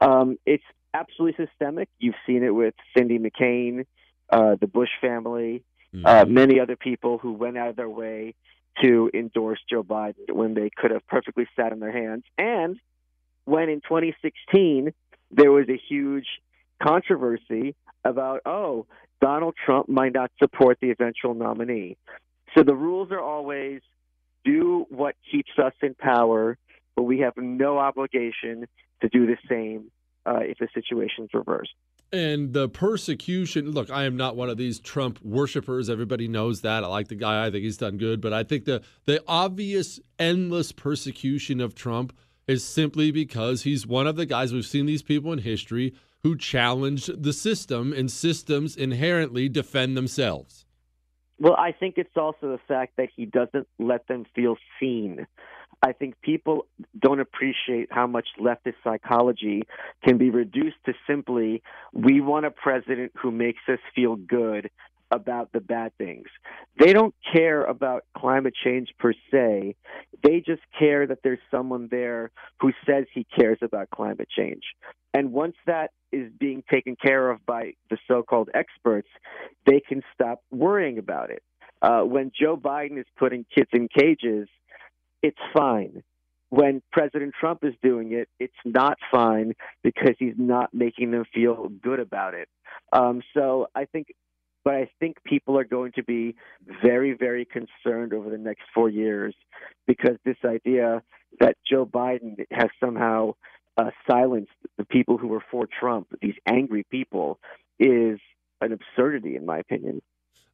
Um, 0.00 0.38
it's 0.46 0.64
absolutely 0.94 1.46
systemic. 1.46 1.88
You've 1.98 2.14
seen 2.26 2.42
it 2.42 2.50
with 2.50 2.74
Cindy 2.96 3.18
McCain, 3.18 3.86
uh, 4.30 4.56
the 4.60 4.66
Bush 4.66 4.88
family, 5.00 5.62
mm-hmm. 5.94 6.06
uh, 6.06 6.24
many 6.26 6.58
other 6.58 6.76
people 6.76 7.18
who 7.18 7.32
went 7.32 7.58
out 7.58 7.68
of 7.68 7.76
their 7.76 7.88
way 7.88 8.34
to 8.82 9.10
endorse 9.12 9.60
Joe 9.68 9.82
Biden 9.82 10.32
when 10.32 10.54
they 10.54 10.70
could 10.74 10.90
have 10.90 11.06
perfectly 11.06 11.46
sat 11.54 11.72
on 11.72 11.80
their 11.80 11.92
hands. 11.92 12.24
And 12.38 12.78
when 13.44 13.68
in 13.68 13.80
2016 13.80 14.92
there 15.30 15.52
was 15.52 15.68
a 15.68 15.80
huge 15.88 16.26
controversy 16.82 17.74
about, 18.04 18.40
oh, 18.46 18.86
Donald 19.20 19.54
Trump 19.64 19.88
might 19.88 20.12
not 20.12 20.30
support 20.38 20.78
the 20.80 20.90
eventual 20.90 21.34
nominee. 21.34 21.96
So 22.56 22.62
the 22.62 22.74
rules 22.74 23.10
are 23.10 23.20
always 23.20 23.80
do 24.44 24.86
what 24.88 25.14
keeps 25.30 25.50
us 25.62 25.74
in 25.82 25.94
power, 25.94 26.56
but 26.96 27.02
we 27.02 27.20
have 27.20 27.34
no 27.36 27.78
obligation 27.78 28.66
to 29.02 29.08
do 29.08 29.26
the 29.26 29.36
same 29.48 29.90
uh, 30.26 30.40
if 30.40 30.58
the 30.58 30.68
situation's 30.74 31.30
reversed. 31.34 31.72
And 32.12 32.52
the 32.52 32.68
persecution 32.68 33.70
look, 33.70 33.88
I 33.88 34.04
am 34.04 34.16
not 34.16 34.34
one 34.34 34.50
of 34.50 34.56
these 34.56 34.80
Trump 34.80 35.22
worshippers. 35.22 35.88
Everybody 35.88 36.26
knows 36.26 36.62
that. 36.62 36.82
I 36.82 36.88
like 36.88 37.08
the 37.08 37.14
guy. 37.14 37.46
I 37.46 37.50
think 37.50 37.62
he's 37.62 37.76
done 37.76 37.98
good. 37.98 38.20
But 38.20 38.32
I 38.32 38.42
think 38.42 38.64
the, 38.64 38.82
the 39.04 39.22
obvious, 39.28 40.00
endless 40.18 40.72
persecution 40.72 41.60
of 41.60 41.76
Trump 41.76 42.12
is 42.48 42.64
simply 42.64 43.12
because 43.12 43.62
he's 43.62 43.86
one 43.86 44.08
of 44.08 44.16
the 44.16 44.26
guys 44.26 44.52
we've 44.52 44.66
seen 44.66 44.86
these 44.86 45.02
people 45.02 45.32
in 45.32 45.38
history 45.38 45.94
who 46.22 46.36
challenge 46.36 47.06
the 47.06 47.32
system, 47.32 47.92
and 47.92 48.10
systems 48.10 48.76
inherently 48.76 49.48
defend 49.48 49.96
themselves. 49.96 50.66
Well, 51.38 51.56
I 51.56 51.72
think 51.72 51.94
it's 51.96 52.16
also 52.16 52.50
the 52.52 52.60
fact 52.68 52.94
that 52.98 53.08
he 53.16 53.24
doesn't 53.24 53.66
let 53.78 54.06
them 54.08 54.26
feel 54.34 54.56
seen. 54.78 55.26
I 55.82 55.92
think 55.92 56.20
people 56.20 56.66
don't 56.98 57.20
appreciate 57.20 57.88
how 57.90 58.06
much 58.06 58.28
leftist 58.38 58.74
psychology 58.84 59.62
can 60.04 60.18
be 60.18 60.28
reduced 60.28 60.76
to 60.84 60.92
simply 61.06 61.62
we 61.94 62.20
want 62.20 62.44
a 62.44 62.50
president 62.50 63.12
who 63.14 63.30
makes 63.30 63.62
us 63.66 63.78
feel 63.94 64.16
good 64.16 64.68
about 65.10 65.52
the 65.52 65.60
bad 65.60 65.92
things. 65.96 66.28
They 66.78 66.92
don't 66.92 67.14
care 67.32 67.64
about 67.64 68.04
climate 68.16 68.54
change 68.62 68.90
per 68.98 69.12
se. 69.30 69.74
They 70.22 70.40
just 70.40 70.62
care 70.78 71.06
that 71.06 71.20
there's 71.24 71.40
someone 71.50 71.88
there 71.90 72.30
who 72.60 72.72
says 72.86 73.06
he 73.12 73.24
cares 73.24 73.58
about 73.62 73.90
climate 73.90 74.28
change. 74.28 74.62
And 75.14 75.32
once 75.32 75.56
that 75.66 75.90
is 76.12 76.30
being 76.38 76.62
taken 76.70 76.96
care 76.96 77.30
of 77.30 77.44
by 77.46 77.72
the 77.90 77.98
so 78.08 78.22
called 78.22 78.50
experts, 78.54 79.08
they 79.66 79.80
can 79.80 80.02
stop 80.14 80.42
worrying 80.50 80.98
about 80.98 81.30
it. 81.30 81.42
Uh, 81.82 82.02
when 82.02 82.30
Joe 82.38 82.56
Biden 82.56 82.98
is 82.98 83.06
putting 83.18 83.46
kids 83.54 83.70
in 83.72 83.88
cages, 83.88 84.48
it's 85.22 85.38
fine. 85.54 86.02
When 86.50 86.82
President 86.92 87.32
Trump 87.38 87.60
is 87.62 87.74
doing 87.82 88.12
it, 88.12 88.28
it's 88.38 88.52
not 88.64 88.98
fine 89.10 89.54
because 89.82 90.16
he's 90.18 90.34
not 90.36 90.74
making 90.74 91.12
them 91.12 91.24
feel 91.32 91.68
good 91.68 92.00
about 92.00 92.34
it. 92.34 92.48
Um, 92.92 93.22
so 93.34 93.68
I 93.74 93.84
think 93.84 94.08
but 94.64 94.74
I 94.74 94.90
think 95.00 95.22
people 95.24 95.58
are 95.58 95.64
going 95.64 95.92
to 95.92 96.02
be 96.02 96.36
very, 96.82 97.14
very 97.14 97.46
concerned 97.46 98.12
over 98.12 98.28
the 98.28 98.38
next 98.38 98.62
four 98.74 98.90
years 98.90 99.34
because 99.86 100.16
this 100.24 100.36
idea 100.44 101.02
that 101.40 101.56
Joe 101.68 101.86
Biden 101.86 102.44
has 102.50 102.68
somehow 102.78 103.34
uh, 103.80 103.90
silenced 104.08 104.52
the 104.76 104.84
people 104.84 105.16
who 105.16 105.28
were 105.28 105.42
for 105.50 105.66
Trump, 105.66 106.08
these 106.20 106.34
angry 106.46 106.84
people, 106.90 107.38
is 107.78 108.18
an 108.60 108.72
absurdity, 108.72 109.36
in 109.36 109.46
my 109.46 109.58
opinion. 109.58 110.02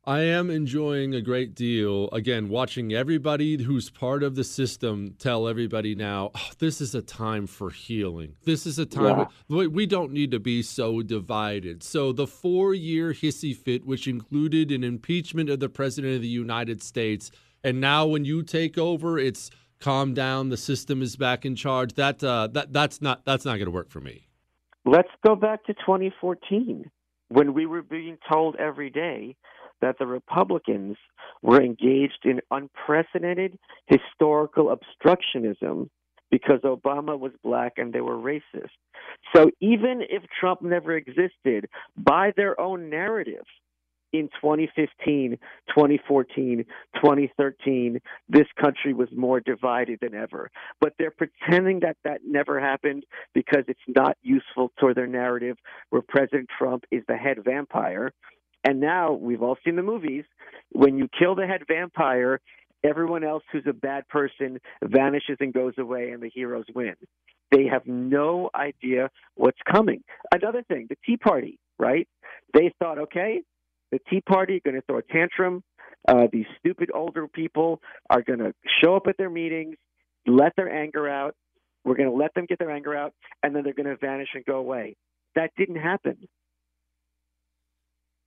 I 0.08 0.20
am 0.20 0.50
enjoying 0.50 1.16
a 1.16 1.20
great 1.20 1.56
deal. 1.56 2.08
Again, 2.12 2.48
watching 2.48 2.92
everybody 2.92 3.60
who's 3.60 3.90
part 3.90 4.22
of 4.22 4.36
the 4.36 4.44
system 4.44 5.16
tell 5.18 5.48
everybody 5.48 5.96
now, 5.96 6.30
oh, 6.32 6.50
this 6.60 6.80
is 6.80 6.94
a 6.94 7.02
time 7.02 7.48
for 7.48 7.70
healing. 7.70 8.36
This 8.44 8.66
is 8.66 8.78
a 8.78 8.86
time 8.86 9.26
yeah. 9.48 9.66
we 9.66 9.84
don't 9.84 10.12
need 10.12 10.30
to 10.30 10.38
be 10.38 10.62
so 10.62 11.02
divided. 11.02 11.82
So, 11.82 12.12
the 12.12 12.28
four 12.28 12.72
year 12.72 13.12
hissy 13.12 13.56
fit, 13.56 13.84
which 13.84 14.06
included 14.06 14.70
an 14.70 14.84
impeachment 14.84 15.50
of 15.50 15.58
the 15.58 15.68
President 15.68 16.14
of 16.14 16.22
the 16.22 16.28
United 16.28 16.84
States, 16.84 17.32
and 17.64 17.80
now 17.80 18.06
when 18.06 18.24
you 18.24 18.44
take 18.44 18.78
over, 18.78 19.18
it's 19.18 19.50
calm 19.80 20.14
down, 20.14 20.48
the 20.48 20.56
system 20.56 21.02
is 21.02 21.16
back 21.16 21.44
in 21.44 21.56
charge. 21.56 21.94
That, 21.94 22.22
uh, 22.22 22.48
that, 22.48 22.72
that's 22.72 23.00
not, 23.02 23.24
that's 23.24 23.44
not 23.44 23.52
going 23.52 23.66
to 23.66 23.70
work 23.70 23.90
for 23.90 24.00
me. 24.00 24.26
Let's 24.84 25.08
go 25.26 25.34
back 25.34 25.64
to 25.66 25.74
2014 25.74 26.90
when 27.28 27.54
we 27.54 27.66
were 27.66 27.82
being 27.82 28.18
told 28.30 28.56
every 28.56 28.90
day 28.90 29.36
that 29.80 29.98
the 29.98 30.06
Republicans 30.06 30.96
were 31.42 31.60
engaged 31.60 32.24
in 32.24 32.40
unprecedented 32.50 33.58
historical 33.86 34.74
obstructionism 34.74 35.88
because 36.30 36.60
Obama 36.64 37.18
was 37.18 37.32
black 37.42 37.74
and 37.76 37.92
they 37.92 38.00
were 38.00 38.16
racist. 38.16 38.70
So 39.34 39.50
even 39.60 40.02
if 40.08 40.22
Trump 40.40 40.62
never 40.62 40.96
existed, 40.96 41.68
by 41.96 42.32
their 42.36 42.60
own 42.60 42.90
narrative, 42.90 43.44
in 44.12 44.28
2015, 44.40 45.38
2014, 45.68 46.64
2013, 46.94 48.00
this 48.28 48.46
country 48.60 48.94
was 48.94 49.08
more 49.16 49.40
divided 49.40 49.98
than 50.00 50.14
ever. 50.14 50.50
But 50.80 50.94
they're 50.98 51.10
pretending 51.10 51.80
that 51.80 51.96
that 52.04 52.20
never 52.26 52.60
happened 52.60 53.04
because 53.34 53.64
it's 53.68 53.78
not 53.88 54.16
useful 54.22 54.72
to 54.80 54.94
their 54.94 55.06
narrative 55.06 55.56
where 55.90 56.02
President 56.02 56.48
Trump 56.58 56.84
is 56.90 57.02
the 57.08 57.16
head 57.16 57.38
vampire 57.44 58.12
and 58.66 58.80
now 58.80 59.12
we've 59.12 59.42
all 59.42 59.56
seen 59.64 59.76
the 59.76 59.82
movies. 59.82 60.24
When 60.72 60.98
you 60.98 61.08
kill 61.16 61.36
the 61.36 61.46
head 61.46 61.62
vampire, 61.68 62.40
everyone 62.82 63.22
else 63.22 63.44
who's 63.52 63.66
a 63.68 63.72
bad 63.72 64.08
person 64.08 64.58
vanishes 64.82 65.36
and 65.38 65.54
goes 65.54 65.74
away, 65.78 66.10
and 66.10 66.20
the 66.20 66.30
heroes 66.34 66.64
win. 66.74 66.94
They 67.52 67.66
have 67.66 67.86
no 67.86 68.50
idea 68.56 69.10
what's 69.36 69.60
coming. 69.70 70.02
Another 70.34 70.64
thing, 70.64 70.88
the 70.88 70.96
Tea 71.06 71.16
Party, 71.16 71.60
right? 71.78 72.08
They 72.54 72.72
thought, 72.80 72.98
okay, 72.98 73.42
the 73.92 73.98
Tea 74.10 74.20
Party 74.20 74.56
are 74.56 74.70
going 74.70 74.80
to 74.80 74.82
throw 74.82 74.98
a 74.98 75.02
tantrum. 75.02 75.62
Uh, 76.08 76.26
these 76.32 76.46
stupid 76.58 76.90
older 76.94 77.26
people 77.28 77.80
are 78.10 78.22
going 78.22 78.38
to 78.38 78.52
show 78.82 78.96
up 78.96 79.06
at 79.08 79.16
their 79.16 79.30
meetings, 79.30 79.76
let 80.26 80.52
their 80.56 80.72
anger 80.72 81.08
out. 81.08 81.34
We're 81.84 81.96
going 81.96 82.10
to 82.10 82.16
let 82.16 82.34
them 82.34 82.46
get 82.48 82.58
their 82.58 82.70
anger 82.70 82.96
out, 82.96 83.12
and 83.42 83.54
then 83.54 83.62
they're 83.62 83.74
going 83.74 83.86
to 83.86 83.96
vanish 83.96 84.28
and 84.34 84.44
go 84.44 84.56
away. 84.56 84.96
That 85.34 85.50
didn't 85.56 85.76
happen 85.76 86.28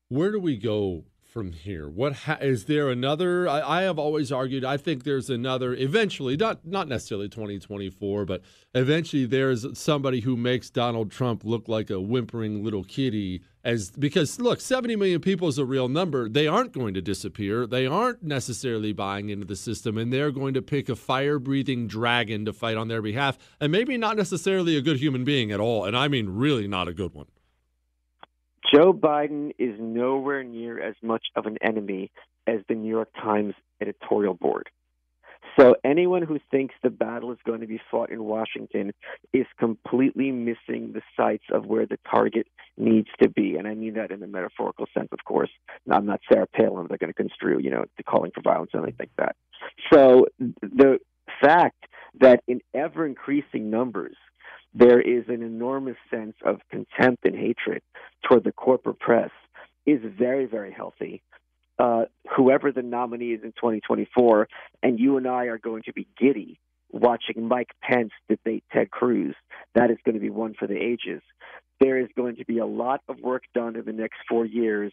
where 0.09 0.31
do 0.31 0.39
we 0.39 0.57
go 0.57 1.03
from 1.29 1.51
here? 1.51 1.87
What 1.87 2.13
ha- 2.13 2.39
is 2.41 2.65
there 2.65 2.89
another? 2.89 3.47
I, 3.47 3.79
I, 3.79 3.81
have 3.83 3.99
always 3.99 4.31
argued. 4.31 4.65
I 4.65 4.77
think 4.77 5.03
there's 5.03 5.29
another. 5.29 5.73
Eventually, 5.73 6.35
not 6.35 6.65
not 6.65 6.87
necessarily 6.87 7.29
2024, 7.29 8.25
but 8.25 8.41
eventually 8.73 9.25
there's 9.25 9.65
somebody 9.77 10.21
who 10.21 10.35
makes 10.35 10.69
Donald 10.69 11.11
Trump 11.11 11.45
look 11.45 11.67
like 11.67 11.89
a 11.89 12.01
whimpering 12.01 12.63
little 12.63 12.83
kitty. 12.83 13.41
As 13.63 13.91
because 13.91 14.39
look, 14.39 14.59
70 14.59 14.95
million 14.95 15.21
people 15.21 15.47
is 15.47 15.57
a 15.57 15.65
real 15.65 15.87
number. 15.87 16.27
They 16.27 16.47
aren't 16.47 16.71
going 16.71 16.93
to 16.95 17.01
disappear. 17.01 17.67
They 17.67 17.85
aren't 17.85 18.23
necessarily 18.23 18.93
buying 18.93 19.29
into 19.29 19.45
the 19.45 19.55
system, 19.55 19.97
and 19.97 20.11
they're 20.11 20.31
going 20.31 20.55
to 20.55 20.61
pick 20.61 20.89
a 20.89 20.95
fire-breathing 20.95 21.87
dragon 21.87 22.45
to 22.45 22.53
fight 22.53 22.77
on 22.77 22.87
their 22.87 23.01
behalf, 23.01 23.37
and 23.59 23.71
maybe 23.71 23.97
not 23.97 24.17
necessarily 24.17 24.77
a 24.77 24.81
good 24.81 24.97
human 24.97 25.23
being 25.23 25.51
at 25.51 25.59
all. 25.59 25.85
And 25.85 25.95
I 25.95 26.07
mean, 26.07 26.29
really 26.29 26.67
not 26.67 26.87
a 26.87 26.93
good 26.93 27.13
one. 27.13 27.27
Joe 28.73 28.93
Biden 28.93 29.51
is 29.57 29.75
nowhere 29.79 30.43
near 30.43 30.81
as 30.81 30.95
much 31.01 31.25
of 31.35 31.45
an 31.45 31.57
enemy 31.61 32.11
as 32.47 32.61
the 32.67 32.75
New 32.75 32.89
York 32.89 33.09
Times 33.21 33.53
editorial 33.81 34.33
board. 34.33 34.69
So 35.57 35.75
anyone 35.83 36.21
who 36.21 36.39
thinks 36.51 36.75
the 36.83 36.89
battle 36.89 37.31
is 37.31 37.37
going 37.45 37.61
to 37.61 37.67
be 37.67 37.81
fought 37.89 38.11
in 38.11 38.23
Washington 38.23 38.93
is 39.33 39.45
completely 39.57 40.31
missing 40.31 40.93
the 40.93 41.01
sights 41.17 41.45
of 41.51 41.65
where 41.65 41.85
the 41.85 41.97
target 42.09 42.47
needs 42.77 43.09
to 43.21 43.29
be. 43.29 43.55
And 43.55 43.67
I 43.67 43.73
mean 43.73 43.95
that 43.95 44.11
in 44.11 44.21
a 44.23 44.27
metaphorical 44.27 44.85
sense, 44.93 45.09
of 45.11 45.19
course. 45.25 45.49
I'm 45.91 46.05
not 46.05 46.21
Sarah 46.31 46.47
Palin. 46.47 46.85
They're 46.87 46.97
going 46.97 47.11
to 47.11 47.13
construe, 47.13 47.59
you 47.59 47.71
know, 47.71 47.85
the 47.97 48.03
calling 48.03 48.31
for 48.33 48.41
violence 48.41 48.71
or 48.73 48.81
anything 48.81 48.97
like 48.99 49.15
that. 49.17 49.35
So 49.91 50.27
the 50.61 50.99
fact 51.41 51.85
that 52.19 52.41
in 52.47 52.61
ever 52.73 53.05
increasing 53.05 53.69
numbers, 53.69 54.15
there 54.73 55.01
is 55.01 55.25
an 55.27 55.41
enormous 55.41 55.97
sense 56.09 56.35
of 56.45 56.59
contempt 56.69 57.25
and 57.25 57.35
hatred 57.35 57.81
toward 58.27 58.43
the 58.43 58.51
corporate 58.51 58.99
press 58.99 59.31
is 59.85 59.99
very, 60.03 60.45
very 60.45 60.71
healthy. 60.71 61.21
Uh, 61.79 62.05
whoever 62.35 62.71
the 62.71 62.81
nominee 62.81 63.31
is 63.31 63.43
in 63.43 63.51
2024, 63.53 64.47
and 64.83 64.99
you 64.99 65.17
and 65.17 65.27
I 65.27 65.45
are 65.45 65.57
going 65.57 65.83
to 65.83 65.93
be 65.93 66.07
giddy 66.19 66.59
watching 66.91 67.47
Mike 67.47 67.71
Pence 67.81 68.11
debate 68.27 68.63
Ted 68.71 68.91
Cruz. 68.91 69.35
That 69.75 69.89
is 69.89 69.97
going 70.03 70.15
to 70.15 70.21
be 70.21 70.29
one 70.29 70.55
for 70.57 70.67
the 70.67 70.77
ages. 70.77 71.21
There 71.79 71.97
is 71.97 72.09
going 72.15 72.35
to 72.37 72.45
be 72.45 72.57
a 72.57 72.65
lot 72.65 73.01
of 73.07 73.19
work 73.19 73.43
done 73.53 73.75
in 73.75 73.85
the 73.85 73.93
next 73.93 74.17
four 74.27 74.45
years 74.45 74.91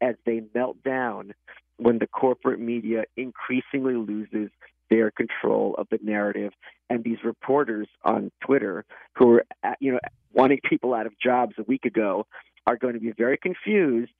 as 0.00 0.14
they 0.24 0.42
melt 0.54 0.82
down 0.82 1.34
when 1.76 1.98
the 1.98 2.06
corporate 2.06 2.60
media 2.60 3.04
increasingly 3.16 3.94
loses 3.94 4.50
their 4.92 5.10
control 5.10 5.74
of 5.78 5.86
the 5.90 5.98
narrative. 6.02 6.52
And 6.90 7.02
these 7.02 7.18
reporters 7.24 7.88
on 8.04 8.30
Twitter 8.44 8.84
who 9.16 9.26
were, 9.28 9.44
uh, 9.64 9.72
you 9.80 9.92
know, 9.92 9.98
wanting 10.32 10.60
people 10.68 10.92
out 10.92 11.06
of 11.06 11.12
jobs 11.18 11.54
a 11.58 11.62
week 11.62 11.86
ago 11.86 12.26
are 12.66 12.76
going 12.76 12.94
to 12.94 13.00
be 13.00 13.12
very 13.16 13.38
confused 13.38 14.12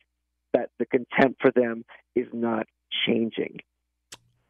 that 0.55 0.71
the 0.79 0.87
contempt 0.87 1.41
for 1.41 1.51
them 1.51 1.85
is 2.17 2.27
not 2.33 2.67
changing. 3.07 3.59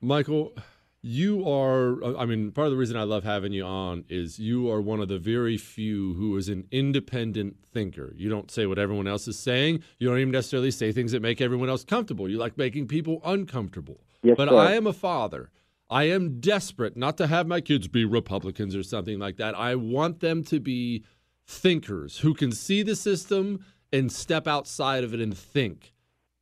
Michael, 0.00 0.52
you 1.00 1.48
are, 1.48 2.02
uh, 2.02 2.16
I 2.16 2.26
mean, 2.26 2.52
part 2.52 2.66
of 2.66 2.72
the 2.72 2.76
reason 2.76 2.96
I 2.96 3.02
love 3.02 3.24
having 3.24 3.52
you 3.52 3.64
on 3.64 4.04
is 4.08 4.38
you 4.38 4.70
are 4.70 4.80
one 4.80 5.00
of 5.00 5.08
the 5.08 5.18
very 5.18 5.56
few 5.56 6.14
who 6.14 6.36
is 6.36 6.48
an 6.48 6.66
independent 6.70 7.56
thinker. 7.72 8.12
You 8.16 8.30
don't 8.30 8.50
say 8.50 8.66
what 8.66 8.78
everyone 8.78 9.08
else 9.08 9.26
is 9.26 9.38
saying. 9.38 9.82
You 9.98 10.08
don't 10.08 10.18
even 10.18 10.30
necessarily 10.30 10.70
say 10.70 10.92
things 10.92 11.10
that 11.12 11.22
make 11.22 11.40
everyone 11.40 11.68
else 11.68 11.84
comfortable. 11.84 12.28
You 12.28 12.38
like 12.38 12.56
making 12.56 12.86
people 12.86 13.20
uncomfortable. 13.24 14.00
Yes, 14.22 14.36
but 14.36 14.48
sir. 14.48 14.56
I 14.56 14.72
am 14.74 14.86
a 14.86 14.92
father 14.92 15.50
I 15.92 16.04
am 16.04 16.40
desperate 16.40 16.96
not 16.96 17.18
to 17.18 17.26
have 17.26 17.46
my 17.46 17.60
kids 17.60 17.86
be 17.86 18.06
Republicans 18.06 18.74
or 18.74 18.82
something 18.82 19.18
like 19.18 19.36
that. 19.36 19.54
I 19.54 19.74
want 19.74 20.20
them 20.20 20.42
to 20.44 20.58
be 20.58 21.04
thinkers 21.46 22.20
who 22.20 22.32
can 22.32 22.50
see 22.50 22.82
the 22.82 22.96
system 22.96 23.62
and 23.92 24.10
step 24.10 24.48
outside 24.48 25.04
of 25.04 25.12
it 25.12 25.20
and 25.20 25.36
think. 25.36 25.92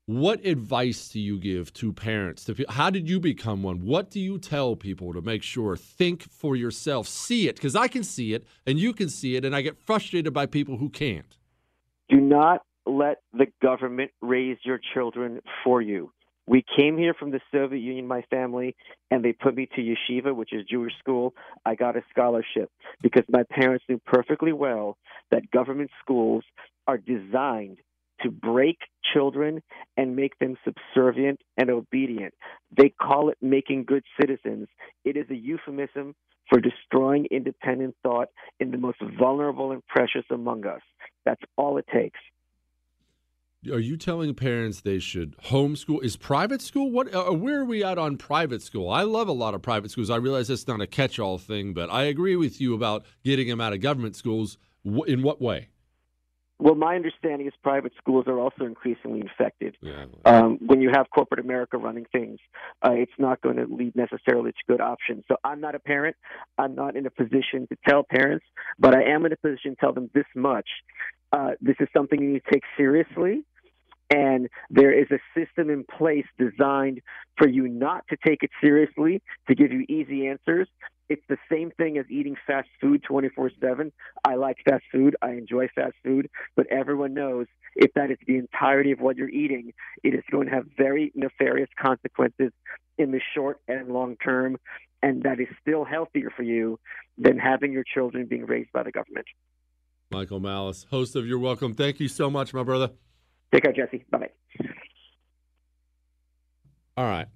What 0.07 0.47
advice 0.47 1.09
do 1.09 1.19
you 1.19 1.37
give 1.37 1.73
to 1.75 1.93
parents? 1.93 2.45
To 2.45 2.65
how 2.69 2.91
did 2.91 3.09
you 3.09 3.19
become 3.19 3.65
one? 3.65 3.85
What 3.85 4.09
do 4.09 4.21
you 4.21 4.39
tell 4.39 4.77
people 4.77 5.13
to 5.15 5.21
make 5.21 5.43
sure 5.43 5.77
think 5.77 6.23
for 6.31 6.55
yourself, 6.55 7.09
see 7.09 7.49
it 7.49 7.57
because 7.57 7.75
I 7.75 7.89
can 7.89 8.05
see 8.05 8.35
it 8.35 8.45
and 8.69 8.79
you 8.79 8.93
can 8.93 9.09
see 9.09 9.35
it, 9.35 9.45
and 9.45 9.57
I 9.57 9.63
get 9.63 9.77
frustrated 9.77 10.33
by 10.33 10.47
people 10.47 10.77
who 10.77 10.91
can't. 10.91 11.37
Do 12.09 12.21
not 12.21 12.63
let 12.87 13.23
the 13.33 13.47
government 13.61 14.13
raise 14.21 14.59
your 14.63 14.79
children 14.95 15.41
for 15.65 15.83
you 15.83 16.13
We 16.51 16.65
came 16.77 16.99
here 16.99 17.15
from 17.15 17.31
the 17.31 17.39
Soviet 17.53 17.79
Union, 17.79 18.09
my 18.09 18.23
family, 18.23 18.75
and 19.13 19.25
they 19.25 19.33
put 19.33 19.55
me 19.55 19.69
to 19.77 19.81
yeshiva, 19.81 20.35
which 20.35 20.53
is 20.53 20.67
Jewish 20.69 20.95
school. 20.99 21.33
I 21.65 21.77
got 21.77 21.97
a 21.97 22.03
scholarship 22.11 22.73
because 23.01 23.23
my 23.29 23.45
parents 23.49 23.85
knew 23.89 24.01
perfectly 24.05 24.53
well 24.53 24.99
that 25.31 25.49
government 25.53 25.93
schools 26.03 26.43
are 26.89 26.99
designed 26.99 27.79
to 28.23 28.33
break 28.33 28.79
children 29.15 29.63
and 29.97 30.17
make 30.17 30.37
them 30.41 30.57
subservient 30.65 31.39
and 31.57 31.71
obedient. 31.71 32.35
They 32.77 32.89
call 33.01 33.29
it 33.29 33.39
making 33.41 33.85
good 33.85 34.03
citizens. 34.21 34.67
It 35.05 35.17
is 35.17 35.31
a 35.31 35.37
euphemism 35.37 36.17
for 36.49 36.59
destroying 36.59 37.29
independent 37.31 37.95
thought 38.03 38.27
in 38.59 38.73
the 38.73 38.77
most 38.77 38.99
vulnerable 39.21 39.71
and 39.71 39.87
precious 39.87 40.25
among 40.33 40.67
us. 40.67 40.83
That's 41.25 41.43
all 41.57 41.79
it 41.79 41.87
takes. 41.95 42.19
Are 43.71 43.79
you 43.79 43.99
telling 43.99 44.35
parents 44.35 44.81
they 44.81 44.99
should 44.99 45.37
homeschool? 45.37 46.03
Is 46.03 46.17
private 46.17 46.63
school 46.63 46.91
what? 46.91 47.15
Uh, 47.15 47.25
where 47.33 47.61
are 47.61 47.65
we 47.65 47.85
at 47.85 47.99
on 47.99 48.17
private 48.17 48.63
school? 48.63 48.89
I 48.89 49.03
love 49.03 49.29
a 49.29 49.33
lot 49.33 49.53
of 49.53 49.61
private 49.61 49.91
schools. 49.91 50.09
I 50.09 50.17
realize 50.17 50.49
it's 50.49 50.67
not 50.67 50.81
a 50.81 50.87
catch-all 50.87 51.37
thing, 51.37 51.75
but 51.75 51.91
I 51.91 52.05
agree 52.05 52.37
with 52.37 52.59
you 52.59 52.73
about 52.75 53.05
getting 53.23 53.49
them 53.49 53.61
out 53.61 53.75
of 53.75 53.83
government 53.83 54.17
schools. 54.17 54.57
In 55.07 55.23
what 55.23 55.43
way? 55.43 55.69
Well, 56.59 56.75
my 56.75 56.95
understanding 56.95 57.47
is 57.47 57.53
private 57.63 57.93
schools 57.99 58.25
are 58.29 58.39
also 58.39 58.65
increasingly 58.65 59.21
infected. 59.21 59.77
Yeah. 59.83 60.07
Um, 60.25 60.59
when 60.65 60.81
you 60.81 60.89
have 60.91 61.11
corporate 61.11 61.41
America 61.41 61.77
running 61.77 62.07
things, 62.13 62.39
uh, 62.83 62.93
it's 62.93 63.13
not 63.19 63.43
going 63.43 63.57
to 63.57 63.67
lead 63.67 63.95
necessarily 63.95 64.53
to 64.53 64.59
good 64.67 64.81
options. 64.81 65.25
So 65.29 65.37
I'm 65.45 65.61
not 65.61 65.75
a 65.75 65.79
parent. 65.79 66.17
I'm 66.57 66.75
not 66.75 66.97
in 66.97 67.05
a 67.05 67.11
position 67.11 67.67
to 67.69 67.77
tell 67.87 68.05
parents, 68.05 68.47
but 68.79 68.95
I 68.95 69.03
am 69.03 69.27
in 69.27 69.33
a 69.33 69.37
position 69.37 69.73
to 69.73 69.77
tell 69.81 69.93
them 69.93 70.09
this 70.15 70.25
much. 70.35 70.69
Uh, 71.33 71.51
this 71.61 71.77
is 71.79 71.89
something 71.95 72.21
you 72.21 72.33
need 72.33 72.43
to 72.45 72.53
take 72.53 72.65
seriously. 72.77 73.45
And 74.11 74.49
there 74.71 74.93
is 74.93 75.07
a 75.13 75.21
system 75.39 75.71
in 75.71 75.85
place 75.85 76.27
designed 76.37 77.01
for 77.39 77.49
you 77.49 77.69
not 77.69 78.05
to 78.09 78.17
take 78.27 78.43
it 78.43 78.51
seriously, 78.61 79.23
to 79.49 79.55
give 79.55 79.73
you 79.73 79.87
easy 79.89 80.27
answers. 80.27 80.69
It's 81.09 81.23
the 81.29 81.39
same 81.51 81.71
thing 81.73 81.97
as 81.97 82.07
eating 82.11 82.37
fast 82.47 82.69
food 82.81 83.03
24 83.05 83.53
7. 83.61 83.93
I 84.25 84.35
like 84.35 84.59
fast 84.69 84.85
food. 84.93 85.17
I 85.23 85.31
enjoy 85.31 85.69
fast 85.75 85.95
food. 86.05 86.29
But 86.57 86.67
everyone 86.69 87.15
knows 87.15 87.47
if 87.77 87.93
that 87.95 88.11
is 88.11 88.19
the 88.27 88.37
entirety 88.37 88.93
of 88.93 89.01
what 89.01 89.17
you're 89.17 89.29
eating, 89.29 89.73
it 90.03 90.15
is 90.15 90.23
going 90.31 90.49
to 90.49 90.55
have 90.55 90.67
very 90.77 91.13
nefarious 91.15 91.71
consequences 91.81 92.53
in 92.99 93.13
the 93.13 93.21
short 93.35 93.61
and 93.69 93.89
long 93.89 94.17
term. 94.17 94.57
And 95.03 95.23
that 95.23 95.41
is 95.41 95.49
still 95.61 95.85
healthier 95.85 96.31
for 96.37 96.43
you 96.43 96.79
than 97.17 97.39
having 97.39 97.73
your 97.73 97.85
children 97.85 98.27
being 98.27 98.47
raised 98.47 98.73
by 98.73 98.83
the 98.83 98.93
government. 98.93 99.27
Michael 100.11 100.41
Malice, 100.41 100.87
host 100.91 101.15
of 101.17 101.27
You're 101.27 101.39
Welcome. 101.39 101.75
Thank 101.75 102.01
you 102.01 102.09
so 102.09 102.29
much, 102.29 102.53
my 102.53 102.65
brother. 102.65 102.91
Take 103.53 103.65
care, 103.65 103.73
Jesse. 103.73 104.05
Bye 104.11 104.19
bye. 104.19 104.31
All 106.97 107.07
right. 107.07 107.29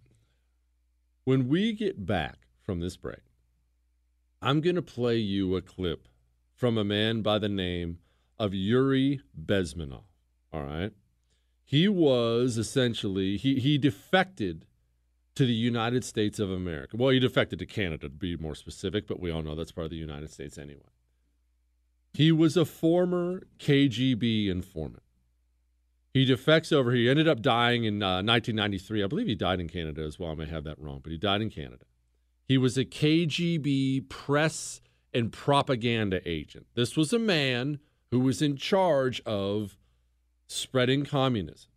When 1.25 1.49
we 1.49 1.73
get 1.73 2.05
back 2.05 2.37
from 2.63 2.81
this 2.81 2.97
break, 2.97 3.21
I'm 4.43 4.61
going 4.61 4.77
to 4.77 4.83
play 4.83 5.17
you 5.17 5.57
a 5.57 5.63
clip 5.63 6.07
from 6.55 6.77
a 6.77 6.85
man 6.85 7.23
by 7.23 7.39
the 7.39 7.49
name 7.49 7.99
of 8.39 8.53
Yuri 8.53 9.21
Bezmenov. 9.41 10.05
All 10.53 10.65
right. 10.65 10.93
He 11.65 11.89
was 11.89 12.59
essentially, 12.59 13.39
he, 13.39 13.59
he 13.59 13.79
defected 13.79 14.67
to 15.35 15.47
the 15.47 15.55
United 15.55 16.05
States 16.05 16.39
of 16.39 16.51
America. 16.51 16.97
Well, 16.99 17.09
he 17.11 17.19
defected 17.19 17.59
to 17.61 17.67
Canada, 17.67 18.09
to 18.09 18.11
be 18.11 18.37
more 18.37 18.55
specific, 18.55 19.07
but 19.07 19.19
we 19.19 19.31
all 19.31 19.43
know 19.43 19.55
that's 19.55 19.73
part 19.73 19.87
of 19.87 19.91
the 19.91 19.97
United 19.97 20.31
States 20.31 20.59
anyway. 20.59 20.83
He 22.13 22.31
was 22.31 22.57
a 22.57 22.65
former 22.67 23.45
KGB 23.59 24.49
informant. 24.49 25.04
He 26.15 26.25
defects 26.25 26.71
over 26.71 26.93
here. 26.93 27.03
He 27.03 27.11
ended 27.11 27.27
up 27.27 27.43
dying 27.43 27.83
in 27.83 28.01
uh, 28.01 28.23
1993. 28.23 29.03
I 29.03 29.07
believe 29.09 29.27
he 29.27 29.35
died 29.35 29.59
in 29.59 29.69
Canada 29.69 30.03
as 30.03 30.17
well. 30.17 30.31
I 30.31 30.35
may 30.37 30.47
have 30.47 30.63
that 30.63 30.79
wrong, 30.79 31.01
but 31.03 31.11
he 31.11 31.19
died 31.19 31.43
in 31.43 31.51
Canada. 31.51 31.85
He 32.47 32.57
was 32.57 32.79
a 32.79 32.85
KGB 32.85 34.09
press 34.09 34.81
and 35.13 35.33
propaganda 35.33 36.21
agent. 36.25 36.67
This 36.77 36.97
was 36.97 37.13
a 37.13 37.19
man 37.19 37.81
who 38.13 38.21
was 38.21 38.41
in 38.41 38.57
charge 38.57 39.21
of 39.27 39.77
spreading 40.47 41.05
communism. 41.05 41.71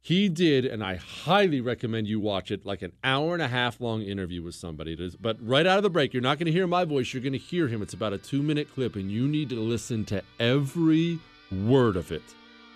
He 0.00 0.28
did, 0.28 0.64
and 0.64 0.84
I 0.84 0.96
highly 0.96 1.60
recommend 1.60 2.06
you 2.06 2.20
watch 2.20 2.52
it, 2.52 2.64
like 2.64 2.82
an 2.82 2.92
hour 3.02 3.32
and 3.32 3.42
a 3.42 3.48
half 3.48 3.80
long 3.80 4.02
interview 4.02 4.42
with 4.42 4.54
somebody. 4.54 4.96
But 5.18 5.38
right 5.44 5.66
out 5.66 5.78
of 5.78 5.82
the 5.82 5.90
break, 5.90 6.12
you're 6.12 6.22
not 6.22 6.38
going 6.38 6.46
to 6.46 6.52
hear 6.52 6.68
my 6.68 6.84
voice. 6.84 7.12
You're 7.12 7.22
going 7.22 7.32
to 7.32 7.38
hear 7.38 7.66
him. 7.66 7.82
It's 7.82 7.94
about 7.94 8.12
a 8.12 8.18
two 8.18 8.44
minute 8.44 8.72
clip, 8.72 8.94
and 8.94 9.10
you 9.10 9.26
need 9.26 9.48
to 9.48 9.56
listen 9.56 10.04
to 10.04 10.22
every 10.38 11.18
word 11.50 11.96
of 11.96 12.12
it 12.12 12.22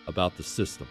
about 0.09 0.37
the 0.37 0.43
system. 0.43 0.89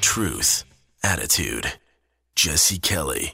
Truth, 0.00 0.64
attitude. 1.02 1.72
Jesse 2.36 2.78
Kelly. 2.78 3.32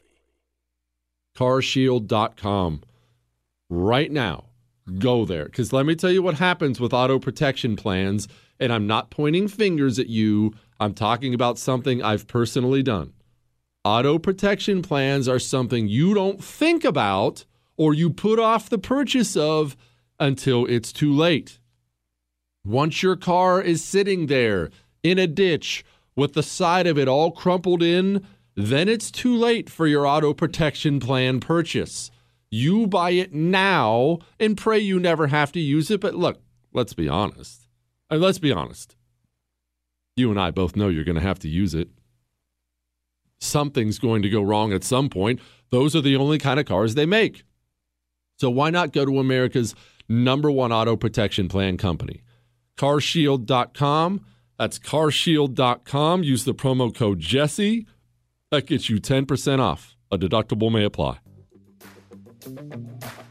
Carshield.com 1.37 2.83
right 3.69 4.11
now. 4.11 4.47
Go 4.99 5.25
there. 5.25 5.45
Because 5.45 5.73
let 5.73 5.87
me 5.87 5.95
tell 5.95 6.11
you 6.11 6.23
what 6.23 6.37
happens 6.37 6.81
with 6.81 6.93
auto 6.93 7.19
protection 7.19 7.77
plans. 7.77 8.29
And 8.59 8.73
I'm 8.73 8.87
not 8.87 9.11
pointing 9.11 9.49
fingers 9.49 9.99
at 9.99 10.09
you, 10.09 10.55
I'm 10.81 10.95
talking 10.95 11.35
about 11.35 11.59
something 11.59 12.03
I've 12.03 12.27
personally 12.27 12.83
done. 12.83 13.13
Auto 13.85 14.19
protection 14.19 14.83
plans 14.83 15.29
are 15.29 15.39
something 15.39 15.89
you 15.89 16.15
don't 16.15 16.43
think 16.43 16.85
about 16.85 17.45
or 17.77 17.95
you 17.95 18.11
put 18.11 18.39
off 18.39 18.69
the 18.69 18.79
purchase 18.79 19.37
of 19.37 19.77
until 20.19 20.67
it's 20.67 20.93
too 20.93 21.13
late. 21.13 21.59
Once 22.65 23.03
your 23.03 23.17
car 23.17 23.63
is 23.63 23.83
sitting 23.85 24.27
there 24.27 24.71
in 25.03 25.19
a 25.19 25.27
ditch 25.27 25.85
with 26.17 26.35
the 26.35 26.43
side 26.43 26.87
of 26.87 26.99
it 26.99 27.09
all 27.09 27.31
crumpled 27.31 27.83
in, 27.83 28.27
then 28.57 28.89
it's 28.89 29.11
too 29.11 29.35
late 29.37 29.71
for 29.71 29.87
your 29.87 30.07
auto 30.07 30.35
protection 30.35 30.99
plan 30.99 31.39
purchase. 31.39 32.11
You 32.51 32.87
buy 32.87 33.11
it 33.11 33.33
now 33.33 34.19
and 34.41 34.57
pray 34.57 34.79
you 34.79 34.99
never 34.99 35.27
have 35.27 35.53
to 35.53 35.61
use 35.61 35.91
it. 35.91 36.01
But 36.01 36.15
look, 36.15 36.41
let's 36.73 36.95
be 36.95 37.09
honest. 37.09 37.69
Uh, 38.11 38.17
let's 38.17 38.39
be 38.39 38.53
honest. 38.53 38.97
You 40.17 40.31
and 40.31 40.41
I 40.41 40.51
both 40.51 40.75
know 40.75 40.89
you're 40.89 41.05
going 41.05 41.15
to 41.15 41.21
have 41.21 41.39
to 41.41 41.49
use 41.49 41.75
it. 41.75 41.89
Something's 43.41 43.99
going 43.99 44.23
to 44.23 44.31
go 44.31 44.43
wrong 44.43 44.73
at 44.73 44.83
some 44.83 45.09
point. 45.09 45.41
Those 45.71 45.95
are 45.95 46.01
the 46.01 46.17
only 46.17 46.39
kind 46.39 46.59
of 46.59 46.67
cars 46.67 46.95
they 46.95 47.07
make. 47.07 47.45
So 48.39 48.51
why 48.51 48.71
not 48.71 48.93
go 48.93 49.05
to 49.05 49.19
America's 49.19 49.75
number 50.09 50.51
one 50.51 50.73
auto 50.73 50.97
protection 50.97 51.49
plan 51.49 51.77
company? 51.77 52.23
Carshield.com. 52.77 54.25
That's 54.59 54.79
carshield.com. 54.79 56.25
Use 56.25 56.45
the 56.45 56.55
promo 56.55 56.95
code 56.95 57.21
Jesse. 57.21 57.87
That 58.51 58.67
gets 58.67 58.89
you 58.89 59.01
10% 59.01 59.61
off. 59.61 59.97
A 60.11 60.19
deductible 60.19 60.73
may 60.73 60.85
apply. 60.85 61.19
Thank 62.41 62.75
you. 62.75 63.28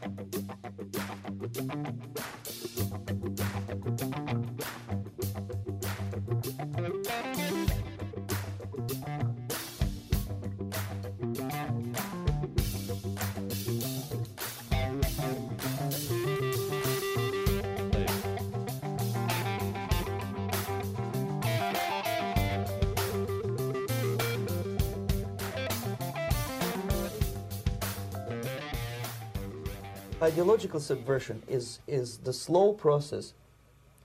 ideological 30.21 30.79
subversion 30.79 31.43
is, 31.47 31.79
is 31.87 32.17
the 32.17 32.33
slow 32.33 32.73
process 32.73 33.33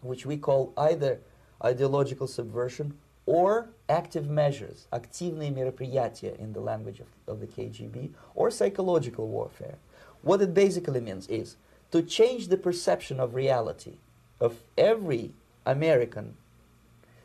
which 0.00 0.26
we 0.26 0.36
call 0.36 0.72
either 0.76 1.20
ideological 1.64 2.26
subversion 2.26 2.96
or 3.26 3.68
active 3.88 4.28
measures, 4.28 4.86
активные 4.92 5.54
мероприятия 5.54 6.34
in 6.38 6.52
the 6.52 6.60
language 6.60 7.00
of, 7.00 7.06
of 7.26 7.40
the 7.40 7.46
KGB, 7.46 8.10
or 8.34 8.50
psychological 8.50 9.28
warfare. 9.28 9.76
What 10.22 10.40
it 10.40 10.54
basically 10.54 11.00
means 11.00 11.26
is 11.28 11.56
to 11.90 12.02
change 12.02 12.48
the 12.48 12.56
perception 12.56 13.20
of 13.20 13.34
reality 13.34 13.98
of 14.40 14.62
every 14.76 15.32
American 15.66 16.36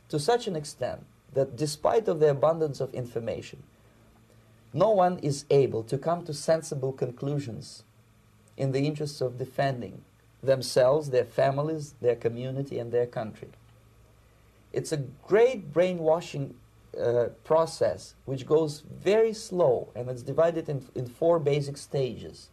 to 0.09 0.19
such 0.19 0.47
an 0.47 0.55
extent 0.55 1.05
that 1.33 1.55
despite 1.55 2.07
of 2.07 2.19
the 2.19 2.29
abundance 2.29 2.79
of 2.79 2.93
information, 2.93 3.63
no 4.73 4.89
one 4.89 5.19
is 5.19 5.45
able 5.49 5.83
to 5.83 5.97
come 5.97 6.23
to 6.25 6.33
sensible 6.33 6.91
conclusions 6.91 7.83
in 8.58 8.72
the 8.72 8.86
interests 8.86 9.20
of 9.20 9.38
defending 9.38 10.02
themselves, 10.42 11.10
their 11.10 11.24
families, 11.24 11.94
their 12.00 12.16
community, 12.16 12.78
and 12.78 12.92
their 12.92 13.06
country. 13.06 13.48
It's 14.72 14.92
a 14.92 14.98
great 14.98 15.72
brainwashing 15.72 16.54
uh, 17.00 17.28
process 17.44 18.14
which 18.24 18.46
goes 18.46 18.80
very 18.80 19.32
slow 19.32 19.88
and 19.94 20.10
it's 20.10 20.22
divided 20.22 20.68
in, 20.68 20.84
in 20.94 21.06
four 21.06 21.38
basic 21.38 21.76
stages. 21.76 22.50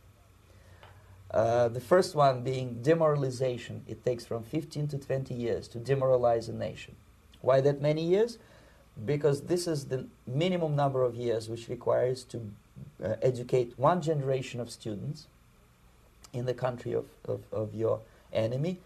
Uh, 1.31 1.67
the 1.67 1.81
first 1.81 2.15
one 2.15 2.43
being 2.43 2.81
demoralization. 2.81 3.83
It 3.87 4.05
takes 4.05 4.25
from 4.25 4.43
15 4.43 4.87
to 4.89 4.97
20 4.97 5.33
years 5.33 5.67
to 5.69 5.79
demoralize 5.79 6.47
a 6.47 6.53
nation. 6.53 6.95
Why 7.41 7.61
that 7.61 7.81
many 7.81 8.03
years? 8.03 8.37
Because 9.03 9.41
this 9.41 9.67
is 9.67 9.85
the 9.85 10.05
minimum 10.25 10.75
number 10.75 11.03
of 11.03 11.15
years 11.15 11.49
which 11.49 11.67
requires 11.67 12.23
to 12.25 12.51
uh, 13.03 13.15
educate 13.21 13.73
one 13.77 14.01
generation 14.01 14.61
of 14.61 14.69
students 14.69 15.27
in 16.35 16.45
the 16.45 16.53
country 16.53 16.93
of, 16.93 17.05
of, 17.25 17.41
of 17.51 17.73
your 17.73 17.99
enemy, 18.33 18.79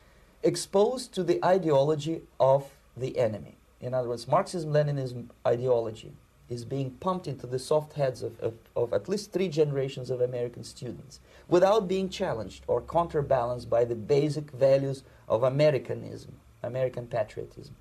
exposed 0.44 1.14
to 1.14 1.24
the 1.24 1.44
ideology 1.44 2.22
of 2.40 2.70
the 2.96 3.18
enemy. 3.18 3.58
In 3.82 3.94
other 3.94 4.10
words, 4.10 4.28
Marxism 4.28 4.72
Leninism 4.72 5.30
ideology 5.46 6.14
is 6.50 6.66
being 6.66 6.92
pumped 6.92 7.28
into 7.28 7.46
the 7.46 7.60
soft 7.60 7.94
heads 7.94 8.24
of, 8.24 8.40
of, 8.40 8.54
of, 8.76 8.92
at 8.92 9.08
least 9.08 9.32
three 9.32 9.48
generations 9.48 10.10
of 10.10 10.20
American 10.20 10.64
students 10.64 11.20
without 11.48 11.88
being 11.88 12.10
challenged 12.10 12.64
or 12.68 12.82
counterbalanced 12.82 13.70
by 13.70 13.86
the 13.86 13.96
basic 13.96 14.52
values 14.52 15.04
of 15.28 15.44
Americanism, 15.44 16.34
American 16.64 17.06
patriotism. 17.06 17.76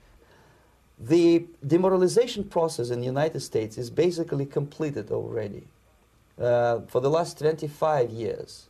The 1.01 1.47
demoralization 1.67 2.45
process 2.45 2.91
in 2.91 3.01
the 3.01 3.07
United 3.07 3.41
States 3.41 3.79
is 3.79 3.89
basically 3.89 4.47
completed 4.47 5.11
already. 5.11 5.69
Uh, 6.39 6.81
for 6.87 7.01
the 7.01 7.11
last 7.11 7.39
25 7.39 8.11
years, 8.11 8.68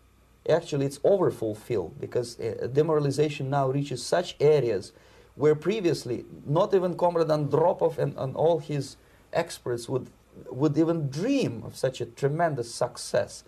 actually 0.49 0.87
it's 0.87 1.01
overfulfilled 1.05 2.01
because 2.01 2.39
uh, 2.41 2.69
demoralization 2.73 3.51
now 3.51 3.69
reaches 3.69 4.05
such 4.05 4.37
areas 4.41 4.93
where 5.35 5.55
previously 5.55 6.25
not 6.47 6.75
even 6.75 6.97
Comrade 6.97 7.29
Andropov 7.29 7.99
and, 7.99 8.15
and 8.17 8.35
all 8.35 8.59
his 8.59 8.97
experts 9.33 9.89
would, 9.89 10.09
would 10.51 10.77
even 10.77 11.09
dream 11.09 11.63
of 11.65 11.77
such 11.77 12.01
a 12.01 12.07
tremendous 12.07 12.75
success. 12.75 13.45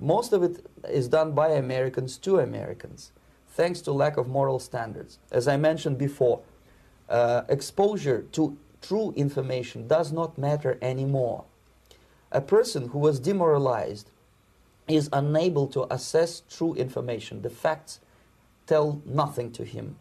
Most 0.00 0.32
of 0.32 0.42
it 0.42 0.64
is 0.88 1.08
done 1.08 1.32
by 1.32 1.50
Americans 1.50 2.16
to 2.18 2.38
Americans, 2.38 3.12
thanks 3.48 3.80
to 3.82 3.92
lack 3.92 4.16
of 4.16 4.26
moral 4.26 4.58
standards. 4.58 5.18
As 5.30 5.46
I 5.46 5.56
mentioned 5.56 5.98
before, 5.98 6.40
uh, 7.08 7.42
exposure 7.48 8.22
to 8.32 8.56
true 8.80 9.12
information 9.16 9.86
does 9.86 10.12
not 10.12 10.38
matter 10.38 10.78
anymore. 10.82 11.44
A 12.32 12.40
person 12.40 12.88
who 12.88 12.98
was 12.98 13.20
demoralized 13.20 14.10
is 14.88 15.08
unable 15.12 15.66
to 15.68 15.92
assess 15.92 16.42
true 16.50 16.74
information. 16.74 17.42
The 17.42 17.50
facts 17.50 18.00
tell 18.66 19.00
nothing 19.04 19.50
to 19.52 19.64
him. 19.64 19.96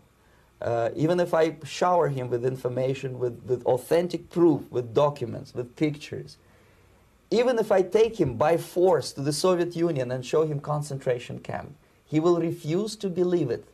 Uh, 0.62 0.90
even 0.96 1.20
if 1.20 1.34
I 1.34 1.58
shower 1.66 2.08
him 2.08 2.30
with 2.30 2.46
information, 2.46 3.20
with, 3.20 3.44
with 3.46 3.66
authentic 3.66 4.30
proof, 4.30 4.62
with 4.72 4.94
documents, 4.94 5.54
with 5.54 5.76
pictures, 5.76 6.38
even 7.32 7.58
if 7.60 7.72
I 7.72 7.82
take 7.82 8.20
him 8.20 8.36
by 8.36 8.58
force 8.58 9.12
to 9.14 9.22
the 9.22 9.34
Soviet 9.34 9.76
Union 9.76 10.12
and 10.12 10.26
show 10.26 10.46
him 10.46 10.60
concentration 10.60 11.40
camp, 11.40 11.76
he 12.06 12.20
will 12.20 12.40
refuse 12.40 12.96
to 12.98 13.10
believe 13.10 13.50
it 13.50 13.68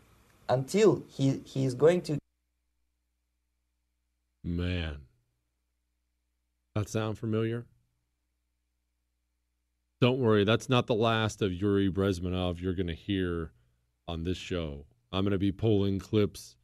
until 0.47 1.03
he, 1.09 1.41
he 1.45 1.65
is 1.65 1.75
going 1.75 2.01
to. 2.03 2.17
Man. 4.43 4.97
That 6.75 6.89
sound 6.89 7.17
familiar? 7.17 7.65
Don't 10.01 10.19
worry, 10.19 10.45
that's 10.45 10.69
not 10.69 10.87
the 10.87 10.95
last 10.95 11.41
of 11.41 11.53
Yuri 11.53 11.91
Bezmenov 11.91 12.61
you're 12.61 12.73
going 12.73 12.87
to 12.87 12.93
hear 12.93 13.51
on 14.07 14.23
this 14.23 14.37
show. 14.37 14.85
I'm 15.11 15.23
going 15.23 15.31
to 15.31 15.37
be 15.37 15.51
pulling 15.51 15.99
clips 15.99 16.55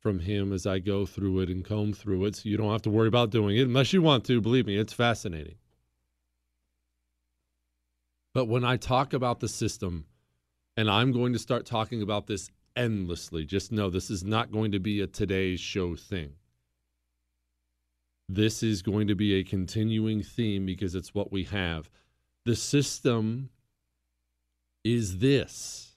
from 0.00 0.18
him 0.18 0.52
as 0.52 0.66
I 0.66 0.78
go 0.78 1.04
through 1.04 1.40
it 1.40 1.48
and 1.48 1.64
comb 1.64 1.92
through 1.92 2.24
it, 2.24 2.36
so 2.36 2.48
you 2.48 2.56
don't 2.56 2.72
have 2.72 2.82
to 2.82 2.90
worry 2.90 3.08
about 3.08 3.30
doing 3.30 3.56
it 3.56 3.66
unless 3.66 3.92
you 3.92 4.00
want 4.00 4.24
to. 4.24 4.40
Believe 4.40 4.66
me, 4.66 4.78
it's 4.78 4.92
fascinating. 4.92 5.56
But 8.34 8.46
when 8.46 8.64
I 8.64 8.78
talk 8.78 9.12
about 9.12 9.40
the 9.40 9.48
system, 9.48 10.06
and 10.76 10.90
I'm 10.90 11.12
going 11.12 11.34
to 11.34 11.38
start 11.38 11.66
talking 11.66 12.00
about 12.00 12.26
this 12.26 12.50
endlessly, 12.74 13.44
just 13.44 13.70
know 13.70 13.90
this 13.90 14.10
is 14.10 14.24
not 14.24 14.50
going 14.50 14.72
to 14.72 14.80
be 14.80 15.02
a 15.02 15.06
today's 15.06 15.60
show 15.60 15.94
thing. 15.94 16.32
This 18.28 18.62
is 18.62 18.80
going 18.80 19.08
to 19.08 19.14
be 19.14 19.34
a 19.34 19.44
continuing 19.44 20.22
theme 20.22 20.64
because 20.64 20.94
it's 20.94 21.14
what 21.14 21.30
we 21.30 21.44
have. 21.44 21.90
The 22.44 22.56
system 22.56 23.50
is 24.84 25.18
this 25.18 25.96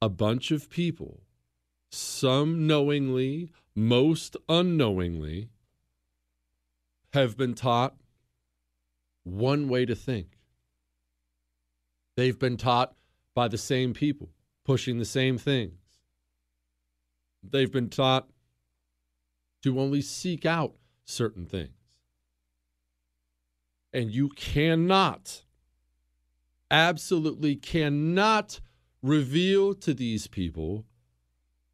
a 0.00 0.08
bunch 0.08 0.50
of 0.50 0.70
people 0.70 1.22
some 1.92 2.66
knowingly, 2.66 3.50
most 3.74 4.36
unknowingly, 4.48 5.48
have 7.12 7.36
been 7.36 7.54
taught 7.54 7.96
one 9.24 9.68
way 9.68 9.84
to 9.84 9.96
think. 9.96 10.38
They've 12.16 12.38
been 12.38 12.56
taught 12.56 12.94
by 13.34 13.48
the 13.48 13.58
same 13.58 13.92
people, 13.92 14.30
pushing 14.64 14.98
the 14.98 15.04
same 15.04 15.38
things. 15.38 15.80
They've 17.42 17.72
been 17.72 17.88
taught 17.88 18.28
to 19.62 19.80
only 19.80 20.02
seek 20.02 20.46
out 20.46 20.74
certain 21.04 21.46
things. 21.46 21.79
And 23.92 24.12
you 24.12 24.28
cannot, 24.30 25.44
absolutely 26.70 27.56
cannot 27.56 28.60
reveal 29.02 29.74
to 29.74 29.94
these 29.94 30.26
people 30.26 30.84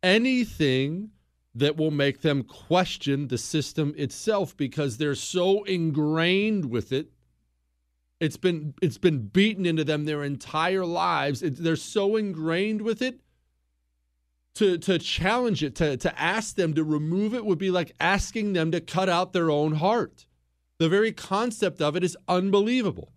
anything 0.02 1.10
that 1.54 1.76
will 1.76 1.90
make 1.90 2.20
them 2.20 2.42
question 2.42 3.28
the 3.28 3.38
system 3.38 3.94
itself 3.96 4.56
because 4.56 4.98
they're 4.98 5.14
so 5.14 5.64
ingrained 5.64 6.66
with 6.66 6.92
it. 6.92 7.10
It's 8.20 8.36
been 8.36 8.74
it's 8.80 8.98
been 8.98 9.28
beaten 9.28 9.66
into 9.66 9.84
them 9.84 10.04
their 10.04 10.22
entire 10.22 10.84
lives. 10.84 11.42
It, 11.42 11.56
they're 11.56 11.76
so 11.76 12.16
ingrained 12.16 12.82
with 12.82 13.02
it. 13.02 13.20
To 14.56 14.78
to 14.78 14.98
challenge 14.98 15.62
it, 15.62 15.74
to 15.76 15.96
to 15.98 16.20
ask 16.20 16.56
them 16.56 16.74
to 16.74 16.84
remove 16.84 17.34
it 17.34 17.44
would 17.44 17.58
be 17.58 17.70
like 17.70 17.92
asking 18.00 18.52
them 18.52 18.70
to 18.70 18.80
cut 18.80 19.08
out 19.08 19.32
their 19.32 19.50
own 19.50 19.74
heart. 19.74 20.26
The 20.78 20.88
very 20.88 21.12
concept 21.12 21.80
of 21.80 21.96
it 21.96 22.04
is 22.04 22.16
unbelievable. 22.28 23.12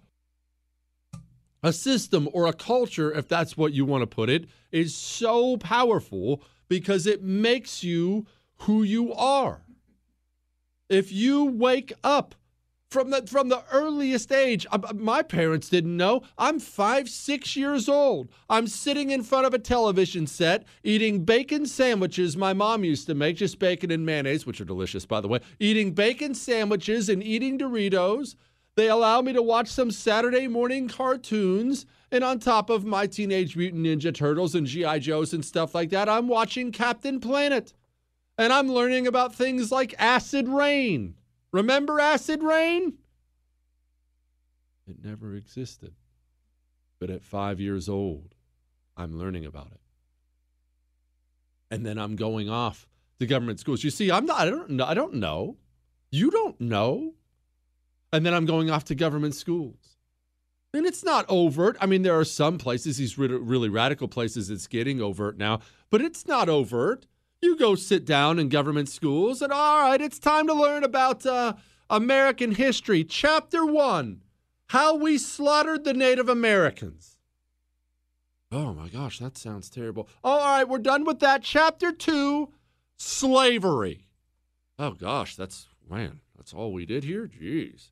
A 1.61 1.73
system 1.73 2.29
or 2.31 2.47
a 2.47 2.53
culture, 2.53 3.11
if 3.11 3.27
that's 3.27 3.57
what 3.57 3.73
you 3.73 3.85
want 3.85 4.01
to 4.01 4.07
put 4.07 4.29
it, 4.29 4.47
is 4.71 4.95
so 4.95 5.57
powerful 5.57 6.41
because 6.69 7.05
it 7.05 7.21
makes 7.21 7.83
you 7.83 8.25
who 8.59 8.83
you 8.83 9.13
are. 9.13 9.61
If 10.87 11.11
you 11.11 11.43
wake 11.45 11.91
up 12.03 12.35
from 12.89 13.11
the 13.11 13.25
from 13.27 13.49
the 13.49 13.63
earliest 13.71 14.31
age, 14.31 14.65
my 14.95 15.21
parents 15.21 15.69
didn't 15.69 15.95
know. 15.95 16.23
I'm 16.37 16.59
five, 16.59 17.07
six 17.07 17.55
years 17.55 17.87
old. 17.87 18.29
I'm 18.49 18.67
sitting 18.67 19.11
in 19.11 19.23
front 19.23 19.45
of 19.45 19.53
a 19.53 19.59
television 19.59 20.25
set 20.25 20.65
eating 20.83 21.23
bacon 21.23 21.65
sandwiches 21.67 22.35
my 22.35 22.53
mom 22.53 22.83
used 22.83 23.05
to 23.07 23.15
make, 23.15 23.37
just 23.37 23.59
bacon 23.59 23.91
and 23.91 24.05
mayonnaise, 24.05 24.45
which 24.45 24.59
are 24.59 24.65
delicious, 24.65 25.05
by 25.05 25.21
the 25.21 25.27
way. 25.27 25.39
Eating 25.59 25.91
bacon 25.91 26.33
sandwiches 26.33 27.09
and 27.09 27.23
eating 27.23 27.59
Doritos. 27.59 28.35
They 28.75 28.87
allow 28.87 29.21
me 29.21 29.33
to 29.33 29.41
watch 29.41 29.67
some 29.67 29.91
Saturday 29.91 30.47
morning 30.47 30.87
cartoons 30.87 31.85
and 32.11 32.23
on 32.23 32.39
top 32.39 32.69
of 32.69 32.85
my 32.85 33.05
Teenage 33.07 33.55
Mutant 33.55 33.85
Ninja 33.85 34.13
Turtles 34.13 34.55
and 34.55 34.65
G.I. 34.65 34.99
Joes 34.99 35.33
and 35.33 35.43
stuff 35.45 35.75
like 35.75 35.89
that, 35.89 36.09
I'm 36.09 36.27
watching 36.27 36.71
Captain 36.71 37.19
Planet. 37.19 37.73
And 38.37 38.53
I'm 38.53 38.69
learning 38.69 39.05
about 39.05 39.35
things 39.35 39.69
like 39.69 39.93
acid 39.99 40.47
rain. 40.47 41.15
Remember 41.51 41.99
acid 41.99 42.43
rain? 42.43 42.93
It 44.87 45.03
never 45.03 45.35
existed. 45.35 45.93
But 46.99 47.09
at 47.09 47.23
five 47.23 47.59
years 47.59 47.87
old, 47.87 48.35
I'm 48.97 49.17
learning 49.17 49.45
about 49.45 49.67
it. 49.71 49.79
And 51.71 51.85
then 51.85 51.97
I'm 51.97 52.15
going 52.15 52.49
off 52.49 52.87
to 53.19 53.25
government 53.25 53.59
schools. 53.59 53.83
You 53.83 53.89
see, 53.89 54.11
I'm 54.11 54.25
not, 54.25 54.39
I 54.39 54.45
don't. 54.49 54.81
I 54.81 54.93
don't 54.93 55.15
know. 55.15 55.57
You 56.11 56.31
don't 56.31 56.59
know. 56.59 57.13
And 58.11 58.25
then 58.25 58.33
I'm 58.33 58.45
going 58.45 58.69
off 58.71 58.85
to 58.85 58.95
government 58.95 59.35
schools. 59.35 59.97
And 60.73 60.85
it's 60.85 61.03
not 61.03 61.25
overt. 61.29 61.77
I 61.79 61.85
mean, 61.85 62.01
there 62.01 62.17
are 62.17 62.25
some 62.25 62.57
places, 62.57 62.97
these 62.97 63.17
really 63.17 63.69
radical 63.69 64.07
places, 64.07 64.49
it's 64.49 64.67
getting 64.67 65.01
overt 65.01 65.37
now, 65.37 65.61
but 65.89 66.01
it's 66.01 66.27
not 66.27 66.49
overt. 66.49 67.05
You 67.41 67.55
go 67.55 67.75
sit 67.75 68.05
down 68.05 68.37
in 68.39 68.49
government 68.49 68.89
schools, 68.89 69.41
and 69.41 69.53
all 69.53 69.81
right, 69.81 70.01
it's 70.01 70.19
time 70.19 70.47
to 70.47 70.53
learn 70.53 70.83
about 70.83 71.25
uh, 71.25 71.53
American 71.89 72.51
history. 72.53 73.03
Chapter 73.03 73.65
one 73.65 74.21
How 74.67 74.95
we 74.95 75.17
slaughtered 75.17 75.83
the 75.83 75.93
Native 75.93 76.27
Americans. 76.29 77.17
Oh 78.51 78.73
my 78.73 78.89
gosh, 78.89 79.19
that 79.19 79.37
sounds 79.37 79.69
terrible. 79.69 80.09
Oh, 80.23 80.31
all 80.31 80.57
right, 80.57 80.67
we're 80.67 80.79
done 80.79 81.05
with 81.05 81.19
that. 81.19 81.43
Chapter 81.43 81.91
two 81.91 82.49
Slavery. 82.97 84.07
Oh 84.77 84.91
gosh, 84.91 85.35
that's, 85.35 85.67
man, 85.89 86.19
that's 86.35 86.53
all 86.53 86.73
we 86.73 86.85
did 86.85 87.03
here? 87.05 87.27
Jeez. 87.27 87.91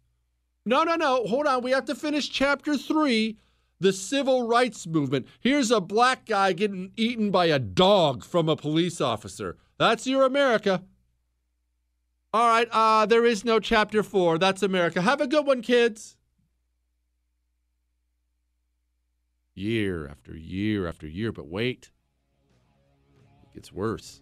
No, 0.66 0.84
no, 0.84 0.96
no. 0.96 1.24
Hold 1.26 1.48
on. 1.48 1.64
We 1.64 1.72
have 1.72 1.86
to 1.86 1.96
finish 1.96 2.30
chapter 2.30 2.78
three 2.78 3.38
the 3.80 3.94
civil 3.94 4.48
rights 4.48 4.88
movement. 4.88 5.28
Here's 5.40 5.72
a 5.72 5.82
black 5.82 6.26
guy 6.26 6.54
getting 6.54 6.92
eaten 6.96 7.32
by 7.32 7.46
a 7.46 7.60
dog 7.60 8.24
from 8.24 8.50
a 8.50 8.56
police 8.56 9.00
officer. 9.02 9.58
That's 9.78 10.08
your 10.08 10.26
America. 10.26 10.84
All 12.34 12.48
right, 12.48 12.68
uh, 12.72 13.06
there 13.06 13.26
is 13.26 13.46
no 13.46 13.60
chapter 13.60 14.04
four. 14.04 14.38
That's 14.38 14.62
America. 14.62 15.02
Have 15.02 15.22
a 15.22 15.28
good 15.28 15.46
one, 15.46 15.62
kids. 15.62 16.18
Year 19.56 20.08
after 20.08 20.36
year 20.36 20.88
after 20.88 21.08
year, 21.08 21.32
but 21.32 21.48
wait, 21.48 21.90
it 23.44 23.56
gets 23.56 23.72
worse. 23.72 24.22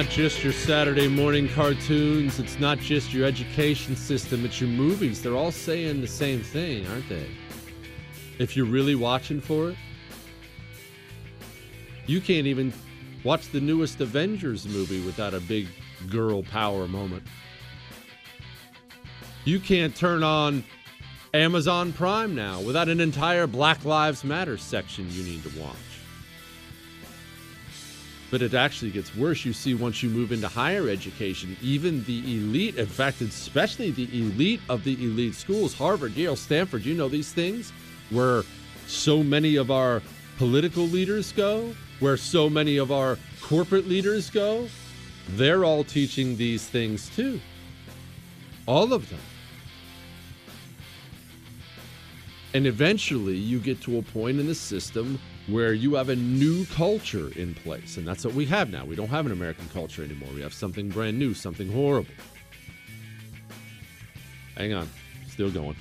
Not 0.00 0.08
just 0.08 0.42
your 0.42 0.54
Saturday 0.54 1.08
morning 1.08 1.46
cartoons. 1.50 2.38
It's 2.38 2.58
not 2.58 2.78
just 2.78 3.12
your 3.12 3.26
education 3.26 3.94
system. 3.94 4.46
It's 4.46 4.58
your 4.58 4.70
movies. 4.70 5.20
They're 5.20 5.36
all 5.36 5.52
saying 5.52 6.00
the 6.00 6.06
same 6.06 6.40
thing, 6.40 6.86
aren't 6.86 7.06
they? 7.10 7.26
If 8.38 8.56
you're 8.56 8.64
really 8.64 8.94
watching 8.94 9.42
for 9.42 9.68
it, 9.68 9.76
you 12.06 12.22
can't 12.22 12.46
even 12.46 12.72
watch 13.24 13.50
the 13.50 13.60
newest 13.60 14.00
Avengers 14.00 14.66
movie 14.66 15.04
without 15.04 15.34
a 15.34 15.40
big 15.40 15.68
girl 16.08 16.44
power 16.44 16.88
moment. 16.88 17.24
You 19.44 19.60
can't 19.60 19.94
turn 19.94 20.22
on 20.22 20.64
Amazon 21.34 21.92
Prime 21.92 22.34
now 22.34 22.62
without 22.62 22.88
an 22.88 23.00
entire 23.00 23.46
Black 23.46 23.84
Lives 23.84 24.24
Matter 24.24 24.56
section 24.56 25.10
you 25.10 25.24
need 25.24 25.42
to 25.42 25.60
watch. 25.60 25.89
But 28.30 28.42
it 28.42 28.54
actually 28.54 28.92
gets 28.92 29.14
worse. 29.16 29.44
You 29.44 29.52
see, 29.52 29.74
once 29.74 30.02
you 30.02 30.08
move 30.08 30.30
into 30.30 30.46
higher 30.46 30.88
education, 30.88 31.56
even 31.60 32.04
the 32.04 32.18
elite, 32.20 32.76
in 32.76 32.86
fact, 32.86 33.20
especially 33.20 33.90
the 33.90 34.08
elite 34.12 34.60
of 34.68 34.84
the 34.84 34.94
elite 34.94 35.34
schools, 35.34 35.74
Harvard, 35.74 36.12
Yale, 36.12 36.36
Stanford, 36.36 36.84
you 36.84 36.94
know 36.94 37.08
these 37.08 37.32
things, 37.32 37.72
where 38.10 38.44
so 38.86 39.22
many 39.22 39.56
of 39.56 39.70
our 39.70 40.00
political 40.38 40.84
leaders 40.84 41.32
go, 41.32 41.74
where 41.98 42.16
so 42.16 42.48
many 42.48 42.76
of 42.76 42.92
our 42.92 43.18
corporate 43.42 43.88
leaders 43.88 44.30
go, 44.30 44.68
they're 45.30 45.64
all 45.64 45.84
teaching 45.84 46.36
these 46.36 46.66
things 46.66 47.10
too. 47.14 47.40
All 48.66 48.92
of 48.92 49.08
them. 49.10 49.18
And 52.54 52.66
eventually 52.66 53.36
you 53.36 53.60
get 53.60 53.80
to 53.82 53.98
a 53.98 54.02
point 54.02 54.40
in 54.40 54.46
the 54.46 54.54
system 54.54 55.20
where 55.52 55.72
you 55.72 55.94
have 55.94 56.08
a 56.08 56.16
new 56.16 56.64
culture 56.66 57.30
in 57.36 57.54
place. 57.54 57.96
And 57.96 58.06
that's 58.06 58.24
what 58.24 58.34
we 58.34 58.46
have 58.46 58.70
now. 58.70 58.84
We 58.84 58.96
don't 58.96 59.08
have 59.08 59.26
an 59.26 59.32
American 59.32 59.68
culture 59.72 60.02
anymore. 60.02 60.28
We 60.34 60.42
have 60.42 60.54
something 60.54 60.88
brand 60.88 61.18
new, 61.18 61.34
something 61.34 61.70
horrible. 61.70 62.14
Hang 64.56 64.74
on, 64.74 64.88
still 65.28 65.50
going. 65.50 65.76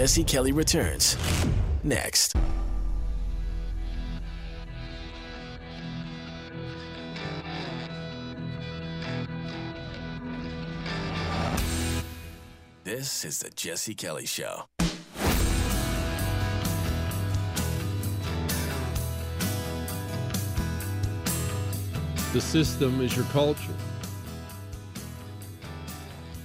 Jesse 0.00 0.24
Kelly 0.24 0.52
returns 0.52 1.14
next. 1.84 2.34
This 12.82 13.26
is 13.26 13.40
the 13.40 13.50
Jesse 13.50 13.94
Kelly 13.94 14.24
Show. 14.24 14.62
The 22.32 22.40
system 22.40 23.02
is 23.02 23.14
your 23.14 23.26
culture. 23.26 23.74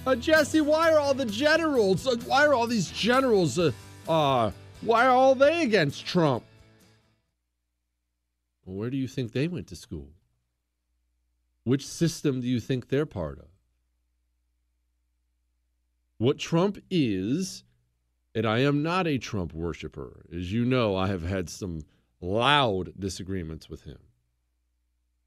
Uh, 0.06 0.14
Jesse, 0.14 0.60
why 0.60 0.92
are 0.92 1.00
all 1.00 1.14
the 1.14 1.24
generals? 1.24 2.06
Uh, 2.06 2.14
why 2.26 2.46
are 2.46 2.54
all 2.54 2.68
these 2.68 2.88
generals? 2.92 3.58
Uh, 3.58 3.72
uh, 4.08 4.52
why 4.82 5.04
are 5.04 5.10
all 5.10 5.34
they 5.34 5.64
against 5.64 6.06
Trump? 6.06 6.44
Where 8.64 8.88
do 8.88 8.96
you 8.96 9.08
think 9.08 9.32
they 9.32 9.48
went 9.48 9.66
to 9.68 9.76
school? 9.76 10.10
Which 11.64 11.84
system 11.84 12.40
do 12.40 12.46
you 12.46 12.60
think 12.60 12.88
they're 12.88 13.04
part 13.04 13.40
of? 13.40 13.48
What 16.18 16.38
Trump 16.38 16.78
is, 16.88 17.64
and 18.32 18.46
I 18.46 18.60
am 18.60 18.84
not 18.84 19.08
a 19.08 19.18
Trump 19.18 19.52
worshiper. 19.52 20.24
As 20.32 20.52
you 20.52 20.64
know, 20.64 20.94
I 20.94 21.08
have 21.08 21.24
had 21.24 21.50
some 21.50 21.80
loud 22.20 22.92
disagreements 22.96 23.68
with 23.68 23.82
him. 23.82 23.98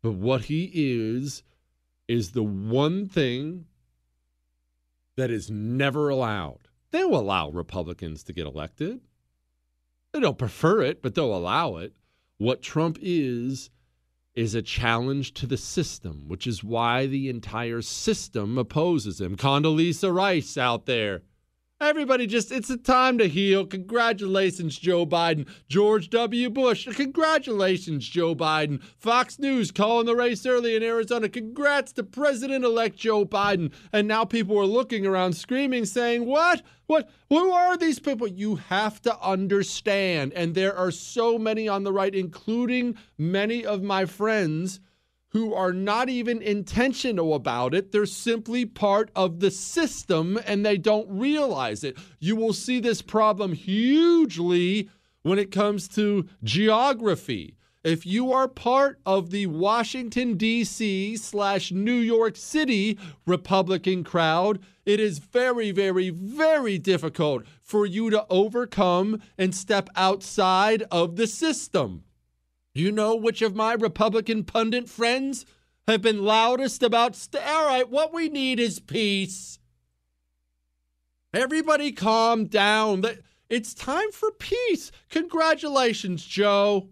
But 0.02 0.14
what 0.14 0.46
he 0.46 0.72
is, 0.74 1.44
is 2.08 2.32
the 2.32 2.44
one 2.44 3.10
thing 3.10 3.66
that 5.20 5.32
is 5.32 5.50
never 5.50 6.10
allowed. 6.10 6.68
They'll 6.92 7.16
allow 7.16 7.50
Republicans 7.50 8.24
to 8.24 8.34
get 8.34 8.48
elected. 8.48 9.02
They 10.12 10.20
don't 10.20 10.38
prefer 10.38 10.82
it, 10.82 11.02
but 11.02 11.14
they'll 11.14 11.36
allow 11.36 11.78
it. 11.78 11.94
What 12.38 12.62
Trump 12.62 12.98
is, 13.02 13.70
is 14.34 14.56
a 14.56 14.62
challenge 14.62 15.34
to 15.34 15.46
the 15.46 15.58
system, 15.58 16.24
which 16.28 16.48
is 16.48 16.64
why 16.64 17.06
the 17.06 17.30
entire 17.30 17.82
system 17.82 18.58
opposes 18.58 19.20
him. 19.20 19.36
Condoleezza 19.36 20.14
Rice 20.14 20.58
out 20.58 20.86
there. 20.86 21.24
Everybody 21.82 22.28
just, 22.28 22.52
it's 22.52 22.70
a 22.70 22.76
time 22.76 23.18
to 23.20 23.30
heal. 23.30 23.66
Congratulations, 23.66 24.78
Joe 24.78 25.06
Biden. 25.06 25.48
George 25.70 26.10
W. 26.10 26.50
Bush, 26.50 26.86
congratulations, 26.94 28.06
Joe 28.06 28.36
Biden. 28.36 28.84
Fox 28.98 29.40
News 29.40 29.72
calling 29.72 30.06
the 30.06 30.14
race 30.14 30.46
early 30.46 30.76
in 30.76 30.84
Arizona. 30.84 31.30
Congrats 31.30 31.94
to 31.94 32.04
President 32.04 32.66
elect 32.66 32.98
Joe 32.98 33.24
Biden. 33.24 33.72
And 33.94 34.10
now 34.10 34.26
people 34.26 34.60
are 34.60 34.66
looking 34.66 35.06
around 35.06 35.38
screaming, 35.38 35.86
saying, 35.86 36.26
What? 36.26 36.64
What? 36.88 37.10
Who 37.30 37.50
are 37.54 37.78
these 37.78 38.00
people? 38.00 38.28
You 38.28 38.56
have 38.56 39.02
to 39.04 39.18
understand. 39.22 40.34
And 40.34 40.56
there 40.56 40.76
are 40.76 40.92
so 40.92 41.40
many 41.40 41.70
on 41.70 41.86
the 41.86 41.94
right, 41.94 42.14
including 42.14 42.98
many 43.18 43.66
of 43.66 43.84
my 43.84 44.04
friends 44.04 44.82
who 45.32 45.54
are 45.54 45.74
not 45.74 46.10
even 46.10 46.42
intentional 46.42 47.34
about 47.34 47.74
it. 47.74 47.92
They're 47.92 48.06
simply 48.06 48.66
part 48.66 49.12
of 49.16 49.40
the 49.40 49.52
system 49.52 50.40
and 50.46 50.66
they 50.66 50.78
don't 50.78 51.08
realize 51.10 51.84
it. 51.84 51.98
You 52.20 52.36
will 52.36 52.54
see 52.54 52.80
this 52.80 53.02
problem 53.02 53.54
hugely 53.54 54.90
when 55.22 55.40
it 55.40 55.52
comes 55.52 55.88
to 55.90 56.28
geography. 56.44 57.56
If 57.84 58.06
you 58.06 58.34
are 58.34 58.50
part 58.50 59.00
of 59.06 59.30
the 59.30 59.46
Washington, 59.46 60.36
D.C. 60.36 61.16
slash 61.16 61.72
New 61.72 61.94
York 61.94 62.36
City 62.36 62.98
Republican 63.26 64.04
crowd, 64.04 64.60
it 64.86 65.00
is 65.00 65.20
very, 65.20 65.72
very, 65.72 66.10
very 66.10 66.78
difficult 66.78 67.46
for 67.62 67.86
you 67.86 68.10
to 68.10 68.26
overcome 68.30 69.22
and 69.38 69.56
step 69.56 69.90
outside 69.96 70.84
of 70.92 71.16
the 71.16 71.28
system. 71.28 72.04
You 72.80 72.94
know 72.94 73.14
which 73.14 73.42
of 73.42 73.58
my 73.58 73.74
Republican 73.74 74.46
pundit 74.46 74.88
friends 74.88 75.46
have 75.86 76.02
been 76.02 76.24
loudest 76.24 76.82
about, 76.82 77.14
st- 77.14 77.46
all 77.46 77.66
right, 77.66 77.90
what 77.90 78.14
we 78.14 78.30
need 78.30 78.58
is 78.58 78.80
peace. 78.80 79.60
Everybody 81.34 81.92
calm 81.92 82.46
down. 82.46 83.04
It's 83.50 83.74
time 83.74 84.14
for 84.14 84.32
peace. 84.32 84.94
Congratulations, 85.10 86.24
Joe. 86.24 86.88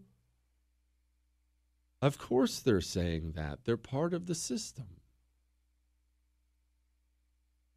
Of 2.02 2.18
course, 2.18 2.60
they're 2.60 2.82
saying 2.82 3.32
that. 3.38 3.60
They're 3.64 3.78
part 3.78 4.14
of 4.14 4.26
the 4.26 4.36
system. 4.36 4.88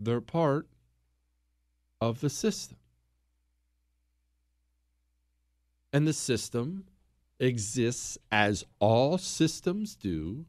They're 0.01 0.21
part 0.21 0.67
of 2.01 2.21
the 2.21 2.31
system. 2.31 2.79
And 5.93 6.09
the 6.09 6.13
system 6.13 6.87
exists 7.41 8.19
as 8.31 8.65
all 8.79 9.19
systems 9.19 9.97
do 9.97 10.45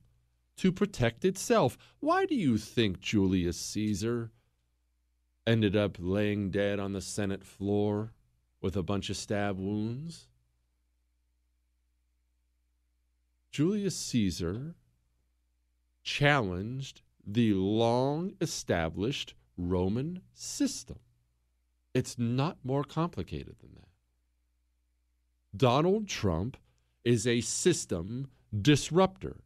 to 0.58 0.72
protect 0.72 1.26
itself. 1.26 1.78
Why 2.00 2.26
do 2.26 2.36
you 2.36 2.58
think 2.58 3.00
Julius 3.00 3.58
Caesar 3.58 4.32
ended 5.48 5.76
up 5.76 5.98
laying 6.00 6.52
dead 6.52 6.80
on 6.80 6.94
the 6.94 7.02
Senate 7.02 7.44
floor 7.44 8.14
with 8.62 8.76
a 8.76 8.84
bunch 8.84 9.10
of 9.10 9.18
stab 9.18 9.58
wounds? 9.58 10.28
Julius 13.52 13.96
Caesar 13.96 14.76
challenged 16.04 17.02
the 17.26 17.54
long 17.54 18.34
established 18.40 19.34
Roman 19.58 20.22
system. 20.34 21.00
It's 21.94 22.18
not 22.18 22.58
more 22.64 22.84
complicated 22.84 23.56
than 23.60 23.76
that. 23.76 23.88
Donald 25.56 26.08
Trump 26.08 26.58
is 27.04 27.26
a 27.26 27.42
system 27.42 28.30
disruptor. 28.62 29.38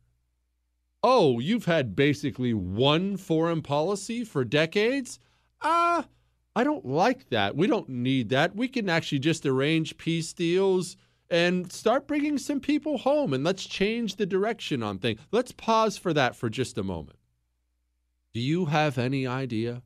Oh, 1.03 1.39
you've 1.39 1.65
had 1.65 1.95
basically 1.95 2.53
one 2.53 3.17
foreign 3.17 3.61
policy 3.61 4.23
for 4.23 4.43
decades? 4.43 5.19
Ah, 5.61 5.99
uh, 5.99 6.03
I 6.55 6.63
don't 6.63 6.85
like 6.85 7.29
that. 7.29 7.55
We 7.55 7.67
don't 7.67 7.89
need 7.89 8.29
that. 8.29 8.55
We 8.55 8.67
can 8.67 8.89
actually 8.89 9.19
just 9.19 9.45
arrange 9.45 9.97
peace 9.97 10.31
deals 10.33 10.95
and 11.29 11.71
start 11.71 12.07
bringing 12.07 12.37
some 12.37 12.59
people 12.59 12.97
home 12.97 13.33
and 13.33 13.43
let's 13.43 13.65
change 13.65 14.15
the 14.15 14.25
direction 14.25 14.81
on 14.81 14.99
things. 14.99 15.19
Let's 15.31 15.51
pause 15.51 15.97
for 15.97 16.13
that 16.13 16.35
for 16.35 16.49
just 16.49 16.77
a 16.77 16.83
moment. 16.83 17.19
Do 18.33 18.39
you 18.39 18.65
have 18.65 18.97
any 18.97 19.27
idea 19.27 19.81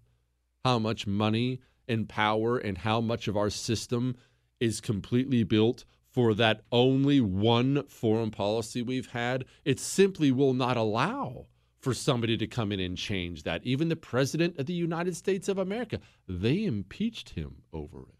how 0.63 0.79
much 0.79 1.07
money 1.07 1.59
and 1.87 2.07
power 2.07 2.57
and 2.57 2.77
how 2.77 3.01
much 3.01 3.27
of 3.27 3.35
our 3.35 3.49
system 3.49 4.15
is 4.59 4.81
completely 4.81 5.43
built 5.43 5.85
for 6.19 6.33
that 6.33 6.59
only 6.69 7.21
one 7.21 7.81
foreign 7.87 8.29
policy 8.29 8.81
we've 8.81 9.11
had, 9.11 9.45
it 9.63 9.79
simply 9.79 10.33
will 10.33 10.53
not 10.53 10.75
allow 10.75 11.45
for 11.79 11.93
somebody 11.93 12.35
to 12.35 12.45
come 12.45 12.73
in 12.73 12.79
and 12.81 12.97
change 12.97 13.43
that. 13.43 13.63
Even 13.63 13.87
the 13.87 13.95
President 13.95 14.59
of 14.59 14.65
the 14.65 14.73
United 14.73 15.15
States 15.15 15.47
of 15.47 15.57
America, 15.57 15.97
they 16.27 16.65
impeached 16.65 17.29
him 17.29 17.61
over 17.71 18.01
it. 18.01 18.15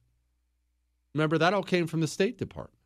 Remember, 1.14 1.38
that 1.38 1.54
all 1.54 1.62
came 1.62 1.88
from 1.88 2.00
the 2.00 2.08
State 2.08 2.38
Department. 2.38 2.80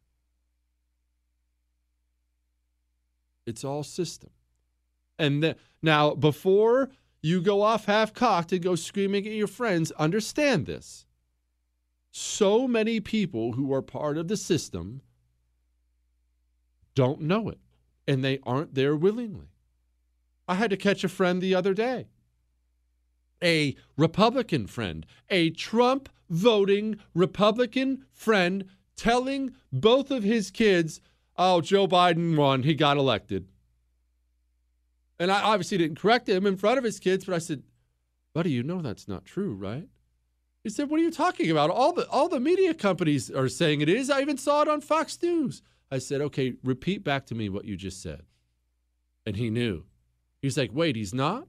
It's 3.45 3.63
all 3.63 3.83
system. 3.83 4.31
And 5.19 5.43
the, 5.43 5.57
now, 5.83 6.15
before 6.15 6.89
you 7.21 7.39
go 7.39 7.61
off 7.61 7.85
half 7.85 8.15
cocked 8.15 8.51
and 8.51 8.63
go 8.63 8.73
screaming 8.73 9.27
at 9.27 9.33
your 9.33 9.45
friends, 9.45 9.91
understand 9.91 10.65
this 10.65 11.05
so 12.15 12.67
many 12.67 12.99
people 12.99 13.53
who 13.53 13.73
are 13.73 13.81
part 13.81 14.19
of 14.19 14.27
the 14.27 14.37
system 14.37 15.01
don't 16.93 17.19
know 17.19 17.49
it 17.49 17.57
and 18.07 18.23
they 18.23 18.37
aren't 18.43 18.75
there 18.75 18.95
willingly. 18.95 19.47
I 20.47 20.53
had 20.53 20.69
to 20.69 20.77
catch 20.77 21.03
a 21.03 21.09
friend 21.09 21.41
the 21.41 21.55
other 21.55 21.73
day, 21.73 22.05
a 23.43 23.75
Republican 23.97 24.67
friend, 24.67 25.07
a 25.31 25.49
Trump 25.49 26.07
voting 26.29 26.99
Republican 27.15 28.05
friend 28.11 28.65
telling 28.95 29.55
both 29.71 30.11
of 30.11 30.21
his 30.21 30.51
kids, 30.51 31.01
oh, 31.35 31.61
Joe 31.61 31.87
Biden 31.87 32.37
won, 32.37 32.61
he 32.61 32.75
got 32.75 32.97
elected. 32.97 33.47
And 35.17 35.31
I 35.31 35.41
obviously 35.41 35.79
didn't 35.79 35.97
correct 35.97 36.29
him 36.29 36.45
in 36.45 36.57
front 36.57 36.77
of 36.77 36.83
his 36.83 36.99
kids, 36.99 37.25
but 37.25 37.33
I 37.33 37.39
said, 37.39 37.63
buddy, 38.35 38.51
you 38.51 38.61
know 38.61 38.83
that's 38.83 39.07
not 39.07 39.25
true, 39.25 39.55
right? 39.55 39.87
He 40.63 40.69
said, 40.69 40.89
"What 40.89 40.99
are 40.99 41.03
you 41.03 41.11
talking 41.11 41.51
about? 41.51 41.69
All 41.69 41.91
the 41.91 42.07
all 42.09 42.29
the 42.29 42.39
media 42.39 42.73
companies 42.73 43.29
are 43.29 43.49
saying 43.49 43.81
it 43.81 43.89
is. 43.89 44.09
I 44.09 44.21
even 44.21 44.37
saw 44.37 44.61
it 44.61 44.67
on 44.67 44.81
Fox 44.81 45.21
News." 45.21 45.61
I 45.91 45.99
said, 45.99 46.21
"Okay, 46.21 46.53
repeat 46.63 47.03
back 47.03 47.25
to 47.27 47.35
me 47.35 47.49
what 47.49 47.65
you 47.65 47.75
just 47.75 48.01
said." 48.01 48.23
And 49.25 49.35
he 49.35 49.49
knew. 49.49 49.83
He's 50.41 50.57
like, 50.57 50.71
"Wait, 50.73 50.95
he's 50.95 51.13
not?" 51.13 51.47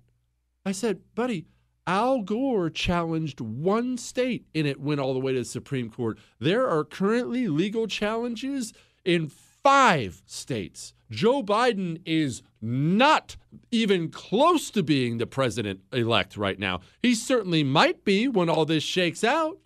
I 0.66 0.72
said, 0.72 1.00
"Buddy, 1.14 1.46
Al 1.86 2.22
Gore 2.22 2.70
challenged 2.70 3.40
one 3.40 3.98
state 3.98 4.46
and 4.54 4.66
it 4.66 4.80
went 4.80 5.00
all 5.00 5.12
the 5.12 5.20
way 5.20 5.32
to 5.32 5.40
the 5.40 5.44
Supreme 5.44 5.90
Court. 5.90 6.18
There 6.38 6.66
are 6.68 6.84
currently 6.84 7.46
legal 7.48 7.86
challenges 7.86 8.72
in 9.04 9.28
five 9.28 10.22
states. 10.26 10.94
Joe 11.14 11.42
Biden 11.44 12.00
is 12.04 12.42
not 12.60 13.36
even 13.70 14.10
close 14.10 14.70
to 14.70 14.82
being 14.82 15.18
the 15.18 15.26
president 15.26 15.80
elect 15.92 16.36
right 16.36 16.58
now. 16.58 16.80
He 17.02 17.14
certainly 17.14 17.62
might 17.62 18.04
be 18.04 18.26
when 18.26 18.48
all 18.48 18.64
this 18.64 18.82
shakes 18.82 19.22
out. 19.22 19.58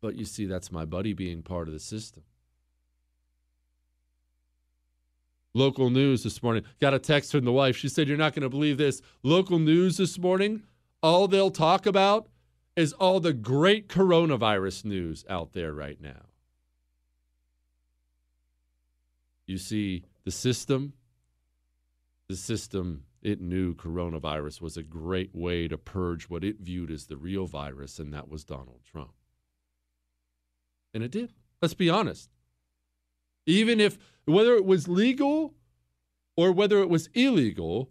But 0.00 0.14
you 0.14 0.24
see, 0.24 0.46
that's 0.46 0.70
my 0.70 0.84
buddy 0.84 1.14
being 1.14 1.42
part 1.42 1.66
of 1.66 1.74
the 1.74 1.80
system. 1.80 2.22
Local 5.52 5.90
news 5.90 6.22
this 6.22 6.42
morning. 6.42 6.64
Got 6.80 6.94
a 6.94 6.98
text 6.98 7.32
from 7.32 7.44
the 7.44 7.52
wife. 7.52 7.76
She 7.76 7.88
said, 7.88 8.08
You're 8.08 8.16
not 8.16 8.34
going 8.34 8.42
to 8.42 8.48
believe 8.48 8.76
this. 8.76 9.02
Local 9.22 9.58
news 9.58 9.96
this 9.96 10.18
morning, 10.18 10.62
all 11.02 11.26
they'll 11.26 11.50
talk 11.50 11.86
about 11.86 12.28
is 12.76 12.92
all 12.94 13.20
the 13.20 13.32
great 13.32 13.88
coronavirus 13.88 14.84
news 14.84 15.24
out 15.28 15.52
there 15.52 15.72
right 15.72 16.00
now. 16.00 16.33
You 19.46 19.58
see, 19.58 20.04
the 20.24 20.30
system, 20.30 20.94
the 22.28 22.36
system, 22.36 23.04
it 23.22 23.40
knew 23.40 23.74
coronavirus 23.74 24.60
was 24.60 24.76
a 24.76 24.82
great 24.82 25.34
way 25.34 25.68
to 25.68 25.78
purge 25.78 26.24
what 26.24 26.44
it 26.44 26.60
viewed 26.60 26.90
as 26.90 27.06
the 27.06 27.16
real 27.16 27.46
virus, 27.46 27.98
and 27.98 28.12
that 28.12 28.28
was 28.28 28.44
Donald 28.44 28.80
Trump. 28.90 29.12
And 30.92 31.02
it 31.02 31.10
did. 31.10 31.32
Let's 31.60 31.74
be 31.74 31.90
honest. 31.90 32.30
Even 33.46 33.80
if, 33.80 33.98
whether 34.26 34.54
it 34.54 34.64
was 34.64 34.88
legal 34.88 35.54
or 36.36 36.52
whether 36.52 36.80
it 36.80 36.88
was 36.88 37.08
illegal, 37.14 37.90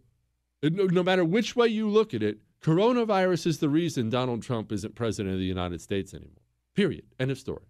uh, 0.63 0.69
no 0.71 1.03
matter 1.03 1.25
which 1.25 1.55
way 1.55 1.67
you 1.67 1.87
look 1.89 2.13
at 2.13 2.23
it, 2.23 2.39
coronavirus 2.61 3.47
is 3.47 3.59
the 3.59 3.69
reason 3.69 4.09
Donald 4.09 4.41
Trump 4.41 4.71
isn't 4.71 4.95
president 4.95 5.33
of 5.33 5.39
the 5.39 5.45
United 5.45 5.81
States 5.81 6.13
anymore. 6.13 6.41
Period. 6.75 7.05
End 7.19 7.29
of 7.29 7.37
story. 7.37 7.65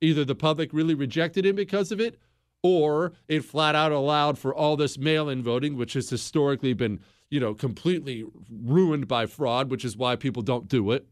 Either 0.00 0.24
the 0.24 0.34
public 0.34 0.72
really 0.72 0.94
rejected 0.94 1.44
him 1.44 1.56
because 1.56 1.90
of 1.90 2.00
it, 2.00 2.20
or 2.62 3.12
it 3.28 3.44
flat 3.44 3.74
out 3.74 3.92
allowed 3.92 4.38
for 4.38 4.54
all 4.54 4.76
this 4.76 4.98
mail-in 4.98 5.42
voting, 5.42 5.76
which 5.76 5.92
has 5.94 6.10
historically 6.10 6.72
been, 6.72 7.00
you 7.30 7.40
know, 7.40 7.54
completely 7.54 8.24
ruined 8.50 9.08
by 9.08 9.26
fraud, 9.26 9.70
which 9.70 9.84
is 9.84 9.96
why 9.96 10.16
people 10.16 10.42
don't 10.42 10.68
do 10.68 10.90
it. 10.92 11.06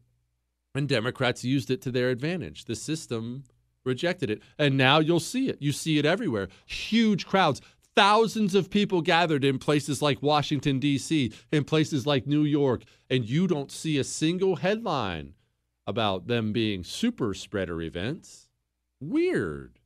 And 0.75 0.87
Democrats 0.87 1.43
used 1.43 1.71
it 1.71 1.81
to 1.83 1.91
their 1.91 2.09
advantage. 2.09 2.65
The 2.65 2.75
system 2.75 3.43
rejected 3.85 4.29
it. 4.29 4.41
And 4.59 4.77
now 4.77 4.99
you'll 4.99 5.19
see 5.19 5.49
it. 5.49 5.61
You 5.61 5.71
see 5.71 5.97
it 5.97 6.05
everywhere. 6.05 6.49
Huge 6.65 7.25
crowds. 7.25 7.61
Thousands 7.95 8.53
of 8.53 8.69
people 8.69 9.01
gathered 9.01 9.43
in 9.43 9.57
places 9.57 10.03
like 10.03 10.21
Washington, 10.21 10.77
D.C., 10.77 11.33
in 11.51 11.63
places 11.63 12.05
like 12.05 12.27
New 12.27 12.43
York, 12.43 12.83
and 13.09 13.27
you 13.27 13.47
don't 13.47 13.71
see 13.71 13.97
a 13.97 14.03
single 14.03 14.57
headline 14.57 15.33
about 15.87 16.27
them 16.27 16.51
being 16.51 16.83
super 16.83 17.33
spreader 17.33 17.81
events. 17.81 18.49
Weird. 19.01 19.76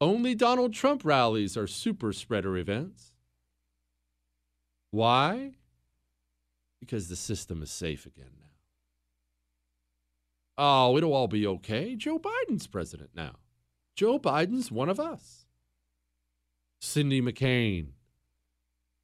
Only 0.00 0.34
Donald 0.34 0.72
Trump 0.72 1.04
rallies 1.04 1.56
are 1.56 1.66
super 1.66 2.12
spreader 2.12 2.56
events. 2.56 3.12
Why? 4.90 5.52
Because 6.80 7.08
the 7.08 7.16
system 7.16 7.62
is 7.62 7.70
safe 7.70 8.06
again 8.06 8.30
now. 8.38 8.46
Oh, 10.56 10.96
it'll 10.96 11.14
all 11.14 11.28
be 11.28 11.46
okay. 11.46 11.94
Joe 11.96 12.18
Biden's 12.18 12.66
president 12.66 13.10
now. 13.14 13.36
Joe 13.94 14.18
Biden's 14.18 14.72
one 14.72 14.88
of 14.88 14.98
us. 14.98 15.46
Cindy 16.80 17.20
McCain. 17.20 17.88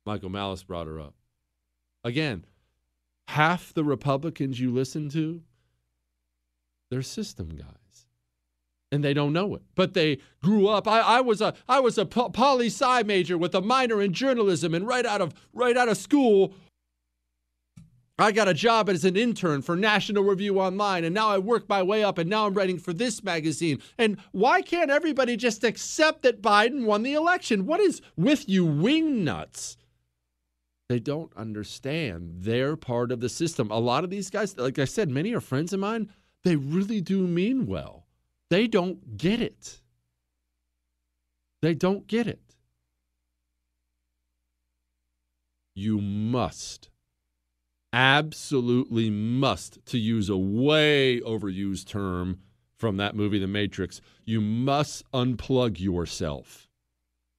Michael 0.06 0.30
Malice 0.30 0.62
brought 0.62 0.86
her 0.86 1.00
up. 1.00 1.14
Again, 2.04 2.46
half 3.28 3.74
the 3.74 3.84
Republicans 3.84 4.60
you 4.60 4.70
listen 4.70 5.08
to, 5.10 5.42
they're 6.90 7.02
system 7.02 7.50
guys. 7.50 7.85
And 8.92 9.02
they 9.02 9.14
don't 9.14 9.32
know 9.32 9.56
it, 9.56 9.62
but 9.74 9.94
they 9.94 10.18
grew 10.42 10.68
up. 10.68 10.86
I, 10.86 11.00
I 11.00 11.20
was 11.20 11.40
a 11.40 11.54
I 11.68 11.80
was 11.80 11.98
a 11.98 12.06
poli 12.06 12.66
sci 12.66 13.02
major 13.02 13.36
with 13.36 13.52
a 13.54 13.60
minor 13.60 14.00
in 14.00 14.12
journalism, 14.12 14.74
and 14.74 14.86
right 14.86 15.04
out 15.04 15.20
of 15.20 15.34
right 15.52 15.76
out 15.76 15.88
of 15.88 15.96
school, 15.96 16.54
I 18.18 18.32
got 18.32 18.48
a 18.48 18.54
job 18.54 18.88
as 18.88 19.04
an 19.04 19.16
intern 19.16 19.60
for 19.60 19.76
National 19.76 20.24
Review 20.24 20.58
Online, 20.58 21.04
and 21.04 21.14
now 21.14 21.28
I 21.28 21.38
work 21.38 21.68
my 21.68 21.82
way 21.82 22.02
up, 22.02 22.16
and 22.16 22.30
now 22.30 22.46
I'm 22.46 22.54
writing 22.54 22.78
for 22.78 22.94
this 22.94 23.22
magazine. 23.22 23.82
And 23.98 24.18
why 24.32 24.62
can't 24.62 24.90
everybody 24.90 25.36
just 25.36 25.64
accept 25.64 26.22
that 26.22 26.40
Biden 26.40 26.86
won 26.86 27.02
the 27.02 27.12
election? 27.12 27.66
What 27.66 27.80
is 27.80 28.00
with 28.16 28.48
you 28.48 28.64
wing 28.64 29.22
nuts? 29.22 29.76
They 30.88 30.98
don't 30.98 31.32
understand. 31.36 32.36
They're 32.38 32.76
part 32.76 33.12
of 33.12 33.20
the 33.20 33.28
system. 33.28 33.70
A 33.70 33.78
lot 33.78 34.04
of 34.04 34.10
these 34.10 34.30
guys, 34.30 34.56
like 34.56 34.78
I 34.78 34.84
said, 34.86 35.10
many 35.10 35.34
are 35.34 35.40
friends 35.40 35.74
of 35.74 35.80
mine. 35.80 36.08
They 36.42 36.56
really 36.56 37.02
do 37.02 37.26
mean 37.26 37.66
well. 37.66 38.05
They 38.50 38.66
don't 38.66 39.16
get 39.16 39.40
it. 39.40 39.80
They 41.62 41.74
don't 41.74 42.06
get 42.06 42.26
it. 42.26 42.40
You 45.74 46.00
must, 46.00 46.88
absolutely 47.92 49.10
must, 49.10 49.84
to 49.86 49.98
use 49.98 50.28
a 50.28 50.36
way 50.36 51.20
overused 51.20 51.86
term 51.86 52.38
from 52.78 52.98
that 52.98 53.16
movie, 53.16 53.38
The 53.38 53.46
Matrix, 53.46 54.00
you 54.24 54.40
must 54.40 55.10
unplug 55.12 55.80
yourself. 55.80 56.68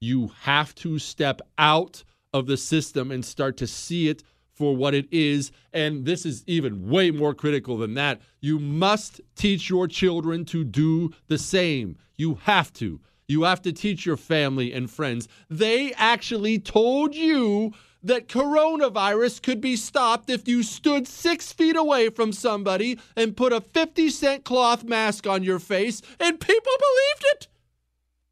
You 0.02 0.32
have 0.42 0.76
to 0.76 1.00
step 1.00 1.42
out 1.58 2.04
of 2.34 2.48
the 2.48 2.58
system 2.58 3.12
and 3.12 3.24
start 3.24 3.58
to 3.58 3.68
see 3.68 4.10
it 4.10 4.24
for 4.58 4.76
what 4.76 4.94
it 4.94 5.08
is. 5.12 5.52
And 5.72 6.06
this 6.06 6.26
is 6.26 6.44
even 6.48 6.90
way 6.90 7.12
more 7.12 7.34
critical 7.34 7.78
than 7.78 7.94
that. 7.94 8.20
You 8.42 8.60
must 8.60 9.22
teach 9.36 9.70
your 9.70 9.88
children 9.88 10.46
to 10.46 10.64
do 10.64 11.14
the 11.28 11.38
same. 11.38 11.98
You 12.16 12.40
have 12.44 12.74
to. 12.74 13.00
You 13.28 13.44
have 13.44 13.62
to 13.64 13.74
teach 13.74 14.06
your 14.06 14.18
family 14.18 14.74
and 14.74 14.90
friends. 14.90 15.28
They 15.50 15.94
actually 15.94 16.60
told 16.60 17.14
you 17.14 17.74
that 18.04 18.28
coronavirus 18.30 19.42
could 19.42 19.60
be 19.60 19.76
stopped 19.76 20.30
if 20.30 20.48
you 20.48 20.64
stood 20.64 21.08
six 21.08 21.52
feet 21.52 21.76
away 21.76 22.10
from 22.10 22.32
somebody 22.32 22.98
and 23.16 23.36
put 23.36 23.52
a 23.52 23.62
50 23.62 24.10
cent 24.10 24.46
cloth 24.46 24.84
mask 24.84 25.28
on 25.28 25.44
your 25.44 25.60
face, 25.60 26.02
and 26.20 26.40
people 26.40 26.72
believed 26.80 27.36
it. 27.36 27.48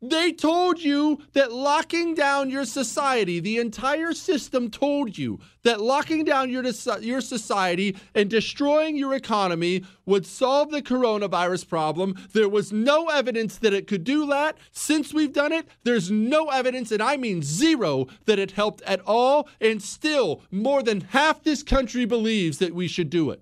They 0.02 0.34
told 0.34 0.82
you 0.82 1.20
that 1.34 1.54
locking 1.54 2.16
down 2.16 2.50
your 2.50 2.66
society, 2.66 3.40
the 3.40 3.58
entire 3.58 4.14
system 4.14 4.70
told 4.70 5.18
you 5.18 5.40
that 5.64 5.82
locking 5.82 6.26
down 6.26 6.50
your, 6.50 6.64
your 7.00 7.22
society 7.22 7.96
and 8.14 8.30
destroying 8.30 8.98
your 8.98 9.14
economy 9.16 9.84
would 10.06 10.26
solve 10.26 10.70
the 10.70 10.82
coronavirus 10.82 11.68
problem. 11.68 12.16
There 12.34 12.50
was 12.50 12.74
no 12.74 13.08
evidence 13.08 13.58
that 13.60 13.74
it 13.74 13.88
could 13.88 14.04
do 14.04 14.28
that. 14.28 14.58
Since 14.72 15.14
we've 15.14 15.34
done 15.34 15.54
it, 15.54 15.68
there's 15.84 16.12
no 16.12 16.50
evidence, 16.50 16.92
and 16.92 17.02
I 17.02 17.18
mean 17.18 17.42
zero, 17.42 18.08
that 18.26 18.38
it 18.38 18.52
helped 18.52 18.82
at 18.84 19.02
all. 19.06 19.48
And 19.62 19.82
still, 19.82 20.42
more 20.52 20.84
than 20.84 21.02
half 21.02 21.42
this 21.42 21.64
country 21.64 22.06
believes 22.06 22.60
that 22.60 22.76
we 22.76 22.88
should 22.88 23.10
do 23.10 23.32
it 23.32 23.42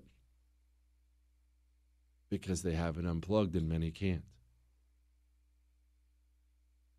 because 2.30 2.62
they 2.62 2.74
haven't 2.74 3.06
unplugged 3.06 3.54
and 3.54 3.68
many 3.68 3.92
can't. 3.92 4.24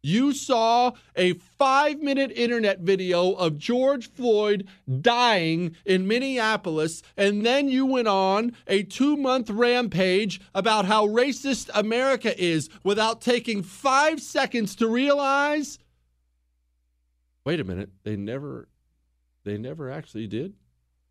You 0.05 0.33
saw 0.33 0.91
a 1.15 1.33
five 1.33 1.99
minute 1.99 2.31
internet 2.35 2.81
video 2.81 3.31
of 3.31 3.57
George 3.57 4.11
Floyd 4.11 4.67
dying 5.01 5.75
in 5.83 6.07
Minneapolis, 6.07 7.01
and 7.17 7.43
then 7.43 7.69
you 7.69 7.87
went 7.87 8.07
on 8.07 8.55
a 8.67 8.83
two 8.83 9.17
month 9.17 9.49
rampage 9.49 10.39
about 10.53 10.85
how 10.85 11.07
racist 11.07 11.71
America 11.73 12.39
is 12.39 12.69
without 12.83 13.19
taking 13.19 13.63
five 13.63 14.21
seconds 14.21 14.75
to 14.75 14.87
realize 14.87 15.79
wait 17.43 17.59
a 17.59 17.63
minute, 17.63 17.89
they 18.03 18.15
never 18.15 18.67
they 19.43 19.57
never 19.57 19.89
actually 19.89 20.27
did 20.27 20.53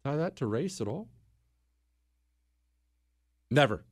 tie 0.04 0.14
that 0.14 0.36
to 0.36 0.46
race 0.46 0.80
at 0.80 0.86
all. 0.86 1.08
Never. 3.50 3.84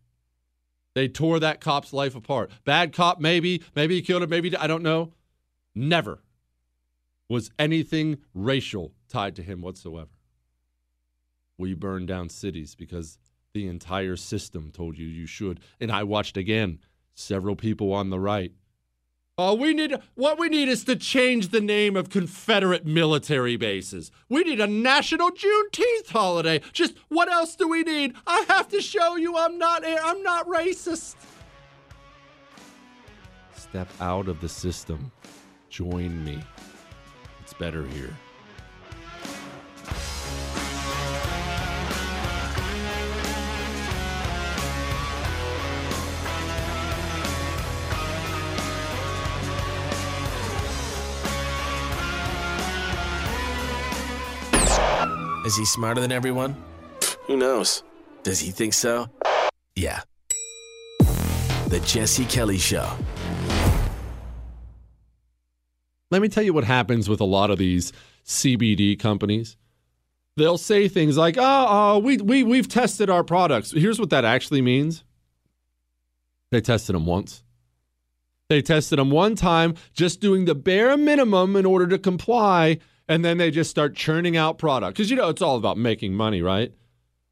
They 0.95 1.09
tore 1.09 1.41
that 1.41 1.61
cop's 1.61 1.93
life 1.93 2.15
apart. 2.15 2.51
Bad 2.65 2.93
cop, 2.93 3.21
maybe. 3.21 3.63
Maybe 3.75 3.97
he 3.97 4.03
killed 4.03 4.23
him. 4.23 4.31
Maybe 4.31 4.55
I 4.57 4.67
don't 4.67 4.83
know. 4.83 5.13
Never 5.75 6.23
was 7.29 7.51
anything 7.59 8.19
racial 8.35 8.93
tied 9.09 9.35
to 9.37 9.43
him 9.43 9.63
whatsoever. 9.63 10.11
We 11.57 11.75
burned 11.75 12.09
down 12.09 12.29
cities 12.29 12.75
because 12.75 13.19
the 13.55 13.69
entire 13.69 14.17
system 14.17 14.71
told 14.71 14.99
you 14.99 15.07
you 15.07 15.27
should. 15.27 15.61
And 15.81 15.91
I 15.91 16.03
watched 16.03 16.37
again 16.37 16.81
several 17.15 17.57
people 17.57 17.93
on 17.93 18.11
the 18.11 18.21
right 18.21 18.53
Oh, 19.39 19.55
we 19.55 19.73
need 19.73 19.99
what 20.15 20.39
we 20.39 20.51
need 20.51 20.69
is 20.69 20.85
to 20.85 20.95
change 20.95 21.49
the 21.49 21.61
name 21.63 21.97
of 21.97 22.11
Confederate 22.11 22.85
military 22.85 23.57
bases. 23.57 24.11
We 24.29 24.45
need 24.45 24.61
a 24.61 24.67
national 24.67 25.31
Juneteenth 25.31 26.11
holiday. 26.11 26.61
Just 26.75 26.95
what 27.09 27.33
else 27.33 27.57
do 27.57 27.67
we 27.67 27.83
need? 27.83 28.15
I 28.27 28.45
have 28.49 28.69
to 28.69 28.83
show 28.83 29.17
you 29.17 29.39
I'm 29.39 29.57
not 29.57 29.85
I'm 29.87 30.23
not 30.23 30.47
racist. 30.47 31.15
Step 33.57 33.89
out 34.03 34.29
of 34.29 34.39
the 34.43 34.51
system. 34.51 35.11
Join 35.71 36.23
me. 36.23 36.43
It's 37.41 37.55
better 37.55 37.87
here. 37.87 38.15
Is 55.45 55.57
he 55.57 55.65
smarter 55.65 56.01
than 56.01 56.13
everyone? 56.13 56.55
Who 57.27 57.37
knows? 57.37 57.83
Does 58.23 58.39
he 58.39 58.53
think 58.53 58.75
so? 58.75 59.09
Yeah. 59.75 60.03
The 61.67 61.83
Jesse 61.85 62.27
Kelly 62.27 62.59
Show. 62.59 62.89
Let 66.13 66.23
me 66.23 66.29
tell 66.29 66.45
you 66.45 66.53
what 66.53 66.63
happens 66.63 67.09
with 67.09 67.21
a 67.21 67.25
lot 67.25 67.51
of 67.51 67.59
these 67.59 67.93
CBD 68.25 68.97
companies. 68.97 69.57
They'll 70.37 70.59
say 70.59 70.87
things 70.87 71.17
like, 71.17 71.37
oh, 71.37 71.67
oh 71.69 71.99
we, 71.99 72.19
we, 72.19 72.45
we've 72.45 72.69
tested 72.69 73.11
our 73.11 73.25
products. 73.25 73.73
Here's 73.73 73.99
what 73.99 74.11
that 74.11 74.25
actually 74.25 74.63
means 74.63 75.03
they 76.53 76.61
tested 76.61 76.95
them 76.95 77.07
once. 77.07 77.43
They 78.49 78.63
tested 78.63 78.99
them 78.99 79.11
one 79.11 79.35
time, 79.35 79.75
just 79.95 80.21
doing 80.21 80.45
the 80.45 80.55
bare 80.55 80.97
minimum 80.97 81.57
in 81.57 81.67
order 81.67 81.87
to 81.89 81.99
comply 81.99 82.79
and 83.09 83.25
then 83.25 83.39
they 83.39 83.51
just 83.51 83.71
start 83.71 83.95
churning 83.95 84.37
out 84.37 84.59
product 84.59 84.97
because 84.97 85.11
you 85.11 85.17
know 85.17 85.29
it's 85.29 85.43
all 85.43 85.57
about 85.57 85.79
making 85.79 86.15
money, 86.15 86.43
right? 86.43 86.73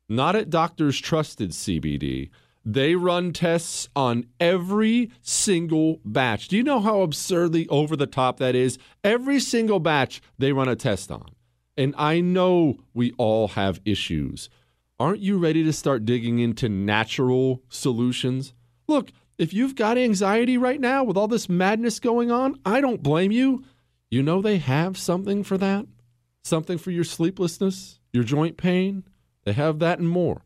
Not 0.09 0.37
at 0.37 0.51
Doctors 0.51 1.01
Trusted 1.01 1.51
CBD. 1.51 2.31
They 2.65 2.95
run 2.95 3.33
tests 3.33 3.89
on 3.97 4.27
every 4.39 5.11
single 5.23 6.01
batch. 6.05 6.49
Do 6.49 6.57
you 6.57 6.63
know 6.63 6.81
how 6.81 7.01
absurdly 7.01 7.67
over 7.69 7.97
the 7.97 8.07
top 8.07 8.39
that 8.39 8.55
is? 8.55 8.79
Every 9.03 9.41
single 9.41 9.81
batch 9.81 10.21
they 10.39 10.53
run 10.53 10.69
a 10.69 10.77
test 10.77 11.11
on. 11.11 11.31
And 11.77 11.95
I 11.97 12.21
know 12.21 12.79
we 12.93 13.13
all 13.17 13.49
have 13.49 13.81
issues. 13.85 14.51
Aren't 14.99 15.21
you 15.21 15.39
ready 15.39 15.65
to 15.65 15.73
start 15.73 16.05
digging 16.05 16.41
into 16.41 16.69
natural 16.69 17.63
solutions? 17.71 18.53
Look, 18.87 19.13
if 19.39 19.55
you've 19.55 19.75
got 19.75 19.97
anxiety 19.97 20.59
right 20.59 20.79
now 20.79 21.03
with 21.03 21.17
all 21.17 21.29
this 21.29 21.49
madness 21.49 21.99
going 21.99 22.31
on, 22.31 22.61
I 22.67 22.83
don't 22.83 23.03
blame 23.03 23.33
you. 23.33 23.65
You 24.11 24.23
know 24.25 24.43
they 24.43 24.59
have 24.59 24.99
something 24.99 25.45
for 25.45 25.57
that? 25.59 25.87
Something 26.43 26.79
for 26.79 26.91
your 26.91 27.05
sleeplessness, 27.05 28.01
your 28.13 28.25
joint 28.25 28.57
pain? 28.57 29.05
They 29.45 29.53
have 29.53 29.79
that 29.79 30.01
and 30.01 30.09
more. 30.09 30.43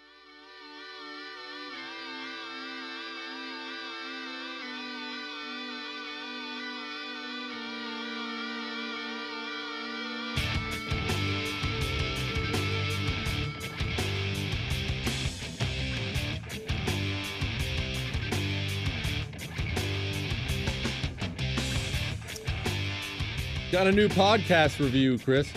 Got 23.80 23.88
a 23.88 23.92
new 23.94 24.10
podcast 24.10 24.78
review, 24.82 25.18
Chris. 25.18 25.50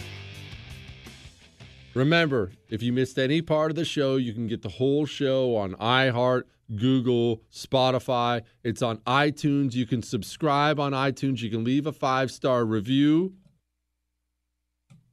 Remember, 1.92 2.52
if 2.70 2.80
you 2.80 2.92
missed 2.92 3.18
any 3.18 3.42
part 3.42 3.72
of 3.72 3.74
the 3.74 3.84
show, 3.84 4.14
you 4.14 4.32
can 4.32 4.46
get 4.46 4.62
the 4.62 4.68
whole 4.68 5.06
show 5.06 5.56
on 5.56 5.74
iHeart, 5.74 6.44
Google, 6.76 7.42
Spotify. 7.52 8.42
It's 8.62 8.80
on 8.80 8.98
iTunes. 8.98 9.74
You 9.74 9.86
can 9.86 10.02
subscribe 10.02 10.78
on 10.78 10.92
iTunes. 10.92 11.40
You 11.40 11.50
can 11.50 11.64
leave 11.64 11.84
a 11.84 11.90
five 11.90 12.30
star 12.30 12.64
review. 12.64 13.34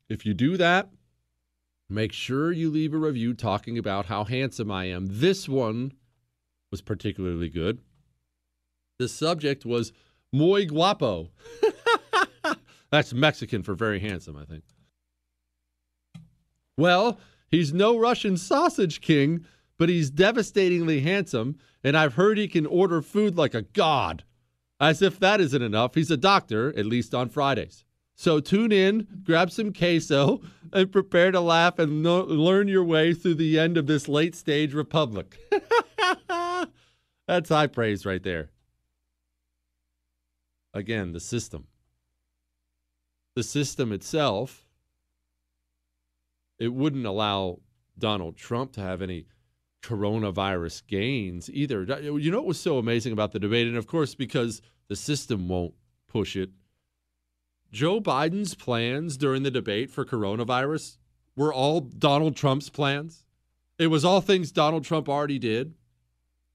If 0.07 0.23
you 0.23 0.35
do 0.35 0.55
that, 0.57 0.91
make 1.89 2.13
sure 2.13 2.51
you 2.51 2.69
leave 2.69 2.93
a 2.93 2.97
review 2.97 3.33
talking 3.33 3.79
about 3.79 4.05
how 4.05 4.23
handsome 4.23 4.69
I 4.69 4.85
am. 4.85 5.07
This 5.09 5.49
one 5.49 5.93
was 6.69 6.83
particularly 6.83 7.49
good. 7.49 7.79
The 8.99 9.07
subject 9.07 9.65
was 9.65 9.93
muy 10.31 10.65
guapo. 10.65 11.31
That's 12.91 13.13
Mexican 13.13 13.63
for 13.63 13.75
very 13.75 13.99
handsome, 13.99 14.35
I 14.35 14.45
think. 14.45 14.63
Well, 16.77 17.19
he's 17.49 17.73
no 17.73 17.97
Russian 17.97 18.37
sausage 18.37 19.01
king, 19.01 19.45
but 19.77 19.89
he's 19.89 20.09
devastatingly 20.09 21.01
handsome, 21.01 21.57
and 21.83 21.95
I've 21.95 22.15
heard 22.15 22.37
he 22.37 22.47
can 22.47 22.65
order 22.65 23.01
food 23.01 23.37
like 23.37 23.53
a 23.53 23.61
god. 23.61 24.23
As 24.79 25.01
if 25.01 25.19
that 25.19 25.41
isn't 25.41 25.61
enough, 25.61 25.95
he's 25.95 26.09
a 26.09 26.17
doctor, 26.17 26.69
at 26.77 26.85
least 26.85 27.13
on 27.13 27.29
Fridays. 27.29 27.83
So 28.15 28.39
tune 28.39 28.71
in, 28.71 29.07
grab 29.23 29.51
some 29.51 29.71
queso, 29.71 30.41
and 30.73 30.91
prepare 30.91 31.31
to 31.31 31.39
laugh 31.39 31.79
and 31.79 32.01
no- 32.03 32.23
learn 32.23 32.67
your 32.67 32.83
way 32.83 33.13
through 33.13 33.35
the 33.35 33.59
end 33.59 33.77
of 33.77 33.87
this 33.87 34.07
late 34.07 34.35
stage 34.35 34.73
republic. 34.73 35.37
That's 37.27 37.49
high 37.49 37.67
praise 37.67 38.05
right 38.05 38.23
there. 38.23 38.49
Again, 40.73 41.13
the 41.13 41.19
system 41.19 41.67
the 43.39 43.43
system 43.43 43.93
itself, 43.93 44.67
it 46.57 46.73
wouldn't 46.73 47.05
allow 47.05 47.59
Donald 47.97 48.35
Trump 48.35 48.73
to 48.73 48.81
have 48.81 49.01
any 49.01 49.27
coronavirus 49.81 50.85
gains 50.87 51.49
either. 51.49 51.83
You 52.01 52.31
know 52.31 52.39
what 52.39 52.47
was 52.47 52.59
so 52.59 52.79
amazing 52.79 53.13
about 53.13 53.31
the 53.31 53.39
debate? 53.39 53.65
And 53.65 53.77
of 53.77 53.87
course, 53.87 54.13
because 54.13 54.61
the 54.89 54.97
system 54.97 55.47
won't 55.47 55.73
push 56.05 56.35
it, 56.35 56.49
Joe 57.71 58.01
Biden's 58.01 58.55
plans 58.55 59.15
during 59.15 59.43
the 59.43 59.51
debate 59.51 59.89
for 59.89 60.03
coronavirus 60.03 60.97
were 61.37 61.53
all 61.53 61.79
Donald 61.79 62.35
Trump's 62.35 62.69
plans. 62.69 63.23
It 63.77 63.87
was 63.87 64.03
all 64.03 64.19
things 64.19 64.51
Donald 64.51 64.83
Trump 64.83 65.07
already 65.07 65.39
did. 65.39 65.75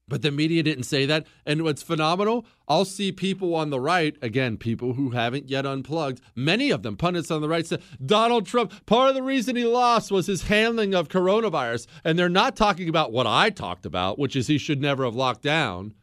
But 0.07 0.21
the 0.21 0.31
media 0.31 0.61
didn't 0.61 0.83
say 0.83 1.07
that. 1.07 1.25
And 1.45 1.63
what's 1.63 1.81
phenomenal, 1.81 2.45
I'll 2.67 2.85
see 2.85 3.11
people 3.11 3.55
on 3.55 3.71
the 3.71 3.79
right, 3.79 4.15
again, 4.21 4.57
people 4.57 4.93
who 4.93 5.11
haven't 5.11 5.49
yet 5.49 5.65
unplugged, 5.65 6.21
many 6.35 6.69
of 6.69 6.83
them, 6.83 6.95
pundits 6.95 7.31
on 7.31 7.41
the 7.41 7.49
right, 7.49 7.65
said 7.65 7.81
Donald 8.05 8.45
Trump, 8.45 8.85
part 8.85 9.09
of 9.09 9.15
the 9.15 9.23
reason 9.23 9.55
he 9.55 9.65
lost 9.65 10.11
was 10.11 10.27
his 10.27 10.43
handling 10.43 10.93
of 10.93 11.09
coronavirus. 11.09 11.87
And 12.03 12.19
they're 12.19 12.29
not 12.29 12.55
talking 12.55 12.87
about 12.87 13.11
what 13.11 13.25
I 13.25 13.49
talked 13.49 13.85
about, 13.85 14.19
which 14.19 14.35
is 14.35 14.45
he 14.47 14.59
should 14.59 14.79
never 14.79 15.05
have 15.05 15.15
locked 15.15 15.41
down. 15.41 15.95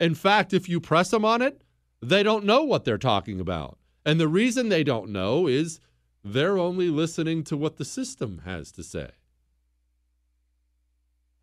In 0.00 0.14
fact, 0.14 0.54
if 0.54 0.68
you 0.68 0.80
press 0.80 1.10
them 1.10 1.24
on 1.24 1.42
it, 1.42 1.62
they 2.00 2.22
don't 2.22 2.44
know 2.44 2.62
what 2.62 2.84
they're 2.84 2.96
talking 2.96 3.40
about. 3.40 3.78
And 4.06 4.18
the 4.18 4.28
reason 4.28 4.68
they 4.68 4.84
don't 4.84 5.10
know 5.10 5.46
is 5.46 5.80
they're 6.24 6.56
only 6.56 6.88
listening 6.88 7.44
to 7.44 7.56
what 7.58 7.76
the 7.76 7.84
system 7.84 8.42
has 8.46 8.72
to 8.72 8.82
say. 8.82 9.10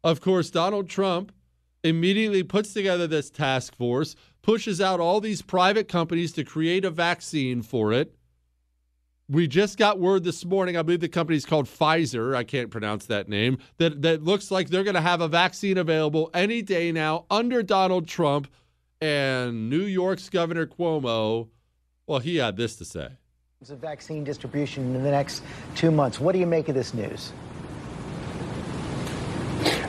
Of 0.03 0.21
course, 0.21 0.49
Donald 0.49 0.89
Trump 0.89 1.31
immediately 1.85 2.41
puts 2.41 2.73
together 2.73 3.05
this 3.05 3.29
task 3.29 3.75
force, 3.75 4.15
pushes 4.41 4.81
out 4.81 4.99
all 4.99 5.21
these 5.21 5.41
private 5.41 5.87
companies 5.87 6.33
to 6.33 6.43
create 6.43 6.83
a 6.83 6.89
vaccine 6.89 7.61
for 7.61 7.93
it. 7.93 8.15
We 9.29 9.47
just 9.47 9.77
got 9.77 9.99
word 9.99 10.23
this 10.23 10.45
morning, 10.45 10.77
I 10.77 10.81
believe 10.81 10.99
the 10.99 11.07
company's 11.07 11.45
called 11.45 11.65
Pfizer, 11.65 12.35
I 12.35 12.43
can't 12.43 12.69
pronounce 12.69 13.05
that 13.07 13.27
name, 13.29 13.57
that, 13.77 14.01
that 14.01 14.23
looks 14.23 14.51
like 14.51 14.69
they're 14.69 14.83
going 14.83 14.95
to 14.95 15.01
have 15.01 15.21
a 15.21 15.27
vaccine 15.27 15.77
available 15.77 16.29
any 16.33 16.61
day 16.61 16.91
now 16.91 17.25
under 17.31 17.63
Donald 17.63 18.07
Trump 18.07 18.47
and 19.01 19.69
New 19.69 19.83
York's 19.83 20.29
Governor 20.29 20.65
Cuomo. 20.65 21.49
Well, 22.07 22.19
he 22.19 22.37
had 22.37 22.57
this 22.57 22.75
to 22.77 22.85
say. 22.85 23.09
Of 23.67 23.79
vaccine 23.79 24.23
distribution 24.23 24.95
in 24.95 25.01
the 25.01 25.09
next 25.09 25.41
two 25.73 25.89
months. 25.89 26.19
What 26.19 26.33
do 26.33 26.39
you 26.39 26.45
make 26.45 26.69
of 26.69 26.75
this 26.75 26.93
news? 26.93 27.33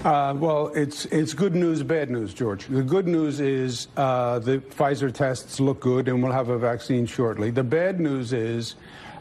Uh, 0.07 0.33
well, 0.39 0.69
it's 0.69 1.05
it's 1.07 1.35
good 1.35 1.57
news, 1.57 1.83
bad 1.83 2.11
news, 2.11 2.33
George. 2.33 2.69
The 2.69 2.85
good 2.85 3.09
news 3.09 3.41
is 3.41 3.89
uh, 3.97 4.39
the 4.39 4.59
Pfizer 4.59 5.13
tests 5.13 5.59
look 5.59 5.81
good, 5.81 6.07
and 6.07 6.23
we'll 6.23 6.31
have 6.31 6.49
a 6.49 6.57
vaccine 6.57 7.07
shortly. 7.07 7.51
The 7.51 7.65
bad 7.65 7.99
news 7.99 8.33
is 8.33 8.77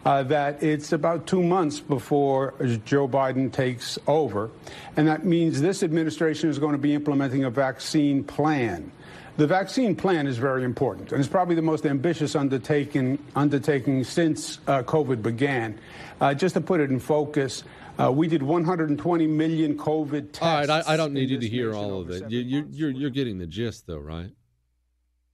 uh, 0.05 0.21
that 0.21 0.61
it's 0.61 0.91
about 0.91 1.25
two 1.25 1.41
months 1.41 1.79
before 1.79 2.53
Joe 2.85 3.07
Biden 3.07 3.51
takes 3.51 3.97
over, 4.05 4.51
and 4.95 5.07
that 5.07 5.25
means 5.25 5.59
this 5.59 5.81
administration 5.81 6.51
is 6.51 6.59
going 6.59 6.73
to 6.73 6.77
be 6.77 6.93
implementing 6.93 7.45
a 7.45 7.49
vaccine 7.49 8.23
plan. 8.23 8.91
The 9.37 9.47
vaccine 9.47 9.95
plan 9.95 10.27
is 10.27 10.37
very 10.37 10.63
important, 10.63 11.11
and 11.11 11.19
it's 11.19 11.27
probably 11.27 11.55
the 11.55 11.63
most 11.63 11.87
ambitious 11.87 12.35
undertaking 12.35 13.17
undertaking 13.35 14.03
since 14.03 14.59
uh, 14.67 14.83
COVID 14.83 15.23
began. 15.23 15.79
Uh, 16.21 16.35
just 16.35 16.53
to 16.53 16.61
put 16.61 16.79
it 16.79 16.91
in 16.91 16.99
focus. 16.99 17.63
Uh, 17.97 18.11
we 18.11 18.27
did 18.27 18.43
120 18.43 19.27
million 19.27 19.77
COVID 19.77 20.31
tests. 20.34 20.41
All 20.41 20.59
right, 20.59 20.69
I, 20.69 20.93
I 20.93 20.97
don't 20.97 21.13
need 21.13 21.30
you 21.30 21.39
to 21.39 21.47
hear 21.47 21.73
all 21.73 22.01
of 22.01 22.09
it. 22.09 22.30
You, 22.30 22.39
you, 22.39 22.67
you're 22.69 22.91
you're 22.91 23.09
getting 23.09 23.38
the 23.38 23.47
gist, 23.47 23.88
though, 23.88 23.99
right? 23.99 24.31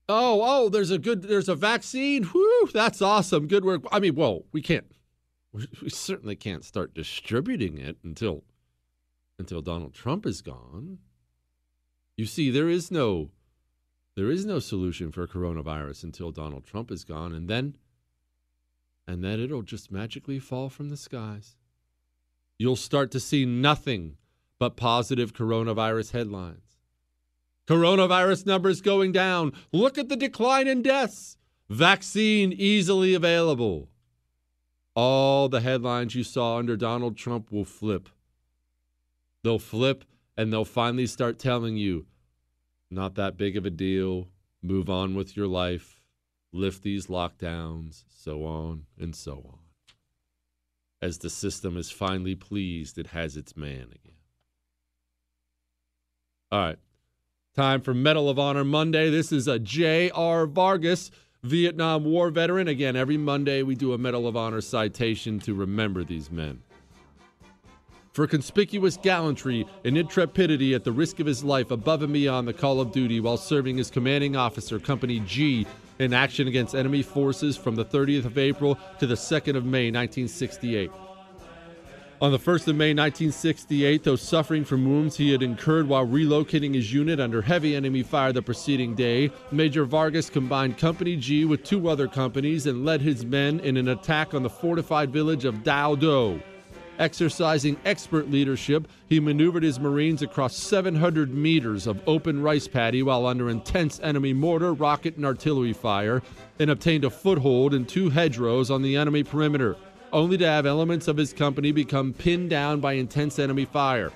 Oh, 0.08 0.40
oh, 0.44 0.68
there's 0.68 0.90
a 0.90 0.98
good, 0.98 1.22
there's 1.22 1.48
a 1.48 1.54
vaccine. 1.54 2.28
Whoo, 2.32 2.68
that's 2.72 3.02
awesome. 3.02 3.48
Good 3.48 3.64
work. 3.64 3.82
I 3.90 3.98
mean, 3.98 4.14
well, 4.14 4.44
we 4.52 4.60
can't, 4.60 4.86
we, 5.52 5.66
we 5.82 5.90
certainly 5.90 6.36
can't 6.36 6.64
start 6.64 6.94
distributing 6.94 7.78
it 7.78 7.96
until, 8.04 8.44
until 9.38 9.62
Donald 9.62 9.94
Trump 9.94 10.26
is 10.26 10.42
gone. 10.42 10.98
You 12.16 12.26
see, 12.26 12.50
there 12.50 12.68
is 12.68 12.90
no, 12.90 13.30
there 14.14 14.30
is 14.30 14.44
no 14.44 14.58
solution 14.58 15.10
for 15.10 15.26
coronavirus 15.26 16.04
until 16.04 16.30
Donald 16.30 16.64
Trump 16.64 16.90
is 16.90 17.04
gone, 17.04 17.32
and 17.32 17.48
then, 17.48 17.76
and 19.08 19.24
then 19.24 19.40
it'll 19.40 19.62
just 19.62 19.90
magically 19.90 20.38
fall 20.38 20.68
from 20.68 20.90
the 20.90 20.96
skies 20.96 21.56
you'll 22.58 22.76
start 22.76 23.10
to 23.10 23.20
see 23.20 23.44
nothing 23.44 24.16
but 24.58 24.76
positive 24.76 25.34
coronavirus 25.34 26.12
headlines. 26.12 26.78
Coronavirus 27.66 28.46
numbers 28.46 28.80
going 28.80 29.12
down. 29.12 29.52
Look 29.72 29.98
at 29.98 30.08
the 30.08 30.16
decline 30.16 30.68
in 30.68 30.82
deaths. 30.82 31.36
Vaccine 31.68 32.52
easily 32.52 33.14
available. 33.14 33.88
All 34.94 35.48
the 35.48 35.60
headlines 35.60 36.14
you 36.14 36.22
saw 36.22 36.58
under 36.58 36.76
Donald 36.76 37.16
Trump 37.16 37.50
will 37.50 37.64
flip. 37.64 38.08
They'll 39.42 39.58
flip 39.58 40.04
and 40.36 40.52
they'll 40.52 40.64
finally 40.64 41.06
start 41.06 41.38
telling 41.38 41.76
you, 41.76 42.06
not 42.90 43.14
that 43.14 43.36
big 43.36 43.56
of 43.56 43.64
a 43.64 43.70
deal. 43.70 44.28
Move 44.62 44.90
on 44.90 45.14
with 45.14 45.36
your 45.36 45.46
life. 45.46 46.00
Lift 46.52 46.82
these 46.82 47.06
lockdowns, 47.06 48.04
so 48.08 48.44
on 48.44 48.84
and 48.98 49.16
so 49.16 49.44
on 49.48 49.61
as 51.02 51.18
the 51.18 51.28
system 51.28 51.76
is 51.76 51.90
finally 51.90 52.36
pleased 52.36 52.96
it 52.96 53.08
has 53.08 53.36
its 53.36 53.56
man 53.56 53.88
again. 53.92 54.16
All 56.52 56.60
right. 56.60 56.78
Time 57.54 57.82
for 57.82 57.92
Medal 57.92 58.30
of 58.30 58.38
Honor 58.38 58.64
Monday. 58.64 59.10
This 59.10 59.32
is 59.32 59.48
a 59.48 59.58
J.R. 59.58 60.46
Vargas, 60.46 61.10
Vietnam 61.42 62.04
War 62.04 62.30
veteran. 62.30 62.68
Again, 62.68 62.94
every 62.96 63.18
Monday 63.18 63.62
we 63.62 63.74
do 63.74 63.92
a 63.92 63.98
Medal 63.98 64.28
of 64.28 64.36
Honor 64.36 64.60
citation 64.60 65.38
to 65.40 65.54
remember 65.54 66.04
these 66.04 66.30
men. 66.30 66.62
For 68.12 68.26
conspicuous 68.26 68.98
gallantry 68.98 69.66
and 69.84 69.96
intrepidity 69.96 70.74
at 70.74 70.84
the 70.84 70.92
risk 70.92 71.18
of 71.18 71.26
his 71.26 71.42
life 71.42 71.70
above 71.70 72.02
and 72.02 72.12
beyond 72.12 72.46
the 72.46 72.52
call 72.52 72.80
of 72.80 72.92
duty 72.92 73.20
while 73.20 73.38
serving 73.38 73.80
as 73.80 73.90
commanding 73.90 74.36
officer, 74.36 74.78
Company 74.78 75.20
G, 75.20 75.66
in 76.02 76.12
action 76.12 76.48
against 76.48 76.74
enemy 76.74 77.02
forces 77.02 77.56
from 77.56 77.76
the 77.76 77.84
30th 77.84 78.24
of 78.24 78.38
April 78.38 78.78
to 78.98 79.06
the 79.06 79.14
2nd 79.14 79.56
of 79.56 79.64
May 79.64 79.90
1968. 79.90 80.90
On 82.22 82.30
the 82.30 82.38
1st 82.38 82.68
of 82.68 82.76
May 82.76 82.94
1968, 82.94 84.04
though 84.04 84.14
suffering 84.14 84.64
from 84.64 84.84
wounds 84.84 85.16
he 85.16 85.32
had 85.32 85.42
incurred 85.42 85.88
while 85.88 86.06
relocating 86.06 86.72
his 86.72 86.92
unit 86.92 87.18
under 87.18 87.42
heavy 87.42 87.74
enemy 87.74 88.04
fire 88.04 88.32
the 88.32 88.40
preceding 88.40 88.94
day, 88.94 89.32
Major 89.50 89.84
Vargas 89.84 90.30
combined 90.30 90.78
Company 90.78 91.16
G 91.16 91.44
with 91.44 91.64
two 91.64 91.88
other 91.88 92.06
companies 92.06 92.66
and 92.66 92.84
led 92.84 93.00
his 93.00 93.26
men 93.26 93.58
in 93.58 93.76
an 93.76 93.88
attack 93.88 94.34
on 94.34 94.44
the 94.44 94.48
fortified 94.48 95.10
village 95.10 95.44
of 95.44 95.64
Dai 95.64 95.96
Do. 95.96 96.40
Exercising 97.02 97.76
expert 97.84 98.30
leadership, 98.30 98.86
he 99.08 99.18
maneuvered 99.18 99.64
his 99.64 99.80
Marines 99.80 100.22
across 100.22 100.56
700 100.56 101.34
meters 101.34 101.88
of 101.88 102.00
open 102.06 102.40
rice 102.40 102.68
paddy 102.68 103.02
while 103.02 103.26
under 103.26 103.50
intense 103.50 103.98
enemy 104.04 104.32
mortar, 104.32 104.72
rocket, 104.72 105.16
and 105.16 105.26
artillery 105.26 105.72
fire, 105.72 106.22
and 106.60 106.70
obtained 106.70 107.04
a 107.04 107.10
foothold 107.10 107.74
in 107.74 107.86
two 107.86 108.10
hedgerows 108.10 108.70
on 108.70 108.82
the 108.82 108.94
enemy 108.96 109.24
perimeter 109.24 109.74
only 110.12 110.38
to 110.38 110.46
have 110.46 110.64
elements 110.64 111.08
of 111.08 111.16
his 111.16 111.32
company 111.32 111.72
become 111.72 112.12
pinned 112.12 112.50
down 112.50 112.78
by 112.78 112.92
intense 112.92 113.40
enemy 113.40 113.64
fire. 113.64 114.12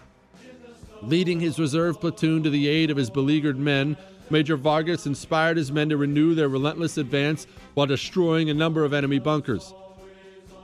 Leading 1.03 1.41
his 1.41 1.59
reserve 1.59 2.01
platoon 2.01 2.45
to 2.45 2.51
the 2.51 2.69
aid 2.69 2.93
of 2.93 2.97
his 2.97 3.11
beleaguered 3.11 3.59
men, 3.59 3.97
Major 4.31 4.57
Vargas 4.57 5.07
inspired 5.07 5.57
his 5.57 5.73
men 5.73 5.89
to 5.89 5.97
renew 5.97 6.37
their 6.37 6.49
relentless 6.49 6.99
advance 6.99 7.49
while 7.75 7.89
destroying 7.89 8.49
a 8.49 8.55
number 8.55 8.85
of 8.85 8.93
enemy 8.93 9.19
bunkers. 9.19 9.75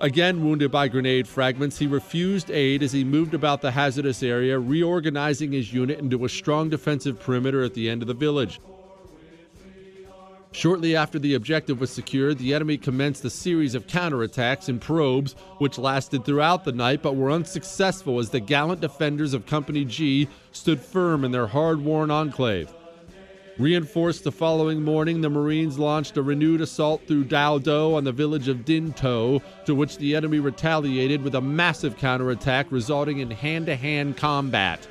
Again 0.02 0.42
wounded 0.44 0.72
by 0.72 0.88
grenade 0.88 1.28
fragments, 1.28 1.78
he 1.78 1.86
refused 1.86 2.50
aid 2.50 2.82
as 2.82 2.90
he 2.90 3.04
moved 3.04 3.34
about 3.34 3.60
the 3.60 3.70
hazardous 3.70 4.20
area, 4.20 4.58
reorganizing 4.58 5.52
his 5.52 5.72
unit 5.72 6.00
into 6.00 6.24
a 6.24 6.28
strong 6.28 6.68
defensive 6.68 7.20
perimeter 7.20 7.62
at 7.62 7.74
the 7.74 7.88
end 7.88 8.02
of 8.02 8.08
the 8.08 8.14
village. 8.14 8.60
Shortly 10.50 10.96
after 10.96 11.20
the 11.20 11.34
objective 11.34 11.80
was 11.80 11.90
secured, 11.90 12.38
the 12.38 12.52
enemy 12.52 12.78
commenced 12.78 13.24
a 13.24 13.30
series 13.30 13.76
of 13.76 13.86
counterattacks 13.86 14.68
and 14.68 14.80
probes, 14.80 15.36
which 15.58 15.78
lasted 15.78 16.24
throughout 16.24 16.64
the 16.64 16.72
night 16.72 17.00
but 17.00 17.14
were 17.14 17.30
unsuccessful 17.30 18.18
as 18.18 18.30
the 18.30 18.40
gallant 18.40 18.80
defenders 18.80 19.34
of 19.34 19.46
Company 19.46 19.84
G 19.84 20.26
stood 20.50 20.80
firm 20.80 21.24
in 21.24 21.30
their 21.30 21.46
hard 21.46 21.80
worn 21.80 22.10
enclave. 22.10 22.74
Reinforced 23.58 24.24
the 24.24 24.32
following 24.32 24.82
morning, 24.82 25.20
the 25.20 25.28
Marines 25.28 25.78
launched 25.78 26.16
a 26.16 26.22
renewed 26.22 26.62
assault 26.62 27.06
through 27.06 27.24
Dai 27.24 27.58
Do 27.58 27.94
on 27.94 28.04
the 28.04 28.12
village 28.12 28.48
of 28.48 28.64
Dinto, 28.64 29.42
to 29.66 29.74
which 29.74 29.98
the 29.98 30.16
enemy 30.16 30.40
retaliated 30.40 31.22
with 31.22 31.34
a 31.34 31.40
massive 31.40 31.98
counterattack, 31.98 32.66
resulting 32.70 33.18
in 33.18 33.30
hand 33.30 33.66
to 33.66 33.76
hand 33.76 34.16
combat. 34.16 34.88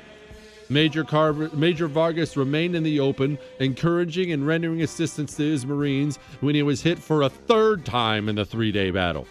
Major, 0.68 1.02
Carver, 1.02 1.50
Major 1.54 1.88
Vargas 1.88 2.36
remained 2.36 2.76
in 2.76 2.84
the 2.84 3.00
open, 3.00 3.36
encouraging 3.58 4.30
and 4.30 4.46
rendering 4.46 4.82
assistance 4.82 5.36
to 5.36 5.42
his 5.42 5.66
Marines 5.66 6.18
when 6.40 6.54
he 6.54 6.62
was 6.62 6.82
hit 6.82 7.00
for 7.00 7.22
a 7.22 7.28
third 7.28 7.84
time 7.84 8.28
in 8.28 8.36
the 8.36 8.44
three 8.46 8.70
day 8.70 8.92
battle. 8.92 9.26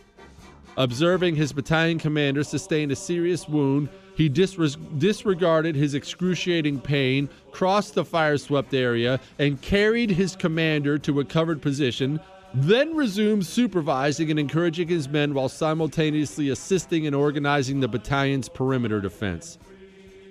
Observing 0.76 1.36
his 1.36 1.54
battalion 1.54 2.00
commander 2.00 2.44
sustain 2.44 2.92
a 2.92 2.96
serious 2.96 3.48
wound, 3.48 3.90
he 4.16 4.30
disregarded 4.30 5.76
his 5.76 5.94
excruciating 5.94 6.82
pain, 6.82 7.30
crossed 7.52 7.96
the 7.96 8.06
fire 8.06 8.38
swept 8.38 8.74
area, 8.74 9.20
and 9.40 9.62
carried 9.62 10.12
his 10.12 10.36
commander 10.36 10.98
to 11.00 11.20
a 11.20 11.26
covered 11.26 11.62
position, 11.62 12.20
then 12.54 12.96
resumed 12.96 13.46
supervising 13.46 14.30
and 14.30 14.40
encouraging 14.40 14.88
his 14.90 15.08
men 15.08 15.34
while 15.34 15.50
simultaneously 15.50 16.50
assisting 16.50 17.06
in 17.06 17.14
organizing 17.14 17.80
the 17.80 17.88
battalion's 17.88 18.50
perimeter 18.50 19.00
defense. 19.00 19.58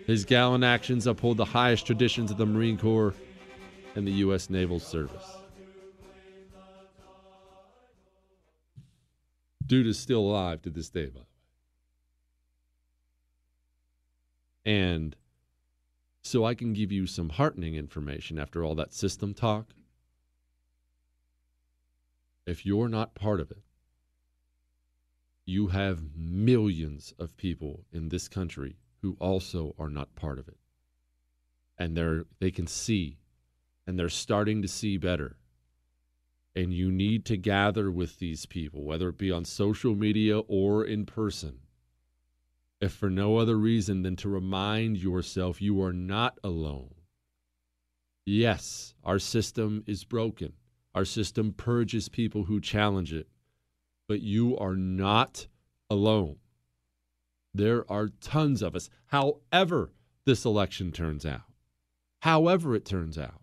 His 0.06 0.24
gallant 0.24 0.64
actions 0.64 1.06
uphold 1.06 1.36
the 1.38 1.44
highest 1.44 1.86
traditions 1.86 2.30
of 2.30 2.36
the 2.36 2.46
Marine 2.46 2.76
Corps 2.76 3.14
and 3.94 4.06
the 4.06 4.12
U.S. 4.12 4.50
Naval 4.50 4.80
Service. 4.80 5.36
Dude 9.66 9.86
is 9.86 9.98
still 9.98 10.20
alive 10.20 10.62
to 10.62 10.70
this 10.70 10.90
day, 10.90 11.06
by 11.06 11.12
the 11.12 11.18
way. 11.20 11.24
And 14.64 15.16
so 16.22 16.44
I 16.44 16.54
can 16.54 16.72
give 16.72 16.92
you 16.92 17.06
some 17.06 17.30
heartening 17.30 17.74
information 17.74 18.38
after 18.38 18.64
all 18.64 18.74
that 18.74 18.92
system 18.92 19.34
talk. 19.34 19.74
If 22.46 22.66
you're 22.66 22.88
not 22.88 23.14
part 23.14 23.40
of 23.40 23.50
it, 23.50 23.62
you 25.46 25.68
have 25.68 26.02
millions 26.16 27.14
of 27.18 27.36
people 27.36 27.84
in 27.92 28.08
this 28.08 28.28
country 28.28 28.76
who 29.02 29.16
also 29.18 29.74
are 29.78 29.88
not 29.88 30.14
part 30.14 30.38
of 30.38 30.48
it. 30.48 30.58
And 31.78 31.96
they're 31.96 32.24
they 32.38 32.50
can 32.50 32.66
see 32.66 33.18
and 33.86 33.98
they're 33.98 34.08
starting 34.08 34.62
to 34.62 34.68
see 34.68 34.96
better. 34.98 35.36
And 36.54 36.74
you 36.74 36.90
need 36.90 37.24
to 37.26 37.36
gather 37.36 37.90
with 37.90 38.18
these 38.18 38.44
people, 38.44 38.84
whether 38.84 39.08
it 39.08 39.18
be 39.18 39.30
on 39.30 39.44
social 39.44 39.94
media 39.94 40.40
or 40.40 40.84
in 40.84 41.06
person, 41.06 41.60
if 42.80 42.92
for 42.92 43.10
no 43.10 43.36
other 43.36 43.58
reason 43.58 44.02
than 44.02 44.16
to 44.16 44.28
remind 44.28 44.96
yourself 44.96 45.60
you 45.60 45.82
are 45.82 45.92
not 45.92 46.38
alone. 46.42 46.94
Yes, 48.24 48.94
our 49.04 49.18
system 49.18 49.84
is 49.86 50.04
broken. 50.04 50.52
Our 50.94 51.04
system 51.04 51.52
purges 51.52 52.08
people 52.08 52.44
who 52.44 52.60
challenge 52.60 53.12
it. 53.12 53.28
But 54.08 54.22
you 54.22 54.56
are 54.58 54.76
not 54.76 55.46
alone. 55.88 56.36
There 57.52 57.90
are 57.90 58.08
tons 58.20 58.62
of 58.62 58.74
us, 58.76 58.88
however, 59.06 59.92
this 60.24 60.44
election 60.44 60.92
turns 60.92 61.26
out. 61.26 61.42
However, 62.20 62.74
it 62.74 62.84
turns 62.84 63.18
out. 63.18 63.40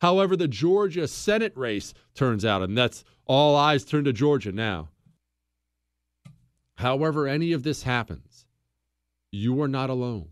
However, 0.00 0.36
the 0.36 0.48
Georgia 0.48 1.08
Senate 1.08 1.56
race 1.56 1.94
turns 2.14 2.44
out, 2.44 2.62
and 2.62 2.76
that's 2.76 3.04
all 3.26 3.56
eyes 3.56 3.84
turn 3.84 4.04
to 4.04 4.12
Georgia 4.12 4.52
now. 4.52 4.90
However, 6.76 7.26
any 7.26 7.52
of 7.52 7.64
this 7.64 7.82
happens, 7.82 8.37
you 9.30 9.60
are 9.62 9.68
not 9.68 9.90
alone. 9.90 10.28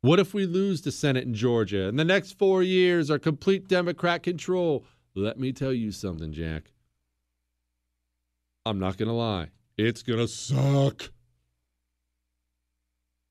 What 0.00 0.20
if 0.20 0.32
we 0.32 0.46
lose 0.46 0.82
the 0.82 0.92
Senate 0.92 1.24
in 1.24 1.34
Georgia 1.34 1.88
and 1.88 1.98
the 1.98 2.04
next 2.04 2.38
four 2.38 2.62
years 2.62 3.10
are 3.10 3.18
complete 3.18 3.66
Democrat 3.66 4.22
control? 4.22 4.84
Let 5.14 5.38
me 5.38 5.52
tell 5.52 5.72
you 5.72 5.90
something, 5.90 6.32
Jack. 6.32 6.70
I'm 8.64 8.78
not 8.78 8.96
going 8.96 9.08
to 9.08 9.14
lie. 9.14 9.48
It's 9.76 10.02
going 10.02 10.20
to 10.20 10.28
suck. 10.28 11.10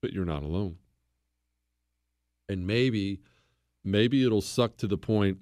But 0.02 0.12
you're 0.12 0.26
not 0.26 0.44
alone. 0.44 0.78
And 2.50 2.68
maybe, 2.68 3.22
maybe 3.84 4.26
it'll 4.26 4.42
suck 4.42 4.78
to 4.78 4.88
the 4.88 4.98
point 4.98 5.38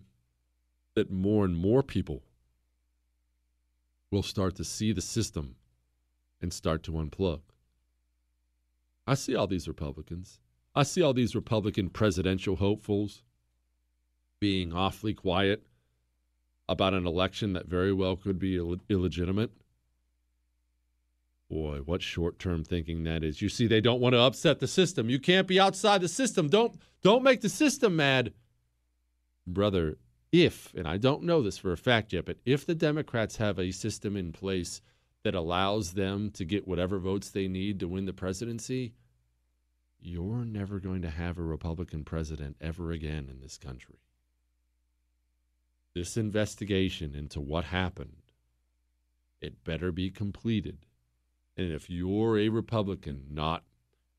that 0.95 1.11
more 1.11 1.45
and 1.45 1.55
more 1.55 1.83
people 1.83 2.23
will 4.11 4.23
start 4.23 4.55
to 4.55 4.63
see 4.63 4.91
the 4.91 5.01
system 5.01 5.55
and 6.41 6.53
start 6.53 6.83
to 6.83 6.91
unplug. 6.91 7.41
I 9.07 9.13
see 9.13 9.35
all 9.35 9.47
these 9.47 9.67
Republicans. 9.67 10.39
I 10.73 10.83
see 10.83 11.01
all 11.01 11.13
these 11.13 11.35
Republican 11.35 11.89
presidential 11.89 12.57
hopefuls 12.57 13.23
being 14.39 14.73
awfully 14.73 15.13
quiet 15.13 15.65
about 16.67 16.93
an 16.93 17.05
election 17.05 17.53
that 17.53 17.67
very 17.67 17.93
well 17.93 18.15
could 18.15 18.39
be 18.39 18.57
Ill- 18.57 18.77
illegitimate. 18.89 19.51
Boy, 21.49 21.79
what 21.85 22.01
short-term 22.01 22.63
thinking 22.63 23.03
that 23.03 23.23
is. 23.23 23.41
You 23.41 23.49
see 23.49 23.67
they 23.67 23.81
don't 23.81 24.01
want 24.01 24.13
to 24.13 24.19
upset 24.19 24.59
the 24.59 24.67
system. 24.67 25.09
You 25.09 25.19
can't 25.19 25.47
be 25.47 25.59
outside 25.59 26.01
the 26.01 26.07
system. 26.07 26.49
Don't 26.49 26.75
don't 27.03 27.23
make 27.23 27.41
the 27.41 27.49
system 27.49 27.95
mad. 27.95 28.33
Brother, 29.45 29.97
if 30.31 30.73
and 30.73 30.87
I 30.87 30.97
don't 30.97 31.21
know 31.23 31.43
this 31.43 31.59
for 31.59 31.71
a 31.71 31.77
fact 31.77 32.13
yet, 32.13 32.25
but 32.25 32.37
if 32.45 32.65
the 32.65 32.73
Democrats 32.73 33.37
have 33.37 33.59
a 33.59 33.71
system 33.71 34.17
in 34.17 34.31
place 34.31 34.81
that 35.25 35.33
allows 35.33 35.93
them 35.93 36.29
to 36.29 36.45
get 36.45 36.67
whatever 36.67 36.99
votes 36.99 37.31
they 37.31 37.47
need 37.47 37.79
to 37.79 37.87
win 37.87 38.05
the 38.05 38.13
presidency, 38.13 38.93
you're 39.99 40.45
never 40.45 40.79
going 40.79 41.01
to 41.01 41.09
have 41.09 41.39
a 41.39 41.41
Republican 41.41 42.03
president 42.03 42.55
ever 42.61 42.91
again 42.91 43.27
in 43.27 43.39
this 43.41 43.57
country. 43.57 43.97
This 45.95 46.15
investigation 46.15 47.15
into 47.15 47.41
what 47.41 47.65
happened, 47.65 48.21
it 49.41 49.63
better 49.63 49.91
be 49.91 50.11
completed. 50.11 50.85
And 51.57 51.71
if 51.71 51.89
you're 51.89 52.37
a 52.37 52.49
Republican 52.49 53.23
not 53.31 53.63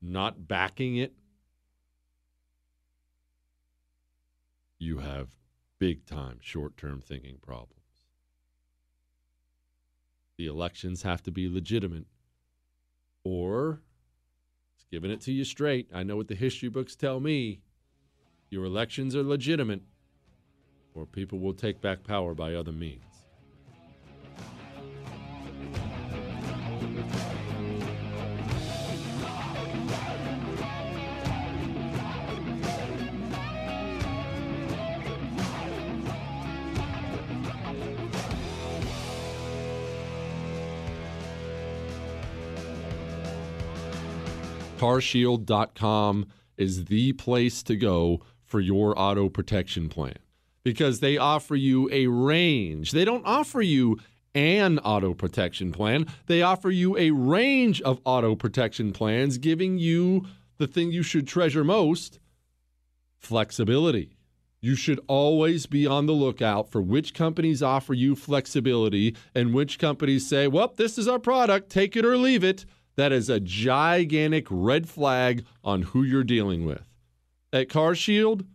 not 0.01 0.45
backing 0.45 0.97
it, 0.97 1.13
you 4.77 4.97
have 4.97 5.29
big 5.79 6.05
time 6.05 6.39
short-term 6.41 6.99
thinking 6.99 7.37
problems. 7.41 7.76
The 10.37 10.45
elections 10.45 11.01
have 11.01 11.23
to 11.23 11.31
be 11.31 11.49
legitimate 11.49 12.05
or 13.23 13.81
it's 14.75 14.85
giving 14.91 15.11
it 15.11 15.21
to 15.21 15.31
you 15.31 15.43
straight. 15.43 15.89
I 15.93 16.03
know 16.03 16.15
what 16.15 16.27
the 16.27 16.35
history 16.35 16.69
books 16.69 16.95
tell 16.95 17.19
me. 17.19 17.61
Your 18.49 18.63
elections 18.63 19.15
are 19.15 19.23
legitimate 19.23 19.81
or 20.93 21.05
people 21.05 21.39
will 21.39 21.53
take 21.53 21.81
back 21.81 22.03
power 22.03 22.33
by 22.33 22.53
other 22.53 22.71
means. 22.71 23.16
carshield.com 44.77 46.27
is 46.57 46.85
the 46.85 47.13
place 47.13 47.63
to 47.63 47.75
go 47.75 48.21
for 48.45 48.59
your 48.59 48.97
auto 48.97 49.29
protection 49.29 49.89
plan 49.89 50.17
because 50.63 50.99
they 50.99 51.17
offer 51.17 51.55
you 51.55 51.89
a 51.91 52.07
range. 52.07 52.91
They 52.91 53.05
don't 53.05 53.25
offer 53.25 53.61
you 53.61 53.97
an 54.35 54.77
auto 54.79 55.15
protection 55.15 55.71
plan, 55.71 56.05
they 56.27 56.43
offer 56.43 56.69
you 56.69 56.95
a 56.95 57.09
range 57.09 57.81
of 57.81 57.99
auto 58.05 58.35
protection 58.35 58.93
plans, 58.93 59.39
giving 59.39 59.79
you 59.79 60.25
the 60.57 60.67
thing 60.67 60.91
you 60.91 61.01
should 61.01 61.27
treasure 61.27 61.63
most 61.63 62.19
flexibility. 63.17 64.15
You 64.59 64.75
should 64.75 64.99
always 65.07 65.65
be 65.65 65.87
on 65.87 66.05
the 66.05 66.13
lookout 66.13 66.69
for 66.69 66.81
which 66.81 67.13
companies 67.15 67.63
offer 67.63 67.93
you 67.93 68.15
flexibility 68.15 69.15
and 69.33 69.53
which 69.53 69.79
companies 69.79 70.27
say, 70.27 70.47
well, 70.47 70.73
this 70.75 70.97
is 70.97 71.07
our 71.07 71.19
product, 71.19 71.69
take 71.69 71.95
it 71.95 72.05
or 72.05 72.17
leave 72.17 72.43
it. 72.43 72.65
That 72.97 73.11
is 73.11 73.29
a 73.29 73.39
gigantic 73.39 74.47
red 74.49 74.89
flag 74.89 75.45
on 75.63 75.83
who 75.83 76.03
you're 76.03 76.23
dealing 76.23 76.65
with. 76.65 76.83
At 77.53 77.69
CarShield, 77.69 78.45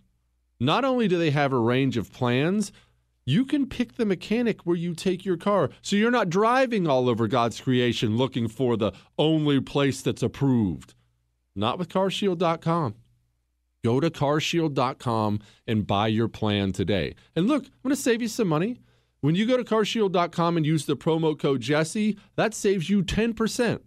Not 0.61 0.85
only 0.85 1.09
do 1.09 1.19
they 1.19 1.31
have 1.31 1.53
a 1.53 1.59
range 1.59 1.97
of 1.97 2.13
plans, 2.13 2.71
you 3.25 3.45
can 3.45 3.69
pick 3.69 3.95
the 3.95 4.05
mechanic 4.05 4.63
where 4.63 4.77
you 4.77 4.95
take 4.95 5.25
your 5.25 5.37
car. 5.37 5.71
So 5.81 5.97
you're 5.97 6.11
not 6.11 6.31
driving 6.31 6.87
all 6.87 7.09
over 7.09 7.27
God's 7.27 7.61
creation 7.61 8.17
looking 8.17 8.49
for 8.49 8.77
the 8.77 8.93
only 9.19 9.61
place 9.61 10.03
that's 10.03 10.23
approved. 10.23 10.95
Not 11.55 11.79
with 11.79 11.89
carshield.com. 11.89 12.95
Go 13.85 14.01
to 14.01 14.11
carshield.com 14.11 15.41
and 15.67 15.87
buy 15.87 16.07
your 16.09 16.29
plan 16.29 16.73
today. 16.73 17.15
And 17.35 17.49
look, 17.49 17.65
I'm 17.65 17.83
going 17.83 17.95
to 17.95 18.01
save 18.01 18.23
you 18.23 18.29
some 18.29 18.49
money. 18.49 18.79
When 19.21 19.35
you 19.35 19.47
go 19.47 19.57
to 19.57 19.65
carshield.com 19.65 20.57
and 20.57 20.67
use 20.67 20.87
the 20.87 20.97
promo 20.97 21.39
code 21.39 21.61
Jesse, 21.61 22.17
that 22.37 22.55
saves 22.55 22.89
you 22.91 23.03
10%. 23.03 23.81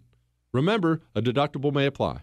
Remember, 0.56 1.02
a 1.14 1.20
deductible 1.20 1.70
may 1.70 1.84
apply. 1.84 2.18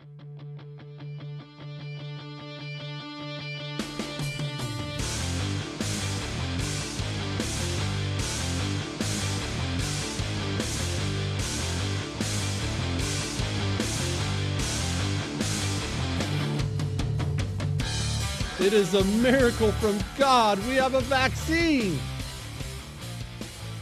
It 18.59 18.73
is 18.73 18.95
a 18.95 19.03
miracle 19.03 19.71
from 19.73 19.99
God. 20.17 20.57
We 20.67 20.73
have 20.77 20.95
a 20.95 21.01
vaccine. 21.01 21.99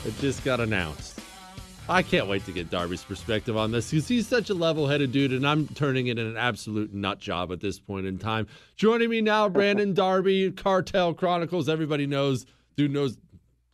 It 0.05 0.19
just 0.19 0.43
got 0.43 0.59
announced. 0.59 1.20
I 1.91 2.03
can't 2.03 2.27
wait 2.27 2.45
to 2.45 2.53
get 2.53 2.69
Darby's 2.69 3.03
perspective 3.03 3.57
on 3.57 3.73
this 3.73 3.91
because 3.91 4.07
he's 4.07 4.25
such 4.25 4.49
a 4.49 4.53
level 4.53 4.87
headed 4.87 5.11
dude, 5.11 5.33
and 5.33 5.45
I'm 5.45 5.67
turning 5.67 6.07
it 6.07 6.17
in 6.17 6.25
an 6.25 6.37
absolute 6.37 6.93
nut 6.93 7.19
job 7.19 7.51
at 7.51 7.59
this 7.59 7.79
point 7.79 8.05
in 8.05 8.17
time. 8.17 8.47
Joining 8.77 9.09
me 9.09 9.19
now, 9.19 9.49
Brandon 9.49 9.93
Darby, 9.95 10.51
Cartel 10.51 11.13
Chronicles. 11.13 11.67
Everybody 11.67 12.07
knows, 12.07 12.45
dude 12.77 12.91
knows, 12.91 13.17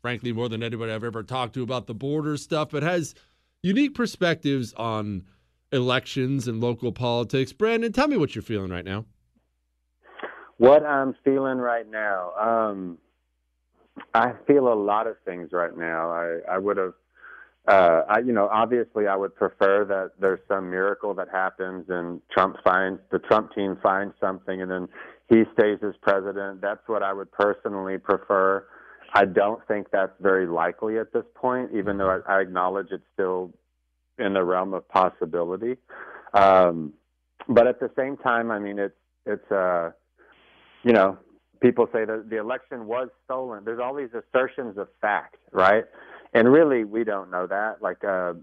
frankly, 0.02 0.34
more 0.34 0.50
than 0.50 0.64
anybody 0.64 0.92
I've 0.92 1.04
ever 1.04 1.22
talked 1.22 1.54
to 1.54 1.64
about 1.64 1.86
the 1.86 1.94
border 1.94 2.38
stuff, 2.38 2.70
but 2.72 2.82
has 2.82 3.14
unique 3.62 3.94
perspectives 3.94 4.74
on 4.74 5.24
elections 5.72 6.48
and 6.48 6.60
local 6.60 6.92
politics. 6.92 7.54
Brandon, 7.54 7.92
tell 7.92 8.08
me 8.08 8.18
what 8.18 8.34
you're 8.34 8.42
feeling 8.42 8.72
right 8.72 8.86
now. 8.86 9.06
What 10.58 10.84
I'm 10.84 11.16
feeling 11.24 11.60
right 11.60 11.88
now, 11.88 12.32
um, 12.32 12.98
I 14.16 14.34
feel 14.48 14.74
a 14.74 14.74
lot 14.74 15.06
of 15.06 15.18
things 15.24 15.50
right 15.52 15.78
now. 15.78 16.10
I, 16.10 16.40
I 16.50 16.58
would 16.58 16.78
have, 16.78 16.94
uh, 17.68 18.04
I, 18.08 18.20
you 18.20 18.32
know, 18.32 18.48
obviously 18.52 19.08
I 19.08 19.16
would 19.16 19.36
prefer 19.36 19.84
that 19.86 20.12
there's 20.20 20.40
some 20.48 20.70
miracle 20.70 21.14
that 21.16 21.28
happens 21.30 21.86
and 21.90 22.22
Trump 22.32 22.58
finds, 22.64 23.02
the 23.12 23.20
Trump 23.20 23.54
team 23.54 23.78
finds 23.84 24.14
something 24.22 24.62
and 24.62 24.72
then 24.72 24.88
he 25.30 25.44
stays 25.54 25.80
as 25.86 25.94
president. 26.02 26.62
That's 26.62 26.88
what 26.88 27.04
I 27.04 27.12
would 27.12 27.32
personally 27.32 27.98
prefer. 27.98 28.66
I 29.14 29.26
don't 29.26 29.66
think 29.68 29.88
that's 29.92 30.14
very 30.22 30.48
likely 30.48 30.98
at 30.98 31.12
this 31.12 31.26
point, 31.36 31.72
even 31.74 31.98
though 31.98 32.22
I, 32.28 32.38
I 32.38 32.42
acknowledge 32.42 32.88
it's 32.92 33.04
still 33.14 33.54
in 34.18 34.34
the 34.34 34.44
realm 34.44 34.74
of 34.74 34.88
possibility. 34.88 35.76
Um, 36.34 36.94
but 37.50 37.68
at 37.68 37.80
the 37.80 37.92
same 37.98 38.16
time, 38.18 38.50
I 38.50 38.60
mean, 38.60 38.80
it's, 38.80 38.96
it's, 39.26 39.52
uh, 39.52 39.92
you 40.84 40.94
know, 40.94 41.18
people 41.62 41.88
say 41.92 42.06
that 42.06 42.30
the 42.30 42.38
election 42.38 42.88
was 42.88 43.10
stolen. 43.26 43.66
There's 43.66 43.80
all 43.80 43.94
these 43.94 44.10
assertions 44.14 44.78
of 44.78 44.88
fact, 45.02 45.36
right? 45.52 45.84
And 46.34 46.52
really, 46.52 46.84
we 46.84 47.04
don't 47.04 47.32
know 47.32 47.48
that. 47.48 47.82
Like, 47.82 48.04
uh, 48.04 48.34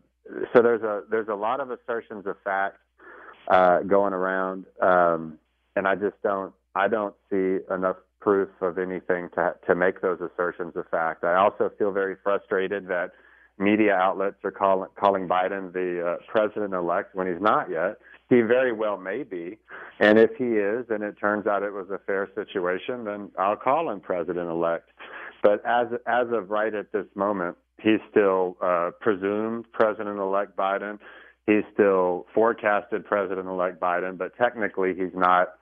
so 0.52 0.62
there's 0.62 0.82
a 0.82 1.02
there's 1.10 1.28
a 1.28 1.34
lot 1.34 1.60
of 1.60 1.70
assertions 1.70 2.26
of 2.26 2.36
fact 2.42 2.78
uh, 3.48 3.80
going 3.80 4.12
around, 4.12 4.64
um, 4.80 5.38
and 5.76 5.86
I 5.86 5.94
just 5.94 6.20
don't 6.22 6.52
I 6.74 6.88
don't 6.88 7.14
see 7.30 7.58
enough 7.72 7.96
proof 8.20 8.48
of 8.62 8.78
anything 8.78 9.28
to 9.34 9.54
to 9.66 9.74
make 9.74 10.00
those 10.00 10.18
assertions 10.20 10.76
of 10.76 10.88
fact. 10.88 11.24
I 11.24 11.36
also 11.36 11.70
feel 11.78 11.92
very 11.92 12.16
frustrated 12.22 12.88
that 12.88 13.12
media 13.58 13.94
outlets 13.94 14.36
are 14.44 14.50
calling 14.50 14.88
calling 14.98 15.28
Biden 15.28 15.72
the 15.72 16.12
uh, 16.12 16.16
president 16.26 16.74
elect 16.74 17.14
when 17.14 17.26
he's 17.26 17.40
not 17.40 17.70
yet. 17.70 17.98
He 18.30 18.40
very 18.40 18.72
well 18.72 18.96
may 18.96 19.22
be. 19.22 19.58
And 20.00 20.18
if 20.18 20.30
he 20.36 20.44
is, 20.44 20.86
and 20.88 21.02
it 21.04 21.18
turns 21.20 21.46
out 21.46 21.62
it 21.62 21.72
was 21.72 21.90
a 21.90 21.98
fair 21.98 22.28
situation, 22.34 23.04
then 23.04 23.30
I'll 23.38 23.56
call 23.56 23.90
him 23.90 24.00
president 24.00 24.48
elect. 24.48 24.88
But 25.42 25.64
as 25.66 25.88
as 26.06 26.28
of 26.30 26.50
right 26.50 26.74
at 26.74 26.90
this 26.92 27.06
moment, 27.14 27.56
he's 27.80 28.00
still 28.10 28.56
uh, 28.62 28.90
presumed 29.00 29.66
president 29.72 30.18
elect 30.18 30.56
Biden. 30.56 30.98
He's 31.46 31.64
still 31.72 32.26
forecasted 32.34 33.04
president 33.04 33.48
elect 33.48 33.80
Biden, 33.80 34.16
but 34.16 34.36
technically 34.36 34.94
he's 34.94 35.14
not 35.14 35.54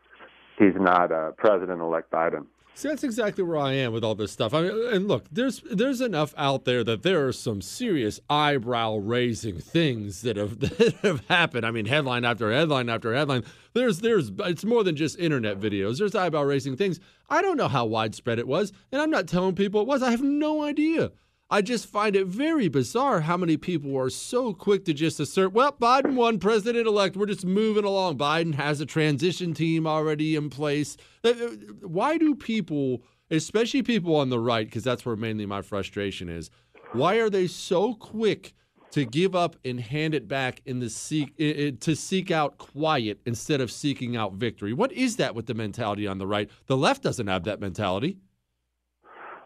he's 0.58 0.74
not 0.76 1.10
uh, 1.10 1.32
president 1.32 1.80
elect 1.80 2.10
Biden. 2.10 2.46
See, 2.74 2.88
that's 2.88 3.04
exactly 3.04 3.44
where 3.44 3.58
I 3.58 3.72
am 3.74 3.92
with 3.92 4.02
all 4.02 4.14
this 4.14 4.32
stuff. 4.32 4.54
I 4.54 4.62
mean, 4.62 4.94
and 4.94 5.06
look, 5.06 5.26
there's 5.30 5.62
there's 5.70 6.00
enough 6.00 6.32
out 6.38 6.64
there 6.64 6.82
that 6.84 7.02
there 7.02 7.26
are 7.26 7.32
some 7.32 7.60
serious 7.60 8.18
eyebrow 8.30 8.96
raising 8.96 9.58
things 9.58 10.22
that 10.22 10.36
have 10.36 10.58
that 10.78 10.94
have 11.02 11.26
happened. 11.26 11.66
I 11.66 11.70
mean, 11.70 11.84
headline 11.84 12.24
after 12.24 12.50
headline 12.50 12.88
after 12.88 13.14
headline. 13.14 13.44
There's 13.74 13.98
there's 13.98 14.30
it's 14.40 14.64
more 14.64 14.84
than 14.84 14.96
just 14.96 15.18
internet 15.18 15.60
videos. 15.60 15.98
There's 15.98 16.14
eyebrow 16.14 16.42
raising 16.42 16.76
things. 16.76 16.98
I 17.28 17.42
don't 17.42 17.58
know 17.58 17.68
how 17.68 17.84
widespread 17.84 18.38
it 18.38 18.48
was, 18.48 18.72
and 18.90 19.02
I'm 19.02 19.10
not 19.10 19.26
telling 19.26 19.54
people 19.54 19.82
it 19.82 19.86
was. 19.86 20.02
I 20.02 20.10
have 20.10 20.22
no 20.22 20.62
idea. 20.62 21.10
I 21.52 21.60
just 21.60 21.86
find 21.86 22.16
it 22.16 22.28
very 22.28 22.68
bizarre 22.68 23.20
how 23.20 23.36
many 23.36 23.58
people 23.58 23.94
are 23.98 24.08
so 24.08 24.54
quick 24.54 24.86
to 24.86 24.94
just 24.94 25.20
assert, 25.20 25.52
well, 25.52 25.72
Biden 25.72 26.14
won 26.14 26.38
president 26.38 26.86
elect. 26.86 27.14
We're 27.14 27.26
just 27.26 27.44
moving 27.44 27.84
along. 27.84 28.16
Biden 28.16 28.54
has 28.54 28.80
a 28.80 28.86
transition 28.86 29.52
team 29.52 29.86
already 29.86 30.34
in 30.34 30.48
place. 30.48 30.96
Uh, 31.22 31.34
why 31.82 32.16
do 32.16 32.34
people, 32.34 33.02
especially 33.30 33.82
people 33.82 34.16
on 34.16 34.30
the 34.30 34.38
right, 34.38 34.66
because 34.66 34.82
that's 34.82 35.04
where 35.04 35.14
mainly 35.14 35.44
my 35.44 35.60
frustration 35.60 36.30
is, 36.30 36.48
why 36.92 37.16
are 37.16 37.28
they 37.28 37.46
so 37.46 37.92
quick 37.96 38.54
to 38.92 39.04
give 39.04 39.36
up 39.36 39.56
and 39.62 39.78
hand 39.78 40.14
it 40.14 40.26
back 40.26 40.62
in 40.64 40.80
the 40.80 40.88
seek 40.88 41.36
to 41.36 41.94
seek 41.94 42.30
out 42.30 42.56
quiet 42.56 43.20
instead 43.26 43.60
of 43.60 43.70
seeking 43.70 44.16
out 44.16 44.32
victory? 44.32 44.72
What 44.72 44.90
is 44.92 45.16
that 45.16 45.34
with 45.34 45.44
the 45.44 45.54
mentality 45.54 46.06
on 46.06 46.16
the 46.16 46.26
right? 46.26 46.48
The 46.64 46.78
left 46.78 47.02
doesn't 47.02 47.26
have 47.26 47.44
that 47.44 47.60
mentality. 47.60 48.16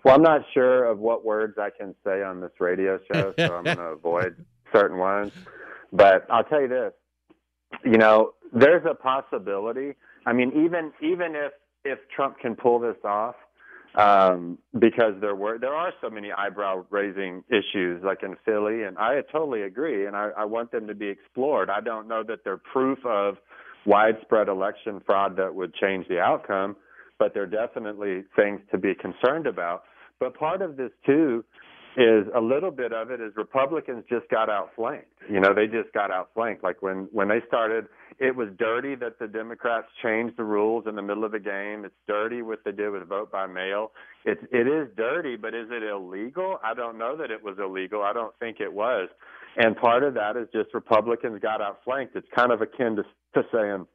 Well, 0.06 0.14
I'm 0.14 0.22
not 0.22 0.42
sure 0.54 0.84
of 0.84 1.00
what 1.00 1.24
words 1.24 1.58
I 1.58 1.68
can 1.68 1.92
say 2.04 2.22
on 2.22 2.40
this 2.40 2.52
radio 2.60 3.00
show, 3.12 3.34
so 3.36 3.56
I'm 3.56 3.64
going 3.64 3.76
to 3.76 3.82
avoid 3.86 4.36
certain 4.72 4.98
ones. 4.98 5.32
But 5.92 6.24
I'll 6.30 6.44
tell 6.44 6.60
you 6.60 6.68
this: 6.68 6.92
you 7.84 7.98
know, 7.98 8.34
there's 8.52 8.86
a 8.88 8.94
possibility. 8.94 9.94
I 10.24 10.32
mean, 10.32 10.52
even 10.64 10.92
even 11.02 11.34
if 11.34 11.50
if 11.84 11.98
Trump 12.14 12.38
can 12.38 12.54
pull 12.54 12.78
this 12.78 12.94
off, 13.02 13.34
um, 13.96 14.58
because 14.78 15.14
there 15.20 15.34
were 15.34 15.58
there 15.58 15.74
are 15.74 15.92
so 16.00 16.08
many 16.08 16.30
eyebrow 16.30 16.84
raising 16.90 17.42
issues 17.48 18.00
like 18.04 18.22
in 18.22 18.36
Philly, 18.44 18.84
and 18.84 18.96
I 18.98 19.22
totally 19.32 19.62
agree, 19.62 20.06
and 20.06 20.14
I, 20.14 20.30
I 20.38 20.44
want 20.44 20.70
them 20.70 20.86
to 20.86 20.94
be 20.94 21.08
explored. 21.08 21.68
I 21.68 21.80
don't 21.80 22.06
know 22.06 22.22
that 22.28 22.44
they're 22.44 22.58
proof 22.58 23.04
of 23.04 23.38
widespread 23.86 24.46
election 24.46 25.02
fraud 25.04 25.36
that 25.38 25.52
would 25.52 25.74
change 25.74 26.06
the 26.06 26.20
outcome, 26.20 26.76
but 27.18 27.34
they're 27.34 27.44
definitely 27.44 28.22
things 28.36 28.60
to 28.70 28.78
be 28.78 28.94
concerned 28.94 29.48
about. 29.48 29.82
But 30.20 30.38
part 30.38 30.62
of 30.62 30.76
this 30.76 30.90
too 31.04 31.44
is 31.96 32.26
a 32.34 32.40
little 32.40 32.70
bit 32.70 32.92
of 32.92 33.10
it 33.10 33.20
is 33.20 33.32
Republicans 33.36 34.04
just 34.08 34.28
got 34.28 34.50
outflanked. 34.50 35.06
You 35.30 35.40
know, 35.40 35.54
they 35.54 35.66
just 35.66 35.92
got 35.94 36.10
outflanked. 36.10 36.62
Like 36.62 36.82
when 36.82 37.08
when 37.10 37.28
they 37.28 37.40
started, 37.48 37.86
it 38.18 38.36
was 38.36 38.48
dirty 38.58 38.94
that 38.96 39.18
the 39.18 39.26
Democrats 39.26 39.86
changed 40.02 40.36
the 40.36 40.44
rules 40.44 40.84
in 40.86 40.94
the 40.94 41.02
middle 41.02 41.24
of 41.24 41.32
the 41.32 41.38
game. 41.38 41.84
It's 41.86 41.94
dirty 42.06 42.42
what 42.42 42.60
they 42.64 42.72
did 42.72 42.90
with 42.90 43.08
vote 43.08 43.32
by 43.32 43.46
mail. 43.46 43.92
It's 44.26 44.42
it 44.52 44.68
is 44.68 44.88
dirty, 44.96 45.36
but 45.36 45.54
is 45.54 45.68
it 45.70 45.82
illegal? 45.82 46.58
I 46.62 46.74
don't 46.74 46.98
know 46.98 47.16
that 47.16 47.30
it 47.30 47.42
was 47.42 47.56
illegal. 47.58 48.02
I 48.02 48.12
don't 48.12 48.34
think 48.40 48.60
it 48.60 48.72
was. 48.72 49.08
And 49.56 49.74
part 49.74 50.02
of 50.02 50.12
that 50.14 50.36
is 50.36 50.48
just 50.52 50.74
Republicans 50.74 51.40
got 51.40 51.62
outflanked. 51.62 52.14
It's 52.14 52.28
kind 52.36 52.52
of 52.52 52.60
akin 52.60 52.96
to 52.96 53.04
to 53.34 53.42
saying, 53.52 53.86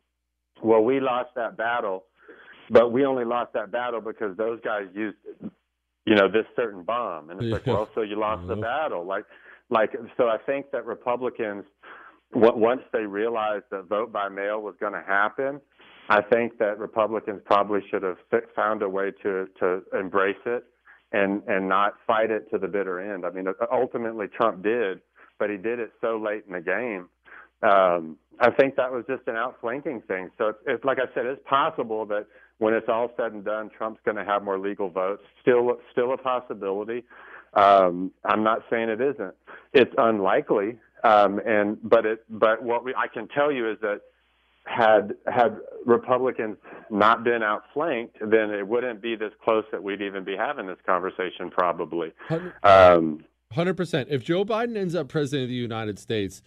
well, 0.63 0.83
we 0.83 0.99
lost 0.99 1.29
that 1.35 1.55
battle, 1.55 2.05
but 2.71 2.91
we 2.91 3.05
only 3.05 3.25
lost 3.25 3.53
that 3.53 3.71
battle 3.71 4.01
because 4.01 4.35
those 4.37 4.59
guys 4.63 4.85
used 4.93 5.17
you 6.05 6.15
know, 6.15 6.27
this 6.27 6.45
certain 6.55 6.83
bomb. 6.83 7.29
And 7.29 7.41
it's 7.41 7.53
like, 7.53 7.67
well, 7.67 7.89
so 7.93 8.01
you 8.01 8.19
lost 8.19 8.47
the 8.47 8.55
battle. 8.55 9.05
Like, 9.05 9.25
like, 9.69 9.91
so 10.17 10.27
I 10.27 10.37
think 10.45 10.71
that 10.71 10.85
Republicans, 10.85 11.63
once 12.33 12.81
they 12.91 13.05
realized 13.05 13.65
that 13.71 13.87
vote 13.87 14.11
by 14.11 14.29
mail 14.29 14.61
was 14.61 14.75
going 14.79 14.93
to 14.93 15.03
happen, 15.05 15.61
I 16.09 16.21
think 16.21 16.57
that 16.57 16.79
Republicans 16.79 17.41
probably 17.45 17.81
should 17.89 18.03
have 18.03 18.17
found 18.55 18.81
a 18.81 18.89
way 18.89 19.11
to 19.23 19.47
to 19.59 19.81
embrace 19.97 20.35
it 20.45 20.65
and 21.13 21.41
and 21.47 21.69
not 21.69 21.93
fight 22.05 22.31
it 22.31 22.49
to 22.51 22.57
the 22.57 22.67
bitter 22.67 22.99
end. 23.13 23.25
I 23.25 23.29
mean, 23.29 23.45
ultimately 23.71 24.27
Trump 24.27 24.63
did, 24.63 24.99
but 25.39 25.49
he 25.49 25.57
did 25.57 25.79
it 25.79 25.91
so 26.01 26.17
late 26.17 26.43
in 26.47 26.53
the 26.53 26.61
game. 26.61 27.07
Um, 27.63 28.17
I 28.39 28.49
think 28.49 28.75
that 28.75 28.91
was 28.91 29.05
just 29.07 29.27
an 29.27 29.35
outflanking 29.35 30.01
thing. 30.07 30.31
So 30.37 30.47
it's, 30.47 30.59
it's 30.65 30.83
like 30.83 30.97
I 30.97 31.13
said, 31.13 31.27
it's 31.27 31.41
possible 31.47 32.05
that 32.07 32.25
when 32.61 32.75
it's 32.75 32.87
all 32.87 33.09
said 33.17 33.33
and 33.33 33.43
done, 33.43 33.71
Trump's 33.75 33.99
going 34.05 34.17
to 34.17 34.23
have 34.23 34.43
more 34.43 34.59
legal 34.59 34.87
votes. 34.87 35.23
Still, 35.41 35.79
still 35.91 36.13
a 36.13 36.17
possibility. 36.17 37.03
Um, 37.55 38.11
I'm 38.23 38.43
not 38.43 38.59
saying 38.69 38.89
it 38.89 39.01
isn't. 39.01 39.33
It's 39.73 39.93
unlikely, 39.97 40.77
um, 41.03 41.41
and 41.43 41.77
but 41.81 42.05
it 42.05 42.23
but 42.29 42.61
what 42.61 42.85
we 42.85 42.93
I 42.93 43.07
can 43.07 43.27
tell 43.29 43.51
you 43.51 43.69
is 43.69 43.77
that 43.81 44.01
had 44.65 45.15
had 45.25 45.57
Republicans 45.87 46.57
not 46.91 47.23
been 47.23 47.41
outflanked, 47.41 48.19
then 48.21 48.51
it 48.51 48.67
wouldn't 48.67 49.01
be 49.01 49.15
this 49.15 49.33
close 49.43 49.65
that 49.71 49.81
we'd 49.83 50.03
even 50.03 50.23
be 50.23 50.37
having 50.37 50.67
this 50.67 50.77
conversation. 50.85 51.49
Probably. 51.49 52.13
Um, 52.61 53.25
Hundred 53.53 53.75
percent. 53.75 54.07
If 54.11 54.23
Joe 54.23 54.45
Biden 54.45 54.77
ends 54.77 54.93
up 54.93 55.09
president 55.09 55.45
of 55.45 55.49
the 55.49 55.55
United 55.55 55.97
States, 55.99 56.41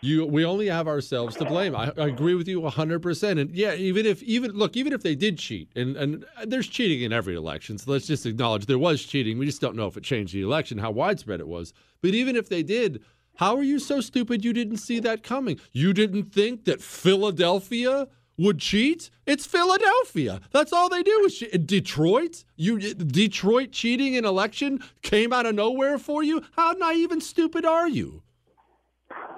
you 0.00 0.24
we 0.24 0.44
only 0.44 0.66
have 0.68 0.88
ourselves 0.88 1.36
to 1.36 1.44
blame. 1.44 1.74
I, 1.76 1.92
I 1.96 2.06
agree 2.06 2.34
with 2.34 2.48
you 2.48 2.66
hundred 2.68 3.00
percent. 3.00 3.38
And 3.38 3.50
yeah, 3.50 3.74
even 3.74 4.06
if 4.06 4.22
even 4.22 4.52
look, 4.52 4.76
even 4.76 4.92
if 4.92 5.02
they 5.02 5.14
did 5.14 5.38
cheat, 5.38 5.68
and 5.76 5.96
and 5.96 6.24
there's 6.46 6.68
cheating 6.68 7.02
in 7.02 7.12
every 7.12 7.34
election, 7.34 7.78
so 7.78 7.90
let's 7.90 8.06
just 8.06 8.26
acknowledge 8.26 8.66
there 8.66 8.78
was 8.78 9.04
cheating. 9.04 9.38
We 9.38 9.46
just 9.46 9.60
don't 9.60 9.76
know 9.76 9.86
if 9.86 9.96
it 9.96 10.04
changed 10.04 10.34
the 10.34 10.42
election, 10.42 10.78
how 10.78 10.90
widespread 10.90 11.40
it 11.40 11.48
was. 11.48 11.72
But 12.02 12.10
even 12.10 12.36
if 12.36 12.48
they 12.48 12.62
did, 12.62 13.02
how 13.36 13.56
are 13.56 13.62
you 13.62 13.78
so 13.78 14.00
stupid 14.00 14.44
you 14.44 14.52
didn't 14.52 14.78
see 14.78 15.00
that 15.00 15.22
coming? 15.22 15.60
You 15.72 15.92
didn't 15.92 16.32
think 16.32 16.64
that 16.64 16.82
Philadelphia 16.82 18.08
would 18.38 18.58
cheat? 18.58 19.10
It's 19.26 19.46
Philadelphia. 19.46 20.40
That's 20.50 20.72
all 20.72 20.88
they 20.88 21.02
do 21.02 21.24
is. 21.26 21.38
Detroit. 21.64 22.44
You 22.56 22.78
Detroit 22.78 23.72
cheating 23.72 24.14
in 24.14 24.24
election 24.24 24.82
came 25.02 25.32
out 25.32 25.46
of 25.46 25.54
nowhere 25.54 25.98
for 25.98 26.22
you. 26.22 26.42
How 26.52 26.72
naive 26.72 27.12
and 27.12 27.22
stupid 27.22 27.64
are 27.64 27.88
you? 27.88 28.22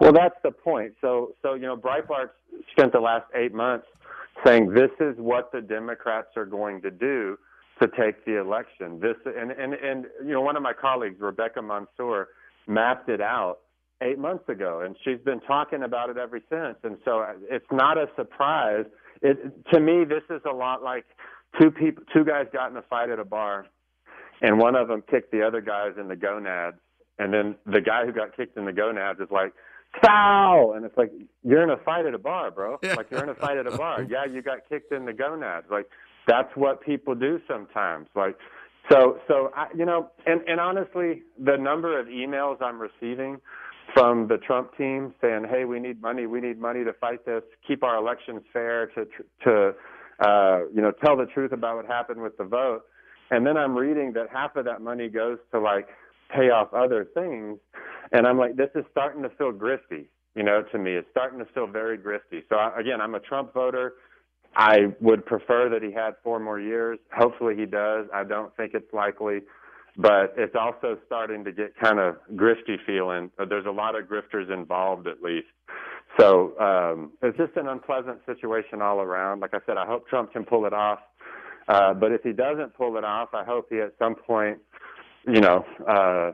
Well, 0.02 0.12
that's 0.12 0.34
the 0.42 0.50
point. 0.50 0.94
So, 1.00 1.36
so 1.42 1.54
you 1.54 1.62
know, 1.62 1.76
Breitbart 1.76 2.30
spent 2.72 2.92
the 2.92 2.98
last 2.98 3.26
eight 3.36 3.54
months 3.54 3.86
saying 4.44 4.74
this 4.74 4.90
is 4.98 5.14
what 5.16 5.52
the 5.52 5.60
Democrats 5.60 6.26
are 6.36 6.44
going 6.44 6.82
to 6.82 6.90
do 6.90 7.38
to 7.80 7.86
take 7.86 8.24
the 8.24 8.40
election. 8.40 8.98
This 8.98 9.14
and 9.24 9.52
and 9.52 9.74
and 9.74 10.06
you 10.24 10.32
know, 10.32 10.40
one 10.40 10.56
of 10.56 10.62
my 10.64 10.72
colleagues, 10.72 11.20
Rebecca 11.20 11.62
Mansour, 11.62 12.30
mapped 12.66 13.10
it 13.10 13.20
out 13.20 13.58
eight 14.02 14.18
months 14.18 14.48
ago, 14.48 14.80
and 14.84 14.96
she's 15.04 15.20
been 15.24 15.38
talking 15.38 15.84
about 15.84 16.10
it 16.10 16.16
ever 16.16 16.40
since. 16.50 16.78
And 16.82 16.98
so, 17.04 17.24
it's 17.48 17.70
not 17.70 17.96
a 17.96 18.06
surprise. 18.16 18.86
It 19.22 19.38
to 19.72 19.78
me, 19.78 20.02
this 20.02 20.24
is 20.30 20.42
a 20.50 20.52
lot 20.52 20.82
like 20.82 21.04
two 21.60 21.70
people, 21.70 22.02
two 22.12 22.24
guys 22.24 22.46
got 22.52 22.72
in 22.72 22.76
a 22.76 22.82
fight 22.82 23.10
at 23.10 23.20
a 23.20 23.24
bar, 23.24 23.66
and 24.40 24.58
one 24.58 24.74
of 24.74 24.88
them 24.88 25.04
kicked 25.08 25.30
the 25.30 25.46
other 25.46 25.60
guys 25.60 25.92
in 25.96 26.08
the 26.08 26.16
gonads, 26.16 26.78
and 27.20 27.32
then 27.32 27.54
the 27.66 27.80
guy 27.80 28.04
who 28.04 28.10
got 28.10 28.36
kicked 28.36 28.56
in 28.56 28.64
the 28.64 28.72
gonads 28.72 29.20
is 29.20 29.28
like 29.30 29.52
foul. 30.04 30.74
And 30.74 30.84
it's 30.84 30.96
like, 30.96 31.12
you're 31.42 31.62
in 31.62 31.70
a 31.70 31.76
fight 31.84 32.06
at 32.06 32.14
a 32.14 32.18
bar, 32.18 32.50
bro. 32.50 32.78
Like, 32.96 33.10
you're 33.10 33.22
in 33.22 33.28
a 33.28 33.34
fight 33.34 33.56
at 33.56 33.66
a 33.66 33.76
bar. 33.76 34.02
Yeah, 34.08 34.24
you 34.24 34.42
got 34.42 34.68
kicked 34.68 34.92
in 34.92 35.04
the 35.04 35.12
gonads. 35.12 35.66
Like, 35.70 35.86
that's 36.26 36.54
what 36.54 36.80
people 36.82 37.14
do 37.14 37.40
sometimes. 37.48 38.08
Like, 38.14 38.36
so, 38.90 39.18
so, 39.28 39.50
I, 39.54 39.66
you 39.76 39.84
know, 39.84 40.10
and, 40.26 40.40
and 40.48 40.60
honestly, 40.60 41.22
the 41.42 41.56
number 41.56 41.98
of 41.98 42.06
emails 42.06 42.60
I'm 42.60 42.80
receiving 42.80 43.40
from 43.94 44.28
the 44.28 44.38
Trump 44.38 44.76
team 44.76 45.14
saying, 45.20 45.46
hey, 45.50 45.64
we 45.64 45.78
need 45.78 46.00
money, 46.00 46.26
we 46.26 46.40
need 46.40 46.58
money 46.58 46.84
to 46.84 46.92
fight 46.94 47.24
this, 47.26 47.42
keep 47.66 47.82
our 47.82 47.96
elections 47.96 48.42
fair, 48.52 48.86
to, 48.86 49.06
to, 49.44 49.72
uh, 50.20 50.60
you 50.74 50.80
know, 50.80 50.92
tell 51.04 51.16
the 51.16 51.26
truth 51.26 51.52
about 51.52 51.76
what 51.76 51.86
happened 51.86 52.20
with 52.20 52.36
the 52.38 52.44
vote. 52.44 52.82
And 53.30 53.46
then 53.46 53.56
I'm 53.56 53.76
reading 53.76 54.12
that 54.14 54.28
half 54.32 54.56
of 54.56 54.64
that 54.66 54.82
money 54.82 55.08
goes 55.08 55.38
to 55.52 55.60
like 55.60 55.88
pay 56.34 56.50
off 56.50 56.72
other 56.72 57.06
things. 57.14 57.58
And 58.12 58.26
I'm 58.26 58.38
like, 58.38 58.56
this 58.56 58.70
is 58.74 58.84
starting 58.90 59.22
to 59.22 59.30
feel 59.30 59.52
grifty, 59.52 60.06
you 60.34 60.42
know, 60.42 60.62
to 60.72 60.78
me. 60.78 60.92
It's 60.92 61.08
starting 61.10 61.38
to 61.38 61.46
feel 61.52 61.66
very 61.66 61.98
grifty. 61.98 62.42
So 62.48 62.56
I, 62.56 62.78
again, 62.78 63.00
I'm 63.00 63.14
a 63.14 63.20
Trump 63.20 63.54
voter. 63.54 63.94
I 64.54 64.92
would 65.00 65.24
prefer 65.24 65.70
that 65.70 65.82
he 65.82 65.92
had 65.92 66.12
four 66.22 66.38
more 66.38 66.60
years. 66.60 66.98
Hopefully 67.16 67.54
he 67.56 67.64
does. 67.64 68.06
I 68.12 68.24
don't 68.24 68.54
think 68.56 68.72
it's 68.74 68.92
likely, 68.92 69.40
but 69.96 70.34
it's 70.36 70.54
also 70.54 70.98
starting 71.06 71.42
to 71.44 71.52
get 71.52 71.74
kind 71.78 71.98
of 71.98 72.16
grifty 72.34 72.76
feeling. 72.86 73.30
There's 73.48 73.66
a 73.66 73.70
lot 73.70 73.98
of 73.98 74.06
grifters 74.06 74.52
involved 74.52 75.06
at 75.06 75.22
least. 75.22 75.46
So 76.20 76.58
um, 76.60 77.12
it's 77.22 77.38
just 77.38 77.56
an 77.56 77.68
unpleasant 77.68 78.18
situation 78.26 78.82
all 78.82 79.00
around. 79.00 79.40
Like 79.40 79.54
I 79.54 79.60
said, 79.64 79.78
I 79.78 79.86
hope 79.86 80.06
Trump 80.08 80.32
can 80.32 80.44
pull 80.44 80.66
it 80.66 80.74
off. 80.74 80.98
Uh, 81.68 81.94
but 81.94 82.12
if 82.12 82.22
he 82.22 82.32
doesn't 82.32 82.74
pull 82.74 82.98
it 82.98 83.04
off, 83.04 83.30
I 83.32 83.44
hope 83.44 83.68
he 83.70 83.80
at 83.80 83.94
some 83.98 84.14
point, 84.14 84.58
you 85.26 85.40
know, 85.40 85.64
uh, 85.88 86.32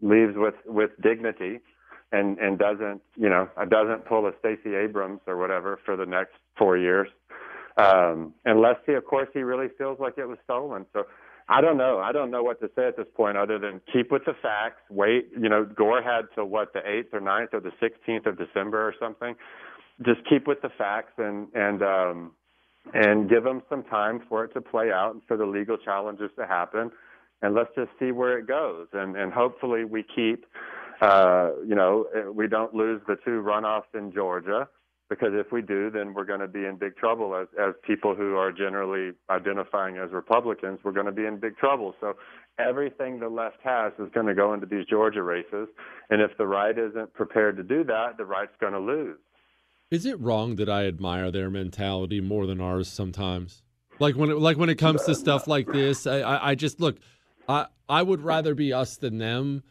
leaves 0.00 0.34
with 0.36 0.54
with 0.66 0.90
dignity 1.02 1.60
and 2.12 2.38
and 2.38 2.58
doesn't 2.58 3.00
you 3.16 3.28
know 3.28 3.48
doesn't 3.68 4.04
pull 4.06 4.26
a 4.26 4.32
Stacey 4.40 4.74
Abrams 4.74 5.20
or 5.26 5.36
whatever 5.38 5.78
for 5.84 5.96
the 5.96 6.06
next 6.06 6.34
four 6.58 6.76
years 6.76 7.08
um 7.78 8.34
unless 8.44 8.76
he 8.84 8.92
of 8.92 9.06
course 9.06 9.28
he 9.32 9.40
really 9.40 9.68
feels 9.78 9.98
like 9.98 10.18
it 10.18 10.26
was 10.26 10.38
stolen 10.44 10.84
so 10.92 11.04
I 11.48 11.60
don't 11.60 11.76
know. 11.76 11.98
I 11.98 12.12
don't 12.12 12.30
know 12.30 12.42
what 12.42 12.60
to 12.60 12.70
say 12.76 12.86
at 12.86 12.96
this 12.96 13.08
point 13.14 13.36
other 13.36 13.58
than 13.58 13.80
keep 13.92 14.12
with 14.12 14.24
the 14.24 14.32
facts. 14.40 14.80
Wait, 14.88 15.28
you 15.38 15.48
know, 15.48 15.64
Gore 15.64 16.00
had 16.00 16.26
till 16.34 16.46
what 16.46 16.72
the 16.72 16.78
8th 16.78 17.12
or 17.12 17.20
9th 17.20 17.52
or 17.52 17.60
the 17.60 17.72
16th 17.82 18.26
of 18.26 18.38
December 18.38 18.80
or 18.80 18.94
something. 18.98 19.34
Just 20.06 20.20
keep 20.28 20.46
with 20.46 20.62
the 20.62 20.70
facts 20.78 21.12
and 21.18 21.48
and 21.54 21.82
um 21.82 22.32
and 22.94 23.28
give 23.28 23.44
them 23.44 23.62
some 23.68 23.82
time 23.84 24.22
for 24.28 24.44
it 24.44 24.54
to 24.54 24.60
play 24.60 24.90
out 24.92 25.14
and 25.14 25.22
for 25.26 25.36
the 25.36 25.44
legal 25.44 25.76
challenges 25.76 26.30
to 26.38 26.46
happen 26.46 26.90
and 27.42 27.54
let's 27.54 27.70
just 27.74 27.90
see 27.98 28.12
where 28.12 28.38
it 28.38 28.46
goes. 28.46 28.86
And 28.92 29.16
and 29.16 29.32
hopefully 29.32 29.84
we 29.84 30.02
keep, 30.02 30.46
uh, 31.00 31.50
you 31.66 31.74
know, 31.74 32.06
we 32.32 32.48
don't 32.48 32.74
lose 32.74 33.00
the 33.06 33.16
two 33.24 33.42
runoffs 33.42 33.92
in 33.94 34.12
Georgia, 34.12 34.68
because 35.10 35.32
if 35.32 35.52
we 35.52 35.60
do, 35.60 35.90
then 35.90 36.14
we're 36.14 36.24
going 36.24 36.40
to 36.40 36.48
be 36.48 36.64
in 36.64 36.76
big 36.76 36.96
trouble 36.96 37.34
as 37.34 37.48
as 37.60 37.74
people 37.86 38.14
who 38.14 38.36
are 38.36 38.52
generally 38.52 39.12
identifying 39.28 39.98
as 39.98 40.10
Republicans. 40.12 40.78
We're 40.82 40.92
going 40.92 41.06
to 41.06 41.12
be 41.12 41.26
in 41.26 41.38
big 41.38 41.56
trouble. 41.58 41.94
So 42.00 42.14
everything 42.58 43.18
the 43.18 43.28
left 43.28 43.58
has 43.64 43.92
is 43.98 44.08
going 44.14 44.26
to 44.26 44.34
go 44.34 44.54
into 44.54 44.66
these 44.66 44.86
Georgia 44.86 45.22
races, 45.22 45.68
and 46.10 46.20
if 46.22 46.30
the 46.38 46.46
right 46.46 46.78
isn't 46.78 47.12
prepared 47.14 47.56
to 47.56 47.62
do 47.62 47.82
that, 47.84 48.16
the 48.16 48.24
right's 48.24 48.56
going 48.60 48.74
to 48.74 48.78
lose. 48.78 49.18
Is 49.90 50.06
it 50.06 50.18
wrong 50.20 50.56
that 50.56 50.70
I 50.70 50.86
admire 50.86 51.30
their 51.30 51.50
mentality 51.50 52.20
more 52.20 52.46
than 52.46 52.60
ours 52.60 52.88
sometimes? 52.88 53.62
Like 53.98 54.16
when 54.16 54.30
it, 54.30 54.38
like 54.38 54.56
when 54.56 54.70
it 54.70 54.76
comes 54.76 55.04
to 55.04 55.14
stuff 55.14 55.46
like 55.46 55.66
this, 55.66 56.06
I, 56.06 56.20
I, 56.20 56.50
I 56.50 56.54
just 56.54 56.80
look. 56.80 56.96
I 57.48 57.66
I 57.88 58.02
would 58.02 58.22
rather 58.22 58.54
be 58.54 58.72
us 58.72 58.96
than 58.96 59.18
them. 59.18 59.62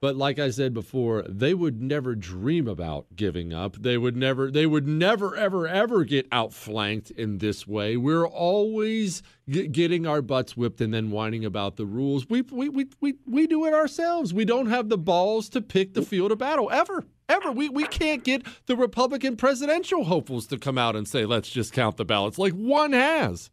But 0.00 0.14
like 0.14 0.38
I 0.38 0.50
said 0.50 0.74
before, 0.74 1.24
they 1.28 1.54
would 1.54 1.82
never 1.82 2.14
dream 2.14 2.68
about 2.68 3.16
giving 3.16 3.52
up. 3.52 3.74
They 3.82 3.98
would 3.98 4.16
never 4.16 4.48
they 4.48 4.64
would 4.64 4.86
never 4.86 5.34
ever 5.34 5.66
ever 5.66 6.04
get 6.04 6.28
outflanked 6.30 7.10
in 7.10 7.38
this 7.38 7.66
way. 7.66 7.96
We're 7.96 8.26
always 8.26 9.24
g- 9.48 9.66
getting 9.66 10.06
our 10.06 10.22
butts 10.22 10.56
whipped 10.56 10.80
and 10.80 10.94
then 10.94 11.10
whining 11.10 11.44
about 11.44 11.76
the 11.76 11.86
rules. 11.86 12.28
We, 12.28 12.42
we 12.42 12.68
we 12.68 12.86
we 13.00 13.14
we 13.26 13.48
do 13.48 13.64
it 13.66 13.74
ourselves. 13.74 14.32
We 14.32 14.44
don't 14.44 14.66
have 14.66 14.88
the 14.88 14.98
balls 14.98 15.48
to 15.50 15.60
pick 15.60 15.94
the 15.94 16.02
field 16.02 16.30
of 16.30 16.38
battle 16.38 16.70
ever. 16.70 17.04
Ever. 17.28 17.50
We 17.50 17.68
we 17.68 17.84
can't 17.84 18.22
get 18.22 18.46
the 18.66 18.76
Republican 18.76 19.36
presidential 19.36 20.04
hopefuls 20.04 20.46
to 20.46 20.58
come 20.58 20.78
out 20.78 20.94
and 20.94 21.08
say, 21.08 21.26
"Let's 21.26 21.50
just 21.50 21.72
count 21.72 21.96
the 21.96 22.04
ballots." 22.04 22.38
Like 22.38 22.52
one 22.52 22.92
has. 22.92 23.50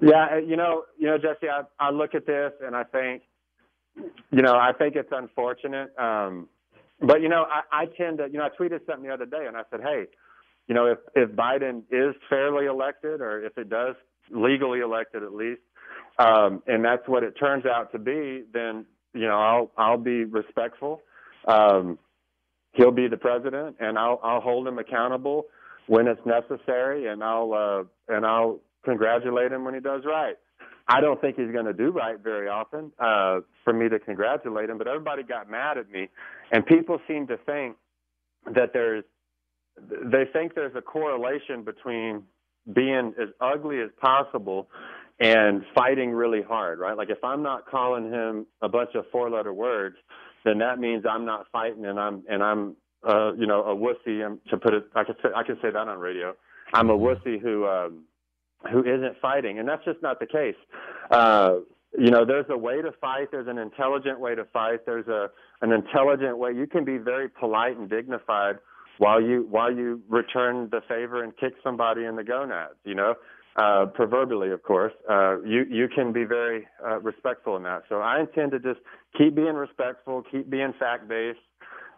Yeah, 0.00 0.38
you 0.38 0.56
know, 0.56 0.84
you 0.98 1.06
know, 1.06 1.18
Jesse, 1.18 1.48
I, 1.48 1.62
I 1.78 1.90
look 1.90 2.14
at 2.14 2.26
this 2.26 2.52
and 2.64 2.74
I 2.74 2.84
think, 2.84 3.22
you 4.30 4.42
know, 4.42 4.54
I 4.54 4.72
think 4.76 4.96
it's 4.96 5.12
unfortunate. 5.12 5.92
Um, 5.98 6.48
but 7.00 7.20
you 7.22 7.28
know, 7.28 7.44
I, 7.50 7.82
I 7.82 7.86
tend 7.86 8.18
to, 8.18 8.26
you 8.30 8.38
know, 8.38 8.44
I 8.44 8.50
tweeted 8.60 8.80
something 8.86 9.06
the 9.06 9.14
other 9.14 9.26
day 9.26 9.46
and 9.46 9.56
I 9.56 9.62
said, 9.70 9.80
hey, 9.82 10.04
you 10.66 10.74
know, 10.74 10.86
if 10.86 10.98
if 11.14 11.30
Biden 11.30 11.82
is 11.90 12.14
fairly 12.28 12.66
elected 12.66 13.20
or 13.20 13.44
if 13.44 13.56
it 13.58 13.68
does 13.68 13.94
legally 14.30 14.80
elected 14.80 15.22
at 15.22 15.32
least, 15.34 15.60
um, 16.18 16.62
and 16.66 16.84
that's 16.84 17.06
what 17.06 17.22
it 17.22 17.32
turns 17.32 17.66
out 17.66 17.92
to 17.92 17.98
be, 17.98 18.44
then 18.52 18.86
you 19.12 19.26
know, 19.26 19.38
I'll 19.38 19.70
I'll 19.76 19.98
be 19.98 20.24
respectful. 20.24 21.02
Um, 21.46 21.98
he'll 22.72 22.90
be 22.92 23.08
the 23.08 23.16
president, 23.16 23.76
and 23.80 23.98
I'll 23.98 24.20
I'll 24.22 24.40
hold 24.40 24.66
him 24.66 24.78
accountable 24.78 25.44
when 25.86 26.06
it's 26.08 26.20
necessary, 26.24 27.08
and 27.08 27.22
I'll 27.22 27.52
uh, 27.52 28.14
and 28.14 28.24
I'll 28.24 28.60
congratulate 28.84 29.52
him 29.52 29.64
when 29.64 29.74
he 29.74 29.80
does 29.80 30.02
right. 30.04 30.36
I 30.86 31.00
don't 31.00 31.20
think 31.20 31.36
he's 31.36 31.50
going 31.50 31.64
to 31.64 31.72
do 31.72 31.90
right 31.90 32.18
very 32.22 32.48
often 32.48 32.92
uh, 32.98 33.40
for 33.64 33.72
me 33.72 33.88
to 33.88 33.98
congratulate 33.98 34.68
him, 34.68 34.76
but 34.76 34.86
everybody 34.86 35.22
got 35.22 35.50
mad 35.50 35.78
at 35.78 35.90
me, 35.90 36.08
and 36.52 36.64
people 36.66 36.98
seem 37.08 37.26
to 37.28 37.38
think 37.38 37.76
that 38.54 38.72
there's 38.72 39.04
they 39.76 40.24
think 40.32 40.54
there's 40.54 40.76
a 40.76 40.82
correlation 40.82 41.64
between 41.64 42.22
being 42.72 43.12
as 43.20 43.28
ugly 43.40 43.80
as 43.80 43.90
possible 44.00 44.68
and 45.18 45.62
fighting 45.74 46.10
really 46.10 46.42
hard, 46.42 46.78
right? 46.78 46.96
Like 46.96 47.10
if 47.10 47.22
I'm 47.24 47.42
not 47.42 47.66
calling 47.66 48.10
him 48.10 48.46
a 48.62 48.68
bunch 48.68 48.90
of 48.94 49.04
four-letter 49.10 49.52
words, 49.52 49.96
then 50.44 50.58
that 50.58 50.78
means 50.78 51.04
I'm 51.08 51.24
not 51.24 51.46
fighting 51.50 51.86
and 51.86 51.98
I'm 51.98 52.22
and 52.28 52.42
I'm 52.42 52.76
uh, 53.08 53.32
you 53.34 53.46
know 53.46 53.62
a 53.64 53.74
wussy. 53.74 54.24
Um, 54.24 54.40
to 54.50 54.56
put 54.58 54.74
it, 54.74 54.84
I 54.94 55.04
could 55.04 55.16
say 55.22 55.30
I 55.34 55.42
could 55.42 55.56
say 55.62 55.70
that 55.70 55.76
on 55.76 55.98
radio. 55.98 56.34
I'm 56.74 56.90
a 56.90 56.98
wussy 56.98 57.40
who. 57.40 57.66
Um, 57.66 58.04
who 58.70 58.80
isn't 58.80 59.16
fighting, 59.20 59.58
and 59.58 59.68
that's 59.68 59.84
just 59.84 60.02
not 60.02 60.20
the 60.20 60.26
case. 60.26 60.56
Uh, 61.10 61.56
you 61.98 62.10
know, 62.10 62.24
there's 62.24 62.46
a 62.50 62.58
way 62.58 62.82
to 62.82 62.92
fight. 63.00 63.28
There's 63.30 63.46
an 63.46 63.58
intelligent 63.58 64.18
way 64.18 64.34
to 64.34 64.44
fight. 64.46 64.84
There's 64.84 65.06
a 65.06 65.30
an 65.62 65.72
intelligent 65.72 66.38
way. 66.38 66.52
You 66.52 66.66
can 66.66 66.84
be 66.84 66.98
very 66.98 67.28
polite 67.28 67.76
and 67.76 67.88
dignified 67.88 68.56
while 68.98 69.20
you 69.20 69.46
while 69.48 69.72
you 69.72 70.02
return 70.08 70.68
the 70.70 70.80
favor 70.88 71.22
and 71.22 71.36
kick 71.36 71.54
somebody 71.62 72.04
in 72.04 72.16
the 72.16 72.24
gonads. 72.24 72.74
You 72.84 72.96
know, 72.96 73.14
uh, 73.56 73.86
proverbially, 73.86 74.50
of 74.50 74.62
course. 74.62 74.92
Uh, 75.08 75.40
you 75.42 75.64
you 75.70 75.88
can 75.88 76.12
be 76.12 76.24
very 76.24 76.66
uh, 76.84 77.00
respectful 77.00 77.56
in 77.56 77.62
that. 77.62 77.82
So 77.88 78.00
I 78.00 78.20
intend 78.20 78.52
to 78.52 78.58
just 78.58 78.80
keep 79.16 79.34
being 79.36 79.54
respectful, 79.54 80.22
keep 80.30 80.50
being 80.50 80.72
fact 80.78 81.08
based, 81.08 81.38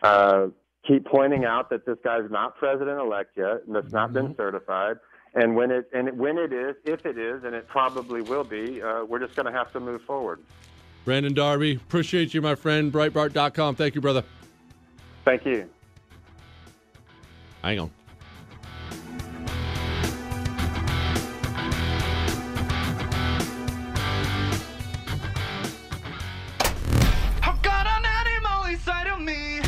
uh, 0.02 0.48
keep 0.86 1.06
pointing 1.06 1.44
out 1.44 1.70
that 1.70 1.86
this 1.86 1.97
guy's 2.05 2.30
not 2.30 2.56
president 2.56 3.01
elect 3.01 3.30
yet, 3.36 3.62
and 3.66 3.74
that's 3.74 3.93
not 3.93 4.12
been 4.12 4.34
certified. 4.36 4.97
And 5.36 5.54
when 5.54 5.70
it 5.70 5.90
and 5.92 6.18
when 6.18 6.38
it 6.38 6.50
is, 6.50 6.76
if 6.86 7.04
it 7.04 7.18
is, 7.18 7.44
and 7.44 7.54
it 7.54 7.68
probably 7.68 8.22
will 8.22 8.42
be, 8.42 8.82
uh, 8.82 9.04
we're 9.04 9.18
just 9.18 9.36
going 9.36 9.44
to 9.44 9.52
have 9.52 9.70
to 9.74 9.80
move 9.80 10.00
forward. 10.02 10.40
Brandon 11.04 11.34
Darby, 11.34 11.74
appreciate 11.74 12.32
you, 12.32 12.40
my 12.40 12.54
friend. 12.54 12.90
Breitbart.com. 12.90 13.76
Thank 13.76 13.94
you, 13.94 14.00
brother. 14.00 14.24
Thank 15.26 15.44
you. 15.44 15.68
Hang 17.62 17.80
on. 17.80 17.90
Oh 27.44 27.58
god, 27.62 27.86
an 27.86 28.06
animal 28.06 28.64
inside 28.72 29.06
of 29.08 29.20
me. 29.20 29.60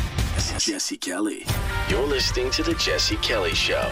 Jesse 0.57 0.97
Kelly. 0.97 1.45
You're 1.89 2.07
listening 2.07 2.49
to 2.51 2.63
The 2.63 2.73
Jesse 2.73 3.17
Kelly 3.17 3.53
Show. 3.53 3.91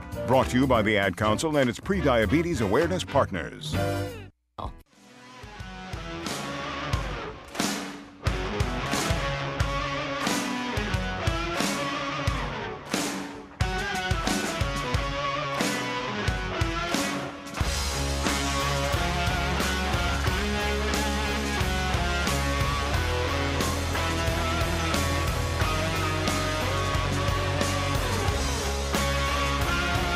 Brought 0.27 0.49
to 0.49 0.59
you 0.59 0.67
by 0.67 0.81
the 0.81 0.97
Ad 0.97 1.17
Council 1.17 1.57
and 1.57 1.69
its 1.69 1.79
pre-diabetes 1.79 2.61
awareness 2.61 3.03
partners. 3.03 3.75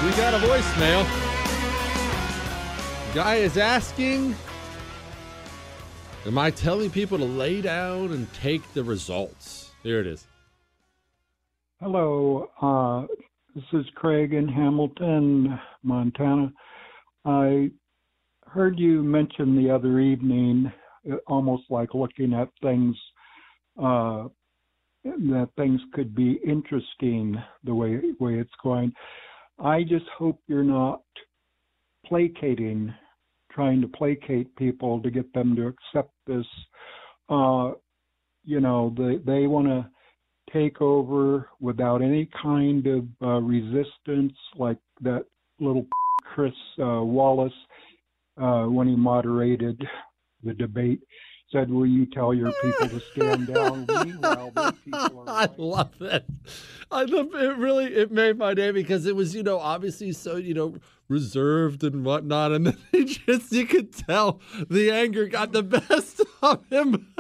We 0.06 0.12
got 0.12 0.36
a 0.36 0.38
voicemail. 0.38 1.04
Guy 3.16 3.38
is 3.38 3.58
asking 3.58 4.36
Am 6.28 6.38
I 6.38 6.52
telling 6.52 6.92
people 6.92 7.18
to 7.18 7.26
lay 7.26 7.60
down 7.60 8.12
and 8.12 8.32
take 8.32 8.62
the 8.76 8.84
results? 8.84 9.72
Here 9.82 10.00
it 10.00 10.06
is. 10.06 10.28
Hello, 11.80 12.52
uh, 12.62 13.08
this 13.56 13.64
is 13.74 13.88
Craig 13.96 14.34
in 14.34 14.48
Hamilton, 14.48 15.60
Montana. 15.82 16.54
I 17.26 17.72
heard 18.46 18.78
you 18.78 19.02
mention 19.02 19.56
the 19.56 19.72
other 19.74 20.00
evening, 20.00 20.72
uh, 21.12 21.16
almost 21.26 21.64
like 21.72 21.96
looking 21.96 22.32
at 22.36 22.50
things, 22.62 22.96
uh, 23.82 24.26
that 25.04 25.50
things 25.58 25.82
could 25.94 26.14
be 26.14 26.40
interesting 26.46 27.42
the 27.64 27.74
way 27.74 28.00
way 28.20 28.36
it's 28.36 28.54
going. 28.62 28.94
I 29.60 29.84
just 29.84 30.06
hope 30.18 30.40
you're 30.48 30.64
not 30.64 31.02
placating, 32.06 32.94
trying 33.52 33.82
to 33.82 33.88
placate 33.88 34.56
people 34.56 35.02
to 35.02 35.10
get 35.10 35.32
them 35.34 35.56
to 35.56 35.68
accept 35.68 36.12
this. 36.28 36.46
Uh, 37.30 37.72
you 38.44 38.60
know, 38.60 38.94
they 38.98 39.18
they 39.26 39.48
want 39.48 39.68
to 39.68 39.88
take 40.54 40.82
over 40.82 41.50
without 41.60 42.02
any 42.02 42.30
kind 42.42 42.86
of 42.88 43.06
uh, 43.22 43.42
resistance, 43.42 44.34
like 44.58 44.78
that 45.02 45.26
little 45.60 45.88
Chris 46.24 46.54
uh, 46.80 47.02
Wallace 47.02 47.54
uh, 48.42 48.64
when 48.64 48.88
he 48.88 48.96
moderated 48.96 49.82
the 50.44 50.54
debate 50.54 51.02
said, 51.52 51.70
"Will 51.70 51.86
you 51.86 52.06
tell 52.06 52.34
your 52.34 52.52
people 52.62 52.90
to 52.90 53.00
stand 53.00 53.54
down?" 53.54 53.86
Meanwhile, 54.06 54.52
people 54.84 55.24
are 55.28 55.30
I 55.30 55.50
love 55.58 55.98
that. 56.00 56.26
I 56.92 57.04
love 57.04 57.34
it. 57.34 57.58
Really, 57.58 57.86
it 57.86 58.12
made 58.12 58.38
my 58.38 58.54
day 58.54 58.72
because 58.72 59.06
it 59.06 59.16
was, 59.16 59.36
you 59.36 59.44
know, 59.44 59.60
obviously 59.60 60.12
so, 60.12 60.36
you 60.36 60.54
know, 60.54 60.76
reserved 61.08 61.84
and 61.84 62.06
whatnot, 62.06 62.52
and 62.52 62.68
then 62.68 62.78
it 62.94 63.20
just 63.26 63.52
you 63.52 63.66
could 63.66 63.94
tell 63.94 64.40
the 64.70 64.92
anger 64.92 65.28
got 65.28 65.52
the 65.52 65.64
best 65.64 66.22
of 66.42 66.66
him. 66.70 67.14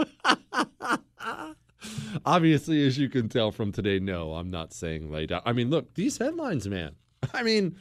obviously, 2.26 2.86
as 2.86 2.98
you 2.98 3.10
can 3.10 3.30
tell 3.30 3.52
from 3.52 3.72
today, 3.72 4.00
no, 4.00 4.34
I'm 4.34 4.50
not 4.50 4.74
saying 4.74 5.12
lay 5.12 5.28
down. 5.28 5.42
I 5.46 5.54
mean, 5.54 5.70
look, 5.70 5.94
these 5.94 6.18
headlines, 6.18 6.68
man. 6.68 6.96
I 7.34 7.44
mean. 7.44 7.78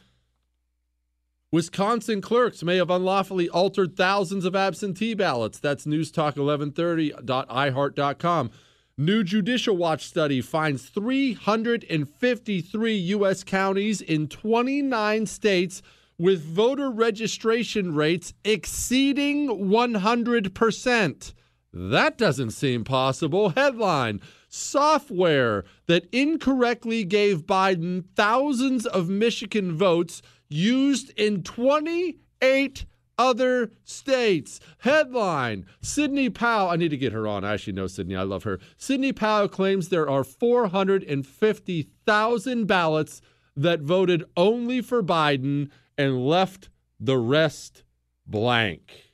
Wisconsin 1.55 2.21
clerks 2.21 2.63
may 2.65 2.77
have 2.79 2.91
unlawfully 2.91 3.49
altered 3.49 3.97
thousands 3.97 4.45
of 4.45 4.57
absentee 4.57 5.15
ballots. 5.15 5.61
That's 5.61 5.87
newstalk1130.iheart.com. 5.87 8.51
New 8.99 9.23
Judicial 9.23 9.77
Watch 9.77 10.05
study 10.05 10.41
finds 10.41 10.87
353 10.87 12.97
U.S. 12.97 13.45
counties 13.45 14.01
in 14.01 14.27
29 14.27 15.27
states 15.27 15.81
with 16.19 16.43
voter 16.43 16.91
registration 16.91 17.95
rates 17.95 18.35
exceeding 18.45 19.47
100%. 19.47 21.35
That 21.73 22.19
doesn't 22.19 22.51
seem 22.51 22.83
possible. 22.83 23.51
Headline 23.51 24.21
Software 24.49 25.65
that 25.87 26.09
incorrectly 26.13 27.05
gave 27.05 27.47
Biden 27.47 28.05
thousands 28.15 28.87
of 28.87 29.09
Michigan 29.09 29.77
votes 29.77 30.23
used 30.55 31.11
in 31.19 31.43
28 31.43 32.87
other 33.19 33.71
states. 33.85 34.61
Headline 34.79 35.67
Sidney 35.81 36.31
Powell. 36.31 36.71
I 36.71 36.77
need 36.77 36.91
to 36.91 36.97
get 36.97 37.13
her 37.13 37.27
on. 37.27 37.45
I 37.45 37.53
actually 37.55 37.73
know 37.75 37.87
Sidney, 37.87 38.17
I 38.17 38.23
love 38.23 38.45
her. 38.45 38.59
Sidney 38.77 39.13
Powell 39.13 39.49
claims 39.49 39.89
there 39.89 40.09
are 40.09 40.23
450,000 40.25 42.67
ballots 42.67 43.21
that 43.57 43.81
voted 43.81 44.25
only 44.37 44.81
for 44.81 45.01
Biden 45.03 45.71
and 45.97 46.27
left 46.27 46.69
the 46.99 47.19
rest 47.19 47.85
blank. 48.27 49.13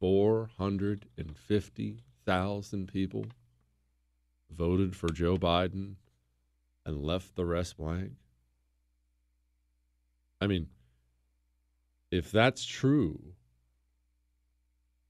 450,000 0.00 2.88
people 2.88 3.24
voted 4.50 4.94
for 4.94 5.08
Joe 5.08 5.38
Biden 5.38 5.94
and 6.86 7.04
left 7.04 7.34
the 7.34 7.44
rest 7.44 7.76
blank? 7.76 8.12
I 10.40 10.46
mean, 10.46 10.68
if 12.10 12.30
that's 12.30 12.64
true, 12.64 13.34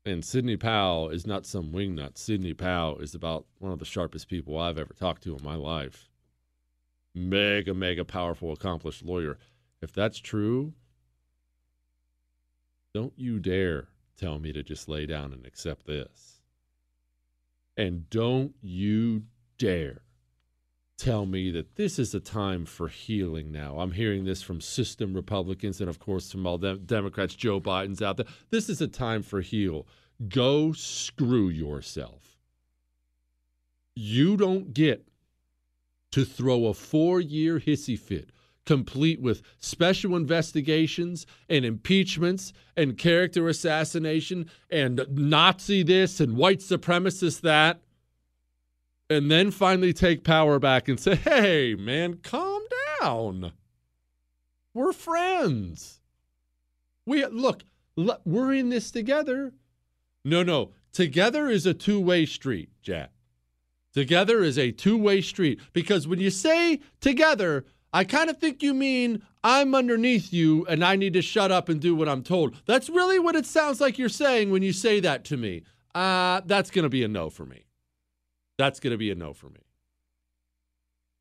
and 0.07 0.25
Sidney 0.25 0.57
Powell 0.57 1.09
is 1.09 1.27
not 1.27 1.47
some 1.47 1.73
wingnut, 1.73 2.19
Sidney 2.19 2.55
Powell 2.55 2.99
is 2.99 3.15
about 3.15 3.47
one 3.59 3.73
of 3.73 3.79
the 3.79 3.85
sharpest 3.85 4.29
people 4.29 4.59
I've 4.59 4.79
ever 4.79 4.95
talked 4.95 5.23
to 5.25 5.37
in 5.37 5.43
my 5.43 5.55
life. 5.55 6.09
Mega, 7.15 7.75
mega 7.75 8.05
powerful, 8.05 8.53
accomplished 8.53 9.05
lawyer. 9.05 9.39
If 9.81 9.93
that's 9.93 10.19
true, 10.19 10.73
don't 12.93 13.13
you 13.17 13.39
dare 13.39 13.89
tell 14.17 14.39
me 14.39 14.53
to 14.53 14.63
just 14.63 14.89
lay 14.89 15.07
down 15.07 15.33
and 15.33 15.45
accept 15.45 15.87
this. 15.87 16.41
And 17.77 18.09
don't 18.09 18.55
you 18.63 19.25
dare 19.59 20.04
tell 20.97 21.27
me 21.27 21.51
that 21.51 21.77
this 21.77 21.99
is 21.99 22.15
a 22.15 22.21
time 22.21 22.65
for 22.65 22.89
healing 22.89 23.51
now. 23.51 23.79
I'm 23.79 23.93
hearing 23.93 24.25
this 24.25 24.43
from 24.43 24.61
system 24.61 25.15
Republicans 25.15 25.81
and, 25.81 25.91
of 25.91 25.99
course, 25.99 26.31
from 26.31 26.47
all 26.47 26.59
Democrats. 26.59 27.35
Joe 27.35 27.61
Biden's 27.61 28.03
out 28.03 28.17
there. 28.17 28.27
This 28.51 28.69
is 28.69 28.81
a 28.81 28.89
time 28.89 29.23
for 29.23 29.41
heal. 29.41 29.87
Go 30.29 30.73
screw 30.73 31.49
yourself. 31.49 32.39
You 33.97 34.37
don't 34.37 34.73
get 34.73 35.09
to 36.13 36.25
throw 36.25 36.67
a 36.67 36.75
four 36.75 37.21
year 37.21 37.59
hissy 37.59 37.99
fit, 37.99 38.31
complete 38.65 39.21
with 39.21 39.43
special 39.59 40.17
investigations 40.17 41.27
and 41.49 41.65
impeachments 41.65 42.53
and 42.77 42.97
character 42.97 43.49
assassination 43.49 44.49
and 44.71 45.05
Nazi 45.11 45.83
this 45.83 46.21
and 46.21 46.37
white 46.37 46.61
supremacist 46.61 47.41
that, 47.41 47.81
and 49.11 49.31
then 49.31 49.51
finally 49.51 49.93
take 49.93 50.25
power 50.25 50.59
back 50.59 50.89
and 50.89 50.99
say, 50.99 51.15
hey, 51.15 51.75
man, 51.75 52.19
calm 52.23 52.63
down. 53.01 53.53
We're 54.73 54.93
friends. 54.93 56.01
We 57.07 57.25
look, 57.27 57.63
we're 58.25 58.55
in 58.55 58.71
this 58.71 58.91
together. 58.91 59.53
No, 60.25 60.43
no. 60.43 60.73
Together 60.93 61.49
is 61.49 61.67
a 61.67 61.75
two 61.75 62.01
way 62.01 62.25
street, 62.27 62.71
Jack. 62.83 63.11
Together 63.93 64.43
is 64.43 64.59
a 64.59 64.73
two 64.73 64.97
way 64.97 65.21
street 65.21 65.61
because 65.73 66.09
when 66.09 66.19
you 66.19 66.31
say 66.31 66.81
together, 67.01 67.65
I 67.93 68.03
kind 68.05 68.29
of 68.29 68.39
think 68.39 68.63
you 68.63 68.75
mean 68.75 69.23
I'm 69.45 69.75
underneath 69.75 70.33
you 70.33 70.67
and 70.67 70.85
I 70.85 70.97
need 70.97 71.13
to 71.13 71.23
shut 71.23 71.53
up 71.53 71.69
and 71.69 71.81
do 71.81 71.95
what 71.95 72.09
I'm 72.09 72.23
told. 72.23 72.57
That's 72.67 72.89
really 72.89 73.21
what 73.21 73.37
it 73.37 73.47
sounds 73.47 73.81
like 73.81 73.99
you're 73.99 74.09
saying 74.09 74.51
when 74.51 74.63
you 74.63 74.73
say 74.73 74.99
that 75.01 75.25
to 75.27 75.37
me. 75.37 75.63
Uh, 75.95 76.41
that's 76.47 76.71
going 76.71 76.83
to 76.83 76.89
be 76.89 77.05
a 77.05 77.09
no 77.09 77.31
for 77.31 77.45
me. 77.45 77.64
That's 78.59 78.81
going 78.81 78.93
to 78.93 78.99
be 78.99 79.11
a 79.11 79.15
no 79.15 79.33
for 79.33 79.49
me. 79.49 79.61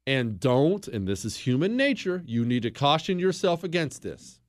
And 0.06 0.40
don't, 0.40 0.88
and 0.88 1.08
this 1.08 1.24
is 1.24 1.38
human 1.38 1.78
nature, 1.78 2.22
you 2.26 2.46
need 2.46 2.64
to 2.64 2.72
caution 2.72 3.20
yourself 3.20 3.64
against 3.64 4.02
this. 4.02 4.40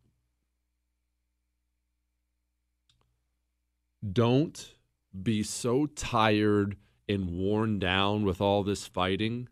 Don't 4.12 4.74
be 5.22 5.42
so 5.42 5.86
tired 5.86 6.76
and 7.08 7.30
worn 7.30 7.78
down 7.78 8.24
with 8.24 8.40
all 8.40 8.62
this 8.62 8.86
fighting 8.86 9.48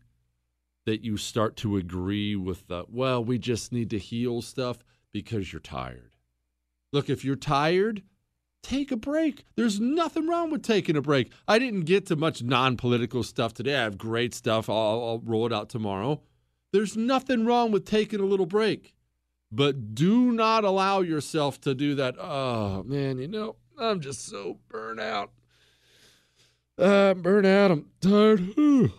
that 0.85 1.03
you 1.03 1.15
start 1.15 1.55
to 1.55 1.77
agree 1.77 2.35
with 2.35 2.67
the, 2.67 2.83
well, 2.89 3.23
we 3.23 3.37
just 3.37 3.71
need 3.71 3.89
to 3.89 3.97
heal 3.97 4.41
stuff 4.41 4.79
because 5.13 5.53
you're 5.53 5.61
tired. 5.61 6.15
Look, 6.91 7.09
if 7.09 7.23
you're 7.23 7.35
tired, 7.35 8.03
take 8.63 8.91
a 8.91 8.97
break. 8.97 9.45
There's 9.55 9.79
nothing 9.79 10.27
wrong 10.27 10.49
with 10.49 10.63
taking 10.63 10.97
a 10.97 11.01
break. 11.01 11.31
I 11.47 11.59
didn't 11.59 11.81
get 11.81 12.07
to 12.07 12.15
much 12.15 12.41
non 12.41 12.77
political 12.77 13.21
stuff 13.21 13.53
today. 13.53 13.75
I 13.75 13.83
have 13.83 13.97
great 13.97 14.33
stuff. 14.33 14.69
I'll, 14.69 14.75
I'll, 14.75 15.21
roll 15.23 15.45
it 15.45 15.53
out 15.53 15.69
tomorrow. 15.69 16.21
There's 16.71 16.97
nothing 16.97 17.45
wrong 17.45 17.71
with 17.71 17.85
taking 17.85 18.19
a 18.19 18.25
little 18.25 18.47
break. 18.47 18.95
But 19.51 19.93
do 19.93 20.31
not 20.31 20.63
allow 20.63 21.01
yourself 21.01 21.61
to 21.61 21.75
do 21.75 21.93
that. 21.95 22.15
Oh, 22.19 22.81
man, 22.83 23.19
you 23.19 23.27
know, 23.27 23.57
I'm 23.77 24.01
just 24.01 24.25
so 24.25 24.57
burnt 24.67 24.99
out. 24.99 25.29
I'm 26.79 27.21
burnt 27.21 27.45
out. 27.45 27.69
I'm 27.69 27.85
tired. 28.01 28.55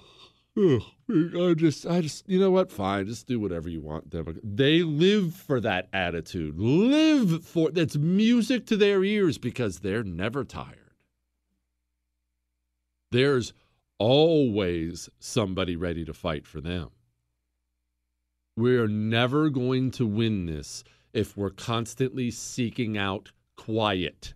Hmm, 1.07 1.37
I 1.37 1.55
just, 1.55 1.87
I 1.87 2.01
just, 2.01 2.29
you 2.29 2.41
know 2.41 2.51
what? 2.51 2.71
Fine, 2.71 3.07
just 3.07 3.27
do 3.27 3.39
whatever 3.39 3.69
you 3.69 3.81
want. 3.81 4.13
They 4.43 4.83
live 4.83 5.35
for 5.35 5.61
that 5.61 5.89
attitude. 5.93 6.59
Live 6.59 7.45
for 7.45 7.71
that's 7.71 7.97
music 7.97 8.67
to 8.67 8.77
their 8.77 9.05
ears 9.05 9.37
because 9.37 9.81
they're 9.81 10.03
never 10.03 10.45
tired. 10.45 10.79
There's 13.11 13.53
always 13.99 15.09
somebody 15.19 15.77
ready 15.77 16.05
to 16.05 16.15
fight 16.15 16.47
for 16.47 16.61
them. 16.61 16.91
We're 18.57 18.89
never 18.89 19.51
going 19.51 19.91
to 19.93 20.07
win 20.07 20.47
this 20.47 20.85
if 21.13 21.37
we're 21.37 21.51
constantly 21.51 22.31
seeking 22.31 22.97
out 22.97 23.31
quiet. 23.57 24.35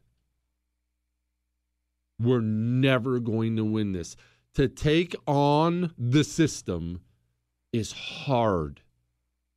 We're 2.20 2.40
never 2.40 3.20
going 3.20 3.56
to 3.56 3.64
win 3.64 3.92
this. 3.92 4.16
To 4.58 4.66
take 4.66 5.14
on 5.24 5.94
the 5.96 6.24
system 6.24 7.02
is 7.72 7.92
hard 7.92 8.80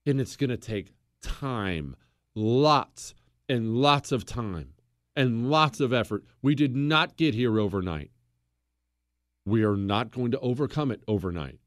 and 0.05 0.21
it's 0.21 0.35
going 0.35 0.51
to 0.51 0.57
take 0.57 0.93
time, 1.23 1.95
lots 2.35 3.15
and 3.49 3.77
lots 3.77 4.11
of 4.11 4.27
time 4.27 4.73
and 5.15 5.49
lots 5.49 5.79
of 5.79 5.91
effort. 5.91 6.23
We 6.43 6.53
did 6.53 6.75
not 6.75 7.17
get 7.17 7.33
here 7.33 7.59
overnight. 7.59 8.11
We 9.43 9.63
are 9.63 9.75
not 9.75 10.11
going 10.11 10.29
to 10.33 10.39
overcome 10.39 10.91
it 10.91 11.01
overnight. 11.07 11.57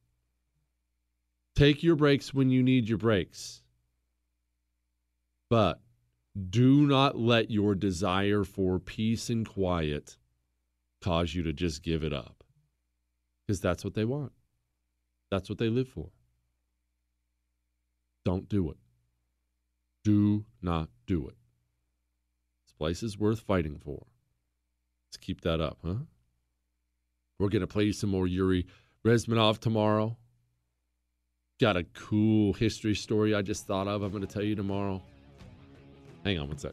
Take 1.56 1.82
your 1.82 1.96
breaks 1.96 2.32
when 2.32 2.50
you 2.50 2.62
need 2.62 2.88
your 2.88 2.98
breaks. 2.98 3.64
But 5.50 5.80
do 6.50 6.86
not 6.86 7.18
let 7.18 7.50
your 7.50 7.74
desire 7.74 8.44
for 8.44 8.78
peace 8.78 9.28
and 9.28 9.44
quiet 9.44 10.18
cause 11.02 11.34
you 11.34 11.42
to 11.42 11.52
just 11.52 11.82
give 11.82 12.04
it 12.04 12.12
up. 12.12 12.43
Because 13.46 13.60
that's 13.60 13.84
what 13.84 13.94
they 13.94 14.04
want. 14.04 14.32
That's 15.30 15.48
what 15.48 15.58
they 15.58 15.68
live 15.68 15.88
for. 15.88 16.10
Don't 18.24 18.48
do 18.48 18.70
it. 18.70 18.76
Do 20.02 20.44
not 20.62 20.88
do 21.06 21.28
it. 21.28 21.34
This 22.64 22.72
place 22.78 23.02
is 23.02 23.18
worth 23.18 23.40
fighting 23.40 23.78
for. 23.78 24.06
Let's 25.08 25.18
keep 25.18 25.42
that 25.42 25.60
up, 25.60 25.78
huh? 25.84 25.94
We're 27.38 27.48
going 27.48 27.60
to 27.60 27.66
play 27.66 27.84
you 27.84 27.92
some 27.92 28.10
more 28.10 28.26
Yuri 28.26 28.66
Bezmenov 29.04 29.58
tomorrow. 29.58 30.16
Got 31.60 31.76
a 31.76 31.84
cool 31.84 32.52
history 32.52 32.94
story 32.94 33.34
I 33.34 33.42
just 33.42 33.66
thought 33.66 33.86
of. 33.86 34.02
I'm 34.02 34.10
going 34.10 34.26
to 34.26 34.32
tell 34.32 34.42
you 34.42 34.54
tomorrow. 34.54 35.02
Hang 36.24 36.38
on 36.38 36.48
one 36.48 36.58
sec. 36.58 36.72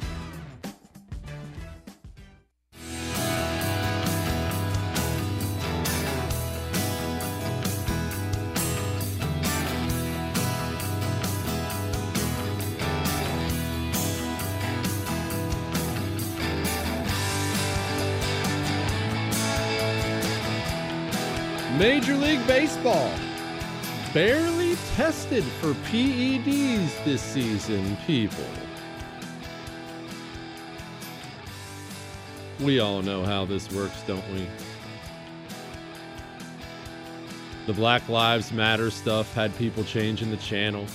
League 22.41 22.47
Baseball 22.47 23.11
barely 24.13 24.75
tested 24.95 25.43
for 25.43 25.73
PEDs 25.89 27.03
this 27.03 27.21
season, 27.21 27.97
people. 28.07 28.43
We 32.59 32.79
all 32.79 33.01
know 33.01 33.23
how 33.23 33.45
this 33.45 33.71
works, 33.71 34.01
don't 34.07 34.27
we? 34.33 34.47
The 37.67 37.73
Black 37.73 38.07
Lives 38.09 38.51
Matter 38.51 38.89
stuff 38.89 39.33
had 39.33 39.55
people 39.57 39.83
changing 39.83 40.31
the 40.31 40.37
channel. 40.37 40.85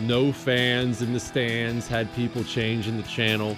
no 0.00 0.32
fans 0.32 1.02
in 1.02 1.12
the 1.12 1.20
stands, 1.20 1.86
had 1.86 2.12
people 2.14 2.42
changing 2.44 2.96
the 2.96 3.02
channel. 3.02 3.56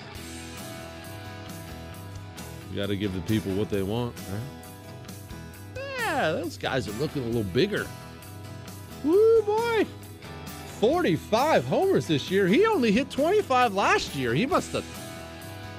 You 2.70 2.76
got 2.76 2.86
to 2.86 2.96
give 2.96 3.14
the 3.14 3.20
people 3.22 3.52
what 3.54 3.68
they 3.68 3.82
want, 3.82 4.14
right? 4.32 4.61
Yeah, 6.12 6.32
those 6.32 6.58
guys 6.58 6.86
are 6.86 6.92
looking 6.92 7.22
a 7.22 7.26
little 7.26 7.42
bigger. 7.42 7.86
Woo, 9.02 9.42
boy. 9.42 9.86
45 10.78 11.64
homers 11.64 12.06
this 12.06 12.30
year. 12.30 12.46
He 12.46 12.66
only 12.66 12.92
hit 12.92 13.10
25 13.10 13.74
last 13.74 14.14
year. 14.14 14.34
He 14.34 14.44
must 14.44 14.72
have 14.72 14.84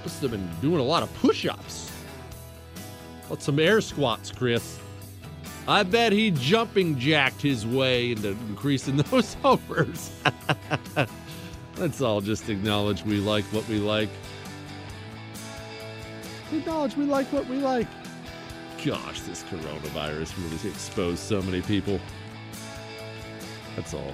must 0.04 0.22
have 0.24 0.32
been 0.32 0.50
doing 0.60 0.80
a 0.80 0.84
lot 0.84 1.04
of 1.04 1.14
push-ups. 1.20 1.92
What's 3.28 3.46
some 3.46 3.60
air 3.60 3.80
squats, 3.80 4.32
Chris? 4.32 4.80
I 5.68 5.84
bet 5.84 6.12
he 6.12 6.32
jumping 6.32 6.98
jacked 6.98 7.42
his 7.42 7.66
way 7.66 8.12
into 8.12 8.30
increasing 8.30 8.98
those 9.12 9.36
homers. 9.36 10.12
Let's 11.78 12.02
all 12.02 12.22
just 12.22 12.50
acknowledge 12.50 13.04
we 13.04 13.18
like 13.20 13.46
what 13.46 13.68
we 13.70 13.78
like. 13.78 14.10
Acknowledge 16.52 16.98
we 16.98 17.06
like 17.06 17.32
what 17.32 17.48
we 17.48 17.58
like. 17.58 17.88
Gosh, 18.86 19.22
this 19.22 19.44
coronavirus 19.44 20.36
really 20.38 20.70
exposed 20.70 21.20
so 21.20 21.42
many 21.42 21.62
people. 21.62 22.02
That's 23.78 23.94
all. 23.94 24.14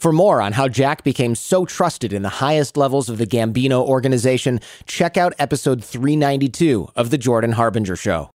For 0.00 0.12
more 0.12 0.40
on 0.40 0.52
how 0.52 0.66
Jack 0.66 1.04
became 1.04 1.34
so 1.34 1.66
trusted 1.66 2.14
in 2.14 2.22
the 2.22 2.30
highest 2.30 2.78
levels 2.78 3.10
of 3.10 3.18
the 3.18 3.26
Gambino 3.26 3.82
organization, 3.82 4.60
check 4.86 5.18
out 5.18 5.34
episode 5.38 5.84
392 5.84 6.88
of 6.96 7.10
The 7.10 7.18
Jordan 7.18 7.52
Harbinger 7.52 7.96
Show. 7.96 8.30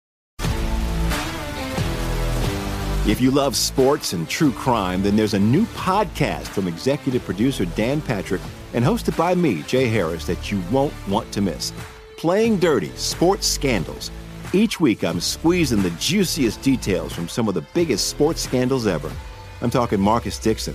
If 3.06 3.20
you 3.20 3.30
love 3.30 3.55
sports 3.55 4.12
and 4.12 4.28
true 4.28 4.51
crime, 4.51 5.05
then 5.05 5.14
there's 5.14 5.34
a 5.34 5.39
new 5.39 5.64
podcast 5.66 6.48
from 6.48 6.66
executive 6.66 7.24
producer 7.24 7.64
Dan 7.64 8.01
Patrick 8.01 8.43
and 8.74 8.84
hosted 8.84 9.16
by 9.16 9.32
me, 9.36 9.62
Jay 9.62 9.86
Harris, 9.86 10.26
that 10.26 10.51
you 10.51 10.60
won't 10.72 10.94
want 11.06 11.30
to 11.30 11.40
miss. 11.40 11.72
Playing 12.16 12.59
Dirty 12.59 12.90
Sports 12.97 13.47
Scandals. 13.47 14.10
Each 14.52 14.80
week, 14.80 15.05
I'm 15.05 15.20
squeezing 15.20 15.82
the 15.82 15.90
juiciest 15.90 16.60
details 16.60 17.12
from 17.12 17.28
some 17.28 17.47
of 17.47 17.55
the 17.55 17.64
biggest 17.72 18.09
sports 18.09 18.40
scandals 18.40 18.89
ever. 18.89 19.12
I'm 19.60 19.70
talking 19.70 20.01
Marcus 20.01 20.40
Dixon, 20.40 20.74